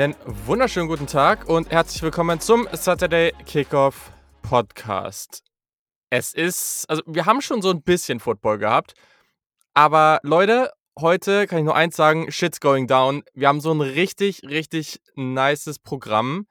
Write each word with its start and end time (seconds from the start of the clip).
Einen 0.00 0.14
wunderschönen 0.46 0.86
guten 0.86 1.08
Tag 1.08 1.48
und 1.48 1.72
herzlich 1.72 2.00
willkommen 2.04 2.38
zum 2.38 2.68
Saturday 2.72 3.32
Kickoff 3.46 4.12
Podcast. 4.42 5.42
Es 6.08 6.34
ist, 6.34 6.88
also 6.88 7.02
wir 7.04 7.26
haben 7.26 7.42
schon 7.42 7.62
so 7.62 7.70
ein 7.70 7.82
bisschen 7.82 8.20
Football 8.20 8.58
gehabt, 8.58 8.94
aber 9.74 10.20
Leute, 10.22 10.70
heute 10.96 11.48
kann 11.48 11.58
ich 11.58 11.64
nur 11.64 11.74
eins 11.74 11.96
sagen, 11.96 12.30
shit's 12.30 12.60
going 12.60 12.86
down. 12.86 13.24
Wir 13.34 13.48
haben 13.48 13.60
so 13.60 13.72
ein 13.72 13.80
richtig, 13.80 14.44
richtig 14.44 15.00
nices 15.16 15.80
Programm. 15.80 16.46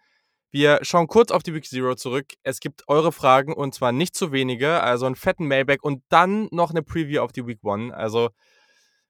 Wir 0.51 0.79
schauen 0.81 1.07
kurz 1.07 1.31
auf 1.31 1.41
die 1.41 1.53
Week 1.53 1.63
Zero 1.63 1.95
zurück. 1.95 2.33
Es 2.43 2.59
gibt 2.59 2.83
eure 2.89 3.13
Fragen 3.13 3.53
und 3.53 3.73
zwar 3.73 3.93
nicht 3.93 4.13
zu 4.13 4.33
wenige, 4.33 4.83
also 4.83 5.05
einen 5.05 5.15
fetten 5.15 5.47
Mailback 5.47 5.85
und 5.85 6.03
dann 6.09 6.49
noch 6.51 6.71
eine 6.71 6.83
Preview 6.83 7.21
auf 7.21 7.31
die 7.31 7.47
Week 7.47 7.63
One. 7.63 7.95
Also 7.95 8.31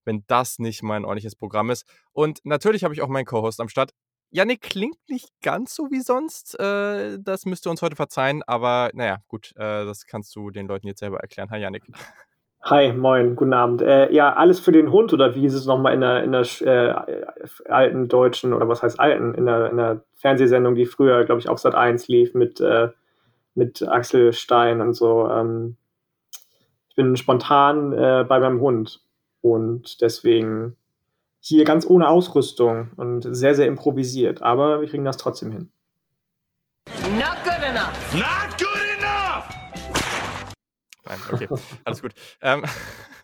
wenn 0.07 0.23
das 0.27 0.57
nicht 0.57 0.81
mein 0.81 1.05
ordentliches 1.05 1.35
Programm 1.35 1.69
ist. 1.69 1.85
Und 2.13 2.39
natürlich 2.45 2.83
habe 2.83 2.93
ich 2.93 3.01
auch 3.01 3.09
meinen 3.09 3.25
Co-Host 3.25 3.59
am 3.59 3.69
Start. 3.69 3.93
Janik 4.29 4.61
klingt 4.61 4.97
nicht 5.09 5.29
ganz 5.41 5.73
so 5.73 5.89
wie 5.89 6.01
sonst. 6.01 6.59
Äh, 6.59 7.17
das 7.19 7.45
müsst 7.45 7.65
ihr 7.65 7.71
uns 7.71 7.81
heute 7.81 7.95
verzeihen, 7.95 8.43
aber 8.45 8.89
naja, 8.93 9.17
gut, 9.27 9.53
äh, 9.55 9.85
das 9.85 10.05
kannst 10.05 10.35
du 10.35 10.49
den 10.49 10.67
Leuten 10.67 10.87
jetzt 10.87 10.99
selber 10.99 11.19
erklären. 11.19 11.49
Hi, 11.49 11.59
Janik. 11.59 11.83
Hi, 12.63 12.91
moin, 12.91 13.37
guten 13.37 13.53
Abend. 13.53 13.81
Äh, 13.81 14.11
ja, 14.11 14.33
alles 14.33 14.59
für 14.59 14.73
den 14.73 14.91
Hund 14.91 15.13
oder 15.13 15.33
wie 15.35 15.39
hieß 15.41 15.53
es 15.53 15.65
nochmal 15.65 15.93
in 15.93 16.01
der, 16.01 16.23
in 16.23 16.33
der 16.33 16.43
äh, 16.61 17.71
alten 17.71 18.09
deutschen 18.09 18.51
oder 18.51 18.67
was 18.67 18.83
heißt 18.83 18.99
alten, 18.99 19.33
in 19.35 19.45
der, 19.45 19.69
in 19.69 19.77
der 19.77 20.03
Fernsehsendung, 20.15 20.75
die 20.75 20.85
früher, 20.85 21.23
glaube 21.23 21.39
ich, 21.39 21.47
auf 21.47 21.59
Sat 21.59 21.75
1 21.75 22.09
lief 22.09 22.33
mit, 22.33 22.59
äh, 22.59 22.89
mit 23.55 23.87
Axel 23.87 24.33
Stein 24.33 24.81
und 24.81 24.93
so. 24.93 25.29
Ähm, 25.29 25.77
ich 26.89 26.95
bin 26.95 27.15
spontan 27.15 27.93
äh, 27.93 28.25
bei 28.27 28.39
meinem 28.39 28.59
Hund 28.59 29.01
und 29.39 30.01
deswegen 30.01 30.75
hier 31.39 31.63
ganz 31.63 31.85
ohne 31.85 32.09
Ausrüstung 32.09 32.91
und 32.95 33.23
sehr, 33.35 33.55
sehr 33.55 33.67
improvisiert. 33.67 34.41
Aber 34.41 34.81
wir 34.81 34.87
kriegen 34.87 35.05
das 35.05 35.17
trotzdem 35.17 35.51
hin. 35.51 35.71
Not 37.17 37.37
good 37.43 37.63
enough. 37.63 38.13
Not 38.13 38.57
good 38.57 38.97
enough. 38.97 39.45
Nein, 41.05 41.19
okay, 41.31 41.47
alles 41.85 42.01
gut. 42.01 42.13
Ähm, 42.41 42.63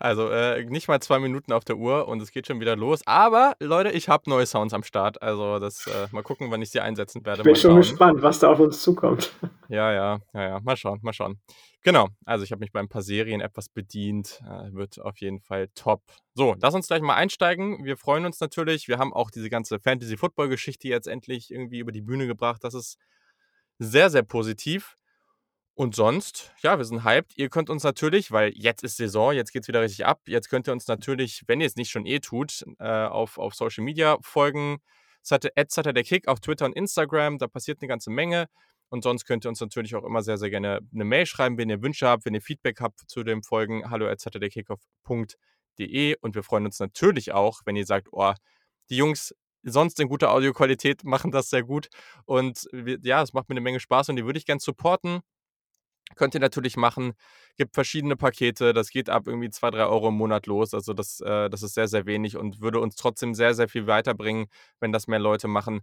also 0.00 0.30
äh, 0.30 0.64
nicht 0.64 0.88
mal 0.88 0.98
zwei 1.00 1.18
Minuten 1.18 1.52
auf 1.52 1.64
der 1.64 1.76
Uhr 1.76 2.08
und 2.08 2.22
es 2.22 2.32
geht 2.32 2.46
schon 2.46 2.58
wieder 2.58 2.74
los. 2.74 3.02
Aber 3.04 3.54
Leute, 3.60 3.90
ich 3.90 4.08
habe 4.08 4.28
neue 4.30 4.46
Sounds 4.46 4.72
am 4.72 4.82
Start. 4.82 5.20
Also 5.20 5.58
das 5.58 5.86
äh, 5.86 6.08
mal 6.10 6.22
gucken, 6.22 6.50
wann 6.50 6.62
ich 6.62 6.70
sie 6.70 6.80
einsetzen 6.80 7.24
werde. 7.26 7.40
Ich 7.40 7.44
bin 7.44 7.54
schon 7.54 7.76
gespannt, 7.76 8.22
was 8.22 8.38
da 8.38 8.50
auf 8.50 8.58
uns 8.58 8.82
zukommt. 8.82 9.32
Ja, 9.68 9.92
ja, 9.92 10.18
ja, 10.34 10.42
ja. 10.42 10.60
Mal 10.64 10.76
schauen, 10.76 10.98
mal 11.00 11.12
schauen. 11.12 11.38
Genau, 11.84 12.08
also 12.24 12.42
ich 12.42 12.50
habe 12.50 12.58
mich 12.58 12.72
bei 12.72 12.80
ein 12.80 12.88
paar 12.88 13.02
Serien 13.02 13.40
etwas 13.40 13.68
bedient. 13.68 14.40
Äh, 14.44 14.74
wird 14.74 15.00
auf 15.00 15.18
jeden 15.18 15.38
Fall 15.38 15.68
top. 15.76 16.02
So, 16.34 16.56
lass 16.60 16.74
uns 16.74 16.88
gleich 16.88 17.02
mal 17.02 17.14
einsteigen. 17.14 17.84
Wir 17.84 17.96
freuen 17.96 18.24
uns 18.24 18.40
natürlich. 18.40 18.88
Wir 18.88 18.98
haben 18.98 19.12
auch 19.12 19.30
diese 19.30 19.48
ganze 19.48 19.78
Fantasy-Football-Geschichte 19.78 20.88
jetzt 20.88 21.06
endlich 21.06 21.52
irgendwie 21.52 21.78
über 21.78 21.92
die 21.92 22.02
Bühne 22.02 22.26
gebracht. 22.26 22.64
Das 22.64 22.74
ist 22.74 22.98
sehr, 23.78 24.10
sehr 24.10 24.24
positiv. 24.24 24.96
Und 25.80 25.94
sonst, 25.94 26.52
ja, 26.60 26.76
wir 26.76 26.84
sind 26.84 27.04
hyped. 27.04 27.32
Ihr 27.38 27.48
könnt 27.48 27.70
uns 27.70 27.84
natürlich, 27.84 28.30
weil 28.30 28.52
jetzt 28.54 28.84
ist 28.84 28.98
Saison, 28.98 29.32
jetzt 29.32 29.50
geht 29.50 29.62
es 29.62 29.68
wieder 29.68 29.80
richtig 29.80 30.04
ab. 30.04 30.20
Jetzt 30.26 30.50
könnt 30.50 30.68
ihr 30.68 30.74
uns 30.74 30.86
natürlich, 30.88 31.42
wenn 31.46 31.62
ihr 31.62 31.66
es 31.66 31.76
nicht 31.76 31.88
schon 31.88 32.04
eh 32.04 32.18
tut, 32.18 32.66
äh, 32.78 32.84
auf, 32.86 33.38
auf 33.38 33.54
Social 33.54 33.82
Media 33.82 34.18
folgen. 34.20 34.82
Saturday 35.22 36.02
Kick 36.02 36.28
auf 36.28 36.38
Twitter 36.40 36.66
und 36.66 36.76
Instagram. 36.76 37.38
Da 37.38 37.48
passiert 37.48 37.80
eine 37.80 37.88
ganze 37.88 38.10
Menge. 38.10 38.50
Und 38.90 39.04
sonst 39.04 39.24
könnt 39.24 39.46
ihr 39.46 39.48
uns 39.48 39.62
natürlich 39.62 39.94
auch 39.94 40.04
immer 40.04 40.20
sehr, 40.20 40.36
sehr 40.36 40.50
gerne 40.50 40.80
eine 40.92 41.04
Mail 41.06 41.24
schreiben, 41.24 41.56
wenn 41.56 41.70
ihr 41.70 41.80
Wünsche 41.80 42.06
habt, 42.06 42.26
wenn 42.26 42.34
ihr 42.34 42.42
Feedback 42.42 42.82
habt 42.82 43.00
zu 43.06 43.24
den 43.24 43.42
Folgen. 43.42 43.90
Hallo 43.90 44.06
at 44.06 44.20
saturdaykickoff.de. 44.20 46.16
Und 46.20 46.34
wir 46.34 46.42
freuen 46.42 46.66
uns 46.66 46.78
natürlich 46.78 47.32
auch, 47.32 47.62
wenn 47.64 47.76
ihr 47.76 47.86
sagt, 47.86 48.08
oh, 48.12 48.34
die 48.90 48.96
Jungs 48.96 49.34
sonst 49.62 49.98
in 49.98 50.08
guter 50.08 50.30
Audioqualität 50.30 51.04
machen 51.04 51.30
das 51.30 51.48
sehr 51.48 51.62
gut. 51.62 51.88
Und 52.26 52.68
ja, 53.00 53.22
es 53.22 53.32
macht 53.32 53.48
mir 53.48 53.54
eine 53.54 53.62
Menge 53.62 53.80
Spaß 53.80 54.10
und 54.10 54.16
die 54.16 54.26
würde 54.26 54.38
ich 54.38 54.44
gerne 54.44 54.60
supporten. 54.60 55.22
Könnt 56.16 56.34
ihr 56.34 56.40
natürlich 56.40 56.76
machen. 56.76 57.14
Gibt 57.56 57.74
verschiedene 57.74 58.16
Pakete. 58.16 58.72
Das 58.72 58.90
geht 58.90 59.08
ab 59.08 59.26
irgendwie 59.26 59.50
2, 59.50 59.70
3 59.70 59.86
Euro 59.86 60.08
im 60.08 60.14
Monat 60.14 60.46
los. 60.46 60.74
Also 60.74 60.92
das, 60.92 61.20
äh, 61.20 61.48
das 61.48 61.62
ist 61.62 61.74
sehr, 61.74 61.88
sehr 61.88 62.06
wenig 62.06 62.36
und 62.36 62.60
würde 62.60 62.80
uns 62.80 62.96
trotzdem 62.96 63.34
sehr, 63.34 63.54
sehr 63.54 63.68
viel 63.68 63.86
weiterbringen, 63.86 64.46
wenn 64.80 64.92
das 64.92 65.06
mehr 65.06 65.18
Leute 65.18 65.48
machen. 65.48 65.82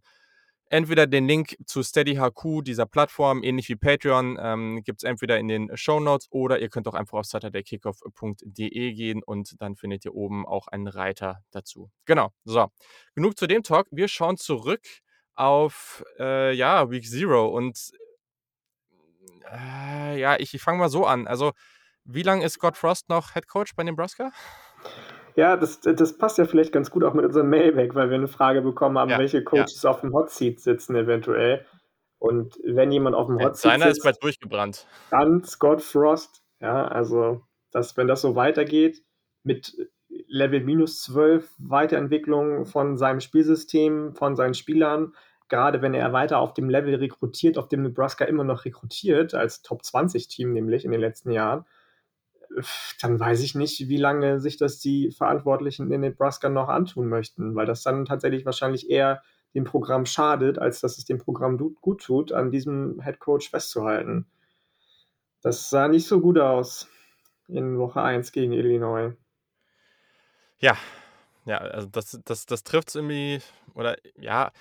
Entweder 0.69 1.07
den 1.07 1.27
Link 1.27 1.55
zu 1.65 1.81
SteadyHQ, 1.81 2.61
dieser 2.61 2.85
Plattform, 2.85 3.41
ähnlich 3.41 3.69
wie 3.69 3.77
Patreon, 3.77 4.37
ähm, 4.41 4.81
gibt 4.83 5.01
es 5.01 5.09
entweder 5.09 5.39
in 5.39 5.47
den 5.47 5.77
Show 5.77 6.01
Notes 6.01 6.27
oder 6.29 6.59
ihr 6.59 6.67
könnt 6.67 6.89
auch 6.89 6.93
einfach 6.93 7.19
auf 7.19 7.25
saturdaykickoff.de 7.25 8.93
gehen 8.93 9.23
und 9.23 9.61
dann 9.61 9.77
findet 9.77 10.03
ihr 10.03 10.13
oben 10.13 10.45
auch 10.45 10.67
einen 10.67 10.87
Reiter 10.87 11.39
dazu. 11.51 11.89
Genau, 12.05 12.33
so. 12.43 12.67
Genug 13.15 13.37
zu 13.37 13.47
dem 13.47 13.63
Talk. 13.63 13.87
Wir 13.91 14.09
schauen 14.09 14.35
zurück 14.35 14.85
auf 15.35 16.03
äh, 16.19 16.53
ja, 16.53 16.89
Week 16.91 17.05
Zero 17.05 17.47
und 17.47 17.91
äh, 19.51 20.19
ja, 20.19 20.35
ich, 20.39 20.53
ich 20.53 20.61
fange 20.61 20.79
mal 20.79 20.89
so 20.89 21.05
an. 21.05 21.27
Also, 21.27 21.51
wie 22.03 22.23
lange 22.23 22.45
ist 22.45 22.53
Scott 22.53 22.77
Frost 22.77 23.09
noch 23.09 23.33
Head 23.33 23.47
Coach 23.47 23.75
bei 23.75 23.83
Nebraska? 23.83 24.31
Ja, 25.35 25.55
das, 25.55 25.81
das 25.81 26.17
passt 26.17 26.37
ja 26.39 26.45
vielleicht 26.45 26.71
ganz 26.71 26.89
gut 26.89 27.03
auch 27.03 27.13
mit 27.13 27.23
unserem 27.23 27.49
Mailback, 27.49 27.93
weil 27.93 28.09
wir 28.09 28.17
eine 28.17 28.27
Frage 28.27 28.61
bekommen 28.61 28.97
haben, 28.97 29.09
ja, 29.09 29.19
welche 29.19 29.43
Coaches 29.43 29.83
ja. 29.83 29.91
auf 29.91 30.01
dem 30.01 30.13
Hot 30.13 30.31
Seat 30.31 30.59
sitzen 30.59 30.95
eventuell. 30.95 31.65
Und 32.17 32.57
wenn 32.63 32.91
jemand 32.91 33.15
auf 33.15 33.27
dem 33.27 33.39
Hot 33.39 33.55
Seat 33.55 33.71
Seiner 33.73 33.85
sitzt, 33.85 33.99
ist 33.99 34.03
bald 34.03 34.23
durchgebrannt. 34.23 34.87
Dann 35.11 35.43
Scott 35.43 35.81
Frost. 35.81 36.41
Ja, 36.59 36.87
also, 36.87 37.43
das, 37.71 37.95
wenn 37.97 38.07
das 38.07 38.21
so 38.21 38.35
weitergeht, 38.35 39.03
mit 39.43 39.75
Level 40.27 40.61
minus 40.61 41.01
12 41.03 41.53
Weiterentwicklung 41.59 42.65
von 42.65 42.97
seinem 42.97 43.19
Spielsystem, 43.19 44.15
von 44.15 44.35
seinen 44.35 44.55
Spielern, 44.55 45.13
gerade 45.49 45.81
wenn 45.81 45.93
er 45.93 46.13
weiter 46.13 46.39
auf 46.39 46.53
dem 46.53 46.69
Level 46.69 46.95
rekrutiert, 46.95 47.57
auf 47.57 47.67
dem 47.67 47.83
Nebraska 47.83 48.25
immer 48.25 48.43
noch 48.43 48.65
rekrutiert, 48.65 49.33
als 49.33 49.61
Top 49.61 49.83
20 49.83 50.27
Team 50.27 50.53
nämlich 50.53 50.85
in 50.85 50.91
den 50.91 51.01
letzten 51.01 51.31
Jahren, 51.31 51.65
dann 53.01 53.19
weiß 53.19 53.41
ich 53.41 53.55
nicht, 53.55 53.87
wie 53.87 53.97
lange 53.97 54.39
sich 54.39 54.57
das 54.57 54.79
die 54.79 55.11
Verantwortlichen 55.11 55.91
in 55.91 56.01
Nebraska 56.01 56.49
noch 56.49 56.69
antun 56.69 57.07
möchten, 57.07 57.55
weil 57.55 57.65
das 57.65 57.83
dann 57.83 58.05
tatsächlich 58.05 58.45
wahrscheinlich 58.45 58.89
eher 58.89 59.21
dem 59.53 59.63
Programm 59.63 60.05
schadet, 60.05 60.59
als 60.59 60.81
dass 60.81 60.97
es 60.97 61.05
dem 61.05 61.17
Programm 61.17 61.57
gut 61.57 62.03
tut, 62.03 62.31
an 62.31 62.51
diesem 62.51 63.01
Head 63.03 63.19
Coach 63.19 63.49
festzuhalten. 63.49 64.25
Das 65.41 65.69
sah 65.69 65.87
nicht 65.87 66.07
so 66.07 66.19
gut 66.19 66.37
aus 66.39 66.87
in 67.47 67.77
Woche 67.77 68.01
1 68.01 68.31
gegen 68.31 68.53
Illinois. 68.53 69.13
Ja, 70.59 70.77
ja, 71.45 71.59
also 71.59 71.87
das, 71.87 72.19
das, 72.25 72.45
das 72.45 72.63
trifft 72.63 72.89
es 72.89 72.95
irgendwie, 72.95 73.39
oder 73.73 73.97
ja, 74.19 74.51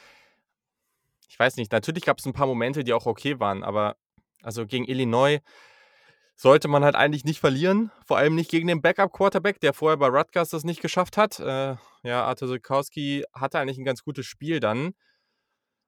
ich 1.29 1.39
weiß 1.39 1.57
nicht, 1.57 1.73
natürlich 1.73 2.05
gab 2.05 2.19
es 2.19 2.27
ein 2.27 2.33
paar 2.33 2.47
Momente, 2.47 2.85
die 2.85 2.93
auch 2.93 3.07
okay 3.07 3.41
waren, 3.41 3.63
aber 3.63 3.97
also 4.43 4.67
gegen 4.67 4.85
Illinois 4.85 5.41
sollte 6.37 6.69
man 6.69 6.85
halt 6.85 6.95
eigentlich 6.95 7.25
nicht 7.25 7.41
verlieren. 7.41 7.91
Vor 8.07 8.19
allem 8.19 8.35
nicht 8.35 8.51
gegen 8.51 8.69
den 8.69 8.83
Backup-Quarterback, 8.83 9.59
der 9.61 9.73
vorher 9.73 9.97
bei 9.97 10.09
Rutgers 10.09 10.51
das 10.51 10.65
nicht 10.65 10.83
geschafft 10.83 11.17
hat. 11.17 11.41
Äh, 11.41 11.77
ja, 12.03 12.25
Arthur 12.25 12.49
Sikowski 12.49 13.25
hatte 13.33 13.59
eigentlich 13.59 13.79
ein 13.79 13.85
ganz 13.85 14.05
gutes 14.05 14.27
Spiel 14.27 14.61
dann. 14.61 14.93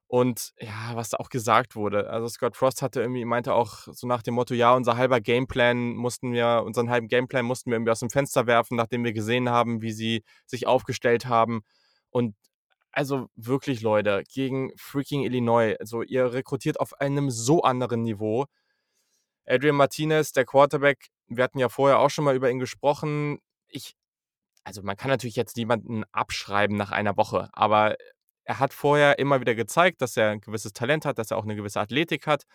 Und 0.07 0.53
ja, 0.59 0.95
was 0.95 1.09
da 1.09 1.17
auch 1.17 1.29
gesagt 1.29 1.75
wurde. 1.75 2.09
Also 2.09 2.27
Scott 2.27 2.57
Frost 2.57 2.81
hatte 2.81 2.99
irgendwie, 2.99 3.25
meinte 3.25 3.53
auch 3.53 3.87
so 3.91 4.07
nach 4.07 4.23
dem 4.23 4.33
Motto, 4.33 4.55
ja, 4.55 4.73
unser 4.73 4.97
halber 4.97 5.21
Gameplan 5.21 5.93
mussten 5.95 6.33
wir, 6.33 6.63
unseren 6.65 6.89
halben 6.89 7.07
Gameplan 7.07 7.45
mussten 7.45 7.69
wir 7.69 7.75
irgendwie 7.75 7.91
aus 7.91 7.99
dem 7.99 8.09
Fenster 8.09 8.47
werfen, 8.47 8.75
nachdem 8.75 9.03
wir 9.03 9.13
gesehen 9.13 9.49
haben, 9.49 9.83
wie 9.83 9.91
sie 9.91 10.23
sich 10.47 10.65
aufgestellt 10.65 11.27
haben. 11.27 11.61
Und 12.09 12.35
also 12.91 13.29
wirklich, 13.35 13.81
Leute, 13.81 14.23
gegen 14.33 14.71
freaking 14.77 15.23
Illinois. 15.23 15.75
Also 15.79 16.01
ihr 16.01 16.33
rekrutiert 16.33 16.79
auf 16.79 16.99
einem 16.99 17.29
so 17.29 17.61
anderen 17.61 18.03
Niveau. 18.03 18.45
Adrian 19.45 19.75
Martinez, 19.75 20.31
der 20.31 20.45
Quarterback, 20.45 21.07
wir 21.27 21.43
hatten 21.43 21.59
ja 21.59 21.69
vorher 21.69 21.99
auch 21.99 22.09
schon 22.09 22.25
mal 22.25 22.35
über 22.35 22.49
ihn 22.51 22.59
gesprochen. 22.59 23.39
Ich, 23.67 23.95
also 24.63 24.81
man 24.83 24.97
kann 24.97 25.09
natürlich 25.09 25.35
jetzt 25.35 25.57
niemanden 25.57 26.03
abschreiben 26.11 26.77
nach 26.77 26.91
einer 26.91 27.17
Woche, 27.17 27.49
aber 27.53 27.95
er 28.43 28.59
hat 28.59 28.73
vorher 28.73 29.19
immer 29.19 29.41
wieder 29.41 29.55
gezeigt, 29.55 30.01
dass 30.01 30.17
er 30.17 30.31
ein 30.31 30.41
gewisses 30.41 30.73
Talent 30.73 31.05
hat, 31.05 31.19
dass 31.19 31.31
er 31.31 31.37
auch 31.37 31.43
eine 31.43 31.55
gewisse 31.55 31.79
Athletik 31.79 32.27
hat. 32.27 32.45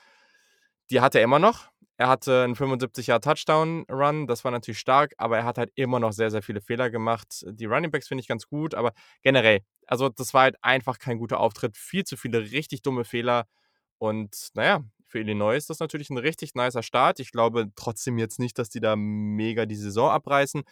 Die 0.90 1.00
hat 1.00 1.14
er 1.14 1.22
immer 1.22 1.38
noch. 1.38 1.70
Er 1.96 2.08
hatte 2.08 2.42
einen 2.42 2.56
75 2.56 3.06
Jahr 3.06 3.20
Touchdown-Run, 3.20 4.26
das 4.26 4.44
war 4.44 4.50
natürlich 4.50 4.80
stark, 4.80 5.14
aber 5.16 5.38
er 5.38 5.44
hat 5.44 5.58
halt 5.58 5.70
immer 5.76 6.00
noch 6.00 6.12
sehr, 6.12 6.30
sehr 6.30 6.42
viele 6.42 6.60
Fehler 6.60 6.90
gemacht. 6.90 7.44
Die 7.46 7.66
Running 7.66 7.92
Backs 7.92 8.08
finde 8.08 8.20
ich 8.22 8.28
ganz 8.28 8.48
gut, 8.48 8.74
aber 8.74 8.92
generell, 9.22 9.60
also 9.86 10.08
das 10.08 10.34
war 10.34 10.42
halt 10.42 10.56
einfach 10.62 10.98
kein 10.98 11.18
guter 11.18 11.38
Auftritt. 11.38 11.76
Viel 11.76 12.04
zu 12.04 12.16
viele 12.16 12.50
richtig 12.50 12.82
dumme 12.82 13.04
Fehler. 13.04 13.46
Und 13.98 14.48
naja, 14.54 14.82
für 15.06 15.20
Illinois 15.20 15.56
ist 15.56 15.70
das 15.70 15.78
natürlich 15.78 16.10
ein 16.10 16.18
richtig 16.18 16.56
nicer 16.56 16.82
Start. 16.82 17.20
Ich 17.20 17.30
glaube 17.30 17.70
trotzdem 17.76 18.18
jetzt 18.18 18.40
nicht, 18.40 18.58
dass 18.58 18.68
die 18.68 18.80
da 18.80 18.96
mega 18.96 19.64
die 19.64 19.76
Saison 19.76 20.10
abreißen. 20.10 20.64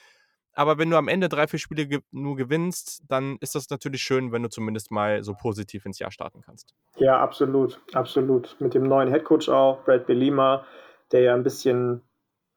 Aber 0.54 0.76
wenn 0.78 0.90
du 0.90 0.96
am 0.96 1.08
Ende 1.08 1.28
drei, 1.28 1.46
vier 1.46 1.58
Spiele 1.58 1.86
ge 1.86 2.00
nur 2.10 2.36
gewinnst, 2.36 3.02
dann 3.08 3.36
ist 3.40 3.54
das 3.54 3.70
natürlich 3.70 4.02
schön, 4.02 4.32
wenn 4.32 4.42
du 4.42 4.50
zumindest 4.50 4.90
mal 4.90 5.22
so 5.22 5.34
positiv 5.34 5.86
ins 5.86 5.98
Jahr 5.98 6.10
starten 6.10 6.42
kannst. 6.42 6.74
Ja, 6.96 7.20
absolut, 7.20 7.80
absolut. 7.94 8.56
Mit 8.58 8.74
dem 8.74 8.82
neuen 8.82 9.08
Headcoach 9.08 9.48
auch, 9.48 9.82
Brad 9.84 10.06
Belima, 10.06 10.66
der 11.12 11.20
ja 11.20 11.34
ein 11.34 11.42
bisschen 11.42 12.02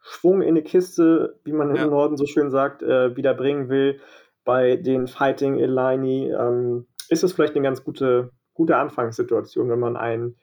Schwung 0.02 0.42
in 0.42 0.56
die 0.56 0.62
Kiste, 0.62 1.40
wie 1.44 1.52
man 1.52 1.76
ja. 1.76 1.84
im 1.84 1.90
Norden 1.90 2.18
so 2.18 2.26
schön 2.26 2.52
sagt, 2.52 2.84
äh, 2.84 3.16
wieder 3.16 3.34
bringen 3.34 3.70
will 3.70 4.00
bei 4.44 4.76
den 4.76 5.08
Fighting 5.08 5.58
Illini. 5.58 6.32
Ähm, 6.32 6.88
ist 7.10 7.24
das 7.24 7.34
vielleicht 7.34 7.56
eine 7.56 7.64
ganz 7.64 7.84
gute, 7.84 8.32
gute 8.54 8.78
Anfangssituation, 8.78 9.70
wenn 9.70 9.80
man 9.80 9.98
ein 9.98 10.36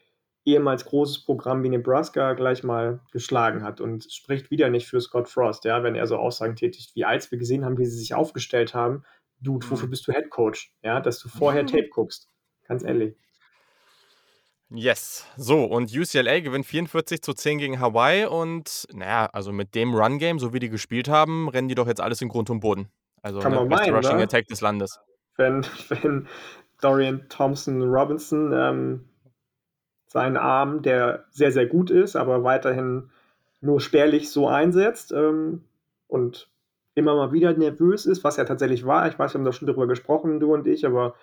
ehemals 0.45 0.85
großes 0.85 1.25
Programm 1.25 1.63
wie 1.63 1.69
Nebraska 1.69 2.33
gleich 2.35 2.65
mal 2.65 3.01
geschlagen 3.13 3.63
hat 3.63 3.81
und 3.81 4.11
spricht 4.13 4.51
wieder 4.51 4.71
nicht 4.71 4.89
für 4.89 5.01
Scott 5.01 5.29
Frost, 5.29 5.65
ja, 5.65 5.85
wenn 5.85 5.95
er 5.95 6.09
so 6.09 6.17
Aussagen 6.17 6.57
tätigt, 6.57 6.97
wie 6.97 7.05
als 7.05 7.31
wir 7.31 7.39
gesehen 7.39 7.65
haben, 7.65 7.79
wie 7.79 7.87
sie 7.87 7.99
sich 7.99 8.15
aufgestellt 8.15 8.75
haben. 8.75 9.05
Dude, 9.41 9.69
wofür 9.71 9.87
mhm. 9.87 9.91
bist 9.91 10.07
du 10.07 10.13
Head 10.13 10.31
Coach? 10.31 10.75
Ja, 10.83 11.01
dass 11.01 11.21
du 11.21 11.29
vorher 11.29 11.65
Tape 11.67 11.89
guckst. 11.89 12.29
Ganz 12.67 12.83
ehrlich. 12.83 13.17
Yes. 14.75 15.27
So, 15.37 15.65
und 15.65 15.95
UCLA 15.95 16.41
gewinnt 16.41 16.67
44 16.67 17.21
zu 17.23 17.35
10 17.35 17.59
gegen 17.59 17.81
Hawaii 17.81 18.25
und 18.27 18.87
naja, 18.93 19.29
also 19.33 19.53
mit 19.53 19.75
dem 19.75 19.95
Run-Game, 19.95 20.39
so 20.39 20.53
wie 20.53 20.61
die 20.61 20.71
gespielt 20.71 21.09
haben, 21.09 21.49
rennen 21.49 21.69
die 21.69 21.75
doch 21.75 21.87
jetzt 21.87 22.01
alles 22.01 22.23
in 22.23 22.29
Grund 22.29 22.49
und 22.51 22.61
Boden. 22.61 22.89
Also 23.23 23.41
Kann 23.41 23.55
man 23.55 23.69
meinen, 23.69 23.95
Rushing 23.95 24.17
ne? 24.17 24.25
Attack 24.25 24.47
des 24.49 24.61
Landes. 24.61 24.99
Wenn, 25.37 25.67
wenn 25.89 26.27
Dorian 26.81 27.29
Thompson 27.29 27.83
Robinson 27.83 28.53
ähm, 28.53 29.09
seinen 30.07 30.37
Arm, 30.37 30.83
der 30.83 31.25
sehr, 31.31 31.53
sehr 31.53 31.67
gut 31.67 31.91
ist, 31.91 32.17
aber 32.17 32.43
weiterhin 32.43 33.11
nur 33.61 33.81
spärlich 33.81 34.31
so 34.31 34.49
einsetzt 34.49 35.13
ähm, 35.13 35.65
und 36.09 36.51
immer 36.95 37.15
mal 37.15 37.33
wieder 37.33 37.53
nervös 37.55 38.07
ist, 38.07 38.25
was 38.25 38.39
er 38.39 38.47
tatsächlich 38.47 38.85
war. 38.85 39.09
Ich 39.09 39.19
weiß, 39.19 39.33
wir 39.33 39.39
haben 39.39 39.45
da 39.45 39.53
schon 39.53 39.69
drüber 39.69 39.87
gesprochen, 39.87 40.41
du 40.41 40.53
und 40.53 40.67
ich, 40.67 40.85
aber 40.85 41.15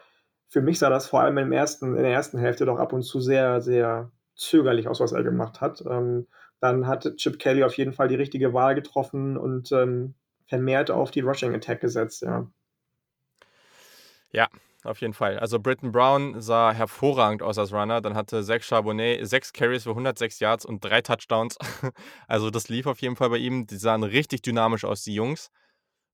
für 0.50 0.62
mich 0.62 0.80
sah 0.80 0.90
das 0.90 1.08
vor 1.08 1.22
allem 1.22 1.38
im 1.38 1.52
ersten, 1.52 1.96
in 1.96 2.04
der 2.04 2.12
ersten 2.12 2.40
Hälfte 2.40 2.66
doch 2.66 2.80
ab 2.80 2.92
und 2.92 3.04
zu 3.04 3.22
sehr, 3.22 3.62
sehr 3.62 4.12
zögerlich 4.36 4.88
aus, 4.88 5.00
was 5.00 5.12
er 5.12 5.24
gemacht 5.24 5.62
hat. 5.62 5.84
Ähm, 5.88 6.28
dann 6.60 6.88
hat 6.88 7.16
Chip 7.18 7.40
Kelly 7.40 7.64
auf 7.64 7.78
jeden 7.78 7.94
Fall 7.94 8.08
die 8.08 8.16
richtige 8.16 8.54
Wahl 8.54 8.76
getroffen 8.76 9.38
und 9.38 9.72
ähm, 9.72 10.16
vermehrt 10.48 10.92
auf 10.92 11.12
die 11.12 11.22
Rushing 11.22 11.54
Attack 11.54 11.82
gesetzt, 11.82 12.24
ja. 12.24 12.48
Ja, 14.32 14.48
auf 14.84 15.02
jeden 15.02 15.14
Fall. 15.14 15.40
Also 15.40 15.60
Britton 15.60 15.92
Brown 15.92 16.42
sah 16.42 16.72
hervorragend 16.72 17.42
aus 17.42 17.58
als 17.58 17.72
Runner. 17.72 18.02
Dann 18.02 18.16
hatte 18.16 18.44
Zach 18.44 18.62
Charbonnet 18.62 19.28
sechs 19.28 19.54
Carries 19.54 19.84
für 19.84 19.92
106 19.92 20.40
Yards 20.40 20.66
und 20.66 20.84
drei 20.84 21.02
Touchdowns. 21.02 21.58
Also 22.28 22.50
das 22.50 22.70
lief 22.70 22.86
auf 22.88 23.00
jeden 23.02 23.16
Fall 23.16 23.30
bei 23.30 23.38
ihm. 23.38 23.68
Die 23.68 23.78
sahen 23.78 24.04
richtig 24.04 24.42
dynamisch 24.42 24.86
aus, 24.86 25.04
die 25.04 25.14
Jungs 25.14 25.52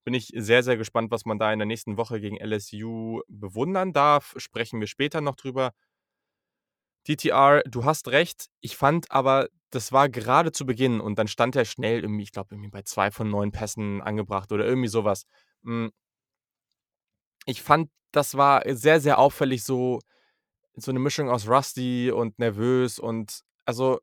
bin 0.06 0.14
ich 0.14 0.32
sehr, 0.36 0.64
sehr 0.64 0.78
gespannt, 0.78 1.12
was 1.12 1.26
man 1.26 1.40
da 1.40 1.52
in 1.52 1.60
der 1.60 1.66
nächsten 1.66 1.98
Woche 1.98 2.22
gegen 2.22 2.38
LSU 2.38 3.22
bewundern 3.28 3.92
darf. 3.92 4.36
Sprechen 4.38 4.80
wir 4.80 4.88
später 4.88 5.20
noch 5.20 5.36
drüber. 5.36 5.72
DTR, 7.08 7.64
du 7.66 7.86
hast 7.86 8.08
recht. 8.10 8.48
Ich 8.62 8.78
fand 8.78 9.12
aber, 9.12 9.50
das 9.72 9.92
war 9.92 10.08
gerade 10.08 10.52
zu 10.52 10.66
Beginn 10.66 11.02
und 11.02 11.20
dann 11.20 11.28
stand 11.28 11.56
er 11.56 11.66
schnell 11.66 12.02
irgendwie, 12.02 12.24
ich 12.24 12.32
glaube, 12.32 12.54
irgendwie 12.54 12.70
bei 12.70 12.84
zwei 12.84 13.12
von 13.12 13.30
neun 13.30 13.52
Pässen 13.52 14.02
angebracht 14.02 14.52
oder 14.52 14.66
irgendwie 14.66 14.88
sowas. 14.88 15.26
Hm. 15.64 15.92
Ich 17.46 17.62
fand, 17.62 17.90
das 18.12 18.36
war 18.38 18.64
sehr, 18.76 19.02
sehr 19.02 19.18
auffällig, 19.20 19.64
so, 19.64 20.00
so 20.76 20.92
eine 20.92 21.00
Mischung 21.00 21.30
aus 21.30 21.48
Rusty 21.48 22.12
und 22.12 22.38
nervös 22.40 23.00
und 23.00 23.42
also 23.66 24.00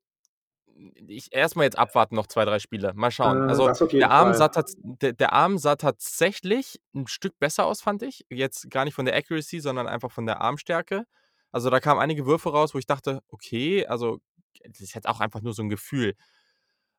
ich 1.07 1.33
erstmal 1.33 1.65
jetzt 1.65 1.79
abwarten, 1.79 2.15
noch 2.15 2.27
zwei, 2.27 2.45
drei 2.45 2.59
Spiele. 2.59 2.93
Mal 2.95 3.11
schauen. 3.11 3.49
Äh, 3.49 3.51
also 3.51 3.87
der 3.87 4.11
Arm, 4.11 4.35
sah 4.35 4.51
der, 4.77 5.13
der 5.13 5.33
Arm 5.33 5.59
sah 5.59 5.77
tatsächlich 5.77 6.81
ein 6.95 7.07
Stück 7.07 7.39
besser 7.39 7.67
aus, 7.67 7.81
fand 7.81 8.03
ich. 8.03 8.25
Jetzt 8.31 8.71
gar 8.71 8.85
nicht 8.85 8.95
von 8.95 9.05
der 9.05 9.17
Accuracy, 9.17 9.61
sondern 9.61 9.87
einfach 9.87 10.11
von 10.11 10.27
der 10.27 10.41
Armstärke. 10.41 11.05
Also 11.51 11.71
da 11.71 11.81
kamen 11.81 12.01
einige 12.01 12.27
Würfe 12.27 12.51
raus, 12.51 12.75
wo 12.75 12.79
ich 12.79 12.87
dachte, 12.87 13.21
okay, 13.29 13.87
also 13.87 14.19
das 14.65 14.81
ist 14.81 14.95
jetzt 14.95 15.09
auch 15.09 15.21
einfach 15.21 15.43
nur 15.43 15.53
so 15.53 15.63
ein 15.63 15.69
Gefühl. 15.69 16.15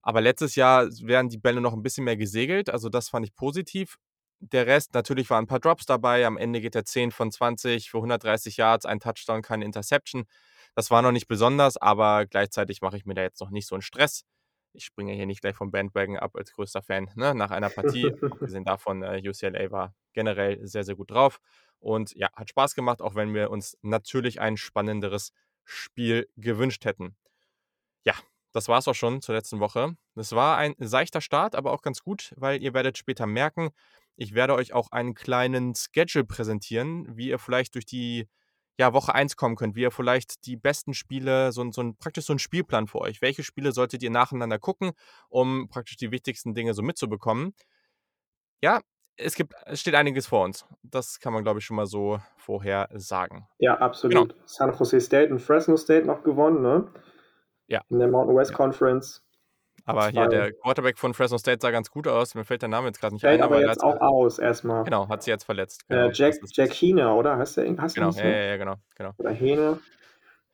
Aber 0.01 0.21
letztes 0.21 0.55
Jahr 0.55 0.87
wären 1.01 1.29
die 1.29 1.37
Bälle 1.37 1.61
noch 1.61 1.73
ein 1.73 1.81
bisschen 1.81 2.03
mehr 2.03 2.17
gesegelt, 2.17 2.69
also 2.69 2.89
das 2.89 3.09
fand 3.09 3.25
ich 3.25 3.33
positiv. 3.35 3.97
Der 4.39 4.67
Rest, 4.67 4.93
natürlich 4.93 5.29
waren 5.29 5.45
ein 5.45 5.47
paar 5.47 5.61
Drops 5.61 5.85
dabei. 5.85 6.25
Am 6.25 6.35
Ende 6.35 6.59
geht 6.59 6.75
er 6.75 6.83
10 6.83 7.11
von 7.11 7.31
20 7.31 7.89
für 7.89 7.97
130 7.99 8.57
Yards, 8.57 8.85
ein 8.85 8.99
Touchdown, 8.99 9.41
keine 9.41 9.63
Interception. 9.63 10.25
Das 10.75 10.89
war 10.89 11.01
noch 11.01 11.11
nicht 11.11 11.27
besonders, 11.27 11.77
aber 11.77 12.25
gleichzeitig 12.25 12.81
mache 12.81 12.97
ich 12.97 13.05
mir 13.05 13.13
da 13.13 13.21
jetzt 13.21 13.41
noch 13.41 13.51
nicht 13.51 13.67
so 13.67 13.75
einen 13.75 13.81
Stress. 13.81 14.25
Ich 14.73 14.85
springe 14.85 15.13
hier 15.13 15.27
nicht 15.27 15.41
gleich 15.41 15.55
vom 15.55 15.69
Bandwagon 15.69 16.17
ab 16.17 16.35
als 16.35 16.51
größter 16.53 16.81
Fan 16.81 17.11
ne, 17.15 17.35
nach 17.35 17.51
einer 17.51 17.69
Partie. 17.69 18.11
Abgesehen 18.21 18.65
davon, 18.65 19.03
äh, 19.03 19.21
UCLA 19.23 19.71
war 19.71 19.93
generell 20.13 20.65
sehr, 20.65 20.83
sehr 20.83 20.95
gut 20.95 21.11
drauf. 21.11 21.39
Und 21.79 22.15
ja, 22.15 22.29
hat 22.35 22.49
Spaß 22.49 22.73
gemacht, 22.73 23.01
auch 23.01 23.13
wenn 23.13 23.33
wir 23.33 23.51
uns 23.51 23.77
natürlich 23.81 24.41
ein 24.41 24.57
spannenderes 24.57 25.31
Spiel 25.63 26.27
gewünscht 26.37 26.85
hätten. 26.85 27.15
Ja, 28.03 28.13
das 28.51 28.67
war 28.67 28.79
es 28.79 28.87
auch 28.87 28.95
schon 28.95 29.21
zur 29.21 29.35
letzten 29.35 29.59
Woche. 29.59 29.95
Das 30.15 30.31
war 30.31 30.57
ein 30.57 30.75
seichter 30.79 31.21
Start, 31.21 31.55
aber 31.55 31.71
auch 31.71 31.81
ganz 31.81 32.01
gut, 32.01 32.33
weil 32.37 32.61
ihr 32.61 32.73
werdet 32.73 32.97
später 32.97 33.27
merken, 33.27 33.71
ich 34.15 34.33
werde 34.33 34.53
euch 34.53 34.73
auch 34.73 34.91
einen 34.91 35.13
kleinen 35.13 35.73
Schedule 35.75 36.23
präsentieren, 36.23 37.17
wie 37.17 37.29
ihr 37.29 37.39
vielleicht 37.39 37.75
durch 37.75 37.85
die 37.85 38.27
ja, 38.77 38.93
Woche 38.93 39.13
1 39.13 39.35
kommen 39.37 39.55
könnt, 39.55 39.75
wie 39.75 39.81
ihr 39.81 39.91
vielleicht 39.91 40.45
die 40.45 40.55
besten 40.55 40.93
Spiele, 40.93 41.51
so, 41.51 41.69
so 41.71 41.81
ein, 41.81 41.95
praktisch 41.97 42.25
so 42.25 42.33
ein 42.33 42.39
Spielplan 42.39 42.87
für 42.87 42.99
euch. 42.99 43.21
Welche 43.21 43.43
Spiele 43.43 43.71
solltet 43.71 44.01
ihr 44.01 44.09
nacheinander 44.09 44.59
gucken, 44.59 44.91
um 45.29 45.67
praktisch 45.69 45.97
die 45.97 46.11
wichtigsten 46.11 46.55
Dinge 46.55 46.73
so 46.73 46.81
mitzubekommen? 46.81 47.53
Ja, 48.61 48.81
es 49.15 49.35
gibt, 49.35 49.53
es 49.65 49.81
steht 49.81 49.95
einiges 49.95 50.25
vor 50.27 50.43
uns. 50.43 50.65
Das 50.81 51.19
kann 51.19 51.33
man, 51.33 51.43
glaube 51.43 51.59
ich, 51.59 51.65
schon 51.65 51.75
mal 51.75 51.85
so 51.85 52.19
vorher 52.37 52.89
sagen. 52.93 53.47
Ja, 53.59 53.77
absolut. 53.77 54.29
Genau. 54.29 54.43
San 54.45 54.73
Jose 54.75 54.99
State 54.99 55.31
und 55.31 55.39
Fresno 55.39 55.77
State 55.77 56.05
noch 56.05 56.23
gewonnen, 56.23 56.61
ne? 56.61 56.87
Ja. 57.67 57.81
In 57.89 57.99
der 57.99 58.07
Mountain 58.07 58.35
West 58.35 58.51
ja. 58.51 58.57
Conference. 58.57 59.22
Aber 59.85 60.09
hier 60.09 60.27
der 60.27 60.53
Quarterback 60.53 60.97
von 60.97 61.13
Fresno 61.13 61.37
State 61.37 61.59
sah 61.61 61.71
ganz 61.71 61.89
gut 61.89 62.07
aus. 62.07 62.35
Mir 62.35 62.45
fällt 62.45 62.61
der 62.61 62.69
Name 62.69 62.87
jetzt 62.87 63.01
gerade 63.01 63.15
nicht 63.15 63.25
ein. 63.25 63.41
aber 63.41 63.61
jetzt 63.61 63.83
auch 63.83 63.99
aus 63.99 64.39
erstmal. 64.39 64.83
Genau, 64.85 65.09
hat 65.09 65.23
sie 65.23 65.31
jetzt 65.31 65.43
verletzt. 65.43 65.87
Genau. 65.89 66.07
Äh, 66.07 66.11
Jack, 66.13 66.35
Jack 66.51 66.73
Hine, 66.73 67.13
oder? 67.13 67.37
Heißt 67.37 67.57
der 67.57 67.77
heißt 67.77 67.95
Genau, 67.95 68.11
ja, 68.11 68.25
ja, 68.25 68.57
genau, 68.57 68.75
genau. 68.95 69.11
Oder 69.17 69.31
Hene. 69.31 69.79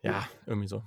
Ja, 0.02 0.28
irgendwie 0.46 0.68
so. 0.68 0.82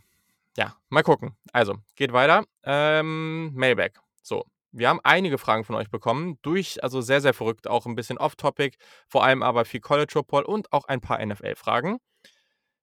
Ja, 0.56 0.76
mal 0.88 1.02
gucken. 1.02 1.36
Also, 1.52 1.76
geht 1.96 2.12
weiter. 2.12 2.44
Ähm, 2.64 3.52
Mailback. 3.54 4.00
So, 4.22 4.44
wir 4.72 4.88
haben 4.88 5.00
einige 5.04 5.38
Fragen 5.38 5.64
von 5.64 5.76
euch 5.76 5.90
bekommen. 5.90 6.38
Durch, 6.42 6.82
also 6.82 7.00
sehr, 7.00 7.20
sehr 7.20 7.34
verrückt, 7.34 7.68
auch 7.68 7.86
ein 7.86 7.94
bisschen 7.94 8.18
off-topic. 8.18 8.76
Vor 9.06 9.24
allem 9.24 9.42
aber 9.42 9.64
viel 9.64 9.80
College 9.80 10.12
Football 10.12 10.44
und 10.44 10.72
auch 10.72 10.84
ein 10.86 11.00
paar 11.00 11.24
NFL-Fragen. 11.24 11.98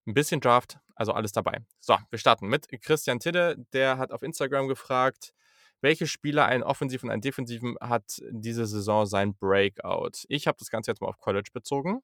Ein 0.06 0.14
bisschen 0.14 0.40
Draft, 0.40 0.80
also 0.96 1.12
alles 1.14 1.32
dabei. 1.32 1.58
So, 1.80 1.98
wir 2.10 2.20
starten 2.20 2.48
mit 2.48 2.68
Christian 2.82 3.20
Tidde. 3.20 3.58
Der 3.74 3.98
hat 3.98 4.12
auf 4.12 4.24
Instagram 4.24 4.68
gefragt, 4.68 5.34
welche 5.82 6.08
Spieler, 6.08 6.46
einen 6.46 6.64
offensiven 6.64 7.10
und 7.10 7.14
einen 7.14 7.22
defensiven, 7.22 7.76
hat 7.80 8.22
diese 8.30 8.66
Saison 8.66 9.06
sein 9.06 9.36
Breakout? 9.36 10.26
Ich 10.28 10.48
habe 10.48 10.58
das 10.60 10.70
Ganze 10.70 10.92
jetzt 10.92 11.02
mal 11.02 11.08
auf 11.08 11.20
College 11.20 11.50
bezogen. 11.54 12.02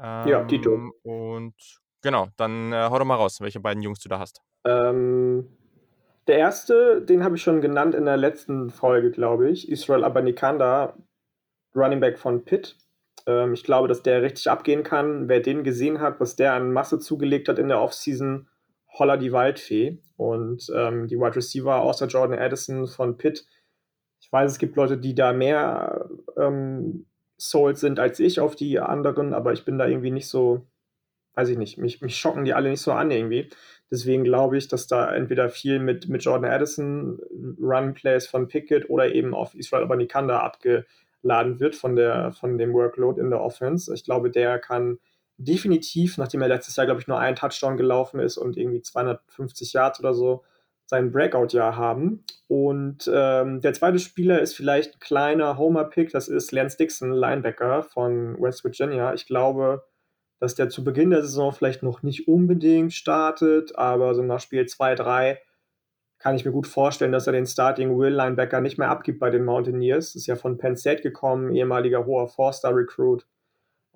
Ähm, 0.00 0.28
ja, 0.28 0.44
Tito. 0.44 0.92
Und 1.02 1.54
genau, 2.02 2.28
dann 2.36 2.72
äh, 2.72 2.88
hau 2.90 2.98
doch 2.98 3.04
mal 3.04 3.16
raus, 3.16 3.40
welche 3.40 3.60
beiden 3.60 3.82
Jungs 3.82 4.00
du 4.00 4.08
da 4.08 4.18
hast. 4.18 4.42
Ähm, 4.64 5.48
der 6.26 6.38
erste, 6.38 7.02
den 7.02 7.24
habe 7.24 7.36
ich 7.36 7.42
schon 7.42 7.60
genannt 7.60 7.94
in 7.94 8.04
der 8.04 8.16
letzten 8.16 8.70
Folge, 8.70 9.10
glaube 9.10 9.50
ich. 9.50 9.68
Israel 9.70 10.04
Abanikanda, 10.04 10.94
Running 11.74 12.00
Back 12.00 12.18
von 12.18 12.44
Pitt. 12.44 12.76
Ähm, 13.26 13.54
ich 13.54 13.64
glaube, 13.64 13.88
dass 13.88 14.02
der 14.02 14.22
richtig 14.22 14.50
abgehen 14.50 14.82
kann. 14.82 15.28
Wer 15.28 15.40
den 15.40 15.64
gesehen 15.64 16.00
hat, 16.00 16.20
was 16.20 16.36
der 16.36 16.52
an 16.52 16.72
Masse 16.72 16.98
zugelegt 16.98 17.48
hat 17.48 17.58
in 17.58 17.68
der 17.68 17.80
Offseason, 17.80 18.48
Holla 18.98 19.16
die 19.16 19.32
Waldfee. 19.32 19.98
Und 20.16 20.70
ähm, 20.74 21.06
die 21.06 21.16
Wide 21.16 21.36
Receiver 21.36 21.80
außer 21.80 22.06
Jordan 22.06 22.38
Addison 22.38 22.86
von 22.88 23.16
Pitt. 23.16 23.46
Ich 24.20 24.32
weiß, 24.32 24.50
es 24.50 24.58
gibt 24.58 24.76
Leute, 24.76 24.98
die 24.98 25.14
da 25.14 25.32
mehr 25.32 26.10
ähm, 26.36 27.06
sold 27.36 27.78
sind 27.78 28.00
als 28.00 28.18
ich 28.18 28.40
auf 28.40 28.56
die 28.56 28.80
anderen, 28.80 29.32
aber 29.32 29.52
ich 29.52 29.64
bin 29.64 29.78
da 29.78 29.86
irgendwie 29.86 30.10
nicht 30.10 30.26
so, 30.26 30.66
weiß 31.34 31.50
ich 31.50 31.56
nicht, 31.56 31.78
mich, 31.78 32.00
mich 32.02 32.16
schocken 32.16 32.44
die 32.44 32.52
alle 32.52 32.68
nicht 32.68 32.80
so 32.80 32.92
an 32.92 33.12
irgendwie. 33.12 33.48
Deswegen 33.90 34.24
glaube 34.24 34.58
ich, 34.58 34.68
dass 34.68 34.88
da 34.88 35.14
entweder 35.14 35.48
viel 35.48 35.78
mit, 35.78 36.08
mit 36.08 36.24
Jordan 36.24 36.50
Addison, 36.50 37.20
Run 37.60 37.94
Plays 37.94 38.26
von 38.26 38.48
Pickett 38.48 38.90
oder 38.90 39.14
eben 39.14 39.34
auf 39.34 39.54
Israel 39.54 39.84
Abanikanda 39.84 40.40
abgeladen 40.40 41.60
wird 41.60 41.76
von, 41.76 41.94
der, 41.94 42.32
von 42.32 42.58
dem 42.58 42.74
Workload 42.74 43.20
in 43.20 43.30
der 43.30 43.40
Offense. 43.40 43.94
Ich 43.94 44.04
glaube, 44.04 44.30
der 44.30 44.58
kann 44.58 44.98
definitiv, 45.38 46.18
nachdem 46.18 46.42
er 46.42 46.48
letztes 46.48 46.76
Jahr, 46.76 46.86
glaube 46.86 47.00
ich, 47.00 47.06
nur 47.06 47.18
ein 47.18 47.36
Touchdown 47.36 47.76
gelaufen 47.76 48.20
ist 48.20 48.36
und 48.36 48.56
irgendwie 48.56 48.82
250 48.82 49.72
Yards 49.72 50.00
oder 50.00 50.12
so, 50.12 50.44
sein 50.86 51.12
Breakout-Jahr 51.12 51.76
haben. 51.76 52.24
Und 52.48 53.10
ähm, 53.12 53.60
der 53.60 53.72
zweite 53.74 53.98
Spieler 53.98 54.40
ist 54.40 54.54
vielleicht 54.54 54.96
ein 54.96 55.00
kleiner 55.00 55.58
Homer-Pick, 55.58 56.10
das 56.10 56.28
ist 56.28 56.50
Lance 56.50 56.76
Dixon, 56.76 57.12
Linebacker 57.12 57.82
von 57.82 58.40
West 58.40 58.64
Virginia. 58.64 59.14
Ich 59.14 59.26
glaube, 59.26 59.84
dass 60.40 60.54
der 60.54 60.68
zu 60.70 60.82
Beginn 60.84 61.10
der 61.10 61.22
Saison 61.22 61.52
vielleicht 61.52 61.82
noch 61.82 62.02
nicht 62.02 62.26
unbedingt 62.26 62.92
startet, 62.94 63.76
aber 63.76 64.14
so 64.14 64.22
nach 64.22 64.40
Spiel 64.40 64.66
2, 64.66 64.94
3 64.94 65.40
kann 66.18 66.34
ich 66.34 66.44
mir 66.44 66.52
gut 66.52 66.66
vorstellen, 66.66 67.12
dass 67.12 67.28
er 67.28 67.32
den 67.32 67.46
Starting 67.46 67.96
Will 67.96 68.12
Linebacker 68.12 68.60
nicht 68.60 68.78
mehr 68.78 68.90
abgibt 68.90 69.20
bei 69.20 69.30
den 69.30 69.44
Mountaineers. 69.44 70.16
Ist 70.16 70.26
ja 70.26 70.34
von 70.34 70.58
Penn 70.58 70.76
State 70.76 71.02
gekommen, 71.02 71.54
ehemaliger 71.54 72.06
hoher 72.06 72.26
Four-Star-Recruit 72.26 73.24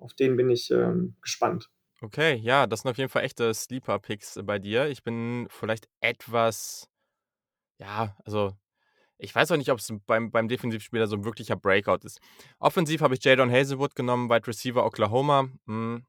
auf 0.03 0.13
den 0.13 0.35
bin 0.35 0.49
ich 0.49 0.69
ähm, 0.69 1.15
gespannt. 1.21 1.69
Okay, 2.01 2.35
ja, 2.35 2.67
das 2.67 2.81
sind 2.81 2.91
auf 2.91 2.97
jeden 2.97 3.09
Fall 3.09 3.23
echte 3.23 3.53
Sleeper-Picks 3.53 4.39
bei 4.43 4.59
dir. 4.59 4.87
Ich 4.89 5.03
bin 5.03 5.47
vielleicht 5.49 5.87
etwas, 6.01 6.89
ja, 7.79 8.15
also 8.25 8.53
ich 9.17 9.33
weiß 9.33 9.51
auch 9.51 9.57
nicht, 9.57 9.71
ob 9.71 9.79
es 9.79 9.93
beim, 10.05 10.29
beim 10.29 10.49
Defensivspieler 10.49 11.07
so 11.07 11.15
ein 11.15 11.23
wirklicher 11.23 11.55
Breakout 11.55 11.99
ist. 12.03 12.19
Offensiv 12.59 12.99
habe 13.01 13.13
ich 13.15 13.23
Jadon 13.23 13.49
Hazelwood 13.49 13.95
genommen, 13.95 14.29
Wide 14.29 14.47
Receiver 14.47 14.85
Oklahoma. 14.85 15.47
Hm. 15.65 16.05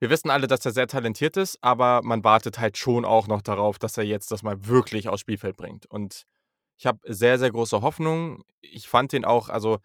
wir 0.00 0.10
wissen 0.10 0.28
alle, 0.30 0.46
dass 0.46 0.66
er 0.66 0.72
sehr 0.72 0.86
talentiert 0.86 1.38
ist, 1.38 1.58
aber 1.62 2.02
man 2.02 2.22
wartet 2.22 2.58
halt 2.58 2.76
schon 2.76 3.06
auch 3.06 3.26
noch 3.26 3.40
darauf, 3.40 3.78
dass 3.78 3.96
er 3.96 4.04
jetzt 4.04 4.30
das 4.30 4.42
mal 4.42 4.66
wirklich 4.66 5.08
aufs 5.08 5.20
Spielfeld 5.20 5.56
bringt. 5.56 5.86
Und 5.86 6.26
ich 6.76 6.86
habe 6.86 6.98
sehr, 7.04 7.38
sehr 7.38 7.50
große 7.50 7.80
Hoffnung. 7.80 8.44
Ich 8.60 8.88
fand 8.88 9.12
den 9.12 9.24
auch, 9.24 9.48
also, 9.48 9.78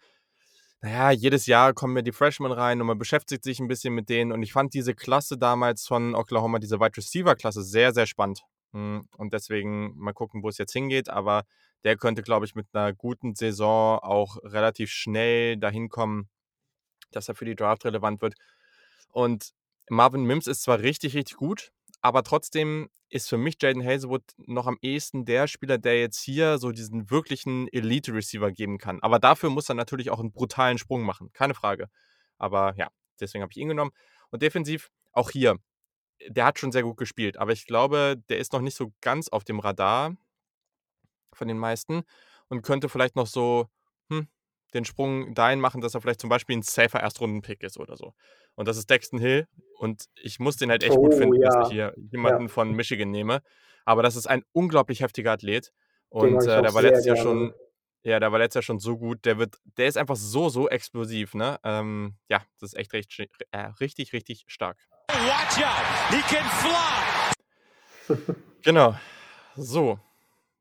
naja, 0.82 1.10
jedes 1.10 1.46
Jahr 1.46 1.72
kommen 1.72 1.94
mir 1.94 2.02
die 2.02 2.12
Freshmen 2.12 2.52
rein 2.52 2.80
und 2.80 2.86
man 2.86 2.98
beschäftigt 2.98 3.44
sich 3.44 3.60
ein 3.60 3.68
bisschen 3.68 3.94
mit 3.94 4.08
denen. 4.08 4.32
Und 4.32 4.42
ich 4.42 4.52
fand 4.52 4.74
diese 4.74 4.94
Klasse 4.94 5.38
damals 5.38 5.86
von 5.86 6.14
Oklahoma, 6.14 6.58
diese 6.58 6.78
Wide 6.80 6.96
Receiver-Klasse, 6.96 7.62
sehr, 7.62 7.92
sehr 7.94 8.06
spannend. 8.06 8.42
Hm, 8.72 9.08
und 9.16 9.32
deswegen 9.32 9.96
mal 9.96 10.12
gucken, 10.12 10.42
wo 10.42 10.48
es 10.48 10.58
jetzt 10.58 10.72
hingeht. 10.72 11.08
Aber 11.08 11.44
der 11.84 11.96
könnte, 11.96 12.22
glaube 12.22 12.46
ich, 12.46 12.54
mit 12.54 12.66
einer 12.72 12.92
guten 12.92 13.34
Saison 13.34 13.98
auch 14.00 14.36
relativ 14.42 14.90
schnell 14.90 15.56
dahin 15.56 15.88
kommen, 15.88 16.28
dass 17.10 17.28
er 17.28 17.34
für 17.34 17.44
die 17.46 17.56
Draft 17.56 17.84
relevant 17.84 18.20
wird. 18.20 18.34
Und 19.12 19.52
Marvin 19.88 20.24
Mims 20.24 20.46
ist 20.46 20.62
zwar 20.62 20.80
richtig, 20.80 21.14
richtig 21.14 21.36
gut, 21.36 21.72
aber 22.06 22.22
trotzdem 22.22 22.88
ist 23.08 23.28
für 23.28 23.36
mich 23.36 23.56
Jaden 23.60 23.84
Hazelwood 23.84 24.22
noch 24.38 24.68
am 24.68 24.78
ehesten 24.80 25.24
der 25.24 25.48
Spieler, 25.48 25.76
der 25.76 26.00
jetzt 26.00 26.20
hier 26.20 26.58
so 26.58 26.70
diesen 26.70 27.10
wirklichen 27.10 27.66
Elite-Receiver 27.68 28.52
geben 28.52 28.78
kann. 28.78 29.02
Aber 29.02 29.18
dafür 29.18 29.50
muss 29.50 29.68
er 29.68 29.74
natürlich 29.74 30.10
auch 30.10 30.20
einen 30.20 30.32
brutalen 30.32 30.78
Sprung 30.78 31.02
machen, 31.02 31.32
keine 31.32 31.54
Frage. 31.54 31.88
Aber 32.38 32.74
ja, 32.76 32.90
deswegen 33.20 33.42
habe 33.42 33.50
ich 33.50 33.58
ihn 33.58 33.68
genommen. 33.68 33.90
Und 34.30 34.42
defensiv 34.42 34.90
auch 35.12 35.30
hier, 35.30 35.58
der 36.28 36.44
hat 36.44 36.60
schon 36.60 36.70
sehr 36.70 36.84
gut 36.84 36.96
gespielt, 36.96 37.36
aber 37.38 37.52
ich 37.52 37.66
glaube, 37.66 38.22
der 38.28 38.38
ist 38.38 38.52
noch 38.52 38.60
nicht 38.60 38.76
so 38.76 38.92
ganz 39.00 39.28
auf 39.28 39.42
dem 39.42 39.58
Radar 39.58 40.16
von 41.32 41.48
den 41.48 41.58
meisten 41.58 42.02
und 42.48 42.62
könnte 42.62 42.88
vielleicht 42.88 43.16
noch 43.16 43.26
so 43.26 43.68
den 44.74 44.84
Sprung 44.84 45.34
dahin 45.34 45.60
machen, 45.60 45.80
dass 45.80 45.94
er 45.94 46.00
vielleicht 46.00 46.20
zum 46.20 46.30
Beispiel 46.30 46.56
ein 46.56 46.62
safer 46.62 47.00
Erstrunden-Pick 47.00 47.62
ist 47.62 47.78
oder 47.78 47.96
so. 47.96 48.14
Und 48.54 48.68
das 48.68 48.76
ist 48.76 48.90
Dexton 48.90 49.18
Hill. 49.18 49.46
Und 49.78 50.06
ich 50.14 50.38
muss 50.38 50.56
den 50.56 50.70
halt 50.70 50.82
echt 50.82 50.96
oh, 50.96 51.02
gut 51.02 51.14
finden, 51.14 51.40
ja. 51.40 51.48
dass 51.48 51.68
ich 51.68 51.74
hier 51.74 51.94
jemanden 52.10 52.42
ja. 52.42 52.48
von 52.48 52.72
Michigan 52.72 53.10
nehme. 53.10 53.42
Aber 53.84 54.02
das 54.02 54.16
ist 54.16 54.26
ein 54.26 54.42
unglaublich 54.52 55.00
heftiger 55.00 55.32
Athlet. 55.32 55.72
Und 56.08 56.42
äh, 56.42 56.62
der 56.62 56.74
war 56.74 56.82
letztes 56.82 57.06
Jahr 57.06 57.16
schon, 57.16 57.54
ja, 58.02 58.20
der 58.20 58.32
war 58.32 58.38
letztes 58.38 58.56
Jahr 58.56 58.62
schon 58.62 58.78
so 58.78 58.96
gut. 58.96 59.24
Der 59.24 59.38
wird, 59.38 59.56
der 59.76 59.86
ist 59.86 59.96
einfach 59.96 60.16
so, 60.16 60.48
so 60.48 60.68
explosiv, 60.68 61.34
ne? 61.34 61.58
Ähm, 61.62 62.14
ja, 62.28 62.42
das 62.60 62.72
ist 62.72 62.78
echt 62.78 62.92
richtig, 62.92 63.30
äh, 63.50 63.70
richtig, 63.80 64.12
richtig 64.12 64.44
stark. 64.48 64.78
Watch 65.08 65.62
out, 65.62 66.10
he 66.10 66.20
can 66.22 66.44
fly. 66.48 68.34
genau. 68.62 68.96
So, 69.56 69.98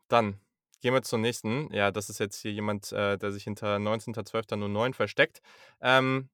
dann 0.08 0.40
Gehen 0.86 0.94
wir 0.94 1.02
zur 1.02 1.18
nächsten. 1.18 1.74
Ja, 1.74 1.90
das 1.90 2.12
ist 2.12 2.20
jetzt 2.20 2.40
hier 2.40 2.52
jemand, 2.52 2.92
äh, 2.92 3.18
der 3.18 3.32
sich 3.32 3.44
hinter 3.44 3.78
19.12.09 3.78 4.94
versteckt. 4.94 5.42
Ähm, 5.82 6.30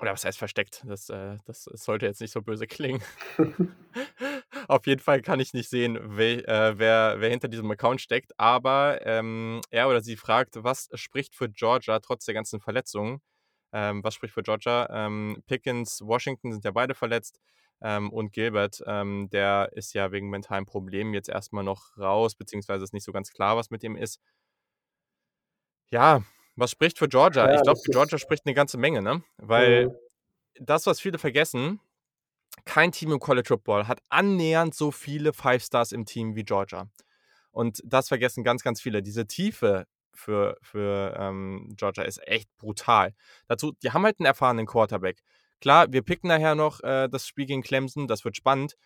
oder 0.00 0.14
was 0.14 0.24
heißt 0.24 0.38
versteckt? 0.38 0.82
Das, 0.86 1.10
äh, 1.10 1.36
das 1.44 1.64
sollte 1.64 2.06
jetzt 2.06 2.22
nicht 2.22 2.30
so 2.30 2.40
böse 2.40 2.66
klingen. 2.66 3.02
Auf 4.68 4.86
jeden 4.86 5.02
Fall 5.02 5.20
kann 5.20 5.38
ich 5.38 5.52
nicht 5.52 5.68
sehen, 5.68 5.98
wer, 6.02 6.48
äh, 6.48 6.78
wer, 6.78 7.16
wer 7.18 7.28
hinter 7.28 7.48
diesem 7.48 7.70
Account 7.70 8.00
steckt. 8.00 8.32
Aber 8.40 9.04
ähm, 9.04 9.60
er 9.68 9.90
oder 9.90 10.00
sie 10.00 10.16
fragt, 10.16 10.64
was 10.64 10.88
spricht 10.94 11.34
für 11.34 11.50
Georgia 11.50 11.98
trotz 11.98 12.24
der 12.24 12.32
ganzen 12.32 12.60
Verletzungen? 12.60 13.20
Ähm, 13.74 14.02
was 14.02 14.14
spricht 14.14 14.32
für 14.32 14.42
Georgia? 14.42 14.88
Ähm, 14.90 15.42
Pickens, 15.46 16.00
Washington 16.00 16.52
sind 16.52 16.64
ja 16.64 16.70
beide 16.70 16.94
verletzt. 16.94 17.38
Ähm, 17.80 18.10
und 18.10 18.32
Gilbert, 18.32 18.82
ähm, 18.86 19.28
der 19.30 19.70
ist 19.72 19.94
ja 19.94 20.12
wegen 20.12 20.30
mentalen 20.30 20.66
Problemen 20.66 21.14
jetzt 21.14 21.28
erstmal 21.28 21.64
noch 21.64 21.96
raus, 21.98 22.34
beziehungsweise 22.34 22.84
ist 22.84 22.94
nicht 22.94 23.04
so 23.04 23.12
ganz 23.12 23.30
klar, 23.32 23.56
was 23.56 23.70
mit 23.70 23.82
ihm 23.82 23.96
ist. 23.96 24.20
Ja, 25.90 26.22
was 26.56 26.70
spricht 26.70 26.98
für 26.98 27.08
Georgia? 27.08 27.46
Ja, 27.46 27.56
ich 27.56 27.62
glaube, 27.62 27.80
für 27.84 27.90
Georgia 27.90 28.18
spricht 28.18 28.46
eine 28.46 28.54
ganze 28.54 28.78
Menge, 28.78 29.02
ne? 29.02 29.22
Weil 29.38 29.88
mhm. 29.88 29.94
das, 30.60 30.86
was 30.86 31.00
viele 31.00 31.18
vergessen, 31.18 31.80
kein 32.64 32.92
Team 32.92 33.12
im 33.12 33.18
College 33.18 33.48
Football 33.48 33.88
hat 33.88 34.00
annähernd 34.08 34.74
so 34.74 34.90
viele 34.90 35.32
Five 35.32 35.62
Stars 35.62 35.92
im 35.92 36.06
Team 36.06 36.36
wie 36.36 36.44
Georgia. 36.44 36.88
Und 37.50 37.80
das 37.84 38.08
vergessen 38.08 38.44
ganz, 38.44 38.62
ganz 38.62 38.80
viele. 38.80 39.02
Diese 39.02 39.26
Tiefe 39.26 39.86
für, 40.12 40.56
für 40.62 41.14
ähm, 41.18 41.72
Georgia 41.76 42.04
ist 42.04 42.26
echt 42.26 42.48
brutal. 42.56 43.14
Dazu, 43.48 43.72
die 43.82 43.90
haben 43.90 44.04
halt 44.04 44.20
einen 44.20 44.26
erfahrenen 44.26 44.66
Quarterback. 44.66 45.22
Klar, 45.60 45.92
wir 45.92 46.02
picken 46.02 46.28
nachher 46.28 46.54
noch 46.54 46.80
äh, 46.82 47.08
das 47.08 47.26
Spiel 47.26 47.46
gegen 47.46 47.62
Clemson, 47.62 48.06
das 48.06 48.24
wird 48.24 48.36
spannend. 48.36 48.76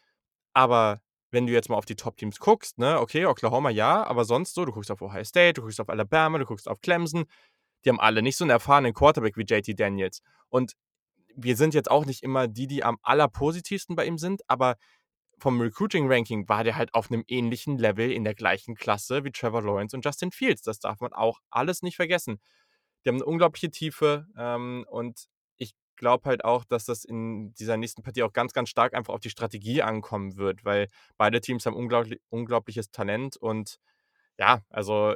Aber 0.53 1.01
wenn 1.31 1.47
du 1.47 1.53
jetzt 1.53 1.69
mal 1.69 1.77
auf 1.77 1.85
die 1.85 1.97
Top-Teams 1.97 2.39
guckst, 2.39 2.79
ne, 2.79 3.01
okay, 3.01 3.27
Oklahoma 3.27 3.71
ja, 3.71 4.05
aber 4.05 4.25
sonst 4.25 4.55
so, 4.55 4.65
du 4.65 4.73
guckst 4.73 4.91
auf 4.91 5.03
Ohio 5.03 5.25
State, 5.25 5.55
du 5.55 5.63
guckst 5.63 5.81
auf 5.81 5.89
Alabama, 5.89 6.39
du 6.39 6.47
guckst 6.47 6.69
auf 6.69 6.81
Clemson, 6.81 7.25
die 7.85 7.91
haben 7.91 8.01
alle 8.01 8.23
nicht 8.23 8.37
so 8.37 8.45
einen 8.45 8.51
erfahrenen 8.51 8.95
Quarterback 8.95 9.37
wie 9.37 9.45
JT 9.45 9.79
Daniels. 9.79 10.23
Und 10.49 10.73
wir 11.35 11.57
sind 11.57 11.75
jetzt 11.75 11.91
auch 11.91 12.05
nicht 12.05 12.23
immer 12.23 12.49
die, 12.49 12.67
die 12.67 12.83
am 12.83 12.99
allerpositivsten 13.03 13.95
bei 13.95 14.07
ihm 14.07 14.19
sind, 14.19 14.43
aber 14.49 14.77
vom 15.39 15.61
Recruiting-Ranking 15.61 16.49
war 16.49 16.65
der 16.65 16.77
halt 16.77 16.95
auf 16.95 17.11
einem 17.11 17.25
ähnlichen 17.29 17.79
Level 17.79 18.11
in 18.11 18.25
der 18.25 18.35
gleichen 18.35 18.75
Klasse 18.75 19.25
wie 19.25 19.31
Trevor 19.31 19.63
Lawrence 19.63 19.97
und 19.97 20.05
Justin 20.05 20.33
Fields. 20.33 20.63
Das 20.63 20.81
darf 20.81 21.01
man 21.01 21.13
auch 21.13 21.39
alles 21.51 21.83
nicht 21.83 21.97
vergessen. 21.97 22.41
Die 23.05 23.09
haben 23.09 23.17
eine 23.17 23.25
unglaubliche 23.25 23.71
Tiefe 23.71 24.27
ähm, 24.37 24.85
und 24.89 25.29
glaube 25.99 26.29
halt 26.29 26.45
auch, 26.45 26.65
dass 26.65 26.87
das 26.87 27.05
in 27.05 27.53
dieser 27.55 27.77
nächsten 27.77 28.03
Partie 28.03 28.23
auch 28.23 28.33
ganz, 28.33 28.53
ganz 28.53 28.71
stark 28.71 28.95
einfach 28.95 29.13
auf 29.13 29.21
die 29.21 29.31
Strategie 29.31 29.83
ankommen 29.83 30.37
wird, 30.37 30.65
weil 30.65 30.89
beide 31.19 31.41
Teams 31.41 31.67
haben 31.67 31.77
unglaublich, 31.77 32.21
unglaubliches 32.31 32.91
Talent 32.91 33.37
und 33.37 33.79
ja, 34.39 34.61
also 34.71 35.15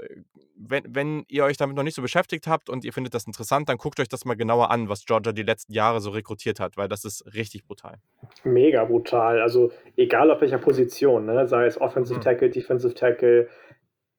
wenn, 0.56 0.82
wenn 0.88 1.24
ihr 1.28 1.44
euch 1.44 1.56
damit 1.56 1.76
noch 1.76 1.84
nicht 1.84 1.94
so 1.94 2.02
beschäftigt 2.02 2.48
habt 2.48 2.68
und 2.68 2.84
ihr 2.84 2.92
findet 2.92 3.14
das 3.14 3.24
interessant, 3.24 3.68
dann 3.68 3.76
guckt 3.76 4.00
euch 4.00 4.08
das 4.08 4.24
mal 4.24 4.34
genauer 4.34 4.70
an, 4.70 4.88
was 4.88 5.04
Georgia 5.04 5.32
die 5.32 5.44
letzten 5.44 5.72
Jahre 5.72 6.00
so 6.00 6.10
rekrutiert 6.10 6.58
hat, 6.58 6.76
weil 6.76 6.88
das 6.88 7.04
ist 7.04 7.24
richtig 7.32 7.64
brutal. 7.64 7.98
Mega 8.42 8.84
brutal. 8.84 9.40
Also 9.40 9.70
egal 9.96 10.30
auf 10.32 10.40
welcher 10.40 10.58
Position, 10.58 11.26
ne? 11.26 11.46
sei 11.46 11.66
es 11.66 11.80
Offensive 11.80 12.18
mhm. 12.18 12.22
Tackle, 12.24 12.50
Defensive 12.50 12.94
Tackle, 12.94 13.48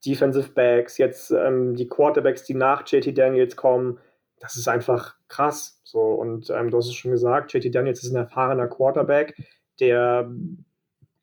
Defensive 0.06 0.50
Backs, 0.52 0.98
jetzt 0.98 1.32
ähm, 1.32 1.76
die 1.76 1.88
Quarterbacks, 1.88 2.46
die 2.46 2.56
nach 2.56 2.88
JT 2.88 3.18
Daniels 3.18 3.58
kommen, 3.58 4.00
das 4.44 4.58
ist 4.58 4.68
einfach 4.68 5.16
krass. 5.30 5.80
So, 5.86 6.02
und 6.02 6.50
ähm, 6.50 6.70
du 6.70 6.78
hast 6.78 6.88
es 6.88 6.96
schon 6.96 7.12
gesagt, 7.12 7.54
JT 7.54 7.74
Daniels 7.74 8.04
ist 8.04 8.12
ein 8.12 8.18
erfahrener 8.18 8.68
Quarterback, 8.68 9.42
der 9.80 10.30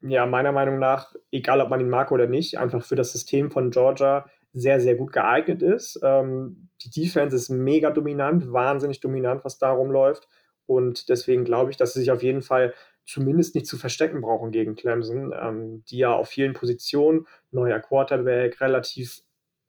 ja 0.00 0.24
meiner 0.24 0.52
Meinung 0.52 0.78
nach, 0.78 1.14
egal 1.30 1.60
ob 1.60 1.68
man 1.68 1.80
ihn 1.80 1.90
mag 1.90 2.12
oder 2.12 2.26
nicht, 2.26 2.56
einfach 2.56 2.82
für 2.82 2.96
das 2.96 3.12
System 3.12 3.50
von 3.50 3.70
Georgia 3.70 4.24
sehr, 4.54 4.80
sehr 4.80 4.94
gut 4.94 5.12
geeignet 5.12 5.60
ist. 5.60 6.00
Ähm, 6.02 6.70
die 6.82 7.02
Defense 7.02 7.36
ist 7.36 7.50
mega 7.50 7.90
dominant, 7.90 8.50
wahnsinnig 8.54 9.00
dominant, 9.00 9.44
was 9.44 9.58
da 9.58 9.70
rumläuft. 9.70 10.26
Und 10.64 11.10
deswegen 11.10 11.44
glaube 11.44 11.70
ich, 11.70 11.76
dass 11.76 11.92
sie 11.92 12.00
sich 12.00 12.10
auf 12.10 12.22
jeden 12.22 12.40
Fall 12.40 12.72
zumindest 13.04 13.54
nicht 13.54 13.66
zu 13.66 13.76
verstecken 13.76 14.22
brauchen 14.22 14.50
gegen 14.50 14.76
Clemson, 14.76 15.34
ähm, 15.38 15.84
die 15.90 15.98
ja 15.98 16.14
auf 16.14 16.28
vielen 16.30 16.54
Positionen, 16.54 17.26
neuer 17.50 17.80
Quarterback, 17.80 18.62
relativ 18.62 19.20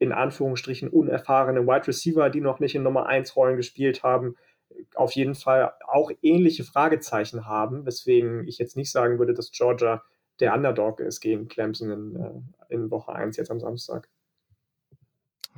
in 0.02 0.10
Anführungsstrichen 0.10 0.88
unerfahrene 0.88 1.64
Wide 1.64 1.86
Receiver, 1.86 2.28
die 2.28 2.40
noch 2.40 2.58
nicht 2.58 2.74
in 2.74 2.82
Nummer 2.82 3.06
1 3.06 3.36
Rollen 3.36 3.56
gespielt 3.56 4.02
haben, 4.02 4.34
auf 4.96 5.12
jeden 5.12 5.36
Fall 5.36 5.74
auch 5.86 6.10
ähnliche 6.22 6.64
Fragezeichen 6.64 7.46
haben, 7.46 7.86
weswegen 7.86 8.48
ich 8.48 8.58
jetzt 8.58 8.76
nicht 8.76 8.90
sagen 8.90 9.20
würde, 9.20 9.32
dass 9.32 9.52
Georgia 9.52 10.02
der 10.40 10.54
Underdog 10.54 10.98
ist 10.98 11.20
gegen 11.20 11.46
Clemson 11.46 11.90
in, 11.90 12.16
äh, 12.16 12.74
in 12.74 12.90
Woche 12.90 13.12
1 13.12 13.36
jetzt 13.36 13.52
am 13.52 13.60
Samstag. 13.60 14.08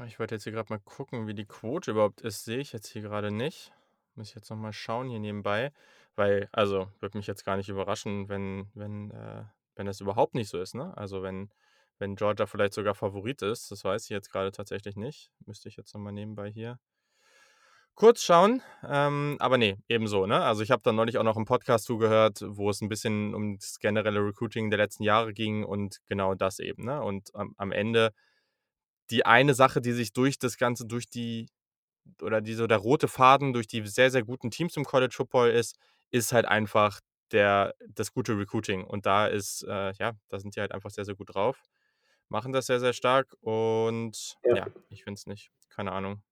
Ich 0.06 0.18
wollte 0.18 0.34
jetzt 0.34 0.44
hier 0.44 0.52
gerade 0.52 0.70
mal 0.70 0.80
gucken, 0.80 1.26
wie 1.26 1.34
die 1.34 1.46
Quote 1.46 1.92
überhaupt 1.92 2.20
ist. 2.20 2.44
Sehe 2.44 2.58
ich 2.58 2.74
jetzt 2.74 2.88
hier 2.88 3.00
gerade 3.00 3.30
nicht. 3.30 3.72
Muss 4.14 4.28
ich 4.28 4.34
jetzt 4.34 4.50
nochmal 4.50 4.74
schauen 4.74 5.08
hier 5.08 5.20
nebenbei. 5.20 5.72
Weil, 6.16 6.50
also, 6.52 6.88
würde 7.00 7.16
mich 7.16 7.26
jetzt 7.26 7.46
gar 7.46 7.56
nicht 7.56 7.70
überraschen, 7.70 8.28
wenn, 8.28 8.66
wenn, 8.74 9.10
äh, 9.10 9.44
wenn 9.74 9.86
das 9.86 10.02
überhaupt 10.02 10.34
nicht 10.34 10.50
so 10.50 10.60
ist, 10.60 10.74
ne? 10.74 10.94
Also 10.98 11.22
wenn 11.22 11.48
wenn 11.98 12.16
Georgia 12.16 12.46
vielleicht 12.46 12.74
sogar 12.74 12.94
Favorit 12.94 13.42
ist. 13.42 13.70
Das 13.70 13.84
weiß 13.84 14.04
ich 14.04 14.10
jetzt 14.10 14.30
gerade 14.30 14.52
tatsächlich 14.52 14.96
nicht. 14.96 15.30
Müsste 15.46 15.68
ich 15.68 15.76
jetzt 15.76 15.94
nochmal 15.94 16.12
nebenbei 16.12 16.50
hier 16.50 16.78
kurz 17.94 18.22
schauen. 18.22 18.62
Ähm, 18.86 19.36
aber 19.38 19.58
nee, 19.58 19.76
ebenso. 19.88 20.26
Ne? 20.26 20.42
Also 20.42 20.62
ich 20.62 20.70
habe 20.70 20.82
da 20.82 20.92
neulich 20.92 21.18
auch 21.18 21.22
noch 21.22 21.36
einen 21.36 21.44
Podcast 21.44 21.84
zugehört, 21.84 22.40
wo 22.46 22.70
es 22.70 22.80
ein 22.80 22.88
bisschen 22.88 23.34
um 23.34 23.58
das 23.58 23.78
generelle 23.78 24.20
Recruiting 24.24 24.70
der 24.70 24.78
letzten 24.78 25.04
Jahre 25.04 25.32
ging 25.32 25.64
und 25.64 26.00
genau 26.06 26.34
das 26.34 26.58
eben. 26.58 26.84
Ne? 26.84 27.02
Und 27.02 27.34
am, 27.34 27.54
am 27.56 27.72
Ende 27.72 28.12
die 29.10 29.26
eine 29.26 29.54
Sache, 29.54 29.80
die 29.80 29.92
sich 29.92 30.12
durch 30.12 30.38
das 30.38 30.56
Ganze, 30.56 30.86
durch 30.86 31.08
die, 31.08 31.48
oder 32.22 32.40
die 32.40 32.54
so 32.54 32.66
der 32.66 32.78
rote 32.78 33.08
Faden 33.08 33.52
durch 33.52 33.66
die 33.66 33.86
sehr, 33.86 34.10
sehr 34.10 34.24
guten 34.24 34.50
Teams 34.50 34.76
im 34.76 34.84
College 34.84 35.14
Football 35.14 35.50
ist, 35.50 35.76
ist 36.10 36.32
halt 36.32 36.46
einfach 36.46 37.00
der, 37.32 37.74
das 37.88 38.12
gute 38.12 38.36
Recruiting. 38.38 38.84
Und 38.84 39.06
da 39.06 39.26
ist, 39.26 39.64
äh, 39.68 39.92
ja, 39.98 40.12
da 40.28 40.38
sind 40.38 40.56
die 40.56 40.60
halt 40.60 40.72
einfach 40.72 40.90
sehr, 40.90 41.04
sehr 41.04 41.14
gut 41.14 41.34
drauf 41.34 41.60
machen 42.28 42.52
das 42.52 42.66
sehr, 42.66 42.80
sehr 42.80 42.92
stark 42.92 43.34
und 43.40 44.36
ja, 44.44 44.56
ja 44.56 44.66
ich 44.88 45.04
finde 45.04 45.18
es 45.18 45.26
nicht. 45.26 45.50
Keine 45.68 45.92
Ahnung. 45.92 46.22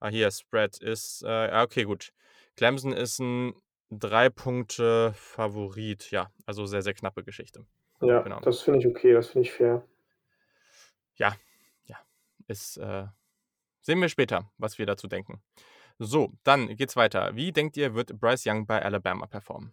Ah, 0.00 0.08
hier, 0.08 0.30
Spread 0.30 0.78
ist, 0.78 1.22
äh, 1.22 1.62
okay, 1.62 1.84
gut. 1.84 2.12
Clemson 2.56 2.92
ist 2.92 3.20
ein 3.20 3.54
drei 3.90 4.28
Punkte 4.28 5.12
Favorit. 5.14 6.10
Ja, 6.10 6.30
also 6.46 6.66
sehr, 6.66 6.82
sehr 6.82 6.94
knappe 6.94 7.24
Geschichte. 7.24 7.66
Ja, 8.00 8.20
genau. 8.22 8.40
das 8.40 8.60
finde 8.60 8.80
ich 8.80 8.86
okay, 8.86 9.12
das 9.12 9.28
finde 9.28 9.48
ich 9.48 9.52
fair. 9.52 9.86
Ja, 11.16 11.36
ja, 11.84 11.96
ist, 12.48 12.76
äh, 12.76 13.06
sehen 13.80 14.00
wir 14.00 14.08
später, 14.08 14.50
was 14.58 14.78
wir 14.78 14.86
dazu 14.86 15.06
denken. 15.06 15.42
So, 15.98 16.32
dann 16.42 16.74
geht's 16.76 16.96
weiter. 16.96 17.36
Wie 17.36 17.52
denkt 17.52 17.76
ihr, 17.76 17.94
wird 17.94 18.18
Bryce 18.18 18.46
Young 18.46 18.66
bei 18.66 18.82
Alabama 18.82 19.26
performen? 19.26 19.72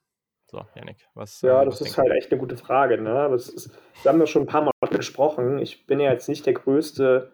So, 0.52 0.66
Yannick, 0.76 1.08
was, 1.14 1.42
Ja, 1.44 1.62
äh, 1.62 1.66
das 1.66 1.80
was 1.82 1.88
ist 1.88 1.98
halt 1.98 2.12
echt 2.12 2.32
'ne 2.32 2.38
gute 2.38 2.58
Frage, 2.58 3.02
ne? 3.02 3.30
Das 3.32 3.48
ist 3.50 3.72
wir 4.04 4.10
haben 4.12 4.20
das 4.20 4.30
schon 4.30 4.44
'n 4.44 4.48
paarmal 4.48 4.74
gesprochen. 4.92 5.60
Ich 5.60 5.86
bin 5.88 6.00
ja 6.00 6.12
jetzt 6.12 6.28
nicht 6.28 6.46
der 6.46 6.54
größte 6.54 7.32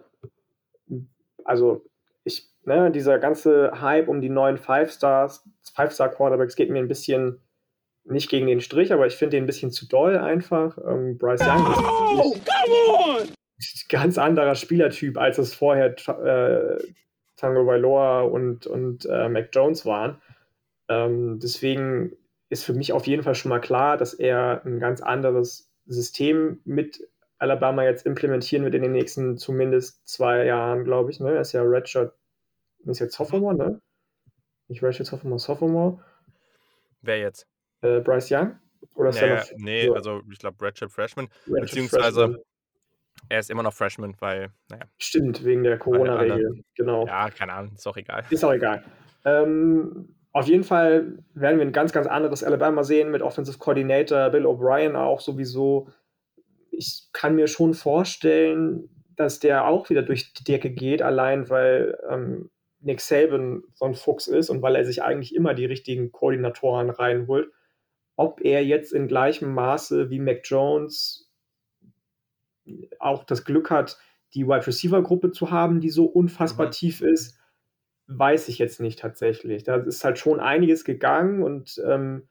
also, 1.46 1.86
ich 2.26 2.48
ne, 2.66 2.92
dieser 2.92 3.20
ganze 3.20 3.82
Hype 3.82 4.08
um 4.10 4.22
die 4.22 4.30
neuen 4.30 4.58
Five 4.58 4.92
Stars 4.92 5.44
Five-Star 5.74 6.10
Quarterbacks 6.10 6.56
geht 6.56 6.70
mir 6.70 6.80
'n 6.82 6.88
bisschen 6.88 7.42
nicht 8.06 8.30
gegen 8.30 8.48
den 8.48 8.62
Strich, 8.62 8.94
aber 8.94 9.08
ich 9.08 9.16
finde 9.18 9.38
den 9.38 9.46
'n 9.46 9.48
bisschen 9.48 9.72
zu 9.72 9.88
doll 9.88 10.18
einfach. 10.18 10.78
Ähm, 10.88 11.18
Bryce 11.18 11.42
Young 11.42 11.72
ist 11.72 11.80
Oh, 11.80 12.36
on! 13.20 13.30
ganz 13.90 14.18
anderer 14.20 14.56
Spielertyp, 14.56 15.18
als 15.18 15.38
es 15.40 15.54
vorher 15.56 15.96
äh, 16.10 16.84
Tango 17.38 17.66
Vailoa 17.68 18.22
und 18.22 18.68
und, 18.68 19.06
äh, 19.08 19.30
Mac 19.30 19.50
Jones 19.54 19.86
waren. 19.86 20.22
Ähm, 20.90 21.40
deswegen 21.42 22.14
ist 22.50 22.63
für 22.66 22.74
mich 22.74 22.94
auf 22.94 23.08
jeden 23.08 23.24
Fall 23.24 23.36
schon 23.36 23.50
mal 23.50 23.60
klar, 23.62 23.98
dass 23.98 24.13
er 24.13 24.62
'n 24.66 24.80
ganz 24.80 25.01
anderes 25.01 25.70
System 25.86 26.62
mit 26.66 27.01
Alabama 27.39 27.84
jetzt 27.84 28.06
implementieren 28.06 28.63
wird 28.63 28.75
in 28.75 28.82
den 28.84 28.92
nächsten 28.94 29.38
zumindest 29.38 30.08
2 30.08 30.46
Jahren, 30.46 30.84
glaube 30.86 31.12
ich, 31.12 31.20
ne? 31.20 31.36
Er 31.36 31.42
ist 31.42 31.54
ja 31.54 31.62
Redshirt 31.63 32.13
ist 32.86 33.00
jetzt. 33.00 33.16
Sophomore, 33.16 33.56
ne? 33.56 33.82
Nicht 34.70 34.84
Redshirt 34.84 35.08
Sophomore, 35.08 35.39
Sophomore. 35.39 36.04
Wer 37.01 37.20
jetzt? 37.20 37.48
Äh, 37.82 38.00
Bryce 38.01 38.32
Young? 38.32 38.60
Oder 38.96 39.10
ist 39.10 39.22
Ne, 39.22 39.27
er 39.27 39.36
noch 39.38 39.51
ne, 39.58 39.86
so 39.88 39.94
also, 39.94 40.22
ich 40.32 40.39
glaube 40.39 40.63
Redshirt 40.66 40.92
Freshman, 40.92 41.27
Redshirt 41.48 41.62
beziehungsweise 41.62 42.22
Freshman. 42.22 42.42
er 43.30 43.39
ist 43.39 43.50
immer 43.50 43.63
noch 43.63 43.74
Freshman, 43.74 44.16
weil, 44.20 44.50
na 44.70 44.77
ja 44.77 44.86
Stimmt, 44.98 45.44
wegen 45.46 45.63
der 45.63 45.77
Corona-Regel, 45.77 46.63
genau. 46.75 47.06
ja, 47.06 47.30
keine 47.30 47.54
Ahnung, 47.54 47.74
ist 47.75 47.88
auch 47.88 47.98
egal. 47.98 48.25
Ist 48.30 48.44
auch 48.44 48.54
egal. 48.54 48.84
Ähm, 49.25 50.16
auf 50.38 50.48
jeden 50.48 50.63
Fall 50.63 51.20
werden 51.34 51.60
wir 51.60 51.65
'n 51.65 51.72
ganz, 51.74 51.91
ganz 51.94 52.08
anderes 52.08 52.44
Alabama 52.44 52.84
sehen 52.84 53.12
mit 53.12 53.22
Offensive 53.22 53.58
Coordinator 53.60 54.29
Bill 54.29 54.46
O'Brien 54.46 54.96
auch 54.96 55.20
sowieso. 55.22 55.89
Ich 56.72 57.08
kann 57.13 57.36
mir 57.36 57.48
schon 57.48 57.74
vorstellen, 57.74 58.89
dass 59.15 59.39
der 59.39 59.67
auch 59.67 59.89
wieder 59.89 60.03
durch 60.03 60.34
die 60.34 60.44
Decke 60.46 60.70
geht, 60.72 61.01
allein 61.01 61.50
weil, 61.50 61.98
ähm, 62.10 62.50
Nick 62.82 63.01
Saban 63.01 63.63
so 63.75 63.86
'n 63.86 63.96
Fuchs 63.96 64.27
ist 64.27 64.50
und 64.50 64.62
weil 64.62 64.75
er 64.75 64.86
sich 64.86 65.03
eigentlich 65.03 65.36
immer 65.36 65.53
die 65.56 65.65
richtigen 65.65 66.12
Koordinatoren 66.12 66.89
reinholt. 66.91 67.51
Ob 68.17 68.41
er 68.44 68.65
jetzt 68.65 68.94
in 68.94 69.08
gleichem 69.08 69.53
Maße 69.53 70.10
wie 70.12 70.20
Mac 70.20 70.41
Jones 70.46 71.29
auch 73.00 73.24
das 73.24 73.46
Glück 73.46 73.70
hat, 73.70 73.98
die 74.34 74.48
Wide-Receiver-Gruppe 74.48 75.32
zu 75.32 75.51
haben, 75.51 75.79
die 75.79 75.89
so 75.89 76.06
unfassbar 76.06 76.67
Mhm. 76.67 76.72
tief 76.72 77.01
ist, 77.01 77.38
weiß 78.08 78.50
ich 78.50 78.60
jetzt 78.60 78.80
nicht 78.82 79.00
tatsächlich. 79.00 79.64
Da 79.64 79.78
ist 79.78 80.04
halt 80.04 80.20
schon 80.20 80.40
einiges 80.40 80.86
gegangen 80.86 81.44
und, 81.44 81.82
ähm, 81.86 82.28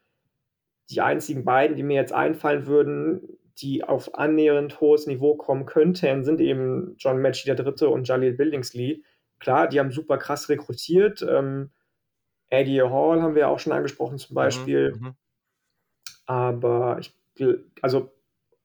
die 0.90 1.00
einzigen 1.00 1.45
beiden, 1.45 1.76
die 1.76 1.83
mir 1.83 1.97
jetzt 1.97 2.12
einfallen 2.12 2.66
würden, 2.66 3.38
die 3.59 3.85
auf 3.85 4.14
annähernd 4.16 4.80
hohes 4.80 5.06
Niveau 5.06 5.37
kommen 5.37 5.66
könnten, 5.66 6.25
sind 6.25 6.40
eben 6.40 6.95
John 6.99 7.18
Metchie 7.18 7.49
III. 7.50 7.88
und 7.88 8.06
Jalil 8.09 8.35
Billingsley. 8.35 9.04
Klar, 9.40 9.68
die 9.68 9.80
haben 9.80 9.90
super 9.90 10.18
krass 10.18 10.49
rekrutiert. 10.49 11.25
Ähm, 11.28 11.71
Eddie 12.50 12.83
Hall 12.83 13.23
haben 13.23 13.35
wir 13.35 13.42
ja 13.42 13.49
auch 13.49 13.59
schon 13.61 13.73
angesprochen 13.73 14.18
zum 14.18 14.35
Mhm, 14.35 14.37
Beispiel. 14.37 15.00
mhm. 15.00 15.16
Aber 16.26 16.99
ich 17.00 17.14
also, 17.83 18.12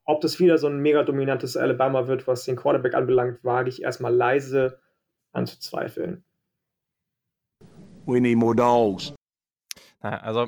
ob 0.06 0.22
das 0.22 0.40
wieder 0.40 0.58
so 0.58 0.68
'n 0.68 0.80
mega 0.80 1.04
dominantes 1.04 1.58
Alabama 1.58 2.08
wird, 2.08 2.28
was 2.28 2.46
den 2.46 2.56
Quarterback 2.56 2.96
anbelangt, 2.96 3.44
wage 3.44 3.70
ich 3.70 3.84
erst 3.84 4.02
mal 4.02 4.14
leise 4.16 4.80
anzuzweifeln. 5.34 6.24
We 8.06 8.20
need 8.20 8.38
more 8.38 8.56
dogs. 8.56 9.14
Also 10.00 10.48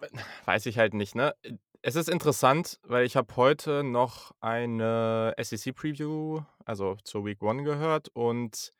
weiß 0.44 0.66
ich 0.66 0.78
halt 0.78 0.94
nicht, 0.94 1.14
ne? 1.14 1.34
Es 1.82 1.94
ist 1.94 2.08
interessant, 2.08 2.80
weil 2.82 3.04
ich 3.04 3.16
habe 3.16 3.36
heute 3.36 3.84
noch 3.84 4.32
eine 4.40 5.34
SEC-Preview, 5.38 6.40
also 6.64 6.96
zur 7.04 7.24
Week 7.24 7.40
1 7.42 7.64
gehört 7.64 8.08
und 8.08 8.72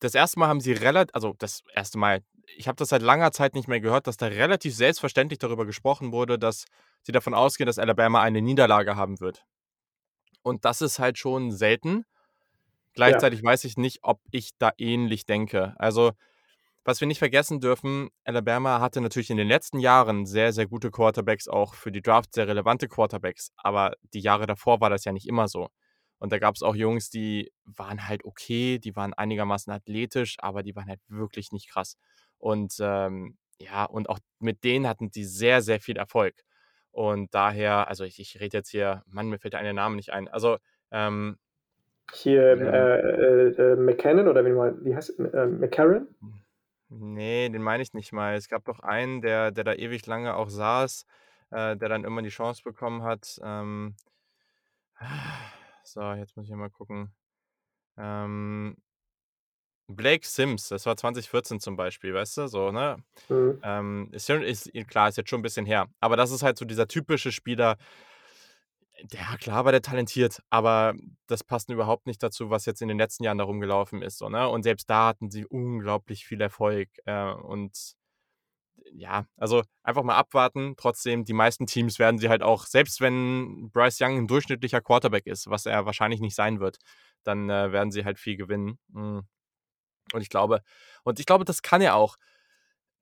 das 0.00 0.14
erste 0.14 0.40
Mal 0.40 0.48
haben 0.48 0.60
sie 0.60 0.72
relat 0.72 1.14
also, 1.14 1.34
das 1.38 1.62
erste 1.74 1.96
Mal 1.96 2.22
ich 2.56 2.68
habe 2.68 2.76
das 2.76 2.90
seit 2.90 3.02
langer 3.02 3.32
Zeit 3.32 3.54
nicht 3.54 3.68
mehr 3.68 3.80
gehört, 3.80 4.06
dass 4.06 4.16
da 4.16 4.26
relativ 4.26 4.74
selbstverständlich 4.74 5.38
darüber 5.38 5.66
gesprochen 5.66 6.12
wurde, 6.12 6.38
dass 6.38 6.66
sie 7.02 7.12
davon 7.12 7.34
ausgehen, 7.34 7.66
dass 7.66 7.78
Alabama 7.78 8.22
eine 8.22 8.42
Niederlage 8.42 8.96
haben 8.96 9.20
wird. 9.20 9.44
Und 10.42 10.64
das 10.64 10.82
ist 10.82 10.98
halt 10.98 11.18
schon 11.18 11.52
selten. 11.52 12.04
Ja. 13.02 13.24
Gleichzeitig 13.24 13.42
weiß 13.42 13.64
ich 13.64 13.76
nicht, 13.76 14.00
ob 14.02 14.20
ich 14.30 14.50
da 14.58 14.72
ähnlich 14.78 15.26
denke. 15.26 15.74
Also, 15.78 16.12
was 16.84 17.00
wir 17.00 17.08
nicht 17.08 17.18
vergessen 17.18 17.60
dürfen, 17.60 18.10
Alabama 18.24 18.80
hatte 18.80 19.00
natürlich 19.00 19.30
in 19.30 19.38
den 19.38 19.48
letzten 19.48 19.78
Jahren 19.80 20.26
sehr, 20.26 20.52
sehr 20.52 20.66
gute 20.66 20.90
Quarterbacks, 20.90 21.48
auch 21.48 21.74
für 21.74 21.92
die 21.92 22.02
Draft 22.02 22.34
sehr 22.34 22.46
relevante 22.48 22.88
Quarterbacks, 22.88 23.52
aber 23.56 23.94
die 24.14 24.20
Jahre 24.20 24.46
davor 24.46 24.80
war 24.80 24.90
das 24.90 25.04
ja 25.04 25.12
nicht 25.12 25.26
immer 25.28 25.48
so. 25.48 25.68
Und 26.18 26.32
da 26.32 26.38
gab's 26.38 26.62
auch 26.62 26.74
Jungs, 26.76 27.10
die 27.10 27.52
waren 27.64 28.06
halt 28.08 28.24
okay, 28.24 28.78
die 28.78 28.96
waren 28.96 29.14
einigermaßen 29.14 29.72
athletisch, 29.72 30.36
aber 30.40 30.62
die 30.62 30.76
waren 30.76 30.88
halt 30.88 31.00
wirklich 31.08 31.52
nicht 31.52 31.70
krass. 31.70 31.96
Und, 32.38 32.76
ähm, 32.80 33.38
ja, 33.60 33.84
und 33.84 34.08
auch 34.10 34.18
mit 34.40 34.64
denen 34.64 34.86
hatten 34.88 35.10
die 35.10 35.24
sehr, 35.24 35.62
sehr 35.62 35.80
viel 35.80 35.96
Erfolg. 35.96 36.34
Und 36.92 37.34
daher 37.34 37.88
also, 37.88 38.04
ich 38.04 38.18
ich 38.20 38.40
rede 38.40 38.58
jetzt 38.58 38.70
hier 38.70 39.02
Mann, 39.06 39.28
mir 39.28 39.38
fällt 39.38 39.54
der 39.54 39.60
eine 39.60 39.74
Name 39.74 39.96
nicht 39.96 40.12
ein. 40.12 40.28
Also, 40.28 40.58
ähm 40.92 41.38
Hier, 42.12 42.60
ähm 42.60 42.60
äh, 42.60 43.00
äh, 43.00 43.72
äh, 43.72 43.76
McKinnon 43.76 44.28
oder 44.28 44.44
wie 44.44 44.50
mal 44.52 44.76
wie 44.84 44.94
heißt 44.94 45.18
äh, 45.18 45.46
McCarron? 45.46 46.06
Ne, 46.90 47.50
den 47.50 47.62
meine 47.62 47.82
ich 47.82 47.92
nicht 47.94 48.12
mal. 48.12 48.34
Es 48.36 48.48
gab 48.48 48.64
doch 48.64 48.80
einen, 48.80 49.22
der 49.22 49.50
der 49.50 49.64
da 49.64 49.72
ewig 49.74 50.06
lange 50.06 50.36
auch 50.36 50.48
saß, 50.50 51.06
äh, 51.50 51.76
der 51.76 51.88
dann 51.88 52.04
irgendwann 52.04 52.24
die 52.24 52.30
Chance 52.30 52.62
bekommen 52.62 53.02
hat. 53.02 53.38
Ähm 53.42 53.96
so, 55.84 56.12
jetzt 56.14 56.36
muss 56.36 56.48
ich 56.48 56.54
mal 56.54 56.70
gucken. 56.70 57.14
Ähm 57.98 58.76
Blake 59.88 60.26
Sims, 60.26 60.68
das 60.68 60.86
war 60.86 60.96
2014 60.96 61.60
zum 61.60 61.76
Beispiel, 61.76 62.14
weißt 62.14 62.38
du, 62.38 62.46
so, 62.48 62.70
ne? 62.72 62.96
Mhm. 63.28 63.60
Ähm, 63.62 64.08
ist 64.12 64.30
ist 64.30 64.72
klar, 64.88 65.08
ist 65.08 65.16
jetzt 65.18 65.30
schon 65.30 65.40
'n 65.40 65.42
bisschen 65.42 65.66
her. 65.66 65.88
Aber 66.00 66.16
das 66.16 66.30
ist 66.30 66.42
halt 66.42 66.58
so 66.58 66.64
dieser 66.64 66.88
typische 66.88 67.32
Spieler 67.32 67.76
ja, 69.12 69.36
klar 69.38 69.64
war 69.64 69.72
der 69.72 69.82
talentiert, 69.82 70.42
aber 70.50 70.94
das 71.26 71.44
passt 71.44 71.70
überhaupt 71.70 72.06
nicht 72.06 72.22
dazu, 72.22 72.50
was 72.50 72.64
jetzt 72.66 72.82
in 72.82 72.88
den 72.88 72.98
letzten 72.98 73.24
Jahren 73.24 73.38
da 73.38 73.44
rumgelaufen 73.44 74.02
ist, 74.02 74.18
so, 74.18 74.28
ne? 74.28 74.48
Und 74.48 74.62
selbst 74.62 74.88
da 74.90 75.08
hatten 75.08 75.30
sie 75.30 75.46
unglaublich 75.46 76.24
viel 76.26 76.40
Erfolg, 76.40 76.88
äh, 77.06 77.32
und 77.32 77.94
ja, 78.92 79.26
also, 79.36 79.62
einfach 79.82 80.02
mal 80.04 80.16
abwarten. 80.16 80.74
Trotzdem, 80.76 81.24
die 81.24 81.32
meisten 81.34 81.66
Teams 81.66 81.98
werden 81.98 82.18
sie 82.18 82.28
halt 82.28 82.42
auch 82.42 82.66
selbst 82.66 83.00
wenn 83.00 83.70
Bryce 83.72 84.00
Young 84.02 84.18
'n 84.18 84.26
durchschnittlicher 84.28 84.80
Quarterback 84.82 85.26
ist, 85.26 85.48
was 85.50 85.66
er 85.66 85.86
wahrscheinlich 85.86 86.20
nicht 86.20 86.34
sein 86.36 86.60
wird, 86.60 86.78
dann, 87.24 87.50
äh, 87.50 87.72
werden 87.72 87.90
sie 87.92 88.04
halt 88.04 88.18
viel 88.18 88.36
gewinnen. 88.36 88.78
Hm, 88.94 89.22
und 90.14 90.22
ich 90.22 90.30
glaube 90.30 90.62
und 91.04 91.20
ich 91.20 91.26
glaube, 91.26 91.44
das 91.46 91.62
kann 91.62 91.82
er 91.82 91.96
auch. 91.96 92.16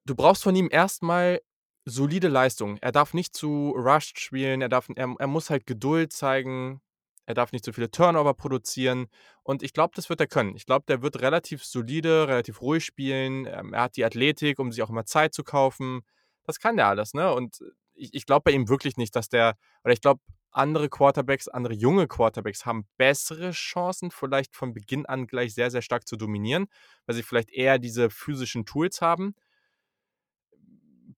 Du 0.07 0.15
brauchst 0.17 0.43
von 0.45 0.57
ihm 0.57 0.69
erst 0.73 1.03
mal 1.05 1.41
solide 1.85 2.29
Leistung. 2.29 2.79
Er 2.81 2.93
darf 2.93 3.15
nicht 3.15 3.35
zu 3.37 3.71
rushed 3.77 4.21
spielen, 4.21 4.63
er 4.63 4.69
darf 4.69 4.89
er 4.95 5.15
er 5.19 5.27
muss 5.27 5.51
halt 5.51 5.67
Geduld 5.67 6.13
zeigen, 6.13 6.81
er 7.27 7.35
darf 7.35 7.53
nicht 7.53 7.65
zu 7.65 7.73
viele 7.73 7.91
Turnover 7.91 8.35
produzieren 8.35 9.07
und 9.43 9.63
ich 9.63 9.73
glaube, 9.73 9.93
das 9.97 10.09
wird 10.09 10.21
er 10.21 10.27
können. 10.27 10.57
Ich 10.57 10.67
glaube, 10.67 10.85
der 10.89 11.03
wird 11.03 11.21
relativ 11.23 11.65
solide, 11.65 12.29
relativ 12.29 12.61
ruhig 12.63 12.85
spielen. 12.85 13.47
Ähm, 13.47 13.73
er 13.75 13.83
hat 13.83 13.97
die 13.97 14.05
Athletik, 14.05 14.59
um 14.59 14.73
sich 14.73 14.83
auch 14.83 14.91
immer 14.91 15.05
Zeit 15.07 15.35
zu 15.35 15.45
kaufen. 15.45 16.03
Das 16.45 16.59
kann 16.59 16.77
der 16.77 16.89
alles, 16.89 17.15
ne? 17.15 17.33
Und 17.35 17.61
ich 17.95 18.15
ich 18.15 18.27
glaube 18.27 18.43
bei 18.45 18.53
ihm 18.53 18.69
wirklich 18.69 18.97
nicht, 18.97 19.15
dass 19.17 19.29
der 19.29 19.57
oder 19.85 19.93
ich 19.93 20.01
glaube, 20.01 20.21
andere 20.53 20.89
Quarterbacks, 20.89 21.49
andere 21.49 21.75
junge 21.75 22.07
Quarterbacks 22.09 22.67
haben 22.67 22.87
bessere 22.99 23.53
Chancen, 23.53 24.11
vielleicht 24.11 24.55
von 24.55 24.75
Beginn 24.75 25.07
an 25.07 25.27
gleich 25.27 25.55
sehr, 25.55 25.71
sehr 25.71 25.83
stark 25.83 26.07
zu 26.07 26.17
dominieren, 26.17 26.67
weil 27.07 27.15
sie 27.17 27.23
vielleicht 27.23 27.51
eher 27.51 27.79
diese 27.79 28.11
physischen 28.11 28.67
Tools 28.67 29.01
haben. 29.01 29.35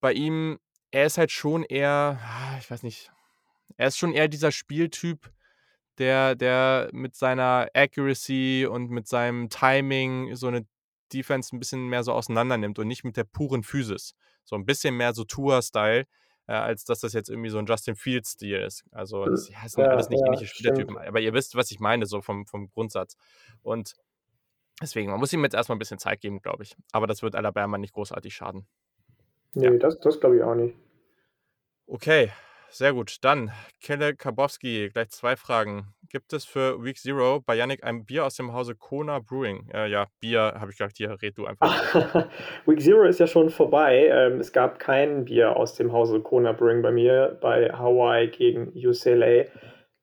Bei 0.05 0.13
ihm 0.13 0.59
er 0.91 1.07
ist 1.07 1.17
halt 1.17 1.31
schon 1.33 1.63
eher 1.65 2.21
ah, 2.23 2.59
ich 2.59 2.71
weiß 2.71 2.83
nicht, 2.83 3.11
er 3.79 3.89
ist 3.89 3.99
schon 3.99 4.13
eher 4.15 4.29
dieser 4.29 4.53
Spieltyp, 4.53 5.33
der 5.99 6.35
der 6.37 6.91
mit 6.93 7.17
seiner 7.17 7.69
Accuracy 7.75 8.67
und 8.71 8.91
mit 8.91 9.09
seinem 9.09 9.51
Timing 9.51 10.37
so 10.37 10.51
'ne 10.51 10.67
Defense 11.13 11.57
'n 11.57 11.61
bisschen 11.61 11.89
mehr 11.89 12.05
so 12.05 12.13
auseinandernimmt 12.13 12.79
und 12.79 12.89
nicht 12.89 13.05
mit 13.05 13.17
der 13.17 13.25
puren 13.25 13.63
Physis. 13.65 14.15
So 14.45 14.57
'n 14.57 14.67
bisschen 14.67 14.97
mehr 14.97 15.15
so 15.15 15.25
Tua-Style, 15.25 16.07
äh, 16.49 16.53
als 16.55 16.85
dass 16.85 17.01
das 17.01 17.15
jetzt 17.15 17.31
irgendwie 17.31 17.51
so 17.51 17.59
'n 17.59 17.67
Justin 17.67 17.97
Fields-Stil 17.97 18.59
ist. 18.61 18.85
Also, 18.93 19.27
Hm, 19.27 19.35
es 19.35 19.51
ja, 19.51 19.69
sind 19.69 19.89
ja, 19.89 19.91
alles 19.91 20.09
nicht 20.11 20.25
ja, 20.25 20.27
ähnliche 20.27 20.49
Spielertypen, 20.49 20.99
aber 20.99 21.21
ihr 21.21 21.35
wisst, 21.35 21.57
was 21.57 21.71
ich 21.73 21.81
meine, 21.81 22.07
so 22.07 22.23
vom 22.23 22.47
vom 22.47 22.71
Grundsatz. 22.71 23.17
Und 23.63 23.95
deswegen, 24.83 25.11
man 25.13 25.21
muss 25.21 25.33
ihm 25.35 25.45
jetzt 25.45 25.55
erst 25.55 25.69
mal 25.71 25.77
'n 25.77 25.81
bisschen 25.81 25.99
Zeit 26.01 26.21
geben, 26.23 26.43
glaube 26.43 26.65
ich. 26.65 26.77
Aber 26.93 27.07
das 27.09 27.23
wird 27.23 27.37
Alabama 27.37 27.79
nicht 27.79 27.95
großartig 27.95 28.35
schaden. 28.35 28.67
Ja. 29.55 29.71
Ne, 29.71 29.79
das 29.79 29.99
das 30.01 30.21
glaube 30.21 30.37
ich 30.37 30.43
auch 30.43 30.55
nicht. 30.55 30.77
Okay, 31.87 32.31
Sehr 32.75 32.93
gut. 32.93 33.19
Dann, 33.21 33.53
Kelle 33.81 34.17
Kabowski, 34.17 34.91
gleich 34.93 35.11
zwei 35.11 35.37
Fragen. 35.37 35.95
Gibt 36.11 36.33
es 36.33 36.45
für 36.45 36.83
Week 36.83 36.99
Zero 36.99 37.41
bei 37.41 37.55
Yannick 37.55 37.85
ein 37.85 38.05
Bier 38.05 38.25
aus 38.25 38.35
dem 38.35 38.53
Hause 38.53 38.75
Kona 38.75 39.21
Brewing? 39.21 39.71
Äh, 39.73 39.89
ja, 39.89 40.09
Bier 40.19 40.55
habe 40.57 40.73
ich 40.73 40.79
gesagt, 40.79 40.97
hier 40.97 41.17
red 41.23 41.39
du 41.39 41.47
einfach. 41.47 42.29
Week 42.67 42.81
Zero 42.81 43.05
ist 43.05 43.21
ja 43.21 43.29
schon 43.29 43.51
vorbei. 43.51 44.09
Ähm, 44.09 44.41
es 44.41 44.53
gab 44.53 44.81
kein 44.81 45.25
Bier 45.27 45.55
aus 45.55 45.75
dem 45.75 45.93
Hause 45.93 46.21
Kona 46.21 46.51
Brewing 46.51 46.83
bei 46.83 46.91
mir 46.91 47.39
bei 47.41 47.71
Hawaii 47.73 48.27
gegen 48.27 48.73
UCLA. 48.75 49.45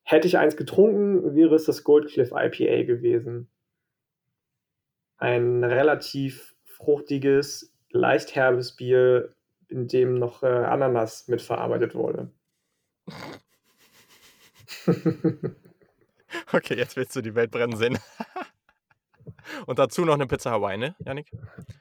Hätte 0.04 0.28
ich 0.28 0.38
eins 0.38 0.56
getrunken, 0.56 1.36
wäre 1.36 1.56
es 1.56 1.66
das 1.66 1.84
Gold 1.84 2.08
Cliff 2.08 2.32
IPA 2.32 2.84
gewesen. 2.84 3.50
Ein 5.18 5.66
relativ 5.66 6.56
fruchtiges, 6.64 7.76
leicht 7.90 8.34
herbes 8.34 8.78
Bier, 8.78 9.36
in 9.72 9.88
dem 9.88 10.20
noch 10.20 10.44
äh, 10.44 10.48
Ananas 10.48 11.28
mitverarbeitet 11.28 11.96
wurde. 11.96 12.32
okay, 16.54 16.76
jetzt 16.76 16.96
willst 16.96 17.16
du 17.16 17.22
die 17.22 17.36
Welt 17.36 17.52
brennen 17.52 17.78
sehen. 17.78 17.98
Und 19.66 19.80
dazu 19.80 20.06
noch 20.06 20.14
eine 20.14 20.28
Pizza 20.28 20.52
Hawaii, 20.52 20.78
ne, 20.78 20.96
Janik? 21.00 21.32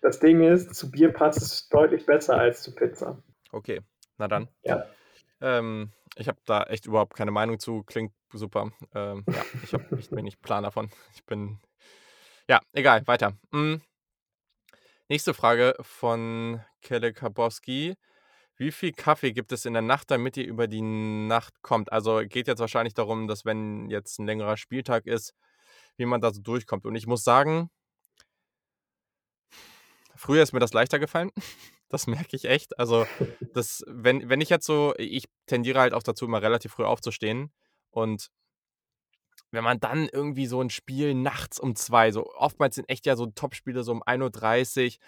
Das 0.03 0.19
Ding 0.19 0.43
ist, 0.43 0.75
zu 0.75 0.91
Bier 0.91 1.13
passt 1.13 1.43
es 1.43 1.69
deutlich 1.69 2.07
besser 2.07 2.37
als 2.39 2.63
zu 2.63 2.75
Pizza. 2.75 3.23
Okay, 3.53 3.81
na 4.19 4.29
dann. 4.29 4.49
Ja. 4.63 4.87
Ähm, 5.41 5.93
ich 6.17 6.29
habe 6.29 6.39
da 6.45 6.65
echt 6.65 6.87
überhaupt 6.87 7.15
keine 7.15 7.31
Meinung 7.31 7.59
zu. 7.59 7.83
Klingt 7.85 8.13
super. 8.33 8.71
Ähm, 8.95 9.25
ja, 9.29 9.45
ich 9.63 9.73
habe 9.73 9.97
echt 9.97 10.13
wenig 10.13 10.41
Plan 10.41 10.65
davon. 10.65 10.91
Ich 11.15 11.25
bin. 11.25 11.59
Ja, 12.49 12.61
egal, 12.73 13.07
weiter. 13.07 13.35
Hm. 13.53 13.81
Nächste 15.11 15.35
Frage 15.35 15.75
von 15.81 16.61
Kelle 16.83 17.13
Kabowski. 17.13 17.97
Wie 18.55 18.71
viel 18.71 18.93
Kaffee 18.93 19.33
gibt 19.33 19.51
es 19.51 19.65
in 19.65 19.73
der 19.73 19.83
Nacht, 19.83 20.09
damit 20.09 20.37
ihr 20.37 20.47
über 20.47 20.69
die 20.69 20.83
Nacht 20.83 21.63
kommt? 21.63 21.91
Also 21.91 22.21
geht 22.25 22.47
jetzt 22.47 22.61
wahrscheinlich 22.61 22.95
darum, 22.95 23.27
dass 23.27 23.45
wenn 23.45 23.91
jetzt 23.91 24.21
ein 24.21 24.27
längerer 24.27 24.57
Spieltag 24.57 25.09
ist, 25.09 25.35
wie 25.97 26.07
man 26.07 26.21
da 26.21 26.33
so 26.33 26.41
durchkommt. 26.41 26.87
Und 26.87 26.95
ich 26.95 27.09
muss 27.09 27.25
sagen, 27.25 27.71
früher 30.15 30.45
ist 30.45 30.53
mir 30.53 30.61
das 30.61 30.73
leichter 30.73 31.01
gefallen. 31.01 31.33
Das 31.89 32.07
merke 32.07 32.37
ich 32.37 32.45
echt. 32.45 32.79
Also, 32.79 33.05
das, 33.53 33.83
wenn, 33.89 34.29
wenn 34.29 34.41
ich 34.41 34.49
jetzt 34.49 34.65
so, 34.65 34.95
ich 34.97 35.25
tendiere 35.47 35.81
halt 35.81 35.93
auch 35.93 36.05
dazu, 36.05 36.25
immer 36.25 36.41
relativ 36.41 36.71
früh 36.71 36.85
aufzustehen. 36.85 37.53
Und 37.91 38.31
wenn 39.51 39.65
man 39.65 39.81
dann 39.81 40.09
irgendwie 40.09 40.47
so 40.47 40.61
ein 40.61 40.71
Spiel 40.71 41.15
nachts 41.15 41.59
um 41.59 41.77
zwei, 41.77 42.13
so 42.13 42.33
oftmals 42.35 42.77
sind 42.77 42.89
echt 42.89 43.07
ja 43.07 43.17
so 43.17 43.27
Topspiele 43.27 43.83
so 43.83 43.93
um 43.93 44.03
1.30 44.03 44.87
Uhr 44.87 45.01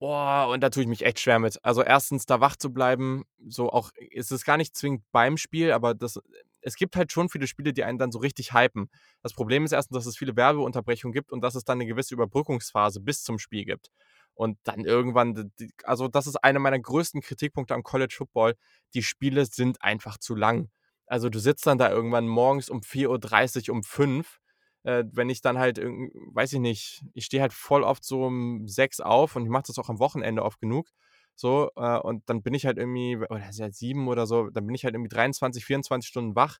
Boah, 0.00 0.48
und 0.52 0.60
da 0.62 0.70
tue 0.70 0.84
ich 0.84 0.88
mich 0.88 1.04
echt 1.04 1.18
schwer 1.18 1.40
mit. 1.40 1.58
Also 1.64 1.82
erstens, 1.82 2.24
da 2.24 2.40
wach 2.40 2.54
zu 2.54 2.72
bleiben, 2.72 3.24
so 3.48 3.70
auch, 3.70 3.90
ist 4.10 4.30
es 4.30 4.44
gar 4.44 4.56
nicht 4.56 4.76
zwingend 4.76 5.02
beim 5.10 5.36
Spiel, 5.36 5.72
aber 5.72 5.92
das, 5.92 6.20
es 6.60 6.76
gibt 6.76 6.94
halt 6.94 7.10
schon 7.10 7.28
viele 7.28 7.48
Spiele, 7.48 7.72
die 7.72 7.82
einen 7.82 7.98
dann 7.98 8.12
so 8.12 8.20
richtig 8.20 8.52
hypen. 8.52 8.90
Das 9.22 9.32
Problem 9.34 9.64
ist 9.64 9.72
erstens, 9.72 9.96
dass 9.96 10.06
es 10.06 10.16
viele 10.16 10.36
Werbeunterbrechungen 10.36 11.12
gibt 11.12 11.32
und 11.32 11.40
dass 11.40 11.56
es 11.56 11.64
dann 11.64 11.78
eine 11.78 11.86
gewisse 11.86 12.14
Überbrückungsphase 12.14 13.00
bis 13.00 13.24
zum 13.24 13.40
Spiel 13.40 13.64
gibt. 13.64 13.90
Und 14.34 14.56
dann 14.62 14.84
irgendwann, 14.84 15.50
also 15.82 16.06
das 16.06 16.28
ist 16.28 16.36
einer 16.36 16.60
meiner 16.60 16.78
größten 16.78 17.20
Kritikpunkte 17.20 17.74
am 17.74 17.82
College 17.82 18.14
Football. 18.16 18.54
Die 18.94 19.02
Spiele 19.02 19.46
sind 19.46 19.82
einfach 19.82 20.18
zu 20.18 20.36
lang. 20.36 20.70
Also 21.08 21.28
du 21.30 21.38
sitzt 21.40 21.66
dann 21.66 21.78
da 21.78 21.90
irgendwann 21.90 22.28
morgens 22.28 22.70
um 22.70 22.82
4.30 22.82 23.70
Uhr, 23.70 23.76
um 23.76 23.82
5 23.82 24.38
äh, 24.84 25.04
wenn 25.12 25.28
ich 25.30 25.40
dann 25.42 25.58
halt, 25.58 25.78
weiß 25.78 26.52
ich 26.54 26.60
nicht, 26.60 27.02
ich 27.14 27.24
stehe 27.26 27.42
halt 27.42 27.52
voll 27.52 27.82
oft 27.82 28.04
so 28.04 28.24
um 28.24 28.66
sechs 28.68 29.00
auf 29.00 29.36
und 29.36 29.42
ich 29.44 29.48
mache 29.50 29.64
das 29.66 29.78
auch 29.78 29.88
am 29.88 29.98
Wochenende 29.98 30.42
oft 30.42 30.60
genug. 30.60 30.88
So, 31.34 31.70
äh, 31.76 31.98
und 31.98 32.28
dann 32.28 32.42
bin 32.42 32.54
ich 32.54 32.66
halt 32.66 32.78
irgendwie, 32.78 33.16
oder 33.16 33.48
ist 33.48 33.58
ja 33.58 33.70
sieben 33.70 34.08
oder 34.08 34.26
so, 34.26 34.50
dann 34.50 34.66
bin 34.66 34.74
ich 34.74 34.84
halt 34.84 34.94
irgendwie 34.94 35.08
23, 35.08 35.64
24 35.64 36.08
Stunden 36.08 36.34
wach. 36.36 36.58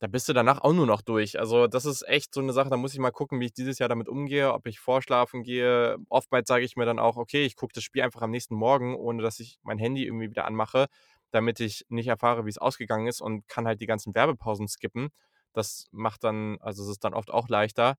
Da 0.00 0.08
bist 0.08 0.28
du 0.28 0.34
danach 0.34 0.60
auch 0.60 0.74
nur 0.74 0.86
noch 0.86 1.00
durch. 1.00 1.38
Also, 1.38 1.66
das 1.68 1.86
ist 1.86 2.06
echt 2.06 2.34
so 2.34 2.40
eine 2.40 2.52
Sache, 2.52 2.68
da 2.68 2.76
muss 2.76 2.92
ich 2.92 2.98
mal 3.00 3.10
gucken, 3.12 3.40
wie 3.40 3.46
ich 3.46 3.54
dieses 3.54 3.78
Jahr 3.78 3.88
damit 3.88 4.08
umgehe, 4.08 4.52
ob 4.52 4.66
ich 4.66 4.78
vorschlafen 4.78 5.42
gehe. 5.42 5.96
Oftmals 6.10 6.48
sage 6.48 6.64
ich 6.66 6.76
mir 6.76 6.84
dann 6.84 6.98
auch, 6.98 7.16
okay, 7.16 7.46
ich 7.46 7.56
gucke 7.56 7.72
das 7.74 7.82
Spiel 7.84 8.02
einfach 8.02 8.20
am 8.22 8.30
nächsten 8.30 8.54
Morgen, 8.56 8.94
ohne 8.94 9.22
dass 9.22 9.40
ich 9.40 9.58
mein 9.62 9.78
Handy 9.78 10.04
irgendwie 10.04 10.28
wieder 10.30 10.44
anmache, 10.44 10.86
damit 11.30 11.60
ich 11.60 11.84
nicht 11.88 12.08
erfahre, 12.08 12.44
wie 12.46 12.50
es 12.50 12.58
ausgegangen 12.58 13.06
ist 13.06 13.20
und 13.20 13.48
kann 13.48 13.66
halt 13.66 13.80
die 13.80 13.86
ganzen 13.86 14.14
Werbepausen 14.14 14.68
skippen. 14.68 15.10
Das 15.52 15.86
macht 15.90 16.24
dann, 16.24 16.58
also 16.60 16.82
es 16.82 16.90
ist 16.90 17.04
dann 17.04 17.14
oft 17.14 17.30
auch 17.30 17.48
leichter. 17.48 17.96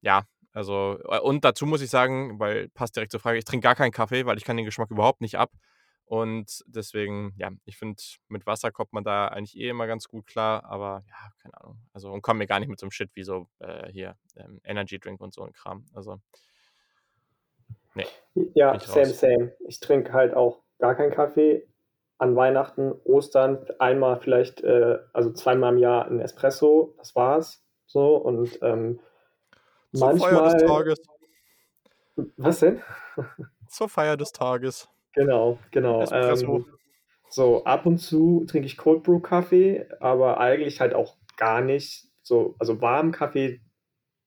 Ja, 0.00 0.24
also, 0.52 0.98
äh, 1.10 1.20
und 1.20 1.44
dazu 1.44 1.66
muss 1.66 1.82
ich 1.82 1.90
sagen, 1.90 2.40
weil 2.40 2.70
passt 2.70 2.96
direkt 2.96 3.12
zur 3.12 3.20
Frage, 3.20 3.38
ich 3.38 3.44
trinke 3.44 3.64
gar 3.64 3.74
keinen 3.74 3.92
Kaffee, 3.92 4.24
weil 4.24 4.38
ich 4.38 4.44
kann 4.44 4.56
den 4.56 4.64
Geschmack 4.64 4.90
überhaupt 4.90 5.20
nicht 5.20 5.36
ab. 5.36 5.52
Und 6.06 6.62
deswegen, 6.66 7.34
ja, 7.36 7.50
ich 7.64 7.76
finde, 7.76 8.00
mit 8.28 8.46
Wasser 8.46 8.70
kommt 8.70 8.92
man 8.92 9.04
da 9.04 9.26
eigentlich 9.28 9.58
eh 9.58 9.68
immer 9.68 9.86
ganz 9.86 10.08
gut 10.08 10.26
klar, 10.26 10.64
aber 10.64 11.04
ja, 11.08 11.30
keine 11.42 11.60
Ahnung. 11.60 11.80
Also, 11.92 12.10
und 12.10 12.22
kommt 12.22 12.38
mir 12.38 12.46
gar 12.46 12.60
nicht 12.60 12.68
mit 12.68 12.78
so 12.78 12.86
einem 12.86 12.92
Shit 12.92 13.10
wie 13.14 13.24
so 13.24 13.48
äh, 13.58 13.90
hier 13.90 14.16
ähm, 14.36 14.60
Energy 14.64 14.98
Drink 14.98 15.20
und 15.20 15.34
so 15.34 15.42
ein 15.42 15.52
Kram. 15.52 15.84
Also, 15.92 16.20
nee. 17.94 18.06
Ja, 18.54 18.78
same, 18.78 19.08
raus. 19.08 19.18
same. 19.18 19.52
Ich 19.66 19.80
trinke 19.80 20.12
halt 20.12 20.32
auch 20.32 20.62
gar 20.78 20.94
keinen 20.94 21.10
Kaffee, 21.10 21.68
an 22.18 22.36
Weihnachten, 22.36 22.92
Ostern 23.04 23.66
einmal 23.78 24.20
vielleicht, 24.20 24.62
äh, 24.62 24.98
also 25.12 25.32
zweimal 25.32 25.74
im 25.74 25.78
Jahr 25.78 26.06
ein 26.06 26.20
Espresso, 26.20 26.94
das 26.98 27.14
war's. 27.14 27.62
So 27.86 28.16
und 28.16 28.58
ähm, 28.62 29.00
Zur 29.92 30.08
manchmal. 30.08 30.30
Feier 30.30 30.52
des 30.54 30.64
Tages. 30.64 30.98
Was 32.36 32.60
denn? 32.60 32.82
Zur 33.68 33.88
Feier 33.88 34.16
des 34.16 34.32
Tages. 34.32 34.88
Genau, 35.12 35.58
genau. 35.70 36.02
Espresso. 36.02 36.56
Ähm, 36.56 36.66
so, 37.28 37.64
ab 37.64 37.86
und 37.86 37.98
zu 37.98 38.44
trinke 38.46 38.66
ich 38.66 38.76
Cold 38.76 39.02
Brew 39.02 39.20
Kaffee, 39.20 39.86
aber 40.00 40.38
eigentlich 40.38 40.80
halt 40.80 40.94
auch 40.94 41.16
gar 41.36 41.60
nicht. 41.60 42.06
So, 42.22 42.54
also 42.58 42.80
warmen 42.80 43.12
Kaffee 43.12 43.60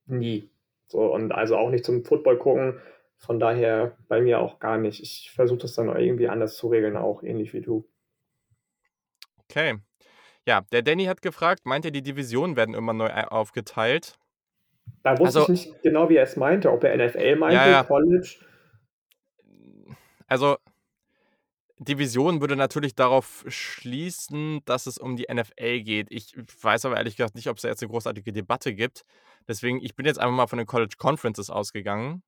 nie. 0.05 0.51
So, 0.87 1.13
und 1.13 1.31
also 1.31 1.57
auch 1.57 1.69
nicht 1.69 1.85
zum 1.85 2.03
Football 2.03 2.37
gucken. 2.37 2.79
Von 3.19 3.39
daher 3.39 3.97
bei 4.07 4.21
mir 4.21 4.39
auch 4.39 4.59
gar 4.59 4.77
nicht. 4.77 5.01
Ich 5.03 5.31
versuche 5.31 5.59
das 5.59 5.73
dann 5.73 5.87
irgendwie 5.95 6.29
anders 6.29 6.55
zu 6.55 6.69
regeln, 6.69 6.95
auch 6.95 7.21
ähnlich 7.21 7.53
wie 7.53 7.61
du. 7.61 7.85
Okay. 9.43 9.77
Ja, 10.47 10.61
der 10.71 10.81
Danny 10.81 11.05
hat 11.05 11.21
gefragt, 11.21 11.65
meint 11.65 11.85
er, 11.85 11.91
die 11.91 12.01
Divisionen 12.01 12.55
werden 12.55 12.73
immer 12.73 12.93
neu 12.93 13.09
aufgeteilt? 13.11 14.17
Da 15.03 15.19
wusste 15.19 15.41
also, 15.41 15.53
ich 15.53 15.67
nicht 15.67 15.81
genau, 15.83 16.09
wie 16.09 16.15
er 16.15 16.23
es 16.23 16.37
meinte, 16.37 16.71
ob 16.71 16.83
er 16.83 16.95
NFL 16.95 17.35
meinte, 17.35 17.55
ja, 17.57 17.69
ja. 17.69 17.83
College. 17.83 18.37
Also, 20.27 20.57
Division 21.77 22.41
würde 22.41 22.55
natürlich 22.55 22.95
darauf 22.95 23.43
schließen, 23.47 24.61
dass 24.65 24.85
es 24.87 24.97
um 24.97 25.17
die 25.17 25.27
NFL 25.31 25.81
geht. 25.81 26.07
Ich 26.09 26.35
weiß 26.61 26.85
aber 26.85 26.97
ehrlich 26.97 27.17
gesagt 27.17 27.35
nicht, 27.35 27.49
ob 27.49 27.57
es 27.57 27.63
da 27.63 27.69
jetzt 27.69 27.81
eine 27.81 27.91
großartige 27.91 28.31
Debatte 28.31 28.73
gibt. 28.73 29.05
Deswegen, 29.47 29.83
ich 29.83 29.95
bin 29.95 30.05
jetzt 30.05 30.19
einfach 30.19 30.35
mal 30.35 30.47
von 30.47 30.57
den 30.57 30.67
College 30.67 30.95
Conferences 30.97 31.49
ausgegangen. 31.49 32.23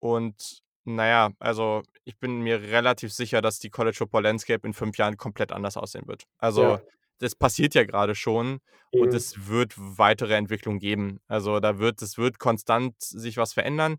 Und 0.00 0.62
naja, 0.84 1.30
also 1.38 1.82
ich 2.04 2.18
bin 2.18 2.40
mir 2.40 2.62
relativ 2.62 3.12
sicher, 3.12 3.42
dass 3.42 3.58
die 3.58 3.70
College 3.70 3.96
Football 3.96 4.22
Landscape 4.22 4.66
in 4.66 4.72
fünf 4.72 4.96
Jahren 4.96 5.16
komplett 5.16 5.52
anders 5.52 5.76
aussehen 5.76 6.06
wird. 6.06 6.24
Also 6.38 6.62
ja. 6.62 6.82
das 7.18 7.34
passiert 7.34 7.74
ja 7.74 7.84
gerade 7.84 8.14
schon 8.14 8.52
mhm. 8.92 9.00
und 9.00 9.14
es 9.14 9.48
wird 9.48 9.74
weitere 9.76 10.34
Entwicklungen 10.34 10.78
geben. 10.78 11.20
Also 11.28 11.60
da 11.60 11.78
wird, 11.78 12.00
es 12.00 12.16
wird 12.16 12.38
konstant 12.38 12.94
sich 13.00 13.36
was 13.36 13.52
verändern. 13.52 13.98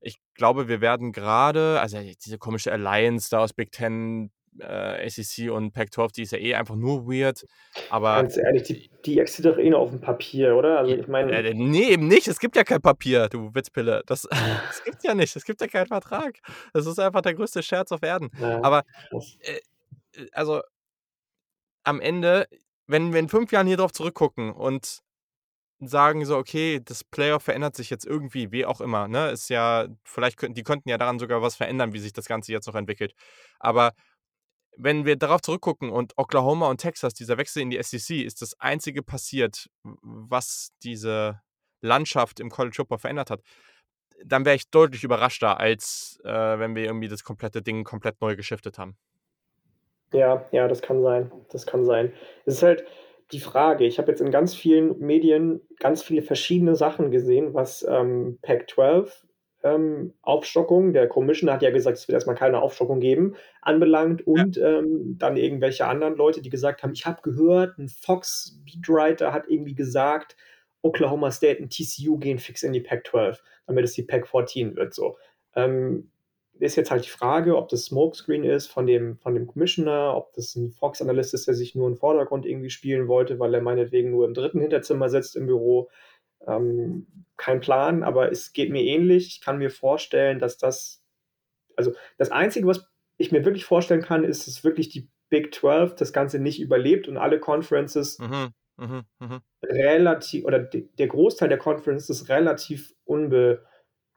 Ich 0.00 0.18
glaube, 0.34 0.68
wir 0.68 0.80
werden 0.80 1.12
gerade, 1.12 1.80
also 1.80 1.98
diese 2.24 2.38
komische 2.38 2.72
Alliance 2.72 3.28
da 3.30 3.40
aus 3.40 3.52
Big 3.52 3.72
Ten, 3.72 4.30
äh, 4.60 5.06
ACC 5.06 5.50
und 5.50 5.72
Pac-12, 5.72 6.12
die 6.14 6.22
ist 6.22 6.32
ja 6.32 6.38
eh 6.38 6.54
einfach 6.54 6.74
nur 6.74 7.06
weird. 7.06 7.46
Aber 7.90 8.16
Ganz 8.16 8.36
ehrlich, 8.36 8.62
die, 8.64 8.90
die 9.04 9.18
existiert 9.18 9.54
doch 9.54 9.58
eh 9.58 9.70
nur 9.70 9.80
auf 9.80 9.90
dem 9.90 10.00
Papier, 10.00 10.56
oder? 10.56 10.78
Also 10.78 10.94
ich 10.94 11.08
meine. 11.08 11.32
Äh, 11.32 11.54
nee, 11.54 11.90
eben 11.90 12.08
nicht. 12.08 12.28
Es 12.28 12.38
gibt 12.38 12.56
ja 12.56 12.64
kein 12.64 12.80
Papier, 12.80 13.28
du 13.28 13.54
Witzpille. 13.54 14.02
Das, 14.06 14.22
das 14.22 14.30
gibt 14.84 15.04
ja 15.04 15.14
nicht. 15.14 15.34
Es 15.36 15.44
gibt 15.44 15.60
ja 15.60 15.66
keinen 15.66 15.86
Vertrag. 15.86 16.38
Das 16.72 16.86
ist 16.86 16.98
einfach 16.98 17.22
der 17.22 17.34
größte 17.34 17.62
Scherz 17.62 17.92
auf 17.92 18.02
Erden. 18.02 18.30
Ja, 18.40 18.62
Aber 18.62 18.84
äh, 19.10 19.52
äh, 20.12 20.28
also 20.32 20.62
am 21.84 22.00
Ende, 22.00 22.48
wenn 22.86 23.12
wir 23.12 23.20
in 23.20 23.28
fünf 23.28 23.52
Jahren 23.52 23.66
hier 23.66 23.76
drauf 23.76 23.92
zurückgucken 23.92 24.52
und 24.52 25.02
sagen 25.80 26.24
so, 26.24 26.36
okay, 26.36 26.80
das 26.82 27.04
Playoff 27.04 27.42
verändert 27.42 27.76
sich 27.76 27.90
jetzt 27.90 28.06
irgendwie, 28.06 28.50
wie 28.50 28.64
auch 28.64 28.80
immer, 28.80 29.08
ne? 29.08 29.30
Ist 29.30 29.50
ja, 29.50 29.86
vielleicht 30.04 30.38
könnten, 30.38 30.54
die 30.54 30.62
könnten 30.62 30.88
ja 30.88 30.96
daran 30.96 31.18
sogar 31.18 31.42
was 31.42 31.54
verändern, 31.54 31.92
wie 31.92 31.98
sich 31.98 32.12
das 32.12 32.26
Ganze 32.26 32.52
jetzt 32.52 32.66
noch 32.66 32.74
entwickelt. 32.74 33.14
Aber 33.58 33.92
wenn 34.76 35.04
wir 35.04 35.16
darauf 35.16 35.40
zurückgucken 35.40 35.90
und 35.90 36.12
Oklahoma 36.16 36.68
und 36.68 36.78
Texas, 36.80 37.14
dieser 37.14 37.38
Wechsel 37.38 37.62
in 37.62 37.70
die 37.70 37.82
SEC, 37.82 38.24
ist 38.24 38.42
das 38.42 38.58
einzige 38.60 39.02
passiert, 39.02 39.70
was 39.82 40.72
diese 40.82 41.40
Landschaft 41.80 42.40
im 42.40 42.50
College 42.50 42.76
Football 42.76 42.98
verändert 42.98 43.30
hat, 43.30 43.40
dann 44.24 44.44
wäre 44.44 44.56
ich 44.56 44.70
deutlich 44.70 45.04
überraschter, 45.04 45.60
als 45.60 46.18
äh, 46.24 46.28
wenn 46.30 46.74
wir 46.74 46.84
irgendwie 46.84 47.08
das 47.08 47.22
komplette 47.22 47.62
Ding 47.62 47.84
komplett 47.84 48.20
neu 48.20 48.36
geschiftet 48.36 48.78
haben. 48.78 48.96
Ja, 50.12 50.46
ja, 50.52 50.68
das 50.68 50.82
kann 50.82 51.02
sein. 51.02 51.30
Das 51.50 51.66
kann 51.66 51.84
sein. 51.84 52.12
Es 52.44 52.54
ist 52.54 52.62
halt 52.62 52.84
die 53.32 53.40
Frage. 53.40 53.84
Ich 53.84 53.98
habe 53.98 54.10
jetzt 54.10 54.20
in 54.20 54.30
ganz 54.30 54.54
vielen 54.54 54.98
Medien 55.00 55.60
ganz 55.78 56.02
viele 56.02 56.22
verschiedene 56.22 56.76
Sachen 56.76 57.10
gesehen, 57.10 57.54
was 57.54 57.84
ähm, 57.88 58.38
Pac-12 58.42 59.25
ähm, 59.66 60.14
Aufstockung, 60.22 60.92
der 60.92 61.08
Commissioner 61.08 61.54
hat 61.54 61.62
ja 61.62 61.70
gesagt, 61.70 61.98
es 61.98 62.06
wird 62.06 62.14
erstmal 62.14 62.36
keine 62.36 62.62
Aufstockung 62.62 63.00
geben, 63.00 63.34
anbelangt 63.60 64.24
und 64.26 64.56
ja. 64.56 64.78
ähm, 64.78 65.16
dann 65.18 65.36
irgendwelche 65.36 65.86
anderen 65.86 66.14
Leute, 66.14 66.40
die 66.40 66.50
gesagt 66.50 66.82
haben, 66.82 66.92
ich 66.92 67.04
habe 67.04 67.22
gehört, 67.22 67.76
ein 67.78 67.88
Fox 67.88 68.60
Beatwriter 68.64 69.32
hat 69.32 69.48
irgendwie 69.48 69.74
gesagt, 69.74 70.36
Oklahoma 70.82 71.32
State 71.32 71.60
und 71.60 71.70
TCU 71.70 72.16
gehen 72.18 72.38
fix 72.38 72.62
in 72.62 72.72
die 72.72 72.80
Pac-12, 72.80 73.38
damit 73.66 73.84
es 73.84 73.94
die 73.94 74.04
Pac-14 74.04 74.76
wird. 74.76 74.94
So. 74.94 75.18
Ähm, 75.56 76.10
ist 76.58 76.76
jetzt 76.76 76.90
halt 76.90 77.04
die 77.04 77.10
Frage, 77.10 77.56
ob 77.56 77.68
das 77.68 77.86
Smokescreen 77.86 78.44
ist 78.44 78.68
von 78.68 78.86
dem, 78.86 79.18
von 79.18 79.34
dem 79.34 79.46
Commissioner, 79.46 80.16
ob 80.16 80.32
das 80.34 80.54
ein 80.54 80.70
Fox-Analyst 80.70 81.34
ist, 81.34 81.48
der 81.48 81.54
sich 81.54 81.74
nur 81.74 81.88
im 81.88 81.96
Vordergrund 81.96 82.46
irgendwie 82.46 82.70
spielen 82.70 83.08
wollte, 83.08 83.38
weil 83.38 83.52
er 83.52 83.60
meinetwegen 83.60 84.10
nur 84.10 84.26
im 84.26 84.32
dritten 84.32 84.60
Hinterzimmer 84.60 85.08
sitzt 85.08 85.36
im 85.36 85.46
Büro. 85.46 85.90
Ähm, 86.46 87.06
kein 87.36 87.60
Plan, 87.60 88.02
aber 88.02 88.32
es 88.32 88.52
geht 88.52 88.70
mir 88.70 88.82
ähnlich. 88.82 89.28
Ich 89.28 89.40
kann 89.40 89.58
mir 89.58 89.70
vorstellen, 89.70 90.38
dass 90.38 90.58
das, 90.58 91.02
also 91.76 91.92
das 92.18 92.30
Einzige, 92.30 92.66
was 92.66 92.88
ich 93.18 93.32
mir 93.32 93.44
wirklich 93.44 93.64
vorstellen 93.64 94.02
kann, 94.02 94.24
ist, 94.24 94.46
dass 94.46 94.64
wirklich 94.64 94.88
die 94.88 95.08
Big 95.28 95.54
12 95.54 95.96
das 95.96 96.12
Ganze 96.12 96.38
nicht 96.38 96.60
überlebt 96.60 97.08
und 97.08 97.16
alle 97.16 97.40
Conferences 97.40 98.18
mhm, 98.18 98.52
mh, 98.76 99.02
mh. 99.18 99.40
relativ, 99.64 100.44
oder 100.44 100.60
der 100.60 101.06
Großteil 101.08 101.48
der 101.48 101.58
Conferences 101.58 102.28
relativ 102.28 102.92
unbe, 103.04 103.64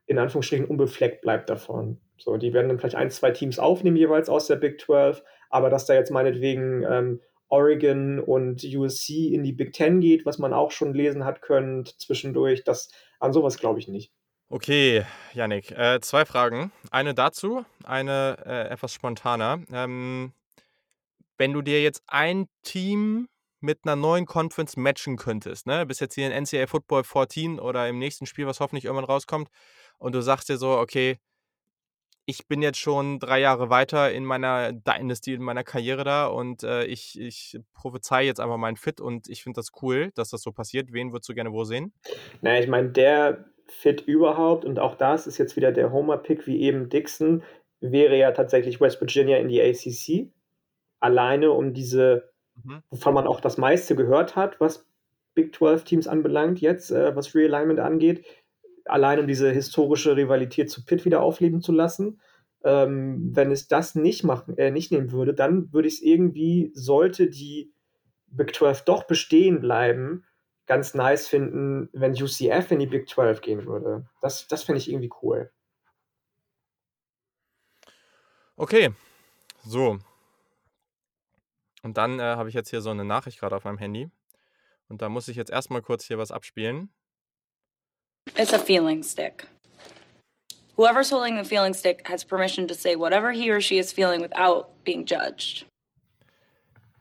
in 0.06 0.18
Anführungsstrichen 0.18 0.66
unbefleckt 0.66 1.22
bleibt 1.22 1.50
davon. 1.50 2.00
So, 2.18 2.38
die 2.38 2.54
werden 2.54 2.68
dann 2.68 2.80
vielleicht 2.80 2.96
ein, 2.96 3.12
zwei 3.12 3.32
Teams 3.32 3.60
aufnehmen 3.60 3.98
jeweils 3.98 4.30
aus 4.30 4.48
der 4.48 4.58
Big 4.58 4.80
12, 4.80 5.24
aber 5.50 5.70
dass 5.70 5.86
da 5.86 5.94
jetzt 5.94 6.12
meinetwegen 6.12 6.84
ähm, 6.84 7.22
Oregon 7.50 8.20
und 8.20 8.64
USC 8.64 9.34
in 9.34 9.44
die 9.44 9.54
Big 9.54 9.74
Ten 9.74 10.00
geht, 10.00 10.26
was 10.26 10.38
man 10.38 10.54
auch 10.54 10.72
schon 10.72 10.94
lesen 10.94 11.26
hat 11.26 11.42
können 11.42 11.86
zwischendurch, 11.86 12.64
das 12.64 12.92
an 13.20 13.34
sowas 13.34 13.58
glaube 13.58 13.80
ich 13.80 13.88
nicht. 13.88 14.12
Okay, 14.52 15.06
Yannick, 15.34 15.72
äh, 15.72 16.00
zwei 16.02 16.26
Fragen. 16.26 16.72
Eine 16.90 17.14
dazu, 17.14 17.66
eine 17.84 18.38
äh, 18.46 18.70
etwas 18.70 18.94
spontaner. 18.94 19.62
Ähm, 19.72 20.34
wenn 21.38 21.54
du 21.54 21.62
dir 21.62 21.84
jetzt 21.84 22.02
ein 22.08 22.48
Team 22.64 23.28
mit 23.60 23.80
einer 23.84 23.96
neuen 23.96 24.26
Conference 24.26 24.76
matchen 24.76 25.18
könntest, 25.18 25.68
ne? 25.68 25.86
Bis 25.86 26.00
jetzt 26.00 26.16
hier 26.16 26.32
in 26.32 26.44
NCAA 26.44 26.68
Football 26.68 27.04
14 27.04 27.60
oder 27.60 27.88
im 27.88 28.00
nächsten 28.00 28.26
Spiel, 28.26 28.48
was 28.48 28.60
hoffentlich 28.60 28.86
irgendwann 28.86 29.06
rauskommt, 29.06 29.50
und 30.00 30.16
du 30.16 30.22
sagst 30.22 30.50
dir 30.50 30.58
so, 30.58 30.78
okay, 30.78 31.20
ich 32.30 32.48
bin 32.48 32.62
jetzt 32.62 32.78
schon 32.78 33.18
drei 33.18 33.40
Jahre 33.40 33.72
weiter 33.72 34.12
in 34.12 34.24
meiner 34.24 34.72
Dynasty, 34.72 35.34
in 35.34 35.42
meiner 35.42 35.64
Karriere 35.64 36.04
da 36.04 36.28
und 36.28 36.62
äh, 36.62 36.86
ich, 36.86 37.20
ich 37.20 37.60
prophezei 37.74 38.24
jetzt 38.24 38.40
einfach 38.40 38.58
meinen 38.58 38.78
Fit 38.78 39.02
und 39.02 39.28
ich 39.28 39.42
finde 39.42 39.58
das 39.58 39.72
cool, 39.82 40.12
dass 40.14 40.30
das 40.30 40.44
so 40.44 40.52
passiert. 40.52 40.94
Wen 40.94 41.12
würdest 41.12 41.28
du 41.28 41.34
gerne 41.34 41.52
wo 41.52 41.64
sehen? 41.64 41.92
Naja, 42.42 42.62
ich 42.62 42.68
meine, 42.68 42.90
der 42.90 43.46
Fit 43.68 44.02
überhaupt 44.02 44.64
und 44.64 44.78
auch 44.78 44.94
das 44.94 45.26
ist 45.26 45.40
jetzt 45.40 45.56
wieder 45.56 45.72
der 45.72 45.92
Homer-Pick 45.92 46.46
wie 46.46 46.62
eben 46.62 46.90
Dixon, 46.90 47.42
wäre 47.80 48.16
ja 48.16 48.32
tatsächlich 48.32 48.80
West 48.80 49.02
Virginia 49.02 49.38
in 49.38 49.48
die 49.48 49.62
ACC. 49.62 50.32
Alleine 51.00 51.52
um 51.52 51.74
diese, 51.74 52.32
mhm. 52.64 52.84
wovon 52.92 53.16
man 53.16 53.26
auch 53.26 53.42
das 53.42 53.58
meiste 53.58 53.96
gehört 53.96 54.36
hat, 54.36 54.60
was 54.60 54.88
Big 55.34 55.56
12 55.56 55.84
Teams 55.84 56.08
anbelangt, 56.08 56.62
jetzt, 56.62 56.92
äh, 56.92 57.16
was 57.16 57.34
Realignment 57.34 57.80
angeht, 57.80 58.24
allein 58.90 59.20
um 59.20 59.28
diese 59.28 59.52
historische 59.52 60.16
Rivalität 60.16 60.70
zu 60.70 60.86
Pitt 60.86 61.06
wieder 61.06 61.22
aufleben 61.22 61.62
zu 61.62 61.72
lassen. 61.72 62.20
Ähm, 62.64 63.32
wenn 63.34 63.52
es 63.52 63.68
das 63.68 63.96
nicht 63.96 64.24
machen, 64.24 64.58
äh, 64.58 64.72
nicht 64.72 64.92
nehmen 64.92 65.12
würde, 65.12 65.34
dann 65.34 65.72
würde 65.72 65.88
ich 65.88 65.96
es 65.96 66.02
irgendwie, 66.02 66.72
sollte 66.74 67.30
die 67.30 67.72
Big 68.28 68.54
12 68.54 68.84
doch 68.84 69.06
bestehen 69.06 69.62
bleiben, 69.62 70.26
ganz 70.66 70.94
nice 70.94 71.28
finden, 71.28 71.90
wenn 71.94 72.12
UCF 72.12 72.72
in 72.72 72.80
die 72.80 72.88
Big 72.88 73.08
12 73.08 73.42
gehen 73.42 73.66
würde. 73.66 74.08
Das, 74.22 74.48
das 74.48 74.64
fände 74.64 74.80
ich 74.80 74.90
irgendwie 74.90 75.12
cool. 75.24 75.52
Okay, 78.56 78.90
so. 79.64 79.98
Und 81.82 81.98
dann 81.98 82.20
äh, 82.20 82.24
habe 82.24 82.50
ich 82.50 82.56
jetzt 82.56 82.70
hier 82.70 82.82
so 82.82 82.90
eine 82.90 83.06
Nachricht 83.06 83.40
gerade 83.40 83.56
auf 83.56 83.64
meinem 83.64 83.78
Handy. 83.78 84.12
Und 84.90 85.02
da 85.02 85.08
muss 85.08 85.28
ich 85.28 85.38
jetzt 85.38 85.52
erstmal 85.52 85.82
kurz 85.82 86.04
hier 86.06 86.18
was 86.18 86.32
abspielen. 86.32 86.92
It's 88.36 88.54
a 88.54 88.60
feeling 88.60 89.04
stick. 89.04 89.46
Whoever's 90.76 91.10
holding 91.10 91.36
the 91.36 91.44
feeling 91.44 91.74
stick 91.74 92.08
has 92.08 92.24
permission 92.24 92.68
to 92.68 92.74
say 92.74 92.96
whatever 92.96 93.32
he 93.34 93.50
or 93.52 93.60
she 93.60 93.80
is 93.80 93.92
feeling 93.92 94.22
without 94.22 94.70
being 94.86 95.06
judged. 95.06 95.66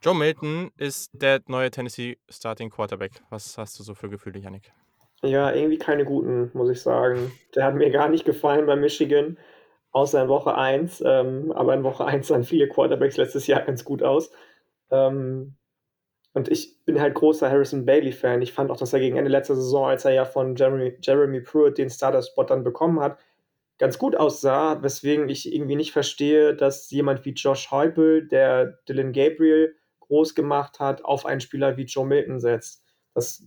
Joe 0.00 0.14
Milton 0.14 0.70
ist 0.78 1.10
der 1.12 1.40
neue 1.48 1.70
Tennessee 1.70 2.16
Starting 2.28 2.70
Quarterback. 2.70 3.20
Was 3.30 3.58
hast 3.58 3.78
du 3.78 3.82
so 3.82 3.94
für 3.94 4.08
Gefühle, 4.08 4.38
Yannick? 4.38 4.72
Ja, 5.22 5.52
irgendwie 5.52 5.78
keine 5.78 6.04
guten, 6.04 6.50
muss 6.54 6.70
ich 6.70 6.80
sagen. 6.80 7.32
Der 7.54 7.64
hat 7.64 7.74
mir 7.74 7.90
gar 7.90 8.08
nicht 8.08 8.24
gefallen 8.24 8.66
bei 8.66 8.76
Michigan, 8.76 9.36
außer 9.90 10.22
in 10.22 10.28
Woche 10.28 10.56
1. 10.56 11.02
Ähm, 11.04 11.52
aber 11.52 11.74
in 11.74 11.82
Woche 11.82 12.04
1 12.04 12.28
sahen 12.28 12.44
viele 12.44 12.68
Quarterbacks 12.68 13.16
letztes 13.16 13.48
Jahr 13.48 13.62
ganz 13.62 13.84
gut 13.84 14.02
aus. 14.02 14.30
Ähm, 14.90 15.57
und 16.38 16.48
ich 16.48 16.84
bin 16.84 17.00
halt 17.00 17.14
großer 17.14 17.50
Harrison 17.50 17.84
Bailey-Fan. 17.84 18.42
Ich 18.42 18.52
fand 18.52 18.70
auch, 18.70 18.76
dass 18.76 18.92
er 18.92 19.00
gegen 19.00 19.16
Ende 19.16 19.30
letzter 19.30 19.56
Saison, 19.56 19.86
als 19.86 20.04
er 20.04 20.12
ja 20.12 20.24
von 20.24 20.54
Jeremy, 20.54 20.96
Jeremy 21.02 21.40
Pruitt 21.40 21.78
den 21.78 21.90
Starter-Spot 21.90 22.44
dann 22.44 22.62
bekommen 22.62 23.00
hat, 23.00 23.18
ganz 23.78 23.98
gut 23.98 24.14
aussah, 24.14 24.80
weswegen 24.80 25.28
ich 25.28 25.52
irgendwie 25.52 25.74
nicht 25.74 25.92
verstehe, 25.92 26.54
dass 26.54 26.90
jemand 26.90 27.24
wie 27.24 27.32
Josh 27.32 27.72
Heupel, 27.72 28.26
der 28.28 28.78
Dylan 28.88 29.12
Gabriel 29.12 29.74
groß 29.98 30.36
gemacht 30.36 30.78
hat, 30.78 31.04
auf 31.04 31.26
einen 31.26 31.40
Spieler 31.40 31.76
wie 31.76 31.84
Joe 31.84 32.06
Milton 32.06 32.38
setzt. 32.38 32.84
Das 33.14 33.44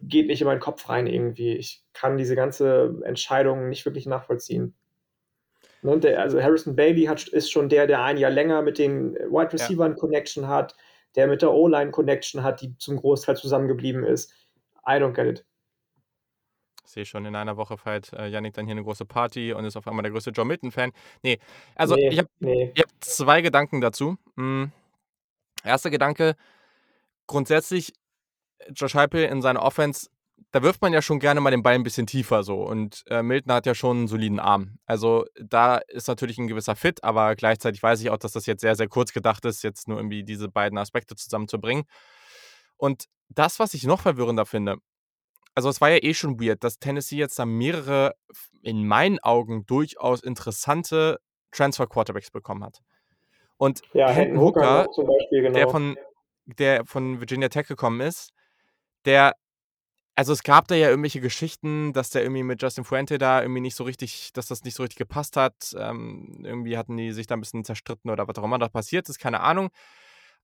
geht 0.00 0.26
nicht 0.26 0.42
in 0.42 0.46
meinen 0.46 0.60
Kopf 0.60 0.86
rein 0.90 1.06
irgendwie. 1.06 1.54
Ich 1.54 1.82
kann 1.94 2.18
diese 2.18 2.36
ganze 2.36 3.00
Entscheidung 3.04 3.70
nicht 3.70 3.86
wirklich 3.86 4.04
nachvollziehen. 4.04 4.74
Ne, 5.80 5.98
der, 5.98 6.20
also 6.20 6.42
Harrison 6.42 6.76
Bailey 6.76 7.04
hat, 7.04 7.26
ist 7.26 7.50
schon 7.50 7.70
der, 7.70 7.86
der 7.86 8.02
ein 8.02 8.18
Jahr 8.18 8.30
länger 8.30 8.60
mit 8.60 8.78
den 8.78 9.14
Wide 9.14 9.52
Receivers 9.52 9.88
ja. 9.88 9.94
Connection 9.94 10.48
hat 10.48 10.76
der 11.16 11.26
mit 11.26 11.42
der 11.42 11.52
O-Line 11.52 11.90
Connection 11.90 12.42
hat, 12.42 12.60
die 12.60 12.76
zum 12.78 12.96
Großteil 12.96 13.36
zusammengeblieben 13.36 14.04
ist. 14.04 14.32
I 14.86 14.92
don't 14.92 15.12
get 15.12 15.26
it. 15.26 15.46
Ich 16.84 16.90
sehe 16.90 17.06
schon, 17.06 17.24
in 17.24 17.34
einer 17.34 17.56
Woche 17.56 17.78
feiert 17.78 18.12
äh, 18.12 18.28
Yannick 18.28 18.54
dann 18.54 18.66
hier 18.66 18.72
eine 18.72 18.84
große 18.84 19.06
Party 19.06 19.52
und 19.52 19.64
ist 19.64 19.76
auf 19.76 19.88
einmal 19.88 20.02
der 20.02 20.12
größte 20.12 20.30
John 20.30 20.48
Milton-Fan. 20.48 20.92
Nee, 21.22 21.38
also 21.74 21.94
nee, 21.94 22.08
ich 22.08 22.18
habe 22.18 22.28
nee. 22.40 22.72
hab 22.76 22.90
zwei 23.00 23.40
Gedanken 23.40 23.80
dazu. 23.80 24.16
Hm. 24.36 24.70
Erster 25.64 25.90
Gedanke, 25.90 26.36
grundsätzlich, 27.26 27.94
Josh 28.68 28.94
Heupel 28.94 29.24
in 29.24 29.40
seiner 29.40 29.62
Offense 29.62 30.08
da 30.54 30.62
wirft 30.62 30.82
man 30.82 30.92
ja 30.92 31.02
schon 31.02 31.18
gerne 31.18 31.40
mal 31.40 31.50
den 31.50 31.64
Ball 31.64 31.74
ein 31.74 31.82
bisschen 31.82 32.06
tiefer 32.06 32.44
so. 32.44 32.62
Und 32.62 33.02
äh, 33.08 33.24
Milton 33.24 33.52
hat 33.52 33.66
ja 33.66 33.74
schon 33.74 33.96
einen 33.96 34.06
soliden 34.06 34.38
Arm. 34.38 34.78
Also 34.86 35.24
da 35.34 35.78
ist 35.88 36.06
natürlich 36.06 36.38
ein 36.38 36.46
gewisser 36.46 36.76
Fit, 36.76 37.02
aber 37.02 37.34
gleichzeitig 37.34 37.82
weiß 37.82 38.00
ich 38.00 38.10
auch, 38.10 38.18
dass 38.18 38.30
das 38.30 38.46
jetzt 38.46 38.60
sehr, 38.60 38.76
sehr 38.76 38.86
kurz 38.86 39.12
gedacht 39.12 39.44
ist, 39.46 39.64
jetzt 39.64 39.88
nur 39.88 39.98
irgendwie 39.98 40.22
diese 40.22 40.48
beiden 40.48 40.78
Aspekte 40.78 41.16
zusammenzubringen. 41.16 41.86
Und 42.76 43.06
das, 43.30 43.58
was 43.58 43.74
ich 43.74 43.82
noch 43.82 44.00
verwirrender 44.00 44.46
finde, 44.46 44.76
also 45.56 45.68
es 45.68 45.80
war 45.80 45.90
ja 45.90 45.98
eh 46.00 46.14
schon 46.14 46.40
weird, 46.40 46.62
dass 46.62 46.78
Tennessee 46.78 47.16
jetzt 47.16 47.36
da 47.36 47.46
mehrere, 47.46 48.14
in 48.62 48.86
meinen 48.86 49.18
Augen, 49.18 49.66
durchaus 49.66 50.22
interessante 50.22 51.18
Transfer-Quarterbacks 51.50 52.30
bekommen 52.30 52.62
hat. 52.62 52.78
Und 53.56 53.82
ja, 53.92 54.08
Hendon 54.08 54.40
Hooker, 54.40 54.86
Beispiel, 54.86 55.42
genau. 55.42 55.54
der, 55.54 55.68
von, 55.68 55.96
der 56.46 56.86
von 56.86 57.18
Virginia 57.18 57.48
Tech 57.48 57.66
gekommen 57.66 58.00
ist, 58.00 58.30
der 59.04 59.34
also 60.16 60.32
es 60.32 60.42
gab 60.42 60.68
da 60.68 60.74
ja 60.74 60.88
irgendwelche 60.88 61.20
Geschichten, 61.20 61.92
dass 61.92 62.10
der 62.10 62.22
irgendwie 62.22 62.44
mit 62.44 62.62
Justin 62.62 62.84
Fuente 62.84 63.18
da 63.18 63.42
irgendwie 63.42 63.60
nicht 63.60 63.74
so 63.74 63.84
richtig, 63.84 64.32
dass 64.32 64.46
das 64.46 64.62
nicht 64.62 64.74
so 64.74 64.82
richtig 64.82 64.98
gepasst 64.98 65.36
hat. 65.36 65.74
Ähm, 65.76 66.40
irgendwie 66.44 66.78
hatten 66.78 66.96
die 66.96 67.12
sich 67.12 67.26
da 67.26 67.34
ein 67.34 67.40
bisschen 67.40 67.64
zerstritten 67.64 68.10
oder 68.10 68.28
was 68.28 68.36
auch 68.38 68.44
immer 68.44 68.58
da 68.58 68.68
passiert 68.68 69.08
ist, 69.08 69.18
keine 69.18 69.40
Ahnung. 69.40 69.70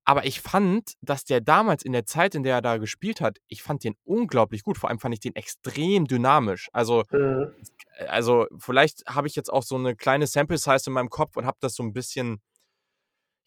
Aber 0.04 0.24
ich 0.24 0.40
fand, 0.40 0.94
dass 1.02 1.24
der 1.24 1.40
damals 1.40 1.84
in 1.84 1.92
der 1.92 2.06
Zeit, 2.06 2.34
in 2.34 2.42
der 2.42 2.56
er 2.56 2.62
da 2.62 2.78
gespielt 2.78 3.20
hat, 3.20 3.38
ich 3.48 3.62
fand 3.62 3.84
den 3.84 3.94
unglaublich 4.04 4.62
gut. 4.62 4.78
Vor 4.78 4.88
allem 4.88 4.98
fand 4.98 5.14
ich 5.14 5.20
den 5.20 5.36
extrem 5.36 6.06
dynamisch. 6.06 6.68
Also, 6.72 7.04
mhm. 7.10 7.54
also 8.08 8.46
vielleicht 8.58 9.04
habe 9.06 9.28
ich 9.28 9.36
jetzt 9.36 9.52
auch 9.52 9.62
so 9.62 9.76
eine 9.76 9.94
kleine 9.94 10.26
Sample 10.26 10.58
Size 10.58 10.84
in 10.86 10.94
meinem 10.94 11.10
Kopf 11.10 11.36
und 11.36 11.46
habe 11.46 11.58
das 11.60 11.74
so 11.74 11.82
ein 11.82 11.92
bisschen 11.92 12.40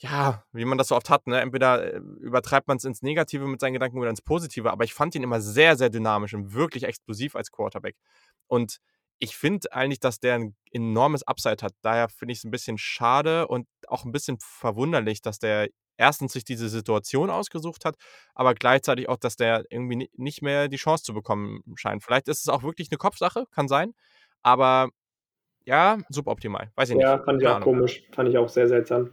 ja, 0.04 0.44
wie 0.52 0.66
man 0.66 0.78
das 0.78 0.89
so 0.89 0.98
oft 0.98 1.10
hat, 1.10 1.28
ne? 1.28 1.39
Entweder 1.39 1.94
äh, 1.94 1.98
übertreibt 2.20 2.68
man 2.68 2.76
es 2.76 2.84
ins 2.84 3.02
Negative 3.02 3.48
mit 3.48 3.62
seinen 3.62 3.74
Gedanken 3.74 3.98
oder 4.00 4.10
ins 4.10 4.22
Positive, 4.22 4.70
aber 4.70 4.84
ich 4.84 4.94
fand 4.94 5.16
ihn 5.16 5.24
immer 5.24 5.39
sehr, 5.39 5.78
sehr 5.78 5.89
dynamisch 5.89 6.34
und 6.34 6.54
wirklich 6.54 6.84
explosiv 6.84 7.38
als 7.38 7.52
Quarterback. 7.52 7.96
Und 8.48 8.80
ich 9.20 9.38
finde 9.38 9.72
eigentlich, 9.72 10.02
dass 10.02 10.20
der 10.20 10.36
ein 10.36 10.56
enormes 10.72 11.24
Upside 11.24 11.63
hat. 11.63 11.74
Daher 11.82 12.10
finde 12.10 12.34
ich 12.34 12.39
es 12.39 12.44
ein 12.44 12.52
bisschen 12.52 12.78
schade 12.78 13.48
und 13.48 13.66
auch 13.88 14.04
ein 14.04 14.12
bisschen 14.12 14.38
verwunderlich, 14.42 15.22
dass 15.22 15.39
der 15.39 15.70
erstens 15.96 16.34
sich 16.34 16.44
diese 16.44 16.68
Situation 16.68 17.30
ausgesucht 17.30 17.86
hat, 17.86 17.96
aber 18.34 18.56
gleichzeitig 18.56 19.08
auch, 19.08 19.18
dass 19.18 19.38
der 19.38 19.63
irgendwie 19.70 20.10
nicht 20.18 20.42
mehr 20.42 20.68
die 20.68 20.76
Chance 20.76 21.04
zu 21.06 21.13
bekommen 21.13 21.62
scheint. 21.76 22.04
Vielleicht 22.04 22.28
ist 22.28 22.42
es 22.42 22.50
auch 22.50 22.63
wirklich 22.63 22.89
eine 22.92 22.98
Kopfsache, 22.98 23.46
kann 23.52 23.70
sein, 23.70 23.94
aber 24.42 24.89
ja, 25.63 26.00
suboptimal. 26.10 26.72
Weiß 26.76 26.89
ich 26.89 26.98
ja, 26.98 27.13
nicht. 27.13 27.20
Ja, 27.20 27.24
fand 27.24 27.42
ich 27.42 27.48
auch 27.48 27.62
komisch. 27.62 28.04
Fand 28.12 28.28
ich 28.28 28.38
auch 28.38 28.50
sehr 28.50 28.68
seltsam. 28.68 29.12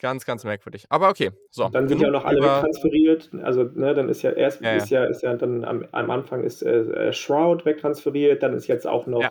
Ganz, 0.00 0.24
ganz 0.24 0.44
merkwürdig. 0.44 0.86
Aber 0.90 1.08
okay, 1.08 1.32
so. 1.50 1.68
Dann 1.68 1.88
sind 1.88 2.00
ja 2.00 2.10
noch 2.10 2.24
alle 2.24 2.40
wegtransferiert. 2.40 3.30
Also, 3.42 3.64
ne, 3.64 3.94
dann 3.94 4.08
ist 4.08 4.22
ja 4.22 4.30
erst 4.30 4.60
ja, 4.60 4.72
ist 4.74 4.90
ja, 4.90 5.04
ist 5.04 5.22
ja 5.22 5.34
dann 5.34 5.64
am, 5.64 5.84
am 5.90 6.10
Anfang 6.10 6.44
ist 6.44 6.62
äh, 6.62 6.82
äh, 6.82 7.12
Shroud 7.12 7.64
wegtransferiert, 7.64 8.42
dann 8.42 8.54
ist 8.54 8.68
jetzt 8.68 8.86
auch 8.86 9.06
noch 9.06 9.22
ja. 9.22 9.30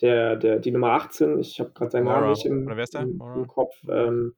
der, 0.00 0.36
der, 0.36 0.58
die 0.58 0.72
Nummer 0.72 0.92
18, 0.92 1.38
ich 1.38 1.60
habe 1.60 1.70
gerade 1.70 1.92
seinen 1.92 2.06
Namen 2.06 2.30
nicht 2.30 2.44
im, 2.44 2.68
im, 2.68 3.22
im 3.36 3.46
Kopf. 3.46 3.76
Ähm, 3.88 4.34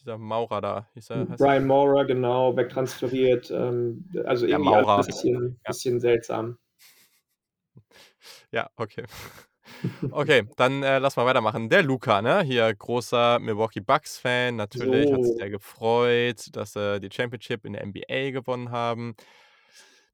Dieser 0.00 0.18
Maurer 0.18 0.60
da. 0.60 0.88
Hieß 0.94 1.10
er, 1.10 1.26
Brian 1.26 1.66
Maurer, 1.66 2.04
genau, 2.04 2.56
wegtransferiert. 2.56 3.52
Ähm, 3.52 4.10
also 4.24 4.44
irgendwie 4.46 4.74
ein 4.74 5.06
bisschen, 5.06 5.60
bisschen 5.64 6.00
seltsam. 6.00 6.58
Ja, 8.50 8.70
okay. 8.76 9.04
Okay, 10.10 10.48
dann 10.56 10.82
äh, 10.82 10.98
lass 10.98 11.16
mal 11.16 11.26
weitermachen. 11.26 11.68
Der 11.68 11.82
Luca, 11.82 12.22
ne? 12.22 12.42
Hier 12.42 12.72
großer 12.74 13.38
Milwaukee 13.38 13.80
Bucks-Fan. 13.80 14.56
Natürlich 14.56 15.12
hat 15.12 15.22
sich 15.22 15.32
So. 15.32 15.38
sehr 15.38 15.50
gefreut, 15.50 16.48
dass 16.52 16.72
sie 16.72 17.00
die 17.00 17.10
Championship 17.12 17.64
in 17.64 17.74
der 17.74 17.84
NBA 17.86 18.30
gewonnen 18.30 18.70
haben. 18.70 19.14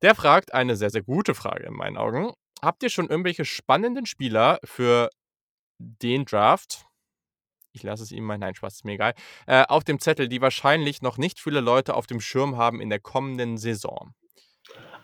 Der 0.02 0.14
fragt 0.14 0.52
eine 0.52 0.76
sehr, 0.76 0.90
sehr 0.90 1.02
gute 1.02 1.34
Frage 1.34 1.64
in 1.66 1.74
meinen 1.74 1.96
Augen. 1.96 2.32
Habt 2.60 2.82
ihr 2.82 2.90
schon 2.90 3.08
irgendwelche 3.08 3.44
spannenden 3.44 4.06
Spieler 4.06 4.58
für 4.64 5.10
den 5.78 6.24
Draft? 6.24 6.84
Ich 7.72 7.82
lasse 7.82 8.02
es 8.02 8.12
ihm 8.12 8.24
mal, 8.24 8.36
nein, 8.38 8.54
Spaß, 8.54 8.74
ist 8.74 8.84
mir 8.84 8.92
egal. 8.92 9.14
Äh, 9.46 9.64
auf 9.68 9.84
dem 9.84 9.98
Zettel, 9.98 10.28
die 10.28 10.40
wahrscheinlich 10.42 11.02
noch 11.02 11.18
nicht 11.18 11.40
viele 11.40 11.60
Leute 11.60 11.94
auf 11.94 12.06
dem 12.06 12.20
Schirm 12.20 12.56
haben 12.56 12.80
in 12.80 12.90
der 12.90 13.00
kommenden 13.00 13.56
Saison. 13.56 14.12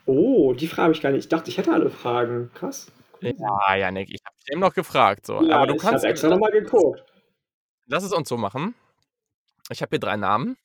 Oh, 0.05 0.53
die 0.55 0.67
Frage 0.69 0.83
habe 0.85 0.93
ich 0.95 1.01
gar 1.01 1.11
nicht. 1.11 1.25
Ich 1.25 1.29
dachte, 1.29 1.51
ich 1.51 1.59
hätte 1.59 1.73
alle 1.73 1.91
Fragen. 1.91 2.51
Krass. 2.55 2.91
Ja, 3.21 3.75
Janik, 3.77 4.09
ich 4.11 4.21
habe 4.25 4.37
dich 4.39 4.53
eben 4.53 4.61
noch 4.61 4.75
gefragt. 4.75 5.27
So. 5.27 5.43
Ja, 5.43 5.57
Aber 5.57 5.67
du 5.67 5.75
ich 5.75 5.81
kannst. 5.83 6.05
habe 6.05 6.11
extra 6.13 6.29
nochmal 6.29 6.51
geguckt. 6.53 7.05
Lass 7.87 8.05
es 8.05 8.13
uns 8.13 8.29
so 8.29 8.37
machen. 8.37 8.75
Ich 9.71 9.83
habe 9.83 9.91
hier 9.91 9.99
drei 10.01 10.17
Namen. 10.17 10.57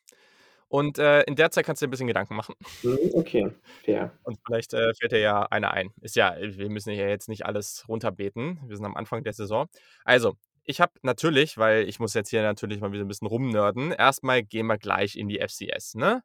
Und 0.68 0.98
äh, 0.98 1.22
in 1.24 1.36
der 1.36 1.52
Zeit 1.52 1.66
kannst 1.68 1.82
du 1.82 1.86
dir 1.86 1.90
ein 1.90 1.92
bisschen 1.92 2.08
Gedanken 2.08 2.36
machen. 2.36 2.56
Hm, 2.82 2.98
okay, 3.14 3.52
fair. 3.84 4.12
Und 4.24 4.40
vielleicht 4.46 4.74
äh, 4.74 4.92
fällt 4.96 5.12
dir 5.12 5.20
ja 5.20 5.44
einer 5.44 5.72
ein. 5.72 5.92
Ist 6.02 6.16
ja, 6.16 6.36
wir 6.40 6.70
müssen 6.70 6.92
ja 6.94 7.08
jetzt 7.08 7.30
nicht 7.30 7.46
alles 7.46 7.86
runterbeten. 7.88 8.60
Wir 8.66 8.76
sind 8.76 8.86
am 8.86 8.96
Anfang 8.96 9.24
der 9.24 9.34
Saison. 9.34 9.68
Also, 10.04 10.36
ich 10.66 10.80
habe 10.80 10.94
natürlich, 11.02 11.58
weil 11.58 11.88
ich 11.88 12.00
muss 12.00 12.14
jetzt 12.14 12.30
hier 12.30 12.42
natürlich 12.42 12.80
mal 12.80 12.92
wieder 12.92 13.04
ein 13.04 13.08
bisschen 13.08 13.28
rumnörden, 13.28 13.92
erstmal 13.92 14.44
gehen 14.44 14.68
wir 14.68 14.78
gleich 14.78 15.16
in 15.16 15.28
die 15.28 15.40
FCS, 15.40 15.96
ne? 15.96 16.24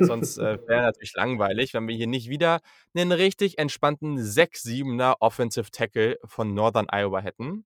Sonst 0.00 0.38
äh, 0.38 0.58
wäre 0.66 0.82
natürlich 0.82 1.14
langweilig, 1.14 1.74
wenn 1.74 1.86
wir 1.86 1.94
hier 1.94 2.06
nicht 2.06 2.28
wieder 2.28 2.60
einen 2.94 3.12
richtig 3.12 3.58
entspannten 3.58 4.18
6-7er 4.18 5.16
Offensive 5.20 5.70
Tackle 5.70 6.18
von 6.24 6.54
Northern 6.54 6.86
Iowa 6.90 7.20
hätten. 7.20 7.64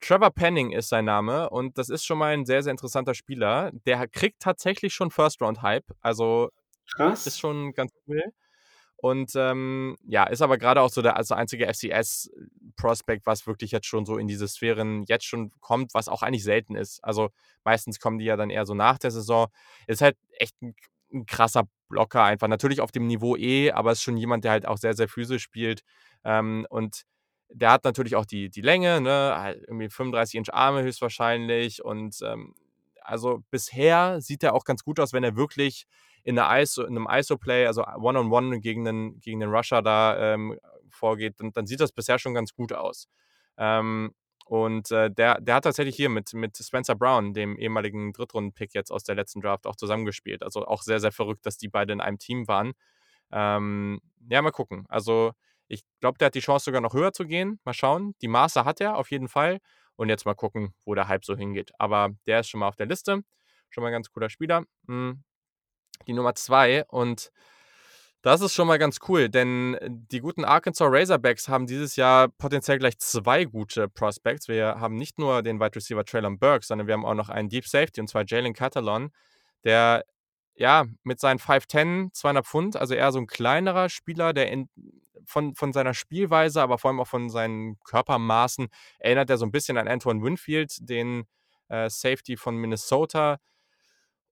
Trevor 0.00 0.30
Penning 0.30 0.72
ist 0.72 0.88
sein 0.88 1.06
Name 1.06 1.48
und 1.50 1.78
das 1.78 1.88
ist 1.88 2.04
schon 2.04 2.18
mal 2.18 2.34
ein 2.34 2.44
sehr, 2.44 2.62
sehr 2.62 2.70
interessanter 2.72 3.14
Spieler. 3.14 3.70
Der 3.86 4.06
kriegt 4.08 4.40
tatsächlich 4.40 4.92
schon 4.92 5.10
First-Round-Hype, 5.10 5.86
also 6.00 6.50
ist 6.84 6.96
Krass. 6.96 7.38
schon 7.38 7.72
ganz 7.72 7.92
cool. 8.06 8.22
Und 8.96 9.32
ähm, 9.36 9.96
ja, 10.06 10.24
ist 10.24 10.42
aber 10.42 10.56
gerade 10.56 10.80
auch 10.80 10.88
so 10.88 11.02
der 11.02 11.16
also 11.16 11.34
einzige 11.34 11.66
FCS-Prospect, 11.66 13.26
was 13.26 13.46
wirklich 13.46 13.70
jetzt 13.70 13.86
schon 13.86 14.06
so 14.06 14.16
in 14.16 14.26
diese 14.26 14.48
Sphären 14.48 15.04
jetzt 15.06 15.26
schon 15.26 15.50
kommt, 15.60 15.92
was 15.92 16.08
auch 16.08 16.22
eigentlich 16.22 16.44
selten 16.44 16.74
ist. 16.74 17.04
Also 17.04 17.30
meistens 17.62 18.00
kommen 18.00 18.18
die 18.18 18.24
ja 18.24 18.36
dann 18.36 18.50
eher 18.50 18.64
so 18.64 18.74
nach 18.74 18.98
der 18.98 19.10
Saison. 19.10 19.48
Ist 19.86 20.00
halt 20.00 20.16
echt 20.38 20.60
ein, 20.62 20.74
ein 21.12 21.26
krasser 21.26 21.64
Blocker 21.88 22.24
einfach. 22.24 22.48
Natürlich 22.48 22.80
auf 22.80 22.90
dem 22.90 23.06
Niveau 23.06 23.36
eh, 23.36 23.70
aber 23.70 23.92
ist 23.92 24.02
schon 24.02 24.16
jemand, 24.16 24.44
der 24.44 24.52
halt 24.52 24.66
auch 24.66 24.78
sehr, 24.78 24.94
sehr 24.94 25.08
physisch 25.08 25.42
spielt. 25.42 25.82
Ähm, 26.24 26.66
und 26.70 27.02
der 27.50 27.70
hat 27.70 27.84
natürlich 27.84 28.16
auch 28.16 28.26
die, 28.26 28.48
die 28.50 28.60
Länge, 28.60 29.00
ne? 29.00 29.34
halt 29.36 29.62
irgendwie 29.68 29.88
35 29.88 30.36
Inch 30.36 30.52
Arme 30.52 30.82
höchstwahrscheinlich. 30.82 31.84
Und 31.84 32.18
ähm, 32.22 32.54
also 33.02 33.42
bisher 33.50 34.20
sieht 34.20 34.42
er 34.42 34.54
auch 34.54 34.64
ganz 34.64 34.82
gut 34.82 34.98
aus, 35.00 35.12
wenn 35.12 35.22
er 35.22 35.36
wirklich 35.36 35.86
in, 36.26 36.40
einer 36.40 36.60
ISO, 36.60 36.82
in 36.82 36.96
einem 36.96 37.06
ISO-Play, 37.08 37.66
also 37.66 37.84
One-on-One 37.84 38.58
gegen 38.58 38.84
den, 38.84 39.20
gegen 39.20 39.38
den 39.38 39.48
Rusher 39.48 39.80
da 39.80 40.34
ähm, 40.34 40.58
vorgeht, 40.90 41.34
dann, 41.38 41.52
dann 41.52 41.68
sieht 41.68 41.78
das 41.78 41.92
bisher 41.92 42.18
schon 42.18 42.34
ganz 42.34 42.52
gut 42.52 42.72
aus. 42.72 43.08
Ähm, 43.56 44.12
und 44.44 44.90
äh, 44.90 45.08
der, 45.08 45.40
der 45.40 45.54
hat 45.54 45.64
tatsächlich 45.64 45.94
hier 45.94 46.08
mit, 46.08 46.34
mit 46.34 46.56
Spencer 46.56 46.96
Brown, 46.96 47.32
dem 47.32 47.56
ehemaligen 47.56 48.12
Drittrunden-Pick 48.12 48.74
jetzt 48.74 48.90
aus 48.90 49.04
der 49.04 49.14
letzten 49.14 49.40
Draft, 49.40 49.68
auch 49.68 49.76
zusammengespielt. 49.76 50.42
Also 50.42 50.66
auch 50.66 50.82
sehr, 50.82 50.98
sehr 50.98 51.12
verrückt, 51.12 51.46
dass 51.46 51.58
die 51.58 51.68
beide 51.68 51.92
in 51.92 52.00
einem 52.00 52.18
Team 52.18 52.48
waren. 52.48 52.72
Ähm, 53.30 54.00
ja, 54.28 54.42
mal 54.42 54.50
gucken. 54.50 54.84
Also 54.88 55.32
ich 55.68 55.84
glaube, 56.00 56.18
der 56.18 56.26
hat 56.26 56.34
die 56.34 56.40
Chance 56.40 56.64
sogar 56.64 56.80
noch 56.80 56.94
höher 56.94 57.12
zu 57.12 57.24
gehen. 57.24 57.60
Mal 57.64 57.72
schauen. 57.72 58.16
Die 58.20 58.28
Maße 58.28 58.64
hat 58.64 58.80
er 58.80 58.96
auf 58.96 59.12
jeden 59.12 59.28
Fall. 59.28 59.58
Und 59.94 60.08
jetzt 60.08 60.26
mal 60.26 60.34
gucken, 60.34 60.74
wo 60.84 60.96
der 60.96 61.06
Hype 61.06 61.24
so 61.24 61.36
hingeht. 61.36 61.70
Aber 61.78 62.10
der 62.26 62.40
ist 62.40 62.48
schon 62.48 62.58
mal 62.60 62.68
auf 62.68 62.76
der 62.76 62.86
Liste. 62.86 63.22
Schon 63.70 63.82
mal 63.82 63.88
ein 63.88 63.92
ganz 63.92 64.10
cooler 64.10 64.28
Spieler. 64.28 64.64
Hm. 64.88 65.22
Die 66.06 66.12
Nummer 66.12 66.34
zwei. 66.34 66.84
Und 66.88 67.30
das 68.22 68.40
ist 68.40 68.54
schon 68.54 68.66
mal 68.66 68.78
ganz 68.78 68.98
cool, 69.08 69.28
denn 69.28 69.78
die 69.80 70.18
guten 70.18 70.44
Arkansas 70.44 70.88
Razorbacks 70.90 71.48
haben 71.48 71.68
dieses 71.68 71.94
Jahr 71.94 72.28
potenziell 72.28 72.78
gleich 72.78 72.98
zwei 72.98 73.44
gute 73.44 73.88
Prospects. 73.88 74.48
Wir 74.48 74.80
haben 74.80 74.96
nicht 74.96 75.18
nur 75.18 75.42
den 75.42 75.60
Wide 75.60 75.76
Receiver 75.76 76.04
Traylon 76.04 76.38
Burks, 76.38 76.66
sondern 76.66 76.88
wir 76.88 76.94
haben 76.94 77.04
auch 77.06 77.14
noch 77.14 77.28
einen 77.28 77.48
Deep 77.48 77.68
Safety, 77.68 78.00
und 78.00 78.08
zwar 78.08 78.24
Jalen 78.26 78.52
Catalon, 78.52 79.12
der 79.62 80.04
ja 80.56 80.86
mit 81.04 81.20
seinen 81.20 81.38
5'10, 81.38 82.12
200 82.14 82.44
Pfund, 82.44 82.76
also 82.76 82.94
eher 82.94 83.12
so 83.12 83.20
ein 83.20 83.28
kleinerer 83.28 83.88
Spieler, 83.88 84.32
der 84.32 84.50
in, 84.50 84.68
von, 85.24 85.54
von 85.54 85.72
seiner 85.72 85.94
Spielweise, 85.94 86.62
aber 86.62 86.78
vor 86.78 86.90
allem 86.90 86.98
auch 86.98 87.06
von 87.06 87.30
seinen 87.30 87.78
Körpermaßen, 87.84 88.66
erinnert 88.98 89.30
er 89.30 89.38
so 89.38 89.46
ein 89.46 89.52
bisschen 89.52 89.78
an 89.78 89.86
Antoine 89.86 90.20
Winfield, 90.22 90.76
den 90.80 91.26
äh, 91.68 91.88
Safety 91.88 92.36
von 92.36 92.56
Minnesota. 92.56 93.38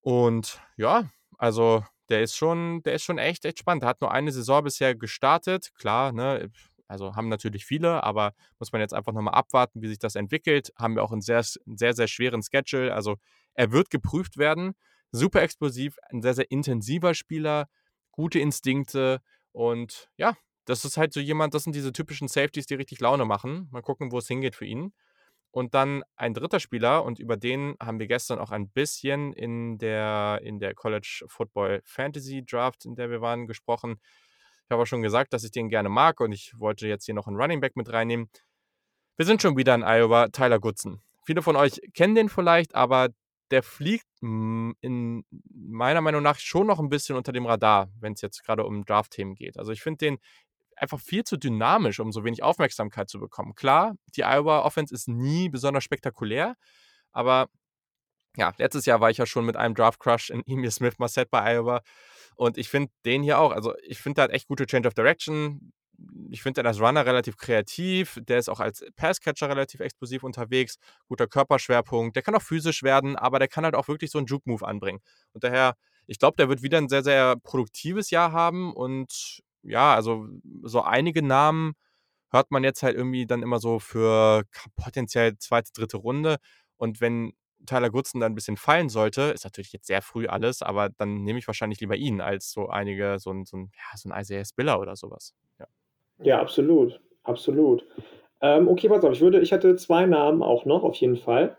Und 0.00 0.60
ja, 0.76 1.10
also 1.38 1.84
der 2.08 2.22
ist 2.22 2.36
schon, 2.36 2.82
der 2.82 2.94
ist 2.94 3.04
schon 3.04 3.18
echt, 3.18 3.44
echt 3.44 3.58
spannend. 3.58 3.82
Der 3.82 3.88
hat 3.90 4.00
nur 4.00 4.12
eine 4.12 4.32
Saison 4.32 4.62
bisher 4.62 4.94
gestartet. 4.94 5.70
Klar, 5.74 6.12
ne, 6.12 6.50
also 6.88 7.16
haben 7.16 7.28
natürlich 7.28 7.64
viele, 7.64 8.02
aber 8.04 8.34
muss 8.58 8.72
man 8.72 8.80
jetzt 8.80 8.94
einfach 8.94 9.12
nochmal 9.12 9.34
abwarten, 9.34 9.82
wie 9.82 9.88
sich 9.88 9.98
das 9.98 10.14
entwickelt. 10.14 10.72
Haben 10.78 10.96
wir 10.96 11.02
auch 11.02 11.12
einen 11.12 11.22
sehr, 11.22 11.42
sehr, 11.42 11.94
sehr 11.94 12.08
schweren 12.08 12.42
Schedule. 12.42 12.92
Also 12.94 13.16
er 13.54 13.72
wird 13.72 13.90
geprüft 13.90 14.36
werden. 14.36 14.74
Super 15.12 15.42
explosiv, 15.42 15.96
ein 16.10 16.22
sehr, 16.22 16.34
sehr 16.34 16.50
intensiver 16.50 17.14
Spieler, 17.14 17.68
gute 18.10 18.40
Instinkte 18.40 19.20
und 19.52 20.10
ja, 20.16 20.36
das 20.64 20.84
ist 20.84 20.96
halt 20.96 21.12
so 21.12 21.20
jemand, 21.20 21.54
das 21.54 21.64
sind 21.64 21.76
diese 21.76 21.92
typischen 21.92 22.26
Safeties, 22.26 22.66
die 22.66 22.74
richtig 22.74 23.00
Laune 23.00 23.24
machen. 23.24 23.68
Mal 23.70 23.82
gucken, 23.82 24.10
wo 24.10 24.18
es 24.18 24.26
hingeht 24.26 24.56
für 24.56 24.64
ihn. 24.64 24.92
Und 25.54 25.72
dann 25.72 26.02
ein 26.16 26.34
dritter 26.34 26.58
Spieler, 26.58 27.04
und 27.04 27.20
über 27.20 27.36
den 27.36 27.76
haben 27.80 28.00
wir 28.00 28.08
gestern 28.08 28.40
auch 28.40 28.50
ein 28.50 28.70
bisschen 28.70 29.32
in 29.32 29.78
der, 29.78 30.40
in 30.42 30.58
der 30.58 30.74
College 30.74 31.24
Football 31.28 31.80
Fantasy 31.84 32.44
Draft, 32.44 32.84
in 32.84 32.96
der 32.96 33.08
wir 33.08 33.20
waren, 33.20 33.46
gesprochen. 33.46 34.00
Ich 34.64 34.70
habe 34.72 34.82
auch 34.82 34.86
schon 34.86 35.00
gesagt, 35.00 35.32
dass 35.32 35.44
ich 35.44 35.52
den 35.52 35.68
gerne 35.68 35.88
mag 35.88 36.18
und 36.18 36.32
ich 36.32 36.54
wollte 36.58 36.88
jetzt 36.88 37.04
hier 37.04 37.14
noch 37.14 37.28
einen 37.28 37.36
Running 37.36 37.60
Back 37.60 37.76
mit 37.76 37.92
reinnehmen. 37.92 38.30
Wir 39.16 39.26
sind 39.26 39.42
schon 39.42 39.56
wieder 39.56 39.76
in 39.76 39.84
Iowa, 39.84 40.26
Tyler 40.26 40.58
Goodson. 40.58 41.00
Viele 41.24 41.40
von 41.40 41.54
euch 41.54 41.80
kennen 41.94 42.16
den 42.16 42.28
vielleicht, 42.28 42.74
aber 42.74 43.10
der 43.52 43.62
fliegt 43.62 44.08
in 44.20 45.24
meiner 45.52 46.00
Meinung 46.00 46.24
nach 46.24 46.40
schon 46.40 46.66
noch 46.66 46.80
ein 46.80 46.88
bisschen 46.88 47.14
unter 47.14 47.30
dem 47.30 47.46
Radar, 47.46 47.92
wenn 48.00 48.14
es 48.14 48.22
jetzt 48.22 48.42
gerade 48.42 48.64
um 48.64 48.84
Draft-Themen 48.84 49.36
geht. 49.36 49.56
Also 49.56 49.70
ich 49.70 49.82
finde 49.82 49.98
den 49.98 50.18
einfach 50.84 51.00
viel 51.00 51.24
zu 51.24 51.36
dynamisch, 51.36 52.00
um 52.00 52.12
so 52.12 52.24
wenig 52.24 52.42
Aufmerksamkeit 52.42 53.08
zu 53.08 53.18
bekommen. 53.18 53.54
Klar, 53.54 53.94
die 54.16 54.22
Iowa 54.24 54.60
Offense 54.60 54.94
ist 54.94 55.08
nie 55.08 55.48
besonders 55.48 55.84
spektakulär, 55.84 56.54
aber 57.12 57.48
ja, 58.36 58.52
letztes 58.58 58.86
Jahr 58.86 59.00
war 59.00 59.10
ich 59.10 59.18
ja 59.18 59.26
schon 59.26 59.46
mit 59.46 59.56
einem 59.56 59.74
Draft 59.74 60.00
Crush 60.00 60.30
in 60.30 60.42
Emil 60.46 60.70
Smith 60.70 60.98
Marset 60.98 61.30
bei 61.30 61.54
Iowa 61.56 61.82
und 62.36 62.58
ich 62.58 62.68
finde 62.68 62.92
den 63.04 63.22
hier 63.22 63.38
auch, 63.38 63.52
also 63.52 63.74
ich 63.82 63.98
finde, 63.98 64.22
hat 64.22 64.30
echt 64.30 64.48
gute 64.48 64.66
Change 64.66 64.88
of 64.88 64.94
Direction. 64.94 65.72
Ich 66.30 66.42
finde 66.42 66.62
den 66.62 66.66
als 66.66 66.80
Runner 66.80 67.06
relativ 67.06 67.36
kreativ. 67.36 68.18
Der 68.22 68.38
ist 68.38 68.48
auch 68.48 68.58
als 68.60 68.84
Passcatcher 68.96 69.48
relativ 69.48 69.80
explosiv 69.80 70.24
unterwegs. 70.24 70.76
Guter 71.08 71.28
Körperschwerpunkt. 71.28 72.16
Der 72.16 72.22
kann 72.22 72.34
auch 72.34 72.42
physisch 72.42 72.82
werden, 72.82 73.16
aber 73.16 73.38
der 73.38 73.48
kann 73.48 73.64
halt 73.64 73.76
auch 73.76 73.86
wirklich 73.86 74.10
so 74.10 74.18
einen 74.18 74.26
Juke-Move 74.26 74.66
anbringen. 74.66 75.00
Und 75.32 75.44
daher, 75.44 75.76
ich 76.06 76.18
glaube, 76.18 76.36
der 76.36 76.48
wird 76.48 76.62
wieder 76.62 76.78
ein 76.78 76.88
sehr, 76.88 77.04
sehr 77.04 77.36
produktives 77.36 78.10
Jahr 78.10 78.32
haben 78.32 78.72
und 78.72 79.40
ja, 79.64 79.94
also 79.94 80.28
so 80.62 80.82
einige 80.82 81.22
Namen 81.22 81.74
hört 82.30 82.50
man 82.50 82.64
jetzt 82.64 82.82
halt 82.82 82.96
irgendwie 82.96 83.26
dann 83.26 83.42
immer 83.42 83.58
so 83.58 83.78
für 83.78 84.44
potenziell 84.76 85.38
zweite, 85.38 85.72
dritte 85.72 85.96
Runde. 85.96 86.36
Und 86.76 87.00
wenn 87.00 87.32
Tyler 87.66 87.90
Goodson 87.90 88.20
dann 88.20 88.32
ein 88.32 88.34
bisschen 88.34 88.56
fallen 88.56 88.88
sollte, 88.88 89.22
ist 89.22 89.44
natürlich 89.44 89.72
jetzt 89.72 89.86
sehr 89.86 90.02
früh 90.02 90.26
alles, 90.26 90.62
aber 90.62 90.90
dann 90.90 91.22
nehme 91.22 91.38
ich 91.38 91.46
wahrscheinlich 91.46 91.80
lieber 91.80 91.96
ihn 91.96 92.20
als 92.20 92.50
so 92.50 92.68
einige, 92.68 93.18
so 93.18 93.30
ein, 93.30 93.44
so 93.44 93.56
ein, 93.56 93.72
ja, 93.74 93.96
so 93.96 94.08
ein 94.08 94.20
Isaiah 94.20 94.44
Spiller 94.44 94.80
oder 94.80 94.96
sowas. 94.96 95.34
Ja, 95.58 95.66
ja 96.18 96.40
absolut. 96.40 97.00
Absolut. 97.22 97.86
Ähm, 98.42 98.68
okay, 98.68 98.88
pass 98.88 99.02
auf, 99.04 99.12
ich 99.14 99.20
würde, 99.22 99.40
ich 99.40 99.52
hatte 99.52 99.76
zwei 99.76 100.04
Namen 100.04 100.42
auch 100.42 100.66
noch, 100.66 100.82
auf 100.82 100.96
jeden 100.96 101.16
Fall. 101.16 101.56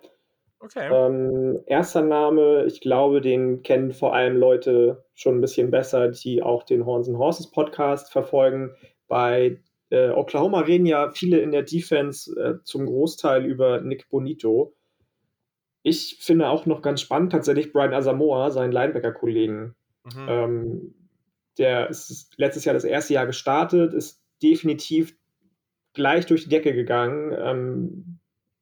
Okay. 0.66 0.90
Ähm, 0.92 1.60
erster 1.68 2.02
Name, 2.02 2.66
ich 2.66 2.82
glaube, 2.82 3.22
den 3.22 3.62
kennen 3.62 3.92
vor 3.92 4.16
allem 4.16 4.36
Leute 4.36 5.06
schon 5.14 5.38
ein 5.38 5.42
bisschen 5.42 5.70
besser, 5.70 6.10
die 6.10 6.42
auch 6.42 6.64
den 6.64 6.88
Horns 6.88 7.08
and 7.08 7.20
Horses 7.20 7.52
Podcast 7.52 8.12
verfolgen. 8.12 8.72
Bei 9.08 9.62
äh, 9.92 10.10
Oklahoma 10.10 10.62
reden 10.62 10.88
ja 10.88 11.12
viele 11.12 11.38
in 11.38 11.52
der 11.52 11.62
Defense 11.62 12.32
äh, 12.40 12.64
zum 12.64 12.88
Großteil 12.88 13.46
über 13.46 13.82
Nick 13.82 14.10
Bonito. 14.10 14.74
Ich 15.84 16.18
finde 16.22 16.50
auch 16.50 16.66
noch 16.66 16.82
ganz 16.82 17.02
spannend 17.02 17.32
tatsächlich 17.32 17.72
Brian 17.72 17.94
Asamoah, 17.94 18.50
seinen 18.50 18.72
Linebacker-Kollegen. 18.72 19.76
Mhm. 20.04 20.28
Ähm, 20.28 20.96
der 21.60 21.92
ist 21.92 22.34
letztes 22.38 22.66
Jahr 22.66 22.74
das 22.74 22.86
erste 22.86 23.14
Jahr 23.14 23.28
gestartet, 23.28 23.94
ist 23.94 24.20
definitiv 24.42 25.16
gleich 25.94 26.26
durch 26.26 26.46
die 26.46 26.50
Decke 26.50 26.74
gegangen. 26.74 27.36
Ähm, 27.38 28.20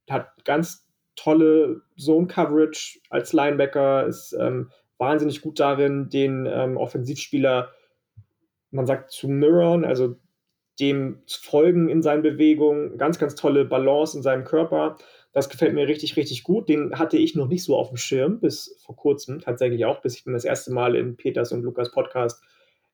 hat 0.09 0.43
ganz 0.43 0.82
tolle 1.15 1.81
Zone-Coverage 1.97 2.99
als 3.09 3.33
Linebacker, 3.33 4.05
ist 4.05 4.33
ähm, 4.39 4.71
wahnsinnig 4.97 5.41
gut 5.41 5.59
darin, 5.59 6.09
den 6.09 6.45
ähm, 6.45 6.77
Offensivspieler, 6.77 7.71
man 8.71 8.85
sagt, 8.85 9.11
zu 9.11 9.27
mirrorn, 9.27 9.85
also 9.85 10.15
dem 10.79 11.21
zu 11.25 11.41
folgen 11.41 11.89
in 11.89 12.01
seinen 12.01 12.23
Bewegungen. 12.23 12.97
Ganz, 12.97 13.19
ganz 13.19 13.35
tolle 13.35 13.65
Balance 13.65 14.17
in 14.17 14.23
seinem 14.23 14.43
Körper. 14.43 14.97
Das 15.31 15.49
gefällt 15.49 15.73
mir 15.73 15.87
richtig, 15.87 16.15
richtig 16.15 16.43
gut. 16.43 16.69
Den 16.69 16.97
hatte 16.97 17.17
ich 17.17 17.35
noch 17.35 17.47
nicht 17.47 17.63
so 17.63 17.75
auf 17.75 17.89
dem 17.89 17.97
Schirm, 17.97 18.39
bis 18.39 18.79
vor 18.83 18.95
kurzem 18.95 19.39
tatsächlich 19.39 19.85
auch, 19.85 20.01
bis 20.01 20.17
ich 20.17 20.25
ihn 20.25 20.33
das 20.33 20.45
erste 20.45 20.71
Mal 20.71 20.95
in 20.95 21.15
Peters 21.15 21.51
und 21.51 21.63
Lukas 21.63 21.91
Podcast 21.91 22.43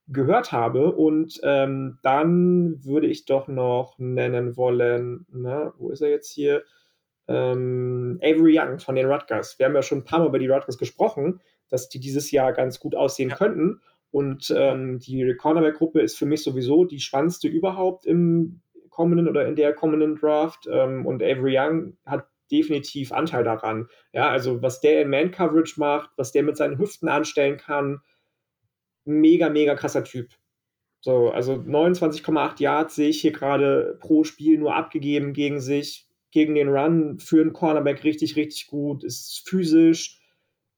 gehört 0.07 0.51
habe. 0.51 0.91
Und 0.91 1.39
ähm, 1.43 1.99
dann 2.01 2.83
würde 2.83 3.07
ich 3.07 3.25
doch 3.25 3.47
noch 3.47 3.97
nennen 3.97 4.57
wollen, 4.57 5.25
na, 5.31 5.73
wo 5.77 5.89
ist 5.89 6.01
er 6.01 6.09
jetzt 6.09 6.31
hier? 6.31 6.63
Ähm, 7.29 8.19
Avery 8.23 8.59
Young 8.59 8.79
von 8.79 8.95
den 8.95 9.05
Rutgers. 9.05 9.59
Wir 9.59 9.67
haben 9.67 9.75
ja 9.75 9.83
schon 9.83 9.99
ein 9.99 10.03
paar 10.03 10.19
Mal 10.19 10.27
über 10.27 10.39
die 10.39 10.47
Rutgers 10.47 10.77
gesprochen, 10.77 11.41
dass 11.69 11.87
die 11.87 11.99
dieses 11.99 12.31
Jahr 12.31 12.53
ganz 12.53 12.79
gut 12.79 12.95
aussehen 12.95 13.29
ja. 13.29 13.35
könnten. 13.35 13.81
Und 14.11 14.51
ähm, 14.57 14.99
die 14.99 15.35
Cornerback-Gruppe 15.35 16.01
ist 16.01 16.17
für 16.17 16.25
mich 16.25 16.43
sowieso 16.43 16.85
die 16.85 16.99
spannendste 16.99 17.47
überhaupt 17.47 18.07
im 18.07 18.61
kommenden 18.89 19.27
oder 19.27 19.47
in 19.47 19.55
der 19.55 19.73
kommenden 19.73 20.15
Draft. 20.15 20.67
Ähm, 20.69 21.05
und 21.05 21.21
Avery 21.21 21.57
Young 21.57 21.97
hat 22.05 22.27
definitiv 22.51 23.11
Anteil 23.11 23.43
daran. 23.43 23.87
Ja, 24.11 24.29
also 24.29 24.61
was 24.61 24.81
der 24.81 25.03
in 25.03 25.09
Man-Coverage 25.09 25.79
macht, 25.79 26.09
was 26.17 26.31
der 26.31 26.43
mit 26.43 26.57
seinen 26.57 26.79
Hüften 26.79 27.07
anstellen 27.07 27.57
kann, 27.57 28.01
mega, 29.05 29.49
mega 29.49 29.75
krasser 29.75 30.03
Typ. 30.03 30.31
So, 31.01 31.29
also 31.29 31.53
29,8 31.53 32.61
Yards 32.61 32.95
sehe 32.95 33.09
ich 33.09 33.21
hier 33.21 33.31
gerade 33.31 33.97
pro 34.01 34.23
Spiel 34.23 34.57
nur 34.57 34.75
abgegeben 34.75 35.33
gegen 35.33 35.61
sich. 35.61 36.08
Gegen 36.31 36.55
den 36.55 36.69
Run 36.69 37.19
für 37.19 37.41
einen 37.41 37.53
Cornerback 37.53 38.03
richtig, 38.03 38.35
richtig 38.35 38.67
gut. 38.67 39.03
Ist 39.03 39.47
physisch, 39.47 40.21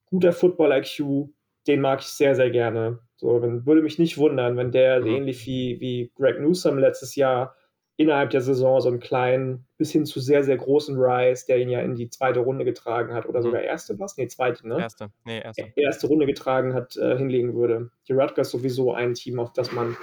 guter 0.05 0.31
Football-IQ. 0.31 1.29
Den 1.67 1.81
mag 1.81 1.99
ich 1.99 2.07
sehr, 2.07 2.35
sehr 2.35 2.49
gerne. 2.49 2.99
So, 3.17 3.41
wenn, 3.41 3.65
würde 3.65 3.81
mich 3.81 3.99
nicht 3.99 4.17
wundern, 4.17 4.57
wenn 4.57 4.71
der 4.71 5.01
mhm. 5.01 5.07
ähnlich 5.07 5.45
wie, 5.45 5.79
wie 5.79 6.11
Greg 6.15 6.39
Newsom 6.39 6.79
letztes 6.79 7.15
Jahr 7.15 7.55
innerhalb 8.01 8.31
der 8.31 8.41
Saison 8.41 8.81
so 8.81 8.89
einen 8.89 8.99
kleinen, 8.99 9.67
bis 9.77 9.91
hin 9.91 10.05
zu 10.05 10.19
sehr, 10.19 10.43
sehr 10.43 10.57
großen 10.57 10.97
Rise, 10.97 11.45
der 11.45 11.59
ihn 11.59 11.69
ja 11.69 11.81
in 11.81 11.93
die 11.93 12.09
zweite 12.09 12.39
Runde 12.39 12.65
getragen 12.65 13.13
hat, 13.13 13.27
oder 13.27 13.39
mhm. 13.39 13.43
sogar 13.43 13.61
erste 13.61 13.99
was? 13.99 14.17
Nee, 14.17 14.27
zweite, 14.27 14.67
ne? 14.67 14.79
Erste, 14.79 15.11
nee, 15.23 15.39
erste. 15.39 15.71
Erste 15.75 16.07
Runde 16.07 16.25
getragen 16.25 16.73
hat, 16.73 16.97
äh, 16.97 17.17
hinlegen 17.17 17.53
würde. 17.53 17.91
Die 18.07 18.13
Rutgers 18.13 18.49
sowieso 18.49 18.93
ein 18.93 19.13
Team, 19.13 19.39
auf 19.39 19.53
das 19.53 19.71
man 19.71 19.95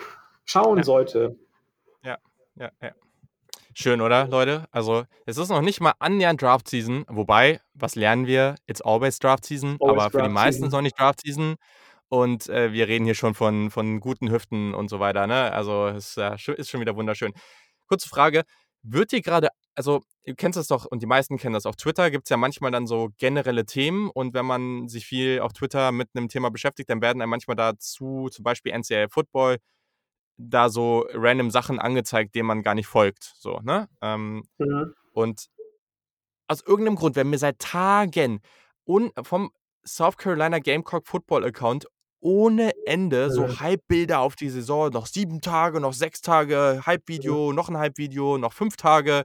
schauen 0.45 0.79
ja. 0.79 0.85
sollte. 0.85 1.37
Ja, 2.05 2.19
ja, 2.57 2.71
ja. 2.81 2.93
Schön, 3.81 4.01
oder, 4.01 4.27
Leute? 4.27 4.65
Also, 4.73 5.05
es 5.25 5.37
ist 5.37 5.51
noch 5.51 5.61
nicht 5.61 5.81
mal 5.81 5.93
annähernd 6.01 6.43
Draft 6.43 6.67
Season, 6.67 7.05
wobei, 7.07 7.61
was 7.75 7.95
lernen 7.95 8.27
wir? 8.27 8.57
It's 8.67 8.81
always 8.81 9.21
Draft 9.21 9.45
Season, 9.45 9.77
always 9.79 10.03
aber 10.03 10.11
für 10.11 10.23
die 10.25 10.29
meisten 10.29 10.65
ist 10.65 10.73
noch 10.73 10.81
nicht 10.81 10.99
Draft 10.99 11.21
Season. 11.21 11.55
Und 12.09 12.49
äh, 12.49 12.73
wir 12.73 12.89
reden 12.89 13.05
hier 13.05 13.15
schon 13.15 13.35
von, 13.35 13.71
von 13.71 14.01
guten 14.01 14.33
Hüften 14.33 14.75
und 14.75 14.91
so 14.91 14.99
weiter. 14.99 15.29
Ne? 15.29 15.53
Also, 15.53 15.87
es 15.87 16.17
ist, 16.17 16.49
ist 16.49 16.71
schon 16.71 16.81
wieder 16.81 16.97
wunderschön. 16.97 17.33
Kurze 17.87 18.09
Frage, 18.09 18.43
wird 18.83 19.13
dir 19.13 19.23
gerade, 19.23 19.47
also 19.77 20.03
du 20.27 20.35
kennst 20.35 20.57
das 20.57 20.67
doch 20.67 20.85
und 20.85 21.01
die 21.01 21.07
meisten 21.07 21.39
kennen 21.39 21.55
das, 21.55 21.65
auf 21.65 21.77
Twitter 21.77 22.11
gibt 22.11 22.25
es 22.27 22.31
ja 22.31 22.37
manchmal 22.37 22.73
dann 22.73 22.89
so 22.89 23.11
generelle 23.17 23.65
Themen 23.65 24.11
und 24.11 24.35
wenn 24.35 24.45
man 24.45 24.89
sich 24.89 25.07
viel 25.07 25.39
auf 25.39 25.53
Twitter 25.53 25.93
mit 25.93 26.09
einem 26.15 26.29
Thema 26.29 26.51
beschäftigt, 26.51 26.91
dann 26.91 27.01
werden 27.01 27.23
einem 27.23 27.31
manchmal 27.31 27.55
dazu 27.55 28.29
zum 28.29 28.43
Beispiel 28.43 28.77
NCAA 28.77 29.07
Football 29.09 29.59
da 30.39 30.69
so 30.71 31.07
random 31.13 31.51
Sachen 31.51 31.79
angezeigt, 31.79 32.35
denen 32.35 32.47
man 32.47 32.63
gar 32.63 32.75
nicht 32.75 32.87
folgt. 32.87 33.35
So, 33.37 33.61
ne? 33.61 33.89
Ähm, 34.01 34.45
mhm. 34.59 34.95
Und 35.13 35.49
aus 36.47 36.63
irgendeinem 36.63 36.97
Grund 36.97 37.17
werden 37.17 37.31
mir 37.31 37.39
seit 37.39 37.59
Tagen 37.59 38.41
un 38.87 39.11
vom 39.23 39.51
South 39.85 40.17
Carolina 40.17 40.61
Gamecock 40.61 41.07
Football 41.07 41.45
Account 41.45 41.87
ohne 42.21 42.73
Ende 42.87 43.31
so 43.31 43.47
mhm. 43.47 43.61
Hype-Bilder 43.61 44.21
auf 44.21 44.35
die 44.37 44.49
Saison. 44.49 44.91
Noch 44.91 45.07
sieben 45.07 45.41
Tage, 45.41 45.81
noch 45.81 45.93
sechs 45.93 46.21
Tage, 46.21 46.83
Hype-Video, 46.85 47.51
mhm. 47.51 47.55
noch 47.55 47.69
ein 47.69 47.79
Hype-Video, 47.79 48.39
noch 48.39 48.53
fünf 48.53 48.77
Tage 48.77 49.25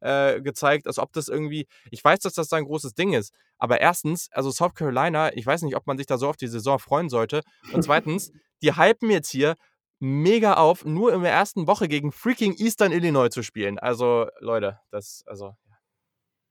äh, 0.00 0.40
gezeigt, 0.40 0.86
als 0.86 0.98
ob 0.98 1.12
das 1.12 1.28
irgendwie. 1.28 1.66
Ich 1.90 2.02
weiß, 2.04 2.20
dass 2.20 2.34
das 2.34 2.48
da 2.48 2.56
ein 2.56 2.64
großes 2.64 2.94
Ding 2.94 3.12
ist. 3.12 3.32
Aber 3.58 3.80
erstens, 3.80 4.28
also 4.32 4.50
South 4.50 4.74
Carolina, 4.74 5.32
ich 5.34 5.46
weiß 5.46 5.62
nicht, 5.62 5.76
ob 5.76 5.86
man 5.86 5.96
sich 5.96 6.06
da 6.06 6.18
so 6.18 6.28
auf 6.28 6.36
die 6.36 6.48
Saison 6.48 6.78
freuen 6.78 7.08
sollte. 7.08 7.42
Und 7.72 7.82
zweitens, 7.82 8.32
die 8.62 8.76
hypen 8.76 9.10
jetzt 9.10 9.30
hier 9.30 9.54
mega 10.02 10.54
auf, 10.54 10.84
nur 10.84 11.14
in 11.14 11.22
der 11.22 11.32
ersten 11.32 11.66
Woche 11.66 11.88
gegen 11.88 12.12
freaking 12.12 12.54
Eastern 12.58 12.92
Illinois 12.92 13.30
zu 13.30 13.42
spielen. 13.42 13.78
Also, 13.78 14.26
Leute, 14.40 14.80
das, 14.90 15.24
also. 15.26 15.54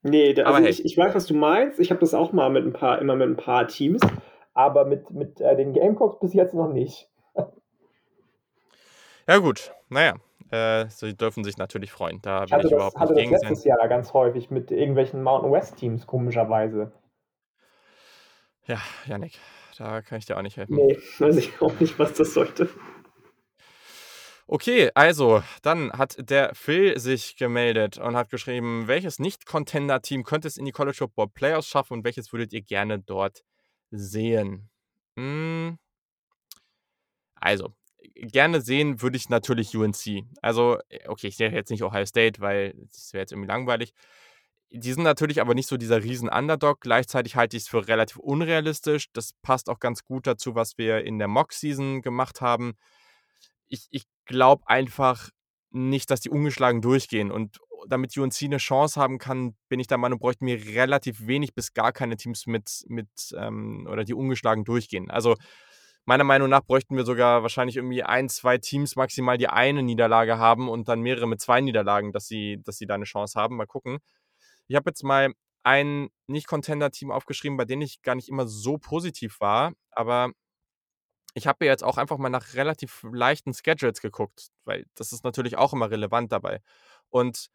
Nee, 0.02 0.34
da, 0.34 0.44
also 0.44 0.64
hey. 0.64 0.70
ich, 0.70 0.84
ich 0.84 0.98
weiß, 0.98 1.14
was 1.14 1.28
du 1.28 1.36
meinst. 1.36 1.80
Ich 1.80 1.92
habe 1.92 2.00
das 2.00 2.14
auch 2.14 2.34
mal 2.34 2.50
mit 2.50 2.66
ein 2.66 2.74
paar, 2.74 3.00
immer 3.00 3.16
mit 3.16 3.30
ein 3.30 3.38
paar 3.38 3.68
Teams 3.68 4.02
aber 4.54 4.86
mit, 4.86 5.12
mit 5.12 5.40
äh, 5.42 5.56
den 5.56 5.74
Gamecocks 5.74 6.20
bis 6.20 6.34
jetzt 6.34 6.54
noch 6.54 6.72
nicht. 6.72 7.10
ja, 9.28 9.38
gut. 9.38 9.74
Naja, 9.90 10.16
äh, 10.50 10.88
sie 10.90 11.16
dürfen 11.16 11.44
sich 11.44 11.58
natürlich 11.58 11.92
freuen. 11.92 12.22
Da 12.22 12.44
ich 12.44 12.52
ich 12.52 12.62
das, 12.62 12.72
überhaupt 12.72 12.98
hatte 12.98 13.14
nicht 13.14 13.32
das 13.32 13.42
letztes 13.42 13.64
sein. 13.64 13.76
Jahr 13.78 13.88
ganz 13.88 14.14
häufig 14.14 14.52
mit 14.52 14.72
irgendwelchen 14.72 15.24
Mountain 15.24 15.52
West 15.52 15.78
Teams, 15.78 16.08
komischerweise. 16.08 16.92
Ja, 18.66 18.78
Janik, 19.06 19.40
da 19.78 20.02
kann 20.02 20.20
ich 20.20 20.26
dir 20.26 20.38
auch 20.38 20.42
nicht 20.42 20.58
helfen. 20.58 20.76
Nee, 20.76 20.98
weiß 21.20 21.38
ich 21.38 21.62
auch 21.62 21.80
nicht, 21.80 21.98
was 21.98 22.14
das 22.14 22.34
sollte. 22.34 22.70
Okay, 24.54 24.92
also, 24.96 25.42
dann 25.62 25.94
hat 25.94 26.30
der 26.30 26.54
Phil 26.56 27.00
sich 27.00 27.38
gemeldet 27.38 27.98
und 27.98 28.18
hat 28.18 28.30
geschrieben, 28.30 28.86
welches 28.86 29.18
Nicht-Contender-Team 29.18 30.26
könnte 30.26 30.50
es 30.50 30.58
in 30.58 30.66
die 30.66 30.74
College 30.74 30.98
Football 30.98 31.30
Playoffs 31.30 31.70
schaffen 31.70 31.94
und 31.94 32.04
welches 32.04 32.34
würdet 32.34 32.52
ihr 32.52 32.62
gerne 32.62 33.00
dort 33.00 33.46
sehen? 33.92 34.70
Hm. 35.18 35.78
Also, 37.36 37.74
gerne 38.16 38.62
sehen 38.62 39.02
würde 39.02 39.18
ich 39.18 39.30
natürlich 39.30 39.76
UNC. 39.76 40.26
Also, 40.42 40.78
äh, 40.90 41.08
okay, 41.08 41.28
ich 41.28 41.38
sehe 41.38 41.52
jetzt 41.52 41.70
nicht 41.72 41.84
Ohio 41.84 42.06
State, 42.06 42.42
weil 42.42 42.74
das 42.92 43.14
wäre 43.14 43.22
jetzt 43.22 43.32
irgendwie 43.32 43.48
langweilig. 43.48 43.94
Die 44.70 44.94
sind 44.94 45.04
natürlich 45.04 45.42
aber 45.42 45.54
nicht 45.56 45.68
so 45.68 45.78
dieser 45.78 46.04
riesen 46.04 46.30
Underdog. 46.30 46.82
Gleichzeitig 46.82 47.36
halte 47.36 47.58
ich 47.58 47.64
es 47.64 47.70
für 47.70 47.88
relativ 47.88 48.18
unrealistisch. 48.18 49.08
Das 49.14 49.34
passt 49.42 49.70
auch 49.70 49.80
ganz 49.80 50.04
gut 50.06 50.28
dazu, 50.28 50.56
was 50.56 50.78
wir 50.78 51.04
in 51.06 51.20
der 51.20 51.28
Mock-Season 51.28 52.02
gemacht 52.02 52.42
haben. 52.42 52.76
Ich, 53.72 53.88
ich 53.90 54.04
glaube 54.26 54.64
einfach 54.68 55.30
nicht, 55.72 56.12
dass 56.12 56.20
die 56.20 56.30
ungeschlagen 56.30 56.82
durchgehen. 56.82 57.32
Und 57.32 57.60
damit 57.88 58.16
UNC 58.18 58.44
eine 58.44 58.58
Chance 58.58 59.00
haben 59.00 59.18
kann, 59.18 59.56
bin 59.70 59.80
ich 59.80 59.88
der 59.88 59.98
Meinung, 59.98 60.20
bräuchten 60.20 60.46
wir 60.46 60.64
relativ 60.76 61.26
wenig 61.26 61.56
bis 61.56 61.74
gar 61.74 61.92
keine 61.92 62.18
Teams 62.18 62.46
mit, 62.46 62.84
mit 62.88 63.10
ähm, 63.36 63.88
oder 63.90 64.04
die 64.04 64.14
ungeschlagen 64.14 64.66
durchgehen. 64.66 65.10
Also 65.10 65.36
meiner 66.06 66.24
Meinung 66.24 66.50
nach 66.50 66.62
bräuchten 66.62 66.96
wir 66.96 67.06
sogar 67.06 67.42
wahrscheinlich 67.42 67.78
irgendwie 67.78 68.04
ein, 68.04 68.30
zwei 68.30 68.58
Teams 68.58 68.96
maximal, 68.96 69.38
die 69.38 69.48
eine 69.48 69.84
Niederlage 69.84 70.38
haben 70.38 70.70
und 70.70 70.90
dann 70.90 71.02
mehrere 71.02 71.28
mit 71.28 71.42
zwei 71.42 71.62
Niederlagen, 71.62 72.12
dass 72.12 72.28
sie, 72.28 72.62
dass 72.64 72.78
sie 72.78 72.86
da 72.86 72.96
eine 72.96 73.06
Chance 73.06 73.40
haben. 73.40 73.56
Mal 73.56 73.68
gucken. 73.68 74.00
Ich 74.68 74.76
habe 74.76 74.90
jetzt 74.90 75.04
mal 75.04 75.34
ein 75.64 76.10
Nicht-Contender-Team 76.28 77.12
aufgeschrieben, 77.12 77.58
bei 77.58 77.66
dem 77.66 77.82
ich 77.82 78.02
gar 78.02 78.16
nicht 78.16 78.30
immer 78.30 78.48
so 78.48 78.78
positiv 78.78 79.40
war, 79.40 79.74
aber 79.92 80.32
ich 81.34 81.48
habe 81.48 81.66
jetzt 81.66 81.84
auch 81.84 81.98
einfach 81.98 82.18
mal 82.18 82.30
nach 82.30 82.54
relativ 82.56 83.04
leichten 83.12 83.54
Schedules 83.54 84.02
geguckt, 84.02 84.50
weil 84.66 84.86
das 84.96 85.12
ist 85.12 85.24
natürlich 85.24 85.58
auch 85.58 85.74
immer 85.74 85.90
relevant 85.90 86.32
dabei. 86.32 86.62
Und 87.10 87.50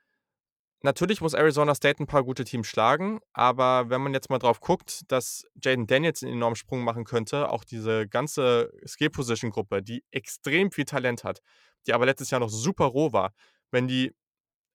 Natürlich 0.83 1.21
muss 1.21 1.35
Arizona 1.35 1.75
State 1.75 2.03
ein 2.03 2.07
paar 2.07 2.23
gute 2.23 2.45
Teams 2.45 2.67
schlagen, 2.67 3.19
aber 3.33 3.89
wenn 3.89 4.03
man 4.03 4.13
jetzt 4.13 4.29
mal 4.29 4.39
drauf 4.39 4.61
guckt, 4.61 5.03
dass 5.09 5.45
Jaden 5.61 5.87
Daniels 5.87 6.23
einen 6.23 6.35
enormen 6.35 6.55
Sprung 6.55 6.85
machen 6.85 7.05
könnte, 7.05 7.51
auch 7.51 7.65
diese 7.65 8.07
ganze 8.07 8.71
Skill-Position-Gruppe, 8.87 9.83
die 9.83 10.05
extrem 10.11 10.71
viel 10.71 10.85
Talent 10.85 11.25
hat, 11.25 11.41
die 11.87 11.95
aber 11.95 12.07
letztes 12.07 12.31
Jahr 12.31 12.41
noch 12.41 12.51
super 12.51 12.85
roh 12.85 13.13
war, 13.13 13.33
wenn 13.71 13.89
die, 13.89 14.15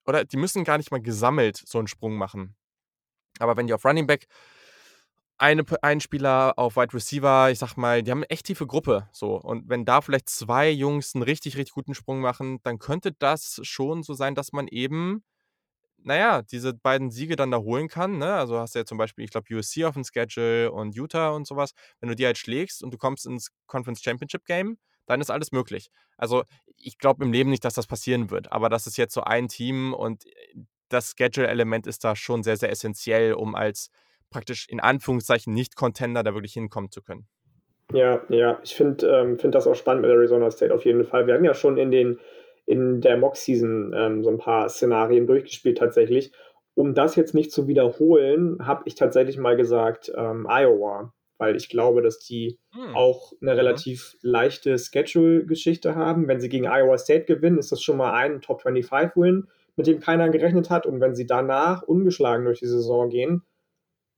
oder 0.05 0.25
die 0.25 0.37
müssen 0.37 0.63
gar 0.63 0.77
nicht 0.77 0.91
mal 0.91 1.01
gesammelt 1.01 1.61
so 1.65 1.77
einen 1.77 1.87
Sprung 1.87 2.15
machen. 2.15 2.55
Aber 3.39 3.55
wenn 3.55 3.67
die 3.67 3.73
auf 3.73 3.85
Running 3.85 4.07
Back 4.07 4.27
eine, 5.41 5.63
einen 5.81 6.01
Spieler 6.01 6.53
auf 6.57 6.75
Wide 6.75 6.93
Receiver, 6.93 7.49
ich 7.49 7.59
sag 7.59 7.75
mal, 7.75 8.03
die 8.03 8.11
haben 8.11 8.19
eine 8.19 8.29
echt 8.29 8.45
tiefe 8.45 8.67
Gruppe. 8.67 9.09
So. 9.11 9.35
Und 9.35 9.67
wenn 9.69 9.85
da 9.85 10.01
vielleicht 10.01 10.29
zwei 10.29 10.69
Jungs 10.69 11.15
einen 11.15 11.23
richtig, 11.23 11.57
richtig 11.57 11.73
guten 11.73 11.95
Sprung 11.95 12.21
machen, 12.21 12.59
dann 12.63 12.77
könnte 12.77 13.11
das 13.11 13.59
schon 13.63 14.03
so 14.03 14.13
sein, 14.13 14.35
dass 14.35 14.51
man 14.51 14.67
eben 14.67 15.23
naja, 16.03 16.41
diese 16.41 16.73
beiden 16.73 17.11
Siege 17.11 17.35
dann 17.35 17.51
da 17.51 17.59
holen 17.59 17.87
kann. 17.87 18.17
Ne? 18.17 18.33
Also 18.33 18.57
hast 18.57 18.73
du 18.73 18.79
ja 18.79 18.85
zum 18.85 18.97
Beispiel, 18.97 19.23
ich 19.23 19.31
glaube, 19.31 19.53
USC 19.55 19.85
auf 19.85 19.93
dem 19.93 20.03
Schedule 20.03 20.71
und 20.71 20.95
Utah 20.95 21.29
und 21.29 21.45
sowas. 21.45 21.73
Wenn 21.99 22.09
du 22.09 22.15
die 22.15 22.25
halt 22.25 22.39
schlägst 22.39 22.83
und 22.83 22.91
du 22.91 22.97
kommst 22.97 23.25
ins 23.25 23.49
Conference 23.67 24.01
Championship 24.01 24.45
Game, 24.45 24.77
dann 25.05 25.21
ist 25.21 25.29
alles 25.29 25.51
möglich. 25.51 25.91
Also 26.17 26.43
ich 26.75 26.97
glaube 26.97 27.23
im 27.23 27.31
Leben 27.31 27.49
nicht, 27.49 27.65
dass 27.65 27.75
das 27.75 27.87
passieren 27.87 28.31
wird, 28.31 28.51
aber 28.51 28.69
das 28.69 28.87
ist 28.87 28.97
jetzt 28.97 29.13
so 29.13 29.21
ein 29.21 29.47
Team 29.47 29.93
und 29.93 30.25
das 30.89 31.13
Schedule-Element 31.17 31.87
ist 31.87 32.03
da 32.03 32.15
schon 32.15 32.43
sehr, 32.43 32.57
sehr 32.57 32.71
essentiell, 32.71 33.33
um 33.33 33.55
als 33.55 33.89
praktisch 34.31 34.67
in 34.69 34.79
Anführungszeichen 34.79 35.53
Nicht-Contender 35.53 36.23
da 36.23 36.33
wirklich 36.33 36.53
hinkommen 36.53 36.89
zu 36.89 37.01
können. 37.01 37.27
Ja, 37.93 38.21
ja, 38.29 38.59
ich 38.63 38.73
finde 38.73 39.07
ähm, 39.07 39.37
find 39.37 39.53
das 39.53 39.67
auch 39.67 39.75
spannend 39.75 40.03
mit 40.03 40.11
Arizona 40.11 40.49
State 40.49 40.73
auf 40.73 40.85
jeden 40.85 41.03
Fall. 41.03 41.27
Wir 41.27 41.35
haben 41.35 41.43
ja 41.43 41.53
schon 41.53 41.77
in 41.77 41.91
den 41.91 42.19
in 42.65 43.01
der 43.01 43.17
Mock-Season 43.17 43.93
ähm, 43.95 44.23
so 44.23 44.29
ein 44.29 44.37
paar 44.37 44.69
Szenarien 44.69 45.27
durchgespielt 45.27 45.77
tatsächlich. 45.77 46.31
Um 46.73 46.93
das 46.93 47.15
jetzt 47.15 47.33
nicht 47.33 47.51
zu 47.51 47.67
wiederholen, 47.67 48.65
habe 48.65 48.83
ich 48.85 48.95
tatsächlich 48.95 49.37
mal 49.37 49.57
gesagt 49.57 50.11
ähm, 50.15 50.47
Iowa, 50.47 51.13
weil 51.37 51.57
ich 51.57 51.67
glaube, 51.67 52.01
dass 52.01 52.19
die 52.19 52.59
hm. 52.73 52.95
auch 52.95 53.33
eine 53.41 53.51
mhm. 53.51 53.57
relativ 53.57 54.15
leichte 54.21 54.77
Schedule-Geschichte 54.77 55.95
haben. 55.95 56.29
Wenn 56.29 56.39
sie 56.39 56.47
gegen 56.47 56.65
Iowa 56.65 56.97
State 56.97 57.25
gewinnen, 57.25 57.57
ist 57.57 57.73
das 57.73 57.81
schon 57.81 57.97
mal 57.97 58.13
ein 58.13 58.39
Top 58.41 58.63
25-Win, 58.63 59.47
mit 59.75 59.87
dem 59.87 59.99
keiner 59.99 60.29
gerechnet 60.29 60.69
hat. 60.69 60.85
Und 60.85 61.01
wenn 61.01 61.15
sie 61.15 61.25
danach 61.25 61.83
ungeschlagen 61.83 62.45
durch 62.45 62.59
die 62.59 62.67
Saison 62.67 63.09
gehen, 63.09 63.43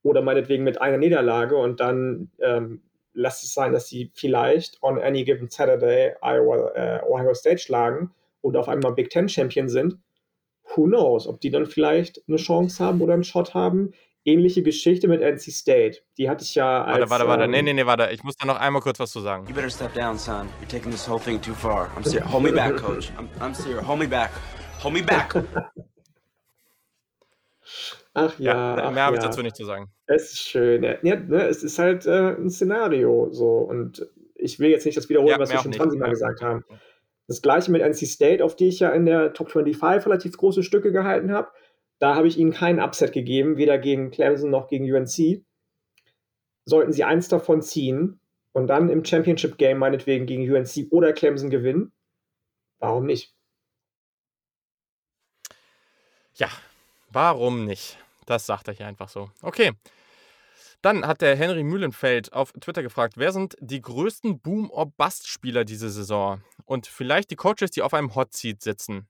oder 0.03 0.21
meinetwegen 0.21 0.63
mit 0.63 0.81
einer 0.81 0.97
Niederlage 0.97 1.57
und 1.57 1.79
dann 1.79 2.29
ähm, 2.41 2.81
lässt 3.13 3.43
es 3.43 3.53
sein, 3.53 3.71
dass 3.71 3.87
sie 3.87 4.11
vielleicht 4.13 4.81
on 4.81 4.99
any 4.99 5.23
given 5.23 5.49
Saturday 5.49 6.13
Iowa, 6.21 6.71
äh, 6.75 7.01
Ohio 7.07 7.33
State 7.33 7.59
schlagen 7.59 8.11
und 8.41 8.57
auf 8.57 8.67
einmal 8.67 8.93
Big 8.93 9.09
Ten 9.09 9.29
Champion 9.29 9.69
sind. 9.69 9.97
Who 10.75 10.85
knows, 10.85 11.27
ob 11.27 11.39
die 11.41 11.49
dann 11.49 11.65
vielleicht 11.65 12.21
eine 12.27 12.37
Chance 12.37 12.83
haben 12.83 13.01
oder 13.01 13.13
einen 13.13 13.23
Shot 13.23 13.53
haben. 13.53 13.91
Ähnliche 14.25 14.63
Geschichte 14.63 15.09
mit 15.09 15.21
NC 15.21 15.51
State. 15.51 15.99
Die 16.17 16.29
hatte 16.29 16.45
ich 16.45 16.55
ja 16.55 16.85
als. 16.85 16.97
Warte, 16.97 17.09
warte, 17.09 17.27
warte. 17.27 17.43
Ähm, 17.43 17.51
nee, 17.51 17.61
nee, 17.61 17.73
nee, 17.73 17.85
warte. 17.85 18.09
Ich 18.13 18.23
muss 18.23 18.37
da 18.37 18.45
noch 18.45 18.57
einmal 18.57 18.81
kurz 18.81 18.97
was 18.99 19.11
zu 19.11 19.19
sagen. 19.19 19.45
You 19.47 19.53
better 19.53 19.69
step 19.69 19.93
down, 19.93 20.17
son. 20.17 20.47
You're 20.61 20.69
taking 20.69 20.91
this 20.91 21.07
whole 21.07 21.19
thing 21.19 21.41
too 21.41 21.53
far. 21.53 21.89
I'm 21.97 22.03
serious. 22.03 22.31
Hold 22.31 22.43
me 22.43 22.51
back, 22.51 22.77
coach. 22.77 23.11
I'm, 23.17 23.27
I'm 23.41 23.53
serious. 23.53 23.85
Hold 23.85 23.99
me 23.99 24.07
back. 24.07 24.31
Hold 24.81 24.93
me 24.93 25.01
back. 25.01 25.35
Ach 28.13 28.37
ja. 28.39 28.75
ja 28.77 28.83
ach 28.85 28.91
mehr 28.91 29.05
habe 29.05 29.15
ja. 29.15 29.21
ich 29.21 29.27
dazu 29.27 29.41
nicht 29.41 29.55
zu 29.55 29.65
sagen. 29.65 29.91
Es 30.05 30.33
ist 30.33 30.39
schön. 30.41 30.83
Ja, 30.83 30.97
ne, 31.15 31.47
es 31.47 31.63
ist 31.63 31.79
halt 31.79 32.05
äh, 32.05 32.35
ein 32.35 32.49
Szenario 32.49 33.29
so. 33.31 33.57
Und 33.57 34.07
ich 34.35 34.59
will 34.59 34.69
jetzt 34.69 34.85
nicht 34.85 34.97
das 34.97 35.09
wiederholen, 35.09 35.31
Ja, 35.31 35.39
was 35.39 35.51
wir 35.51 35.59
schon 35.59 35.71
auch 35.73 35.77
20 35.77 35.99
Mal 35.99 36.09
gesagt 36.09 36.41
haben. 36.41 36.63
Das 37.27 37.41
gleiche 37.41 37.71
mit 37.71 37.81
NC 37.81 38.05
State, 38.05 38.43
auf 38.43 38.55
die 38.55 38.67
ich 38.67 38.79
ja 38.79 38.89
in 38.89 39.05
der 39.05 39.33
Top 39.33 39.49
25 39.49 40.05
relativ 40.05 40.37
große 40.37 40.63
Stücke 40.63 40.91
gehalten 40.91 41.31
habe. 41.31 41.49
Da 41.99 42.15
habe 42.15 42.27
ich 42.27 42.37
ihnen 42.37 42.51
keinen 42.51 42.79
Upset 42.79 43.13
gegeben, 43.13 43.57
weder 43.57 43.77
gegen 43.77 44.11
Clemson 44.11 44.49
noch 44.49 44.67
gegen 44.67 44.91
UNC. 44.91 45.43
Sollten 46.65 46.91
sie 46.91 47.03
eins 47.03 47.29
davon 47.29 47.61
ziehen 47.61 48.19
und 48.51 48.67
dann 48.67 48.89
im 48.89 49.03
Championship 49.03 49.57
Game 49.57 49.77
meinetwegen 49.77 50.25
gegen 50.25 50.49
UNC 50.51 50.91
oder 50.91 51.13
Clemson 51.13 51.49
gewinnen, 51.49 51.91
warum 52.79 53.05
nicht? 53.05 53.33
Ja, 56.35 56.49
warum 57.09 57.65
nicht? 57.65 57.97
Das 58.25 58.45
sagt 58.45 58.67
er 58.67 58.73
hier 58.73 58.87
einfach 58.87 59.09
so. 59.09 59.29
Okay. 59.41 59.71
Dann 60.81 61.07
hat 61.07 61.21
der 61.21 61.37
Henry 61.37 61.63
Mühlenfeld 61.63 62.33
auf 62.33 62.51
Twitter 62.51 62.83
gefragt, 62.83 63.13
wer 63.15 63.31
sind 63.31 63.55
die 63.61 63.81
größten 63.81 64.41
Boom-or-Bust-Spieler 64.41 65.63
diese 65.63 65.89
Saison? 65.89 66.43
Und 66.65 66.87
vielleicht 66.87 67.31
die 67.31 67.37
Coaches, 67.37 67.71
die 67.71 67.81
auf 67.81 67.93
einem 67.93 68.15
Hot 68.15 68.33
Seat 68.33 68.61
sitzen. 68.61 69.07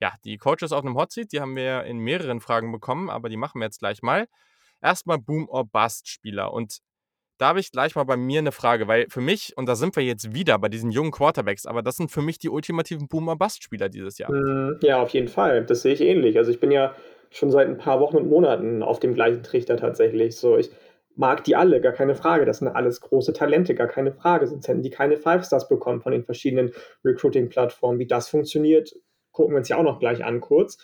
Ja, 0.00 0.12
die 0.24 0.36
Coaches 0.36 0.70
auf 0.70 0.84
einem 0.84 0.96
Hot 0.96 1.10
Seat, 1.10 1.32
die 1.32 1.40
haben 1.40 1.56
wir 1.56 1.82
in 1.84 1.98
mehreren 1.98 2.40
Fragen 2.40 2.70
bekommen, 2.70 3.10
aber 3.10 3.28
die 3.28 3.36
machen 3.36 3.60
wir 3.60 3.64
jetzt 3.64 3.80
gleich 3.80 4.02
mal. 4.02 4.26
Erstmal 4.80 5.18
Boom-or-Bust-Spieler. 5.18 6.52
Und 6.52 6.78
da 7.38 7.48
habe 7.48 7.60
ich 7.60 7.72
gleich 7.72 7.94
mal 7.96 8.04
bei 8.04 8.16
mir 8.16 8.38
eine 8.38 8.52
Frage, 8.52 8.86
weil 8.88 9.06
für 9.08 9.20
mich, 9.20 9.56
und 9.56 9.66
da 9.66 9.74
sind 9.74 9.96
wir 9.96 10.02
jetzt 10.02 10.32
wieder 10.32 10.58
bei 10.58 10.68
diesen 10.68 10.90
jungen 10.90 11.10
Quarterbacks, 11.10 11.66
aber 11.66 11.82
das 11.82 11.96
sind 11.96 12.10
für 12.10 12.22
mich 12.22 12.38
die 12.38 12.48
ultimativen 12.50 13.08
Boom-or-Bust-Spieler 13.08 13.88
dieses 13.88 14.18
Jahr. 14.18 14.30
Mm, 14.30 14.78
Ja, 14.80 15.02
auf 15.02 15.10
jeden 15.10 15.28
Fall. 15.28 15.64
Das 15.66 15.82
sehe 15.82 15.94
ich 15.94 16.00
ähnlich. 16.00 16.38
Also 16.38 16.50
ich 16.50 16.60
bin 16.60 16.70
ja 16.70 16.94
schon 17.30 17.50
seit 17.50 17.68
ein 17.68 17.78
paar 17.78 18.00
Wochen 18.00 18.16
und 18.16 18.28
Monaten 18.28 18.82
auf 18.82 19.00
dem 19.00 19.14
gleichen 19.14 19.42
Trichter 19.42 19.76
tatsächlich. 19.76 20.36
So, 20.36 20.56
ich 20.56 20.70
mag 21.16 21.44
die 21.44 21.56
alle, 21.56 21.80
gar 21.80 21.92
keine 21.92 22.14
Frage. 22.14 22.44
Das 22.44 22.58
sind 22.58 22.68
alles 22.68 23.00
große 23.00 23.32
Talente, 23.32 23.74
gar 23.74 23.88
keine 23.88 24.12
Frage. 24.12 24.46
Sonst 24.46 24.68
hätten 24.68 24.82
die 24.82 24.90
keine 24.90 25.16
Five 25.16 25.44
Stars 25.44 25.68
bekommen 25.68 26.00
von 26.00 26.12
den 26.12 26.24
verschiedenen 26.24 26.72
Recruiting-Plattformen. 27.04 27.98
Wie 27.98 28.06
das 28.06 28.28
funktioniert, 28.28 28.94
gucken 29.32 29.54
wir 29.54 29.58
uns 29.58 29.68
ja 29.68 29.76
auch 29.76 29.82
noch 29.82 29.98
gleich 29.98 30.24
an 30.24 30.40
kurz. 30.40 30.78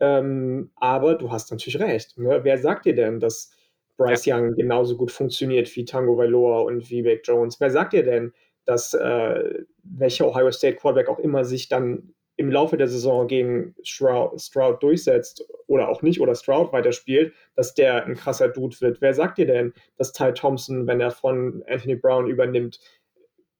Ähm, 0.00 0.70
aber 0.76 1.14
du 1.14 1.30
hast 1.30 1.50
natürlich 1.50 1.78
recht. 1.80 2.18
Ne? 2.18 2.40
Wer 2.42 2.58
sagt 2.58 2.84
dir 2.84 2.94
denn, 2.94 3.20
dass 3.20 3.50
Bryce 3.96 4.26
Young 4.26 4.54
genauso 4.54 4.96
gut 4.96 5.10
funktioniert 5.10 5.74
wie 5.74 5.84
Tango 5.84 6.18
Vailoa 6.18 6.60
und 6.60 6.90
wie 6.90 7.04
Vic 7.04 7.22
Jones? 7.24 7.60
Wer 7.60 7.70
sagt 7.70 7.94
dir 7.94 8.02
denn, 8.02 8.32
dass 8.66 8.92
äh, 8.92 9.64
welcher 9.84 10.28
Ohio 10.28 10.50
State 10.50 10.76
Quarterback 10.76 11.08
auch 11.08 11.18
immer 11.18 11.44
sich 11.44 11.68
dann 11.68 12.12
im 12.36 12.50
Laufe 12.50 12.76
der 12.76 12.88
Saison 12.88 13.26
gegen 13.26 13.74
Stroud, 13.82 14.40
Stroud 14.40 14.82
durchsetzt 14.82 15.44
oder 15.66 15.88
auch 15.88 16.02
nicht 16.02 16.20
oder 16.20 16.34
Stroud 16.34 16.72
weiterspielt, 16.72 17.32
dass 17.54 17.74
der 17.74 18.04
ein 18.04 18.14
krasser 18.14 18.48
Dude 18.48 18.78
wird. 18.80 19.00
Wer 19.00 19.14
sagt 19.14 19.38
dir 19.38 19.46
denn, 19.46 19.72
dass 19.96 20.12
Ty 20.12 20.32
Thompson, 20.34 20.86
wenn 20.86 21.00
er 21.00 21.10
von 21.10 21.64
Anthony 21.68 21.96
Brown 21.96 22.26
übernimmt, 22.26 22.78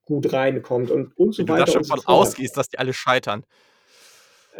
gut 0.05 0.31
reinkommt 0.31 0.91
und, 0.91 1.17
und 1.17 1.33
so 1.33 1.43
du 1.43 1.53
weiter 1.53 1.65
da 1.65 1.71
schon 1.71 1.83
so 1.83 1.95
von 1.95 2.01
fort? 2.01 2.27
ausgehst, 2.27 2.55
dass 2.55 2.69
die 2.69 2.79
alle 2.79 2.93
scheitern. 2.93 3.43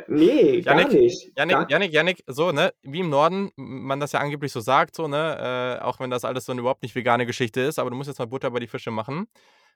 Nee, 0.07 0.61
gar 0.61 0.77
Yannick, 0.77 0.93
nicht. 0.93 1.31
Janik, 1.35 1.55
Gar, 1.55 1.71
Janik, 1.71 1.93
Janik, 1.93 2.23
so, 2.27 2.51
ne, 2.51 2.71
wie 2.83 2.99
im 2.99 3.09
Norden, 3.09 3.51
man 3.55 3.99
das 3.99 4.11
ja 4.11 4.19
angeblich 4.19 4.51
so 4.51 4.59
sagt, 4.59 4.95
so, 4.95 5.07
ne, 5.07 5.79
äh, 5.79 5.83
auch 5.83 5.99
wenn 5.99 6.11
das 6.11 6.23
alles 6.23 6.45
so 6.45 6.51
eine 6.51 6.61
überhaupt 6.61 6.83
nicht 6.83 6.93
vegane 6.93 7.25
Geschichte 7.25 7.61
ist, 7.61 7.79
aber 7.79 7.89
du 7.89 7.95
musst 7.95 8.07
jetzt 8.07 8.19
mal 8.19 8.25
Butter 8.25 8.51
bei 8.51 8.59
die 8.59 8.67
Fische 8.67 8.91
machen. 8.91 9.27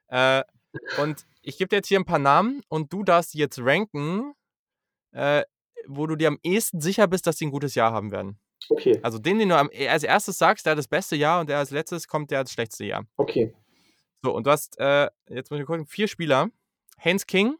Äh, 0.08 0.42
und 1.00 1.26
ich 1.42 1.58
gebe 1.58 1.68
dir 1.68 1.76
jetzt 1.76 1.88
hier 1.88 1.98
ein 1.98 2.04
paar 2.04 2.18
Namen 2.18 2.62
und 2.68 2.92
du 2.92 3.02
darfst 3.04 3.34
jetzt 3.34 3.58
ranken, 3.60 4.34
äh, 5.12 5.42
wo 5.86 6.06
du 6.06 6.16
dir 6.16 6.28
am 6.28 6.38
ehesten 6.42 6.80
sicher 6.80 7.06
bist, 7.08 7.26
dass 7.26 7.36
die 7.36 7.46
ein 7.46 7.50
gutes 7.50 7.74
Jahr 7.74 7.92
haben 7.92 8.12
werden. 8.12 8.38
okay, 8.68 9.00
Also 9.02 9.18
den, 9.18 9.38
den 9.38 9.48
du 9.48 9.56
am, 9.56 9.70
als 9.88 10.02
erstes 10.04 10.38
sagst, 10.38 10.66
der 10.66 10.72
hat 10.72 10.78
das 10.78 10.88
beste 10.88 11.16
Jahr 11.16 11.40
und 11.40 11.48
der 11.48 11.58
als 11.58 11.70
letztes 11.70 12.06
kommt, 12.06 12.30
der 12.30 12.40
hat 12.40 12.46
das 12.46 12.52
schlechteste 12.52 12.84
Jahr. 12.84 13.04
okay. 13.16 13.54
So, 14.24 14.32
und 14.32 14.46
du 14.46 14.52
hast, 14.52 14.78
äh, 14.78 15.10
jetzt 15.28 15.50
muss 15.50 15.58
ich 15.58 15.66
gucken, 15.66 15.84
vier 15.84 16.06
Spieler. 16.06 16.48
Haynes 16.96 17.26
King, 17.26 17.56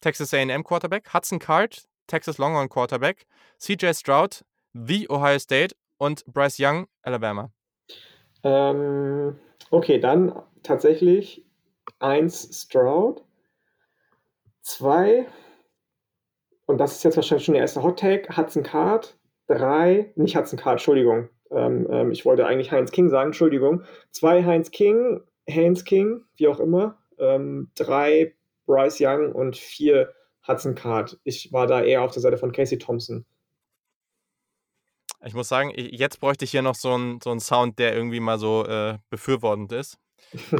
Texas 0.00 0.32
A&M 0.32 0.64
Quarterback, 0.64 1.12
Hudson 1.12 1.38
Card, 1.38 1.86
Texas 2.06 2.38
Longhorn 2.38 2.70
Quarterback, 2.70 3.26
CJ 3.58 3.92
Stroud, 3.92 4.42
The 4.72 5.06
Ohio 5.10 5.38
State 5.38 5.76
und 5.98 6.24
Bryce 6.26 6.58
Young, 6.60 6.86
Alabama. 7.02 7.52
Ähm, 8.42 9.38
okay, 9.70 9.98
dann 9.98 10.42
tatsächlich 10.62 11.44
eins 11.98 12.62
Stroud, 12.62 13.22
zwei, 14.62 15.26
und 16.66 16.78
das 16.78 16.96
ist 16.96 17.04
jetzt 17.04 17.16
wahrscheinlich 17.16 17.44
schon 17.44 17.54
der 17.54 17.62
erste 17.62 17.82
Hot 17.82 17.98
Take, 17.98 18.36
Hudson 18.36 18.62
Card, 18.62 19.16
drei, 19.46 20.12
nicht 20.16 20.36
Hudson 20.36 20.58
Card, 20.58 20.74
Entschuldigung, 20.74 21.28
ähm, 21.50 21.86
ähm, 21.90 22.10
ich 22.10 22.24
wollte 22.24 22.46
eigentlich 22.46 22.72
Heinz 22.72 22.90
King 22.90 23.08
sagen, 23.08 23.28
Entschuldigung, 23.28 23.84
zwei 24.10 24.44
Heinz 24.44 24.70
King, 24.70 25.20
Haynes 25.48 25.84
King, 25.84 26.24
wie 26.36 26.48
auch 26.48 26.60
immer, 26.60 26.98
ähm, 27.18 27.70
drei 27.74 28.34
Bryce 28.66 29.00
Young 29.00 29.32
und 29.32 29.56
vier 29.56 30.12
Hudson 30.46 30.74
Card. 30.74 31.18
Ich 31.24 31.52
war 31.52 31.66
da 31.66 31.82
eher 31.82 32.02
auf 32.02 32.12
der 32.12 32.22
Seite 32.22 32.38
von 32.38 32.52
Casey 32.52 32.78
Thompson. 32.78 33.24
Ich 35.24 35.34
muss 35.34 35.48
sagen, 35.48 35.72
jetzt 35.74 36.20
bräuchte 36.20 36.44
ich 36.44 36.50
hier 36.50 36.62
noch 36.62 36.74
so 36.74 36.92
einen 36.92 37.20
so 37.20 37.36
Sound, 37.38 37.78
der 37.78 37.94
irgendwie 37.94 38.20
mal 38.20 38.38
so 38.38 38.64
äh, 38.64 38.98
befürwortend 39.10 39.72
ist. 39.72 39.98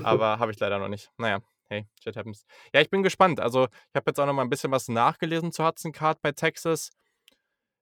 Aber 0.03 0.39
habe 0.39 0.53
ich 0.53 0.59
leider 0.59 0.79
noch 0.79 0.89
nicht. 0.89 1.11
Naja, 1.19 1.41
hey, 1.69 1.87
shit 2.03 2.17
happens. 2.17 2.45
Ja, 2.75 2.81
ich 2.81 2.91
bin 2.91 3.03
gespannt. 3.03 3.41
Also, 3.41 3.65
ich 3.65 3.95
habe 3.95 4.11
jetzt 4.11 4.21
auch 4.21 4.27
noch 4.27 4.33
mal 4.33 4.43
ein 4.43 4.51
bisschen 4.51 4.71
was 4.71 4.89
nachgelesen 4.89 5.53
zu 5.53 5.65
Hudson 5.65 5.93
Card 5.93 6.21
bei 6.23 6.33
Texas. 6.33 6.91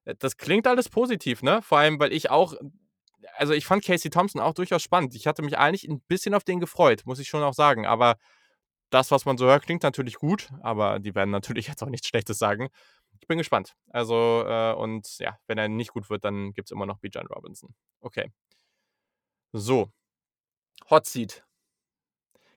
Äh, 0.05 0.15
Das 0.19 0.37
klingt 0.37 0.67
alles 0.67 0.89
positiv, 0.89 1.43
ne? 1.43 1.63
Vor 1.63 1.79
allem, 1.79 1.99
weil 1.99 2.13
ich 2.13 2.31
auch, 2.31 2.55
also 3.37 3.53
ich 3.53 3.67
fand 3.67 3.85
Casey 3.85 4.11
Thompson 4.11 4.41
auch 4.41 4.55
durchaus 4.55 4.83
spannend. 4.83 5.15
Ich 5.15 5.27
hatte 5.27 5.43
mich 5.43 5.59
eigentlich 5.59 5.85
ein 5.89 6.01
bisschen 6.03 6.35
auf 6.35 6.45
den 6.45 6.61
gefreut, 6.61 7.03
muss 7.07 7.19
ich 7.19 7.29
schon 7.29 7.43
auch 7.43 7.55
sagen. 7.55 7.87
Aber 7.87 8.17
das, 8.91 9.11
was 9.11 9.25
man 9.25 9.37
so 9.39 9.47
hört, 9.47 9.65
klingt 9.65 9.83
natürlich 9.83 10.15
gut. 10.17 10.51
Aber 10.63 10.99
die 11.01 11.15
werden 11.15 11.31
natürlich 11.31 11.67
jetzt 11.69 11.83
auch 11.83 11.89
nichts 11.89 12.09
Schlechtes 12.09 12.39
sagen. 12.39 12.69
Ich 13.21 13.27
bin 13.29 13.39
gespannt. 13.39 13.75
Also, 13.91 14.45
äh, 14.47 14.75
und 14.75 15.19
ja, 15.19 15.39
wenn 15.47 15.59
er 15.59 15.69
nicht 15.69 15.93
gut 15.93 16.11
wird, 16.11 16.25
dann 16.25 16.53
gibt 16.53 16.69
es 16.69 16.73
immer 16.73 16.87
noch 16.87 16.99
Bijan 16.99 17.27
Robinson. 17.27 17.75
Okay. 18.01 18.31
So. 19.53 19.91
Hot 20.91 21.07
Seat. 21.07 21.45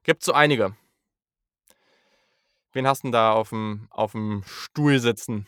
Gibt 0.07 0.23
so 0.23 0.31
einige. 0.31 0.73
Wen 2.71 2.87
hast 2.87 3.03
du 3.03 3.07
denn 3.07 3.11
da 3.11 3.33
auf 3.33 3.49
dem, 3.49 3.89
auf 3.91 4.13
dem 4.13 4.41
Stuhl 4.45 4.99
sitzen? 4.99 5.47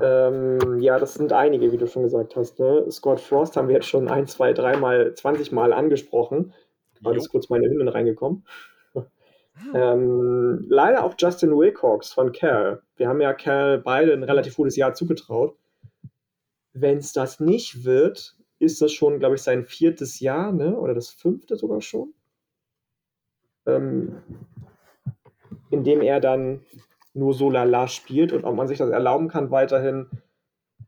Ähm, 0.00 0.78
ja, 0.78 1.00
das 1.00 1.14
sind 1.14 1.32
einige, 1.32 1.72
wie 1.72 1.78
du 1.78 1.88
schon 1.88 2.04
gesagt 2.04 2.36
hast. 2.36 2.60
Ne? 2.60 2.88
Scott 2.92 3.18
Frost 3.18 3.56
haben 3.56 3.66
wir 3.66 3.74
jetzt 3.74 3.88
schon 3.88 4.06
ein, 4.06 4.28
zwei, 4.28 4.52
dreimal, 4.52 5.14
20 5.14 5.50
Mal 5.50 5.72
angesprochen. 5.72 6.54
Jo. 7.00 7.10
ist 7.10 7.30
kurz 7.30 7.48
meine 7.48 7.68
Hündin 7.68 7.88
reingekommen. 7.88 8.46
ähm, 9.74 10.64
leider 10.68 11.02
auch 11.02 11.14
Justin 11.18 11.56
Wilcox 11.56 12.12
von 12.12 12.30
Cal. 12.30 12.82
Wir 12.96 13.08
haben 13.08 13.20
ja 13.20 13.34
Cal 13.34 13.78
beide 13.78 14.12
ein 14.12 14.22
relativ 14.22 14.54
gutes 14.54 14.76
Jahr 14.76 14.94
zugetraut. 14.94 15.56
Wenn 16.72 16.98
es 16.98 17.12
das 17.12 17.40
nicht 17.40 17.84
wird, 17.84 18.36
ist 18.60 18.80
das 18.80 18.92
schon, 18.92 19.18
glaube 19.18 19.34
ich, 19.34 19.42
sein 19.42 19.64
viertes 19.64 20.20
Jahr, 20.20 20.52
ne? 20.52 20.76
oder 20.76 20.94
das 20.94 21.10
fünfte 21.10 21.56
sogar 21.56 21.80
schon. 21.80 22.14
Ähm, 23.68 24.22
in 25.70 25.84
dem 25.84 26.00
er 26.00 26.20
dann 26.20 26.64
nur 27.14 27.34
so 27.34 27.50
lala 27.50 27.88
spielt 27.88 28.32
und 28.32 28.44
ob 28.44 28.54
man 28.54 28.68
sich 28.68 28.78
das 28.78 28.90
erlauben 28.90 29.28
kann 29.28 29.50
weiterhin, 29.50 30.08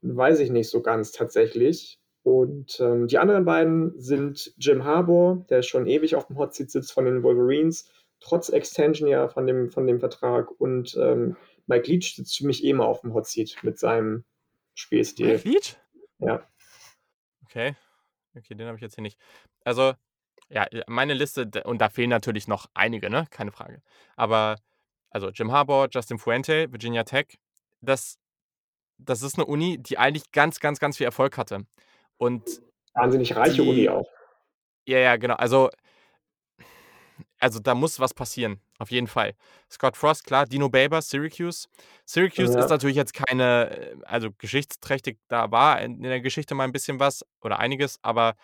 weiß 0.03 0.41
ich 0.41 0.51
nicht 0.51 0.71
so 0.71 0.81
ganz 0.81 1.13
tatsächlich. 1.13 1.99
Und 2.23 2.81
ähm, 2.81 3.07
die 3.07 3.19
anderen 3.19 3.45
beiden 3.45 3.99
sind 3.99 4.53
Jim 4.59 4.85
Harbour, 4.85 5.45
der 5.49 5.63
schon 5.63 5.87
ewig 5.87 6.17
auf 6.17 6.27
dem 6.27 6.39
Hotseat 6.39 6.71
sitzt 6.71 6.93
von 6.93 7.05
den 7.05 7.23
Wolverines, 7.23 7.91
trotz 8.21 8.51
Extension 8.51 9.09
ja 9.09 9.29
von 9.29 9.47
dem, 9.47 9.71
von 9.71 9.87
dem 9.87 10.01
Vertrag, 10.01 10.51
und 10.61 10.97
ähm, 11.01 11.37
Mike 11.67 11.91
Leach 11.91 12.15
sitzt 12.17 12.37
für 12.37 12.47
mich 12.47 12.65
eh 12.65 12.71
immer 12.71 12.87
auf 12.87 13.01
dem 13.01 13.15
Hot 13.15 13.27
Seat 13.27 13.57
mit 13.63 13.79
seinem 13.79 14.25
Spielstil. 14.75 15.29
Mike 15.29 15.49
Leach? 15.49 15.77
Ja. 16.19 16.47
Okay. 17.45 17.75
Okay, 18.37 18.55
den 18.55 18.67
habe 18.67 18.77
ich 18.77 18.83
jetzt 18.83 18.95
hier 18.95 19.03
nicht. 19.03 19.19
Also, 19.65 19.95
ja, 20.51 20.67
meine 20.89 21.15
Liste, 21.15 21.49
und 21.65 21.79
da 21.81 21.89
fehlen 21.89 22.11
natürlich 22.11 22.49
noch 22.49 22.67
einige, 22.75 23.09
ne? 23.11 23.27
Keine 23.31 23.53
Frage. 23.53 23.83
Aber, 24.17 24.57
also 25.11 25.31
Jim 25.31 25.53
Harbaugh, 25.53 25.89
Justin 25.91 26.19
Fuente, 26.19 26.71
Virginia 26.73 27.05
Tech, 27.05 27.39
das, 27.81 28.19
das 28.99 29.23
ist 29.23 29.37
eine 29.39 29.47
Uni, 29.47 29.79
die 29.79 29.97
eigentlich 29.99 30.31
ganz, 30.33 30.61
ganz, 30.61 30.79
ganz 30.81 30.97
viel 30.99 31.07
Erfolg 31.07 31.39
hatte. 31.39 31.67
Und 32.19 32.63
Wahnsinnig 32.95 33.35
reiche 33.37 33.63
Die- 33.63 33.69
Uni 33.69 33.89
auch. 33.89 34.09
ja, 34.87 34.99
ja, 34.99 35.17
genau. 35.17 35.35
Also, 35.37 35.71
also 37.39 37.59
da 37.61 37.75
muss 37.75 37.99
was 38.01 38.13
passieren, 38.13 38.61
auf 38.79 38.91
jeden 38.91 39.07
Fall. 39.07 39.35
Scott 39.71 39.97
Frost, 39.97 40.25
klar, 40.27 40.45
Dino 40.47 40.69
Babers, 40.69 41.09
Syracuse. 41.09 41.69
Syracuse 42.05 42.53
Ja. 42.53 42.61
ist 42.61 42.69
natürlich 42.71 42.97
jetzt 42.97 43.15
keine, 43.15 43.71
äh, 43.71 43.97
also 44.05 44.31
geschichtsträchtig, 44.37 45.19
da 45.29 45.51
war 45.51 45.81
in 45.81 45.95
in 45.97 46.03
der 46.03 46.21
Geschichte 46.21 46.55
mal 46.55 46.65
ein 46.65 46.73
bisschen 46.73 46.99
was 47.01 47.25
oder 47.41 47.59
einiges, 47.59 47.99
aber 48.03 48.35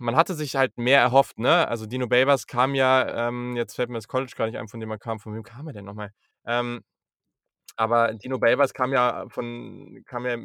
man 0.00 0.16
hatte 0.16 0.34
sich 0.34 0.56
halt 0.56 0.78
mehr 0.78 1.00
erhofft, 1.00 1.38
ne? 1.38 1.68
Also 1.68 1.86
Dino 1.86 2.06
Babers 2.06 2.46
kam 2.46 2.74
ja, 2.74 3.28
ähm, 3.28 3.56
jetzt 3.56 3.74
fällt 3.76 3.88
mir 3.90 3.96
das 3.98 4.08
College 4.08 4.34
gar 4.36 4.46
nicht 4.46 4.58
ein, 4.58 4.68
von 4.68 4.80
dem 4.80 4.90
er 4.90 4.98
kam. 4.98 5.20
Von 5.20 5.34
wem 5.34 5.42
kam 5.42 5.66
er 5.68 5.72
denn 5.72 5.84
nochmal? 5.84 6.12
Ähm, 6.46 6.82
aber 7.76 8.14
Dino 8.14 8.38
Babers 8.38 8.72
kam 8.74 8.92
ja 8.92 9.26
von, 9.28 10.02
kam 10.06 10.26
ja 10.26 10.36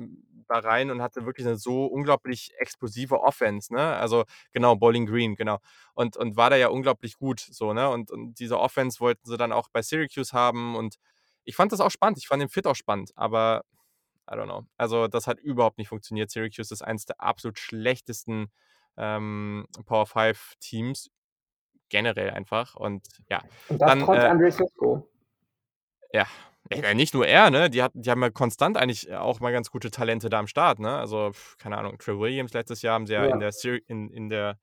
da 0.48 0.60
rein 0.60 0.92
und 0.92 1.02
hatte 1.02 1.26
wirklich 1.26 1.48
eine 1.48 1.58
so 1.58 1.86
unglaublich 1.86 2.54
explosive 2.60 3.22
Offense, 3.22 3.74
ne? 3.74 3.96
Also 3.96 4.26
genau, 4.54 4.76
Bowling 4.76 5.06
Green, 5.06 5.36
genau. 5.36 5.60
Und, 5.94 6.18
und 6.18 6.36
war 6.38 6.50
da 6.50 6.58
ja 6.58 6.68
unglaublich 6.70 7.18
gut, 7.18 7.40
so, 7.40 7.74
ne? 7.74 7.90
Und, 7.90 8.12
und 8.12 8.40
diese 8.40 8.60
Offense 8.60 9.00
wollten 9.00 9.28
sie 9.30 9.38
dann 9.38 9.54
auch 9.54 9.70
bei 9.72 9.82
Syracuse 9.82 10.34
haben 10.34 10.76
und 10.76 10.98
ich 11.46 11.56
fand 11.56 11.72
das 11.72 11.80
auch 11.82 11.90
spannend, 11.92 12.18
ich 12.20 12.28
fand 12.28 12.42
den 12.42 12.50
Fit 12.50 12.68
auch 12.68 12.76
spannend, 12.76 13.12
aber 13.16 13.64
I 14.30 14.36
don't 14.36 14.46
know. 14.46 14.66
Also 14.78 15.08
das 15.08 15.28
hat 15.28 15.40
überhaupt 15.40 15.78
nicht 15.78 15.90
funktioniert. 15.90 16.32
Syracuse 16.32 16.74
ist 16.74 16.82
eines 16.84 17.06
der 17.06 17.22
absolut 17.22 17.60
schlechtesten 17.60 18.52
ähm, 18.98 19.66
Power 19.86 20.06
5 20.06 20.54
Teams 20.60 21.10
generell 21.90 22.32
einfach 22.32 22.76
und 22.76 23.06
ja, 23.30 23.42
Und 23.68 23.82
das 23.82 23.90
Dann, 23.90 24.00
trotz 24.02 24.24
äh, 24.24 24.52
Cisco. 24.52 25.08
ja, 26.14 26.26
ja, 26.72 26.94
nicht 26.94 27.14
nur 27.14 27.28
er, 27.28 27.50
ne? 27.50 27.70
Die, 27.70 27.84
hat, 27.84 27.92
die 27.94 28.10
haben 28.10 28.22
ja 28.22 28.30
konstant 28.30 28.78
eigentlich 28.78 29.12
auch 29.14 29.40
mal 29.42 29.52
ganz 29.52 29.72
gute 29.72 29.92
Talente 29.92 30.30
da 30.30 30.40
am 30.40 30.48
Start, 30.48 30.80
ne? 30.80 30.96
Also, 30.98 31.32
keine 31.58 31.78
Ahnung, 31.78 31.98
Trey 31.98 32.18
Williams 32.18 32.54
letztes 32.54 32.82
Jahr 32.82 32.94
haben 32.94 33.08
sie 33.08 33.14
ja, 33.14 33.26
Ja. 33.26 33.34
in 33.34 33.40
der 33.40 33.52
in, 33.88 34.10
in 34.10 34.30
der 34.30 34.58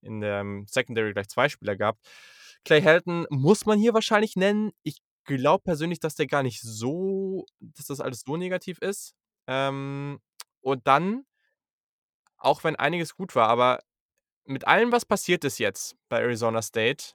in 0.00 0.20
der 0.20 0.44
Secondary 0.66 1.12
gleich 1.12 1.28
zwei 1.28 1.48
Spieler 1.48 1.76
gehabt. 1.76 2.00
Clay 2.64 2.80
Helton 2.80 3.26
muss 3.30 3.66
man 3.66 3.78
hier 3.78 3.94
wahrscheinlich 3.94 4.36
nennen. 4.36 4.72
Ich 4.82 5.00
glaube 5.24 5.62
persönlich, 5.62 6.00
dass 6.00 6.14
der 6.14 6.26
gar 6.26 6.42
nicht 6.42 6.60
so, 6.60 7.46
dass 7.60 7.86
das 7.86 8.00
alles 8.00 8.22
so 8.26 8.36
negativ 8.36 8.78
ist. 8.78 9.14
Ähm, 9.46 10.20
und 10.60 10.86
dann, 10.86 11.24
auch 12.44 12.64
wenn 12.64 12.76
einiges 12.76 13.14
gut 13.14 13.34
war, 13.34 13.48
aber 13.48 13.80
mit 14.44 14.66
allem, 14.66 14.92
was 14.92 15.04
passiert 15.04 15.44
ist 15.44 15.58
jetzt 15.58 15.96
bei 16.08 16.20
Arizona 16.20 16.62
State, 16.62 17.14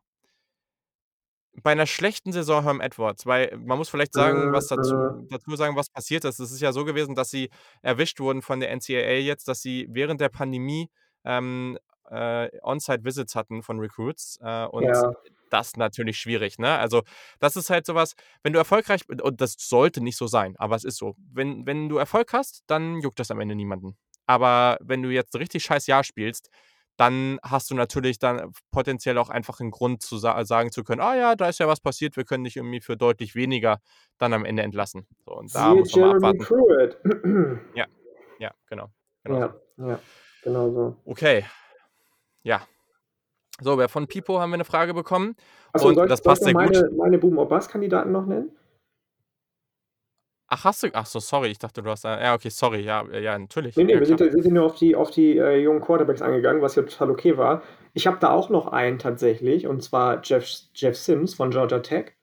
bei 1.63 1.71
einer 1.71 1.87
schlechten 1.87 2.31
Saison 2.31 2.63
Herm 2.63 2.81
Edwards, 2.81 3.25
weil 3.25 3.55
man 3.57 3.77
muss 3.79 3.89
vielleicht 3.89 4.13
sagen, 4.13 4.53
was 4.53 4.67
dazu, 4.67 4.93
Mhm. 4.95 5.27
dazu 5.29 5.55
sagen, 5.55 5.75
was 5.75 5.89
passiert 5.89 6.23
ist. 6.23 6.39
Es 6.39 6.51
ist 6.51 6.61
ja 6.61 6.71
so 6.71 6.85
gewesen, 6.85 7.15
dass 7.15 7.31
sie 7.31 7.49
erwischt 7.81 8.19
wurden 8.19 8.41
von 8.43 8.59
der 8.59 8.69
NCAA 8.71 9.19
jetzt, 9.19 9.47
dass 9.47 9.61
sie 9.61 9.87
während 9.89 10.21
der 10.21 10.29
Pandemie 10.29 10.89
ähm, 11.25 11.77
äh, 12.11 12.49
On-Site-Visits 12.61 13.35
hatten 13.35 13.63
von 13.63 13.79
Recruits 13.79 14.37
äh, 14.41 14.65
und 14.65 14.85
Ja. 14.85 15.11
das 15.49 15.75
natürlich 15.77 16.17
schwierig, 16.19 16.59
ne? 16.59 16.77
Also, 16.77 17.01
das 17.39 17.55
ist 17.55 17.69
halt 17.69 17.85
sowas, 17.85 18.13
wenn 18.43 18.53
du 18.53 18.59
erfolgreich 18.59 19.01
und 19.09 19.41
das 19.41 19.55
sollte 19.57 20.01
nicht 20.01 20.15
so 20.17 20.27
sein, 20.27 20.55
aber 20.57 20.75
es 20.75 20.83
ist 20.83 20.97
so. 20.97 21.15
Wenn, 21.33 21.65
wenn 21.65 21.89
du 21.89 21.97
Erfolg 21.97 22.33
hast, 22.33 22.63
dann 22.67 23.01
juckt 23.01 23.19
das 23.19 23.31
am 23.31 23.39
Ende 23.39 23.55
niemanden. 23.55 23.97
Aber 24.27 24.77
wenn 24.81 25.01
du 25.01 25.09
jetzt 25.09 25.33
ein 25.33 25.39
richtig 25.39 25.63
scheiß 25.63 25.87
Jahr 25.87 26.03
spielst, 26.03 26.51
dann 26.97 27.39
hast 27.43 27.69
du 27.69 27.75
natürlich 27.75 28.19
dann 28.19 28.51
potenziell 28.71 29.17
auch 29.17 29.29
einfach 29.29 29.59
einen 29.59 29.71
Grund 29.71 30.01
zu 30.01 30.17
sa 30.17 30.43
sagen 30.45 30.71
zu 30.71 30.83
können, 30.83 31.01
ah 31.01 31.15
ja, 31.15 31.35
da 31.35 31.47
ist 31.47 31.59
ja 31.59 31.67
was 31.67 31.79
passiert, 31.79 32.17
wir 32.17 32.25
können 32.25 32.43
dich 32.43 32.57
irgendwie 32.57 32.81
für 32.81 32.97
deutlich 32.97 33.35
weniger 33.35 33.79
dann 34.17 34.33
am 34.33 34.45
Ende 34.45 34.63
entlassen. 34.63 35.07
So, 35.25 35.33
und 35.35 35.53
da 35.53 35.75
muss 35.75 35.95
man 35.95 36.09
mal 36.09 36.15
abwarten. 36.15 36.39
Pruitt. 36.39 36.97
Ja, 37.75 38.51
genau. 38.67 38.89
genau 39.23 39.39
ja, 39.39 39.55
so. 39.77 39.87
ja, 39.87 39.99
genau 40.43 40.71
so. 40.71 40.95
Okay. 41.05 41.45
Ja. 42.43 42.61
So, 43.59 43.77
wer 43.77 43.89
von 43.89 44.07
Pipo 44.07 44.39
haben 44.39 44.51
wir 44.51 44.55
eine 44.55 44.65
Frage 44.65 44.93
bekommen. 44.93 45.35
Achso, 45.73 45.89
Und 45.89 45.95
soll, 45.95 46.07
das 46.07 46.21
passt 46.21 46.43
sehr 46.43 46.53
gut. 46.53 46.73
meine, 46.73 46.89
meine 46.91 47.17
Boom 47.17 47.37
or 47.37 47.47
Bass 47.47 47.67
Kandidaten 47.67 48.11
noch 48.11 48.25
nennen? 48.25 48.56
Ach, 50.49 50.63
hast 50.63 50.83
du. 50.83 50.89
Ach 50.93 51.05
so, 51.05 51.19
sorry, 51.19 51.49
ich 51.49 51.59
dachte, 51.59 51.81
du 51.81 51.89
hast. 51.89 52.05
da- 52.05 52.21
Ja, 52.21 52.33
okay, 52.33 52.49
sorry. 52.49 52.79
Ja, 52.81 53.05
äh, 53.07 53.21
ja 53.21 53.37
natürlich. 53.37 53.75
Nee, 53.75 53.83
nee, 53.83 53.93
ja, 53.93 53.99
wir 53.99 54.05
sind, 54.05 54.17
klar. 54.17 54.27
ja- 54.29 54.33
sind 54.33 54.45
ja 54.45 54.51
nur 54.51 54.65
auf 54.65 54.75
die, 54.75 54.95
auf 54.95 55.11
die 55.11 55.37
äh, 55.37 55.57
jungen 55.57 55.81
Quarterbacks 55.81 56.21
angegangen, 56.21 56.61
was 56.61 56.75
ja 56.75 56.83
total 56.83 57.11
okay 57.11 57.37
war. 57.37 57.63
Ich 57.93 58.07
habe 58.07 58.17
da 58.19 58.29
auch 58.31 58.49
noch 58.49 58.67
einen 58.67 58.97
tatsächlich, 58.99 59.67
und 59.67 59.83
zwar 59.83 60.21
Jeff, 60.23 60.47
Jeff 60.73 60.95
Sims 60.97 61.33
von 61.33 61.51
Georgia 61.51 61.79
Tech, 61.79 62.13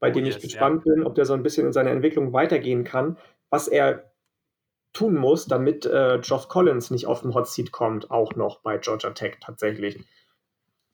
bei 0.00 0.10
Oh, 0.10 0.14
dem 0.14 0.24
yes, 0.24 0.36
ich 0.36 0.42
ja. 0.42 0.48
gespannt 0.48 0.84
bin, 0.84 1.04
ob 1.04 1.14
der 1.14 1.24
so 1.26 1.34
ein 1.34 1.42
bisschen 1.42 1.66
in 1.66 1.72
seiner 1.72 1.90
Entwicklung 1.90 2.32
weitergehen 2.32 2.84
kann, 2.84 3.18
was 3.50 3.68
er 3.68 4.12
tun 4.92 5.14
muss, 5.16 5.46
damit 5.46 5.86
äh, 5.86 6.18
Geoff 6.22 6.48
Collins 6.48 6.90
nicht 6.90 7.06
auf 7.06 7.22
den 7.22 7.34
Hot 7.34 7.48
Seat 7.48 7.72
kommt, 7.72 8.10
auch 8.10 8.34
noch 8.34 8.60
bei 8.62 8.78
Georgia 8.78 9.10
Tech 9.10 9.36
tatsächlich. 9.40 9.98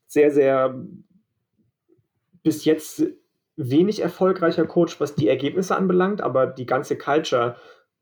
Sehr, 0.07 0.31
sehr 0.31 0.75
bis 2.43 2.65
jetzt 2.65 3.03
wenig 3.57 4.01
erfolgreicher 4.01 4.65
Coach, 4.65 4.99
was 4.99 5.15
die 5.15 5.27
Ergebnisse 5.27 5.75
anbelangt, 5.75 6.21
aber 6.21 6.47
die 6.47 6.65
ganze 6.65 6.97
Culture 6.97 7.55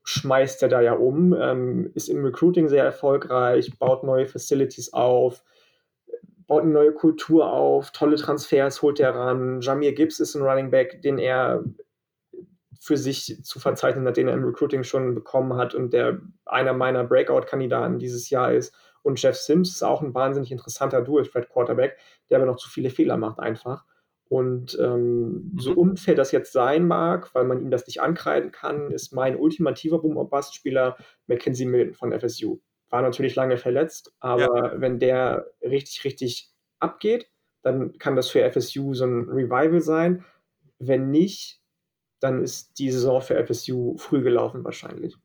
schmeißt 0.04 0.62
er 0.62 0.68
da 0.68 0.80
ja 0.80 0.92
um, 0.92 1.32
ähm, 1.32 1.90
ist 1.94 2.08
im 2.08 2.24
Recruiting 2.24 2.68
sehr 2.68 2.84
erfolgreich, 2.84 3.78
baut 3.78 4.04
neue 4.04 4.26
Facilities 4.26 4.92
auf, 4.92 5.42
baut 6.46 6.62
eine 6.62 6.72
neue 6.72 6.92
Kultur 6.92 7.50
auf, 7.50 7.90
tolle 7.90 8.16
Transfers 8.16 8.82
holt 8.82 9.00
er 9.00 9.14
ran. 9.14 9.60
Jamir 9.60 9.94
Gibbs 9.94 10.20
ist 10.20 10.34
ein 10.34 10.42
Running 10.42 10.70
Back, 10.70 11.00
den 11.02 11.18
er 11.18 11.64
für 12.78 12.98
sich 12.98 13.42
zu 13.42 13.58
verzeichnen 13.60 14.06
hat, 14.06 14.18
den 14.18 14.28
er 14.28 14.34
im 14.34 14.44
Recruiting 14.44 14.84
schon 14.84 15.14
bekommen 15.14 15.56
hat 15.56 15.74
und 15.74 15.94
der 15.94 16.20
einer 16.44 16.74
meiner 16.74 17.02
Breakout-Kandidaten 17.04 17.98
dieses 17.98 18.28
Jahr 18.28 18.52
ist. 18.52 18.74
Und 19.02 19.20
Jeff 19.22 19.36
Sims 19.36 19.70
ist 19.70 19.82
auch 19.82 20.02
ein 20.02 20.14
wahnsinnig 20.14 20.52
interessanter 20.52 21.00
Dual-Threat-Quarterback, 21.00 21.96
der 22.28 22.38
aber 22.38 22.46
noch 22.46 22.56
zu 22.56 22.68
viele 22.68 22.90
Fehler 22.90 23.16
macht 23.16 23.38
einfach. 23.38 23.86
Und 24.34 24.76
ähm, 24.80 25.52
so 25.56 25.70
Mhm. 25.70 25.78
unfair 25.78 26.16
das 26.16 26.32
jetzt 26.32 26.52
sein 26.52 26.88
mag, 26.88 27.32
weil 27.34 27.44
man 27.44 27.60
ihm 27.62 27.70
das 27.70 27.86
nicht 27.86 28.00
ankreiden 28.00 28.50
kann, 28.50 28.90
ist 28.90 29.12
mein 29.12 29.36
ultimativer 29.36 30.00
Boom-Bust-Spieler 30.00 30.96
Mackenzie 31.28 31.66
Milton 31.66 31.94
von 31.94 32.12
FSU. 32.12 32.58
War 32.90 33.02
natürlich 33.02 33.36
lange 33.36 33.58
verletzt, 33.58 34.12
aber 34.18 34.80
wenn 34.80 34.98
der 34.98 35.46
richtig, 35.62 36.04
richtig 36.04 36.50
abgeht, 36.80 37.30
dann 37.62 37.96
kann 37.98 38.16
das 38.16 38.28
für 38.28 38.42
FSU 38.50 38.94
so 38.94 39.04
ein 39.04 39.28
Revival 39.28 39.80
sein. 39.80 40.24
Wenn 40.80 41.10
nicht, 41.12 41.60
dann 42.20 42.42
ist 42.42 42.78
die 42.80 42.90
Saison 42.90 43.20
für 43.20 43.36
FSU 43.36 43.96
früh 43.98 44.22
gelaufen 44.22 44.64
wahrscheinlich. 44.64 45.16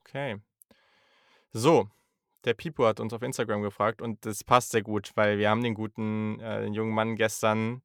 Okay. 0.00 0.40
So, 1.52 1.88
der 2.44 2.54
Pipo 2.54 2.86
hat 2.86 3.00
uns 3.00 3.12
auf 3.12 3.22
Instagram 3.22 3.62
gefragt 3.62 4.02
und 4.02 4.24
das 4.26 4.44
passt 4.44 4.70
sehr 4.70 4.82
gut, 4.82 5.10
weil 5.14 5.38
wir 5.38 5.50
haben 5.50 5.62
den 5.62 5.74
guten 5.74 6.40
äh, 6.40 6.62
den 6.62 6.74
jungen 6.74 6.94
Mann 6.94 7.16
gestern 7.16 7.82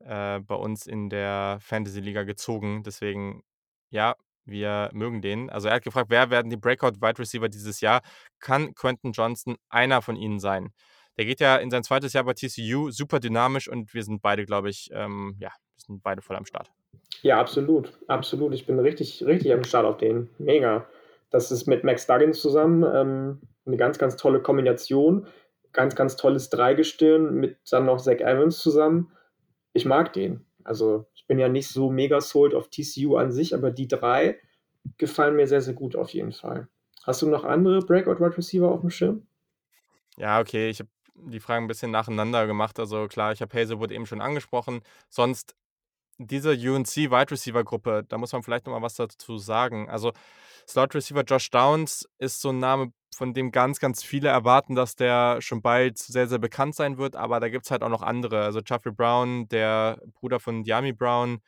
äh, 0.00 0.40
bei 0.40 0.54
uns 0.54 0.86
in 0.86 1.08
der 1.08 1.58
Fantasy-Liga 1.60 2.24
gezogen. 2.24 2.82
Deswegen, 2.84 3.42
ja, 3.90 4.16
wir 4.44 4.90
mögen 4.92 5.22
den. 5.22 5.50
Also 5.50 5.68
er 5.68 5.76
hat 5.76 5.84
gefragt, 5.84 6.10
wer 6.10 6.30
werden 6.30 6.50
die 6.50 6.56
Breakout-Wide 6.56 7.18
Receiver 7.18 7.48
dieses 7.48 7.80
Jahr? 7.80 8.02
Kann 8.40 8.74
Quentin 8.74 9.12
Johnson 9.12 9.56
einer 9.68 10.02
von 10.02 10.16
ihnen 10.16 10.40
sein? 10.40 10.72
Der 11.16 11.26
geht 11.26 11.40
ja 11.40 11.56
in 11.56 11.70
sein 11.70 11.84
zweites 11.84 12.14
Jahr 12.14 12.24
bei 12.24 12.32
TCU, 12.32 12.90
super 12.90 13.20
dynamisch 13.20 13.68
und 13.68 13.92
wir 13.94 14.02
sind 14.02 14.22
beide, 14.22 14.44
glaube 14.44 14.70
ich, 14.70 14.88
ähm, 14.92 15.36
ja, 15.38 15.50
wir 15.50 15.84
sind 15.86 16.02
beide 16.02 16.22
voll 16.22 16.36
am 16.36 16.46
Start. 16.46 16.72
Ja, 17.20 17.38
absolut, 17.38 17.92
absolut. 18.08 18.54
Ich 18.54 18.66
bin 18.66 18.78
richtig, 18.78 19.24
richtig 19.24 19.52
am 19.52 19.64
Start 19.64 19.84
auf 19.84 19.98
den. 19.98 20.30
Mega. 20.38 20.86
Das 21.32 21.50
ist 21.50 21.66
mit 21.66 21.82
Max 21.82 22.06
Duggan 22.06 22.34
zusammen 22.34 22.84
ähm, 22.84 23.40
eine 23.66 23.76
ganz, 23.76 23.98
ganz 23.98 24.16
tolle 24.16 24.40
Kombination. 24.40 25.26
Ganz, 25.72 25.96
ganz 25.96 26.16
tolles 26.16 26.50
Dreigestirn 26.50 27.34
mit 27.34 27.56
dann 27.70 27.86
noch 27.86 28.00
Zach 28.00 28.20
Evans 28.20 28.58
zusammen. 28.58 29.10
Ich 29.72 29.86
mag 29.86 30.12
den. 30.12 30.44
Also 30.64 31.06
ich 31.14 31.26
bin 31.26 31.38
ja 31.38 31.48
nicht 31.48 31.68
so 31.68 31.90
mega 31.90 32.20
sold 32.20 32.54
auf 32.54 32.68
TCU 32.68 33.16
an 33.16 33.32
sich, 33.32 33.54
aber 33.54 33.70
die 33.70 33.88
drei 33.88 34.38
gefallen 34.98 35.34
mir 35.34 35.46
sehr, 35.46 35.62
sehr 35.62 35.74
gut 35.74 35.96
auf 35.96 36.10
jeden 36.10 36.32
Fall. 36.32 36.68
Hast 37.04 37.22
du 37.22 37.28
noch 37.28 37.44
andere 37.44 37.80
Breakout 37.80 38.20
Wide 38.20 38.36
Receiver 38.36 38.70
auf 38.70 38.82
dem 38.82 38.90
Schirm? 38.90 39.26
Ja, 40.18 40.40
okay, 40.40 40.68
ich 40.68 40.80
habe 40.80 40.90
die 41.14 41.40
Fragen 41.40 41.64
ein 41.64 41.68
bisschen 41.68 41.90
nacheinander 41.90 42.46
gemacht. 42.46 42.78
Also 42.78 43.08
klar, 43.08 43.32
ich 43.32 43.40
habe 43.40 43.58
Hazelwood 43.58 43.90
eben 43.90 44.06
schon 44.06 44.20
angesprochen. 44.20 44.82
Sonst 45.08 45.54
diese 46.18 46.50
UNC 46.52 46.96
Wide 46.96 47.30
Receiver 47.30 47.64
Gruppe, 47.64 48.04
da 48.08 48.18
muss 48.18 48.32
man 48.32 48.42
vielleicht 48.42 48.66
noch 48.66 48.72
mal 48.72 48.82
was 48.82 48.94
dazu 48.94 49.38
sagen. 49.38 49.88
Also 49.90 50.12
Slot 50.68 50.94
Receiver 50.94 51.22
Josh 51.24 51.50
Downs 51.50 52.08
ist 52.18 52.40
so 52.40 52.50
ein 52.50 52.58
Name, 52.58 52.92
von 53.14 53.34
dem 53.34 53.50
ganz, 53.52 53.78
ganz 53.80 54.02
viele 54.02 54.28
erwarten, 54.28 54.74
dass 54.74 54.96
der 54.96 55.40
schon 55.42 55.60
bald 55.62 55.98
sehr, 55.98 56.28
sehr 56.28 56.38
bekannt 56.38 56.74
sein 56.74 56.98
wird. 56.98 57.16
Aber 57.16 57.40
da 57.40 57.48
gibt 57.48 57.66
es 57.66 57.70
halt 57.70 57.82
auch 57.82 57.88
noch 57.90 58.02
andere. 58.02 58.44
Also 58.44 58.60
Jeffrey 58.64 58.92
Brown, 58.92 59.48
der 59.48 60.00
Bruder 60.14 60.40
von 60.40 60.64
Diami 60.64 60.92
Brown, 60.92 61.40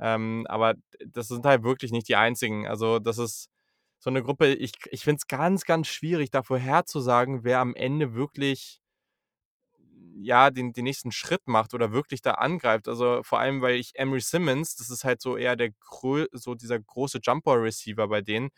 Ähm, 0.00 0.46
aber 0.48 0.74
das 1.06 1.28
sind 1.28 1.44
halt 1.46 1.62
wirklich 1.64 1.92
nicht 1.92 2.08
die 2.08 2.16
einzigen. 2.16 2.66
Also, 2.68 2.98
das 3.00 3.18
ist 3.18 3.50
so 3.98 4.10
eine 4.10 4.22
Gruppe, 4.22 4.54
ich, 4.54 4.72
ich 4.90 5.02
finde 5.04 5.18
es 5.18 5.26
ganz, 5.26 5.64
ganz 5.64 5.88
schwierig, 5.88 6.30
da 6.30 6.42
vorherzusagen, 6.42 7.44
wer 7.44 7.60
am 7.60 7.74
Ende 7.74 8.14
wirklich 8.14 8.80
ja, 10.20 10.50
den, 10.50 10.72
den 10.72 10.84
nächsten 10.84 11.12
Schritt 11.12 11.46
macht 11.46 11.74
oder 11.74 11.92
wirklich 11.92 12.22
da 12.22 12.32
angreift. 12.32 12.88
Also 12.88 13.22
vor 13.22 13.38
allem, 13.38 13.62
weil 13.62 13.76
ich 13.76 13.92
Emery 13.94 14.20
Simmons, 14.20 14.76
das 14.76 14.90
ist 14.90 15.04
halt 15.04 15.20
so 15.20 15.36
eher 15.36 15.56
der 15.56 15.70
so 16.32 16.54
dieser 16.54 16.78
große 16.78 17.20
Jumper-Receiver 17.22 18.08
bei 18.08 18.20
denen, 18.20 18.50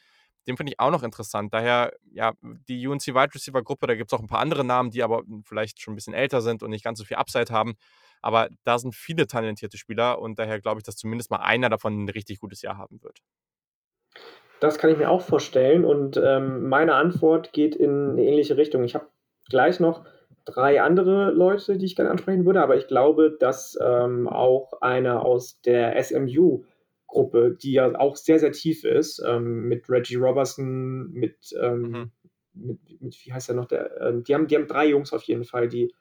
den 0.46 0.56
finde 0.56 0.72
ich 0.72 0.80
auch 0.80 0.90
noch 0.90 1.02
interessant. 1.02 1.52
Daher, 1.52 1.92
ja, 2.12 2.32
die 2.42 2.86
UNC 2.86 3.08
Wide 3.08 3.34
Receiver 3.34 3.62
Gruppe, 3.62 3.86
da 3.86 3.94
gibt 3.94 4.10
es 4.10 4.18
auch 4.18 4.22
ein 4.22 4.26
paar 4.26 4.40
andere 4.40 4.64
Namen, 4.64 4.90
die 4.90 5.02
aber 5.02 5.22
vielleicht 5.44 5.80
schon 5.80 5.92
ein 5.92 5.96
bisschen 5.96 6.14
älter 6.14 6.40
sind 6.40 6.62
und 6.62 6.70
nicht 6.70 6.84
ganz 6.84 6.98
so 6.98 7.04
viel 7.04 7.18
Upside 7.18 7.52
haben. 7.52 7.74
Aber 8.22 8.48
da 8.64 8.78
sind 8.78 8.94
viele 8.94 9.26
talentierte 9.26 9.76
Spieler 9.76 10.18
und 10.18 10.38
daher 10.38 10.60
glaube 10.60 10.80
ich, 10.80 10.84
dass 10.84 10.96
zumindest 10.96 11.30
mal 11.30 11.38
einer 11.38 11.68
davon 11.68 12.04
ein 12.04 12.08
richtig 12.08 12.40
gutes 12.40 12.62
Jahr 12.62 12.78
haben 12.78 13.02
wird. 13.02 13.18
Das 14.60 14.78
kann 14.78 14.90
ich 14.90 14.98
mir 14.98 15.10
auch 15.10 15.22
vorstellen 15.22 15.84
und 15.84 16.18
ähm, 16.22 16.68
meine 16.68 16.94
Antwort 16.94 17.52
geht 17.52 17.74
in 17.74 18.10
eine 18.10 18.22
ähnliche 18.22 18.56
Richtung. 18.56 18.84
Ich 18.84 18.94
habe 18.94 19.06
gleich 19.48 19.80
noch 19.80 20.04
drei 20.50 20.82
andere 20.82 21.30
Leute, 21.30 21.78
die 21.78 21.86
ich 21.86 21.96
gerne 21.96 22.10
ansprechen 22.10 22.44
würde, 22.46 22.62
aber 22.62 22.76
ich 22.76 22.86
glaube, 22.86 23.36
dass 23.38 23.78
ähm, 23.80 24.28
auch 24.28 24.80
einer 24.80 25.24
aus 25.24 25.60
der 25.62 26.02
SMU 26.02 26.64
Gruppe, 27.10 27.56
die 27.60 27.72
ja 27.72 27.98
auch 27.98 28.16
sehr, 28.16 28.38
sehr 28.38 28.52
tief 28.52 28.84
ist, 28.84 29.22
ähm, 29.26 29.68
mit 29.68 29.88
Reggie 29.90 30.16
Robertson, 30.16 31.10
mit, 31.10 31.36
ähm, 31.60 31.82
mhm. 31.82 32.10
mit, 32.54 33.00
mit, 33.00 33.26
wie 33.26 33.32
heißt 33.32 33.48
er 33.48 33.56
noch, 33.56 33.66
der, 33.66 34.00
äh, 34.00 34.22
die, 34.22 34.34
haben, 34.34 34.46
die 34.46 34.56
haben 34.56 34.68
drei 34.68 34.86
Jungs 34.86 35.12
auf 35.12 35.24
jeden 35.24 35.44
Fall, 35.44 35.68
die, 35.68 35.92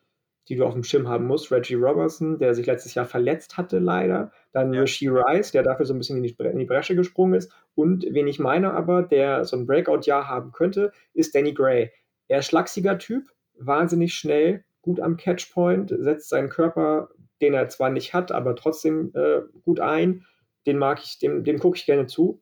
die 0.48 0.56
du 0.56 0.66
auf 0.66 0.74
dem 0.74 0.84
Schirm 0.84 1.08
haben 1.08 1.26
musst. 1.26 1.52
Reggie 1.52 1.76
Robertson, 1.76 2.40
der 2.40 2.54
sich 2.56 2.66
letztes 2.66 2.96
Jahr 2.96 3.06
verletzt 3.06 3.58
hatte, 3.58 3.80
leider. 3.80 4.32
Dann 4.52 4.74
ja. 4.74 4.82
Rishi 4.82 5.08
Rice, 5.08 5.52
der 5.52 5.64
dafür 5.64 5.86
so 5.86 5.94
ein 5.94 6.00
bisschen 6.00 6.18
in 6.18 6.24
die, 6.24 6.36
in 6.40 6.60
die 6.60 6.66
Bresche 6.66 6.96
gesprungen 6.96 7.36
ist. 7.36 7.52
Und 7.76 8.06
wen 8.10 8.28
ich 8.28 8.40
meine 8.40 8.74
aber, 8.74 9.04
der 9.04 9.46
so 9.46 9.58
ein 9.58 9.66
Breakout-Jahr 9.66 10.28
haben 10.28 10.52
könnte, 10.52 10.92
ist 11.14 11.36
Danny 11.36 11.54
Gray. 11.54 11.92
Er 12.28 12.40
ist 12.40 12.48
schlachsiger 12.48 12.98
Typ, 12.98 13.32
wahnsinnig 13.60 14.14
schnell, 14.14 14.64
gut 14.82 15.00
am 15.00 15.18
Catchpoint, 15.18 15.94
setzt 15.98 16.30
seinen 16.30 16.50
Körper, 16.50 17.10
den 17.42 17.54
er 17.54 17.70
zwar 17.70 17.90
nicht 17.90 18.14
hat, 18.14 18.32
aber 18.32 18.56
trotzdem 18.56 19.12
äh, 19.14 19.42
gut 19.64 19.80
ein. 19.80 20.26
Den 20.66 20.78
mag 20.78 21.02
ich, 21.04 21.20
dem, 21.20 21.44
dem 21.44 21.60
gucke 21.60 21.78
ich 21.78 21.86
gerne 21.86 22.08
zu. 22.08 22.42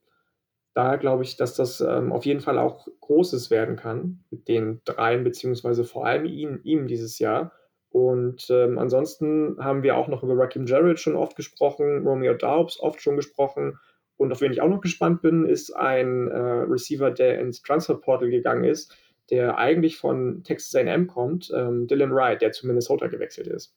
Da 0.73 0.95
glaube 0.95 1.23
ich, 1.23 1.37
dass 1.37 1.55
das 1.55 1.81
ähm, 1.81 2.11
auf 2.11 2.25
jeden 2.25 2.39
Fall 2.39 2.59
auch 2.59 2.87
Großes 3.01 3.49
werden 3.49 3.75
kann 3.75 4.23
mit 4.29 4.47
den 4.47 4.81
dreien, 4.85 5.23
beziehungsweise 5.23 5.83
vor 5.83 6.05
allem 6.05 6.25
ihm, 6.25 6.59
ihm 6.63 6.87
dieses 6.87 7.17
Jahr. 7.19 7.51
Und 7.89 8.47
ähm, 8.51 8.77
ansonsten 8.77 9.57
haben 9.59 9.81
wir 9.81 9.97
auch 9.97 10.07
noch 10.07 10.21
über 10.21 10.37
Rakim 10.37 10.67
Jarrett 10.67 10.99
schon 10.99 11.15
oft 11.15 11.35
gesprochen, 11.35 12.05
Romeo 12.05 12.35
Daubs 12.35 12.79
oft 12.79 13.01
schon 13.01 13.15
gesprochen. 13.15 13.79
Und 14.17 14.31
auf 14.31 14.41
wen 14.41 14.51
ich 14.51 14.61
auch 14.61 14.69
noch 14.69 14.81
gespannt 14.81 15.21
bin, 15.21 15.45
ist 15.45 15.75
ein 15.75 16.27
äh, 16.27 16.37
Receiver, 16.37 17.11
der 17.11 17.39
ins 17.39 17.61
Transferportal 17.61 18.29
gegangen 18.29 18.63
ist, 18.63 18.95
der 19.29 19.57
eigentlich 19.57 19.97
von 19.97 20.43
Texas 20.43 20.75
AM 20.75 21.07
kommt, 21.07 21.51
ähm, 21.53 21.87
Dylan 21.87 22.13
Wright, 22.13 22.41
der 22.41 22.51
zu 22.51 22.67
Minnesota 22.67 23.07
gewechselt 23.07 23.47
ist. 23.47 23.75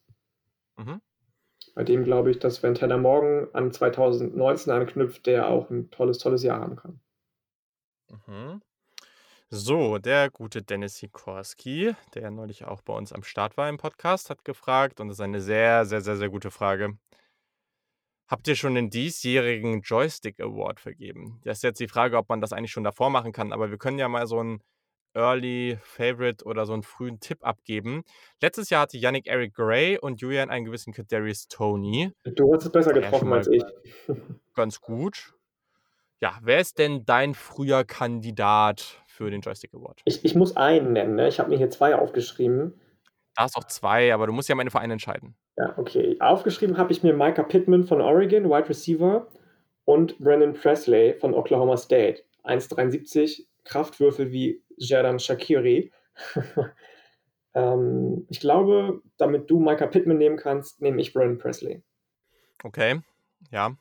Mhm. 0.76 1.01
Bei 1.74 1.84
dem 1.84 2.05
glaube 2.05 2.30
ich, 2.30 2.38
dass 2.38 2.62
wenn 2.62 2.74
Tanner 2.74 2.98
Morgan 2.98 3.48
an 3.53 3.72
2019 3.72 4.72
anknüpft, 4.72 5.26
der 5.26 5.48
auch 5.48 5.70
ein 5.70 5.90
tolles, 5.90 6.18
tolles 6.18 6.42
Jahr 6.42 6.61
haben 6.61 6.76
kann. 6.76 7.01
Mhm. 8.26 8.61
So, 9.53 9.98
der 9.98 10.30
gute 10.30 10.62
Dennis 10.62 10.98
Sikorski, 10.98 11.94
der 12.14 12.30
neulich 12.30 12.64
auch 12.66 12.82
bei 12.82 12.92
uns 12.92 13.12
am 13.12 13.24
Start 13.24 13.57
war 13.57 13.68
im 13.68 13.78
Podcast, 13.78 14.30
hat 14.30 14.44
gefragt, 14.44 15.01
und 15.01 15.09
das 15.09 15.16
ist 15.16 15.22
eine 15.22 15.40
sehr, 15.40 15.84
sehr, 15.86 16.01
sehr, 16.01 16.16
sehr 16.16 16.28
gute 16.28 16.53
Frage. 16.53 16.96
Habt 18.28 18.46
ihr 18.46 18.55
schon 18.55 18.76
den 18.76 18.90
diesjährigen 18.90 19.80
Joystick 19.80 20.38
Award 20.38 20.78
vergeben? 20.78 21.40
Das 21.42 21.59
ist 21.59 21.62
jetzt 21.64 21.80
die 21.80 21.88
Frage, 21.88 22.16
ob 22.16 22.28
man 22.28 22.40
das 22.40 22.53
eigentlich 22.53 22.70
schon 22.70 22.84
davor 22.84 23.11
machen 23.11 23.32
kann, 23.32 23.53
aber 23.53 23.70
wir 23.70 23.78
können 23.78 23.98
ja 23.98 24.09
mal 24.09 24.28
so 24.28 24.40
ein 24.40 24.62
Early 25.14 25.78
Favorite 25.82 26.44
oder 26.44 26.66
so 26.66 26.72
einen 26.72 26.82
frühen 26.82 27.20
Tipp 27.20 27.38
abgeben. 27.42 28.04
Letztes 28.40 28.70
Jahr 28.70 28.82
hatte 28.82 28.98
Yannick 28.98 29.26
Eric 29.26 29.54
Gray 29.54 29.98
und 29.98 30.20
Julian 30.20 30.50
einen 30.50 30.64
gewissen 30.64 30.92
Kadarius 30.92 31.48
Tony. 31.48 32.12
Du 32.24 32.54
hast 32.54 32.64
es 32.64 32.72
besser 32.72 32.92
getroffen 32.92 33.32
als 33.32 33.48
ich. 33.48 33.62
Ganz 34.54 34.80
gut. 34.80 35.34
Ja, 36.20 36.38
wer 36.42 36.61
ist 36.61 36.78
denn 36.78 37.04
dein 37.06 37.34
früher 37.34 37.84
Kandidat 37.84 39.02
für 39.06 39.30
den 39.30 39.40
Joystick 39.40 39.72
Award? 39.74 40.02
Ich, 40.04 40.24
ich 40.24 40.34
muss 40.34 40.56
einen 40.56 40.92
nennen, 40.92 41.14
ne? 41.14 41.28
Ich 41.28 41.40
habe 41.40 41.48
mir 41.48 41.56
hier 41.56 41.70
zwei 41.70 41.94
aufgeschrieben. 41.94 42.78
Da 43.34 43.44
hast 43.44 43.56
auch 43.56 43.64
zwei, 43.64 44.12
aber 44.12 44.26
du 44.26 44.32
musst 44.32 44.48
ja 44.48 44.52
am 44.52 44.61
Ende 44.61 44.70
für 44.70 44.80
einen 44.80 44.92
entscheiden. 44.92 45.34
Ja, 45.56 45.74
okay. 45.78 46.16
Aufgeschrieben 46.20 46.76
habe 46.76 46.92
ich 46.92 47.02
mir 47.02 47.14
Micah 47.14 47.42
Pittman 47.42 47.84
von 47.84 48.00
Oregon, 48.00 48.50
Wide 48.50 48.68
Receiver, 48.68 49.26
und 49.84 50.18
Brandon 50.18 50.52
Presley 50.52 51.14
von 51.14 51.34
Oklahoma 51.34 51.76
State. 51.76 52.22
1,73, 52.44 53.46
Kraftwürfel 53.64 54.30
wie 54.30 54.62
Jerdan 54.81 55.18
Shakiri. 55.18 55.93
ähm, 57.55 58.26
ich 58.28 58.41
glaube, 58.41 59.03
damit 59.16 59.51
du 59.51 59.61
Micah 59.61 59.87
Pittman 59.87 60.18
nehmen 60.18 60.37
kannst, 60.37 60.81
nehme 60.81 61.01
ich 61.01 61.12
Brandon 61.12 61.39
Presley. 61.39 61.83
Okay, 62.64 63.01
ja. 63.51 63.76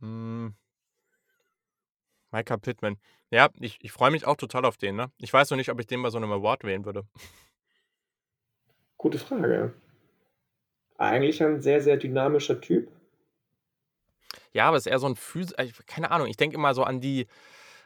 Hm. 0.00 0.54
Micah 2.30 2.56
Pittman. 2.56 2.98
Ja, 3.30 3.50
ich, 3.60 3.78
ich 3.82 3.92
freue 3.92 4.10
mich 4.10 4.26
auch 4.26 4.36
total 4.36 4.64
auf 4.64 4.78
den. 4.78 4.96
Ne? 4.96 5.10
Ich 5.18 5.32
weiß 5.32 5.50
noch 5.50 5.56
nicht, 5.56 5.70
ob 5.70 5.80
ich 5.80 5.86
den 5.86 6.02
bei 6.02 6.10
so 6.10 6.18
einem 6.18 6.32
Award 6.32 6.64
wählen 6.64 6.84
würde. 6.84 7.04
Gute 8.96 9.18
Frage. 9.18 9.74
Eigentlich 10.96 11.42
ein 11.42 11.60
sehr, 11.60 11.80
sehr 11.80 11.96
dynamischer 11.96 12.60
Typ. 12.60 12.90
Ja, 14.52 14.66
aber 14.68 14.76
es 14.76 14.86
ist 14.86 14.92
eher 14.92 14.98
so 14.98 15.06
ein 15.06 15.14
Phys 15.16 15.52
äh, 15.52 15.68
keine 15.86 16.10
Ahnung, 16.10 16.26
ich 16.26 16.36
denke 16.36 16.56
immer 16.56 16.74
so 16.74 16.82
an 16.82 17.00
die, 17.00 17.26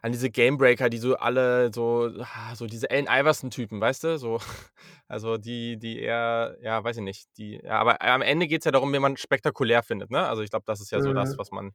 an 0.02 0.10
diese 0.10 0.30
Gamebreaker, 0.30 0.90
die 0.90 0.98
so 0.98 1.16
alle 1.16 1.72
so, 1.72 2.10
ah, 2.18 2.54
so 2.56 2.66
diese 2.66 2.90
Allen 2.90 3.06
Iverson-Typen, 3.08 3.80
weißt 3.80 4.04
du? 4.04 4.18
So, 4.18 4.40
also 5.08 5.38
die, 5.38 5.78
die 5.78 6.00
eher, 6.00 6.58
ja, 6.60 6.82
weiß 6.82 6.96
ich 6.96 7.02
nicht, 7.04 7.28
die, 7.38 7.60
ja, 7.62 7.78
aber 7.78 8.02
am 8.02 8.20
Ende 8.20 8.48
geht 8.48 8.62
es 8.62 8.64
ja 8.64 8.72
darum, 8.72 8.92
wie 8.92 8.98
man 8.98 9.16
spektakulär 9.16 9.82
findet, 9.84 10.10
ne? 10.10 10.26
Also 10.26 10.42
ich 10.42 10.50
glaube, 10.50 10.64
das 10.66 10.80
ist 10.80 10.90
ja 10.90 11.00
so 11.00 11.10
mhm. 11.10 11.14
das, 11.14 11.38
was 11.38 11.52
man, 11.52 11.72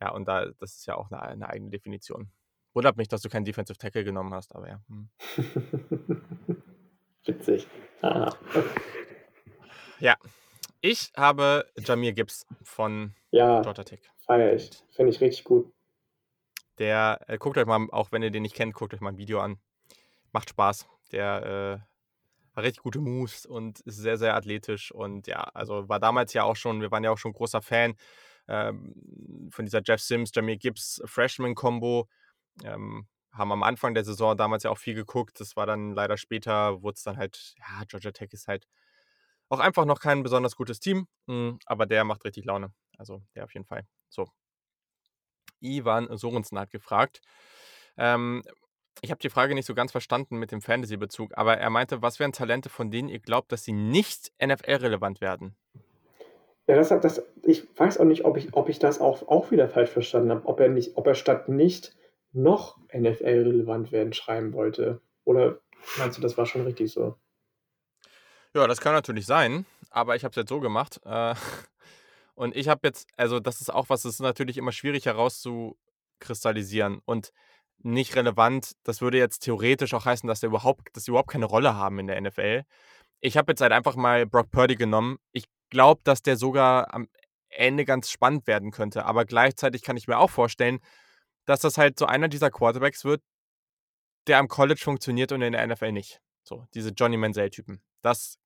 ja, 0.00 0.10
und 0.10 0.26
da, 0.26 0.46
das 0.58 0.74
ist 0.74 0.86
ja 0.86 0.96
auch 0.96 1.10
eine, 1.10 1.22
eine 1.22 1.48
eigene 1.48 1.70
Definition. 1.70 2.30
Wundert 2.74 2.96
mich, 2.96 3.06
dass 3.06 3.22
du 3.22 3.28
keinen 3.28 3.44
Defensive 3.44 3.78
Tackle 3.78 4.02
genommen 4.02 4.34
hast, 4.34 4.54
aber 4.56 4.68
ja. 4.68 4.80
Hm. 4.88 5.08
Witzig. 7.24 7.68
Aha. 8.00 8.34
Ja. 10.00 10.16
Ich 10.80 11.12
habe 11.16 11.70
Jamir 11.78 12.12
Gibbs 12.12 12.44
von 12.64 13.14
ja, 13.30 13.60
Georgia 13.60 13.84
Tech. 13.84 14.00
Feier 14.26 14.52
ich. 14.54 14.70
Finde 14.90 15.12
ich 15.12 15.20
richtig 15.20 15.44
gut. 15.44 15.72
Der, 16.78 17.20
äh, 17.28 17.38
guckt 17.38 17.58
euch 17.58 17.66
mal, 17.66 17.86
auch 17.90 18.12
wenn 18.12 18.22
ihr 18.22 18.30
den 18.30 18.42
nicht 18.42 18.54
kennt, 18.54 18.74
guckt 18.74 18.94
euch 18.94 19.00
mal 19.00 19.10
ein 19.10 19.18
Video 19.18 19.40
an. 19.40 19.58
Macht 20.32 20.50
Spaß. 20.50 20.88
Der 21.12 21.82
äh, 21.82 22.56
hat 22.56 22.64
richtig 22.64 22.82
gute 22.82 23.00
Moves 23.00 23.46
und 23.46 23.80
ist 23.80 23.96
sehr, 23.96 24.18
sehr 24.18 24.34
athletisch. 24.34 24.92
Und 24.92 25.26
ja, 25.26 25.42
also 25.54 25.88
war 25.88 26.00
damals 26.00 26.32
ja 26.32 26.44
auch 26.44 26.56
schon, 26.56 26.80
wir 26.80 26.90
waren 26.90 27.04
ja 27.04 27.10
auch 27.10 27.18
schon 27.18 27.32
großer 27.32 27.62
Fan 27.62 27.94
ähm, 28.48 29.48
von 29.50 29.64
dieser 29.64 29.82
Jeff 29.84 30.00
Sims, 30.00 30.30
Jamie 30.34 30.58
Gibbs 30.58 31.02
Freshman-Kombo. 31.04 32.08
Ähm, 32.64 33.06
haben 33.32 33.52
am 33.52 33.62
Anfang 33.62 33.94
der 33.94 34.04
Saison 34.04 34.36
damals 34.36 34.62
ja 34.64 34.70
auch 34.70 34.78
viel 34.78 34.94
geguckt. 34.94 35.40
Das 35.40 35.56
war 35.56 35.66
dann 35.66 35.92
leider 35.92 36.16
später, 36.18 36.82
wurde 36.82 36.96
es 36.96 37.02
dann 37.02 37.16
halt, 37.16 37.54
ja, 37.58 37.84
Georgia 37.88 38.12
Tech 38.12 38.32
ist 38.32 38.46
halt 38.48 38.66
auch 39.48 39.60
einfach 39.60 39.84
noch 39.84 40.00
kein 40.00 40.22
besonders 40.22 40.56
gutes 40.56 40.80
Team, 40.80 41.06
hm, 41.26 41.58
aber 41.66 41.86
der 41.86 42.04
macht 42.04 42.24
richtig 42.24 42.44
Laune. 42.44 42.72
Also 42.96 43.22
der 43.34 43.44
auf 43.44 43.54
jeden 43.54 43.66
Fall. 43.66 43.86
So, 44.08 44.28
Ivan 45.62 46.08
Sorensen 46.16 46.58
hat 46.58 46.70
gefragt. 46.70 47.20
Ähm, 47.96 48.42
ich 49.00 49.10
habe 49.10 49.20
die 49.20 49.30
Frage 49.30 49.54
nicht 49.54 49.66
so 49.66 49.74
ganz 49.74 49.90
verstanden 49.90 50.36
mit 50.36 50.52
dem 50.52 50.60
Fantasy-Bezug, 50.60 51.32
aber 51.36 51.56
er 51.56 51.70
meinte, 51.70 52.02
was 52.02 52.20
wären 52.20 52.32
Talente, 52.32 52.68
von 52.68 52.90
denen 52.90 53.08
ihr 53.08 53.20
glaubt, 53.20 53.50
dass 53.50 53.64
sie 53.64 53.72
nicht 53.72 54.32
NFL-relevant 54.44 55.20
werden? 55.20 55.56
Ja, 56.68 56.76
das, 56.76 56.88
das, 56.88 57.22
ich 57.42 57.66
weiß 57.76 57.98
auch 57.98 58.04
nicht, 58.04 58.24
ob 58.24 58.36
ich, 58.36 58.54
ob 58.54 58.68
ich 58.68 58.78
das 58.78 59.00
auch, 59.00 59.26
auch 59.28 59.50
wieder 59.50 59.68
falsch 59.68 59.90
verstanden 59.90 60.30
habe, 60.30 60.46
ob 60.46 60.60
er 60.60 60.68
nicht, 60.68 60.96
ob 60.96 61.06
er 61.06 61.14
statt 61.14 61.48
nicht 61.48 61.96
noch 62.32 62.78
NFL-relevant 62.92 63.92
werden 63.92 64.12
schreiben 64.12 64.52
wollte. 64.52 65.00
Oder 65.24 65.58
meinst 65.98 66.18
du, 66.18 66.22
das 66.22 66.38
war 66.38 66.46
schon 66.46 66.62
richtig 66.62 66.92
so? 66.92 67.16
Ja, 68.54 68.66
das 68.66 68.80
kann 68.80 68.92
natürlich 68.92 69.26
sein, 69.26 69.66
aber 69.90 70.14
ich 70.14 70.24
habe 70.24 70.30
es 70.30 70.36
jetzt 70.36 70.50
so 70.50 70.60
gemacht. 70.60 71.00
Äh, 71.04 71.34
und 72.34 72.56
ich 72.56 72.68
habe 72.68 72.86
jetzt, 72.86 73.08
also 73.16 73.40
das 73.40 73.60
ist 73.60 73.70
auch 73.72 73.88
was, 73.88 74.02
das 74.02 74.14
ist 74.14 74.20
natürlich 74.20 74.56
immer 74.56 74.72
schwierig 74.72 75.06
herauszukristallisieren 75.06 77.00
und 77.04 77.32
nicht 77.78 78.16
relevant. 78.16 78.72
Das 78.84 79.00
würde 79.00 79.18
jetzt 79.18 79.40
theoretisch 79.40 79.94
auch 79.94 80.04
heißen, 80.04 80.26
dass, 80.26 80.40
der 80.40 80.48
überhaupt, 80.48 80.88
dass 80.94 81.04
sie 81.04 81.10
überhaupt 81.10 81.30
keine 81.30 81.46
Rolle 81.46 81.74
haben 81.74 81.98
in 81.98 82.06
der 82.06 82.20
NFL. 82.20 82.62
Ich 83.20 83.36
habe 83.36 83.52
jetzt 83.52 83.60
halt 83.60 83.72
einfach 83.72 83.96
mal 83.96 84.26
Brock 84.26 84.50
Purdy 84.50 84.76
genommen. 84.76 85.18
Ich 85.32 85.44
glaube, 85.70 86.00
dass 86.04 86.22
der 86.22 86.36
sogar 86.36 86.92
am 86.94 87.08
Ende 87.48 87.84
ganz 87.84 88.10
spannend 88.10 88.46
werden 88.46 88.70
könnte. 88.70 89.04
Aber 89.04 89.24
gleichzeitig 89.24 89.82
kann 89.82 89.96
ich 89.96 90.08
mir 90.08 90.18
auch 90.18 90.30
vorstellen, 90.30 90.78
dass 91.44 91.60
das 91.60 91.78
halt 91.78 91.98
so 91.98 92.06
einer 92.06 92.28
dieser 92.28 92.50
Quarterbacks 92.50 93.04
wird, 93.04 93.22
der 94.26 94.38
am 94.38 94.48
College 94.48 94.80
funktioniert 94.82 95.32
und 95.32 95.42
in 95.42 95.52
der 95.52 95.66
NFL 95.66 95.92
nicht. 95.92 96.20
So, 96.44 96.66
diese 96.74 96.90
Johnny 96.90 97.16
Manziel-Typen. 97.16 97.82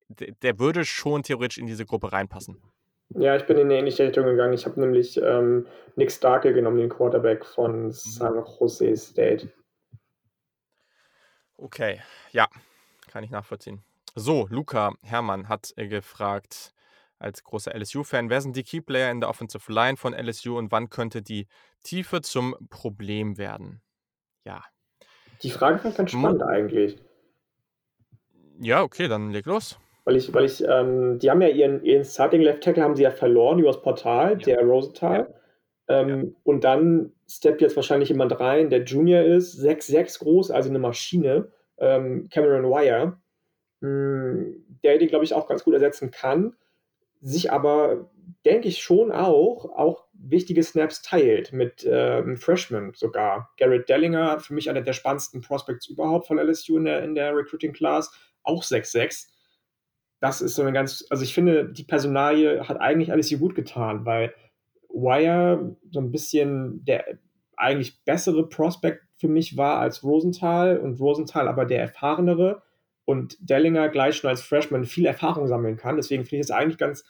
der 0.09 0.59
würde 0.59 0.85
schon 0.85 1.23
theoretisch 1.23 1.59
in 1.59 1.67
diese 1.67 1.85
Gruppe 1.85 2.13
reinpassen. 2.13 2.61
Ja, 3.15 3.37
ich 3.37 3.47
bin 3.47 3.57
in 3.57 3.69
'ne 3.69 3.79
ähnliche 3.79 4.05
Richtung 4.05 4.25
gegangen. 4.27 4.53
Ich 4.53 4.67
habe 4.67 4.81
nämlich, 4.81 5.17
ähm, 5.23 5.67
Nick 5.95 6.11
Starkel 6.11 6.53
genommen, 6.53 6.79
den 6.79 6.89
Quarterback 6.89 7.45
von 7.47 7.93
Mhm. 8.05 8.31
San 8.33 8.45
Jose 8.59 8.97
State. 8.97 9.49
Okay, 11.59 12.03
ja, 12.33 12.49
kann 13.09 13.25
ich 13.25 13.31
nachvollziehen. 13.31 13.83
So, 14.15 14.47
Luca 14.51 14.93
Herrmann 15.03 15.49
hat, 15.49 15.73
äh, 15.77 15.89
gefragt 15.89 16.73
als 17.19 17.43
großer 17.45 17.75
LSU-Fan: 17.75 18.29
„Wer 18.31 18.43
sind 18.43 18.57
die 18.57 18.63
Keyplayer 18.65 19.11
in 19.11 19.21
der 19.21 19.31
Offensive 19.31 19.73
Line 19.73 19.97
von 19.97 20.13
LSU 20.15 20.59
und 20.59 20.71
wann 20.71 20.91
könnte 20.91 21.23
die 21.23 21.47
Tiefe 21.83 22.21
zum 22.21 22.55
Problem 22.71 23.39
werden?“ 23.39 23.81
Ja. 24.45 24.65
Die 25.43 25.51
Frage 25.51 25.79
fand 25.79 25.93
ich 25.93 25.97
ganz 25.99 26.13
Mo 26.13 26.31
spannend 26.31 26.43
eigentlich. 26.43 26.99
Ja, 28.61 28.83
okay, 28.83 29.09
dann 29.09 29.31
leg 29.31 29.47
los. 29.47 29.79
Weil 30.07 30.17
ich 30.17 30.33
weil 30.33 30.45
ich, 30.45 30.63
ähm 30.65 31.19
die 31.19 31.31
haben 31.31 31.43
ja 31.43 31.49
ihren 31.49 31.83
ihren 31.85 32.05
Starting 32.05 32.41
Left 32.41 32.63
Tackle 32.63 32.83
haben 32.85 32.95
sie 32.95 33.03
ja 33.03 33.11
verloren 33.11 33.59
übers 33.59 33.83
Portal, 33.83 34.39
Ja. 34.39 34.57
der 34.57 34.61
Rosenthal. 34.63 35.35
Ähm, 35.89 36.37
und 36.45 36.63
dann 36.65 37.13
steppt 37.29 37.61
jetzt 37.61 37.75
wahrscheinlich 37.77 38.09
jemand 38.11 38.39
rein, 38.39 38.71
der 38.71 38.85
Junior 38.85 39.23
ist, 39.23 39.53
6'6 39.53 40.21
groß, 40.21 40.51
also 40.53 40.71
'ne 40.71 40.79
Maschine, 40.79 41.49
ähm, 41.79 42.29
Cameron 42.33 42.65
Wire, 42.71 43.19
hm, 43.83 44.65
der 44.85 44.99
den, 44.99 45.09
glaube 45.09 45.25
ich, 45.27 45.35
auch 45.35 45.49
ganz 45.49 45.65
gut 45.65 45.75
ersetzen 45.75 46.11
kann, 46.13 46.55
sich 47.23 47.53
aber, 47.53 48.11
denke 48.47 48.69
ich 48.69 48.83
schon 48.83 49.13
auch 49.13 49.67
auch 49.77 50.07
wichtige 50.15 50.63
Snaps 50.65 51.03
teilt 51.03 51.53
mit, 51.53 51.85
äh, 51.85 52.21
'm 52.23 52.37
Freshman 52.39 52.93
sogar. 52.95 53.51
Garrett 53.59 53.89
Dellinger, 53.91 54.41
für 54.41 54.55
mich 54.55 54.71
einer 54.71 54.83
der 54.83 54.95
spannendsten 54.95 55.43
Prospects 55.43 55.89
überhaupt 55.89 56.27
von 56.29 56.39
LSU 56.39 56.79
in 56.79 56.85
der 56.87 57.03
in 57.05 57.15
der 57.17 57.37
Recruiting 57.37 57.73
Class, 57.75 58.13
auch 58.45 58.63
6'6. 58.65 59.31
Das 60.23 60.41
ist 60.41 60.55
so 60.55 60.63
'ne 60.63 60.73
ganz 60.73 61.05
also, 61.11 61.23
ich 61.25 61.35
finde, 61.35 61.67
die 61.73 61.85
Personalie 61.85 62.67
hat 62.69 62.81
eigentlich 62.81 63.11
LSU 63.11 63.39
gut 63.39 63.55
getan, 63.55 64.07
weil 64.07 64.33
Wire 64.89 65.77
so 65.91 66.01
'n 66.01 66.11
bisschen 66.11 66.85
der 66.85 67.19
eigentlich 67.57 68.03
bessere 68.05 68.49
Prospect 68.49 69.03
für 69.19 69.29
mich 69.29 69.57
war 69.57 69.79
als 69.79 70.03
Rosenthal 70.05 70.79
und 70.79 71.01
Rosenthal 71.01 71.49
aber 71.49 71.65
der 71.67 71.81
erfahrenere 71.81 72.63
und 73.05 73.37
Dellinger 73.41 73.89
gleich 73.89 74.17
schon 74.17 74.29
als 74.31 74.43
Freshman 74.43 74.85
viel 74.85 75.07
Erfahrung 75.07 75.47
sammeln 75.49 75.77
kann. 75.77 75.97
Deswegen 75.97 76.25
finde 76.25 76.37
ich 76.43 76.47
es 76.47 76.51
eigentlich 76.51 76.79
ganz 76.79 77.05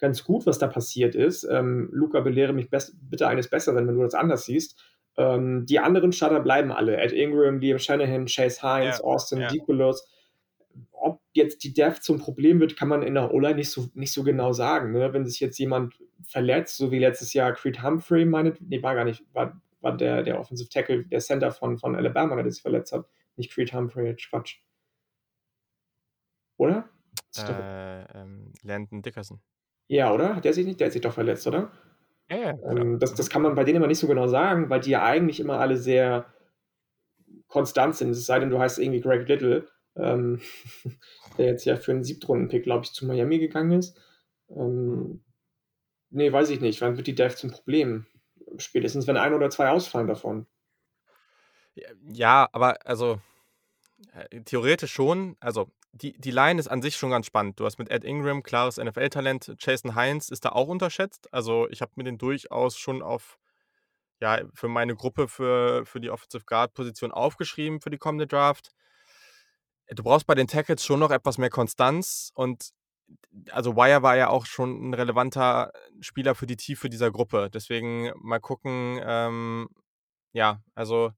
ganz 0.00 0.22
gut, 0.24 0.46
was 0.46 0.58
da 0.58 0.68
passiert 0.68 1.14
ist. 1.16 1.44
Ähm, 1.50 1.88
Luca, 1.92 2.20
belehre 2.20 2.52
mich 2.52 2.70
bitte 2.70 3.26
eines 3.28 3.48
Besseren, 3.50 3.86
wenn 3.88 3.96
du 3.96 4.02
das 4.02 4.14
anders 4.14 4.44
siehst. 4.46 4.80
Ähm, 5.16 5.66
die 5.66 5.80
anderen 5.80 6.12
Starter 6.12 6.38
bleiben 6.40 6.70
alle. 6.72 6.96
Ed 6.98 7.12
Ingram, 7.12 7.58
Liam 7.60 7.78
Shanahan, 7.80 8.26
Chase 8.26 8.62
Hines, 8.62 9.00
Ja, 9.00 9.04
Austin 9.04 9.40
ja. 9.40 9.48
Depelos. 9.48 10.06
Ob 10.92 11.22
jetzt 11.32 11.64
die 11.64 11.72
Depth 11.74 12.02
zum 12.02 12.18
Problem 12.18 12.60
wird, 12.60 12.76
kann 12.76 12.88
man 12.88 13.02
in 13.02 13.14
der 13.14 13.32
O-Line 13.32 13.56
nicht 13.56 13.70
so 13.70 13.88
nicht 13.94 14.12
so 14.12 14.22
genau 14.24 14.52
sagen, 14.52 14.92
ne? 14.92 15.12
Wenn 15.12 15.26
sich 15.26 15.40
jetzt 15.40 15.58
jemand 15.58 15.94
verletzt, 16.22 16.76
so 16.76 16.90
wie 16.90 16.98
letztes 16.98 17.32
Jahr 17.34 17.52
Creed 17.54 17.82
Humphrey 17.82 18.24
meinet 18.24 18.60
ne, 18.60 18.82
war 18.82 18.94
gar 18.94 19.04
nicht, 19.04 19.24
war 19.34 19.60
war 19.80 19.96
der 19.96 20.22
der 20.22 20.40
Offensive 20.40 20.68
Tackle, 20.70 21.04
der 21.04 21.20
Center 21.20 21.52
von 21.52 21.78
von 21.78 21.96
Alabama, 21.96 22.40
der 22.42 22.50
sich 22.52 22.62
verletzt 22.62 22.92
hat. 22.92 23.06
Nicht 23.36 23.52
Creed 23.52 23.72
Humphrey, 23.72 24.14
Quatsch. 24.16 24.58
Oder? 26.58 26.88
Äh, 27.36 28.02
ähm, 28.18 28.52
Landon 28.62 29.00
Dickerson. 29.02 29.40
Ja, 29.88 30.12
oder? 30.12 30.36
Hat 30.36 30.44
der 30.44 30.52
sich 30.52 30.66
nicht 30.66 30.80
der 30.80 30.86
hat 30.86 30.92
sich 30.92 31.02
doch 31.02 31.14
verletzt, 31.14 31.46
oder? 31.46 31.70
Ja, 32.30 32.36
ja. 32.36 32.50
Ähm, 32.70 32.98
das 32.98 33.14
Mhm. 33.14 33.16
das 33.16 33.30
kann 33.30 33.42
man 33.42 33.54
bei 33.54 33.64
denen 33.64 33.76
immer 33.78 33.86
nicht 33.86 33.98
so 33.98 34.06
genau 34.08 34.28
sagen, 34.28 34.70
weil 34.70 34.80
die 34.80 34.90
ja 34.90 35.04
eigentlich 35.04 35.40
immer 35.40 35.60
alle 35.60 35.76
sehr 35.76 36.26
konstant 37.48 37.96
sind. 37.96 38.10
Es 38.10 38.26
sei 38.26 38.38
denn, 38.40 38.50
du 38.50 38.58
heißt 38.58 38.78
irgendwie 38.78 39.00
Greg 39.00 39.28
Little, 39.28 39.66
ähm, 39.98 40.40
der 41.38 41.46
jetzt 41.46 41.64
ja 41.64 41.76
für 41.76 41.92
'n 41.92 42.04
Siebtrunden-Pick, 42.04 42.64
glaube 42.64 42.84
ich, 42.84 42.92
zu 42.92 43.06
Miami 43.06 43.38
gegangen 43.38 43.78
ist. 43.78 44.00
Ähm, 44.50 45.22
ne, 46.10 46.32
weiß 46.32 46.50
ich 46.50 46.60
nicht. 46.60 46.80
Wann 46.80 46.96
wird 46.96 47.06
die 47.06 47.14
Depth 47.14 47.38
zum 47.38 47.50
Problem? 47.50 48.06
Spätestens, 48.58 49.06
wenn 49.06 49.16
1 49.16 49.34
oder 49.34 49.50
2 49.50 49.70
ausfallen 49.70 50.08
davon. 50.08 50.46
Ja, 52.12 52.48
aber 52.52 52.78
also, 52.86 53.20
äh, 54.12 54.42
theoretisch 54.42 54.92
schon. 54.92 55.36
Also, 55.40 55.70
die 55.92 56.12
die 56.18 56.30
Line 56.30 56.60
ist 56.60 56.68
an 56.68 56.82
sich 56.82 56.96
schon 56.96 57.10
ganz 57.10 57.26
spannend. 57.26 57.60
Du 57.60 57.64
hast 57.64 57.78
mit 57.78 57.90
Ed 57.90 58.04
Ingram 58.04 58.42
klares 58.42 58.78
NFL-Talent. 58.78 59.56
Jason 59.58 59.94
Hines 59.94 60.30
ist 60.30 60.44
da 60.44 60.50
auch 60.50 60.68
unterschätzt. 60.68 61.32
Also, 61.32 61.68
ich 61.70 61.80
habe 61.82 61.92
mir 61.96 62.04
den 62.04 62.18
durchaus 62.18 62.78
schon 62.78 63.02
auf 63.02 63.38
ja, 64.20 64.42
für 64.54 64.68
meine 64.68 64.96
Gruppe 64.96 65.28
für 65.28 65.86
für 65.86 66.00
die 66.00 66.10
Offensive 66.10 66.44
Guard-Position 66.46 67.12
aufgeschrieben 67.12 67.80
für 67.80 67.90
die 67.90 67.98
kommende 67.98 68.26
Draft. 68.26 68.72
Du 69.94 70.02
brauchst 70.02 70.26
bei 70.26 70.34
den 70.34 70.46
Tackles 70.48 70.84
schon 70.84 71.00
noch 71.00 71.10
etwas 71.10 71.38
mehr 71.38 71.48
Konstanz 71.50 72.30
und 72.34 72.70
also, 73.52 73.76
Wire 73.76 74.02
war 74.02 74.16
ja 74.16 74.28
auch 74.30 74.46
schon 74.46 74.90
'n 74.90 74.94
relevanter 74.94 75.72
Spieler 76.00 76.34
für 76.34 76.46
die 76.46 76.56
Tiefe 76.56 76.88
dieser 76.90 77.10
Gruppe. 77.12 77.50
Deswegen 77.52 78.12
mal 78.16 78.40
gucken, 78.40 79.00
ähm, 79.04 79.68
ja, 80.32 80.62
also, 80.74 81.12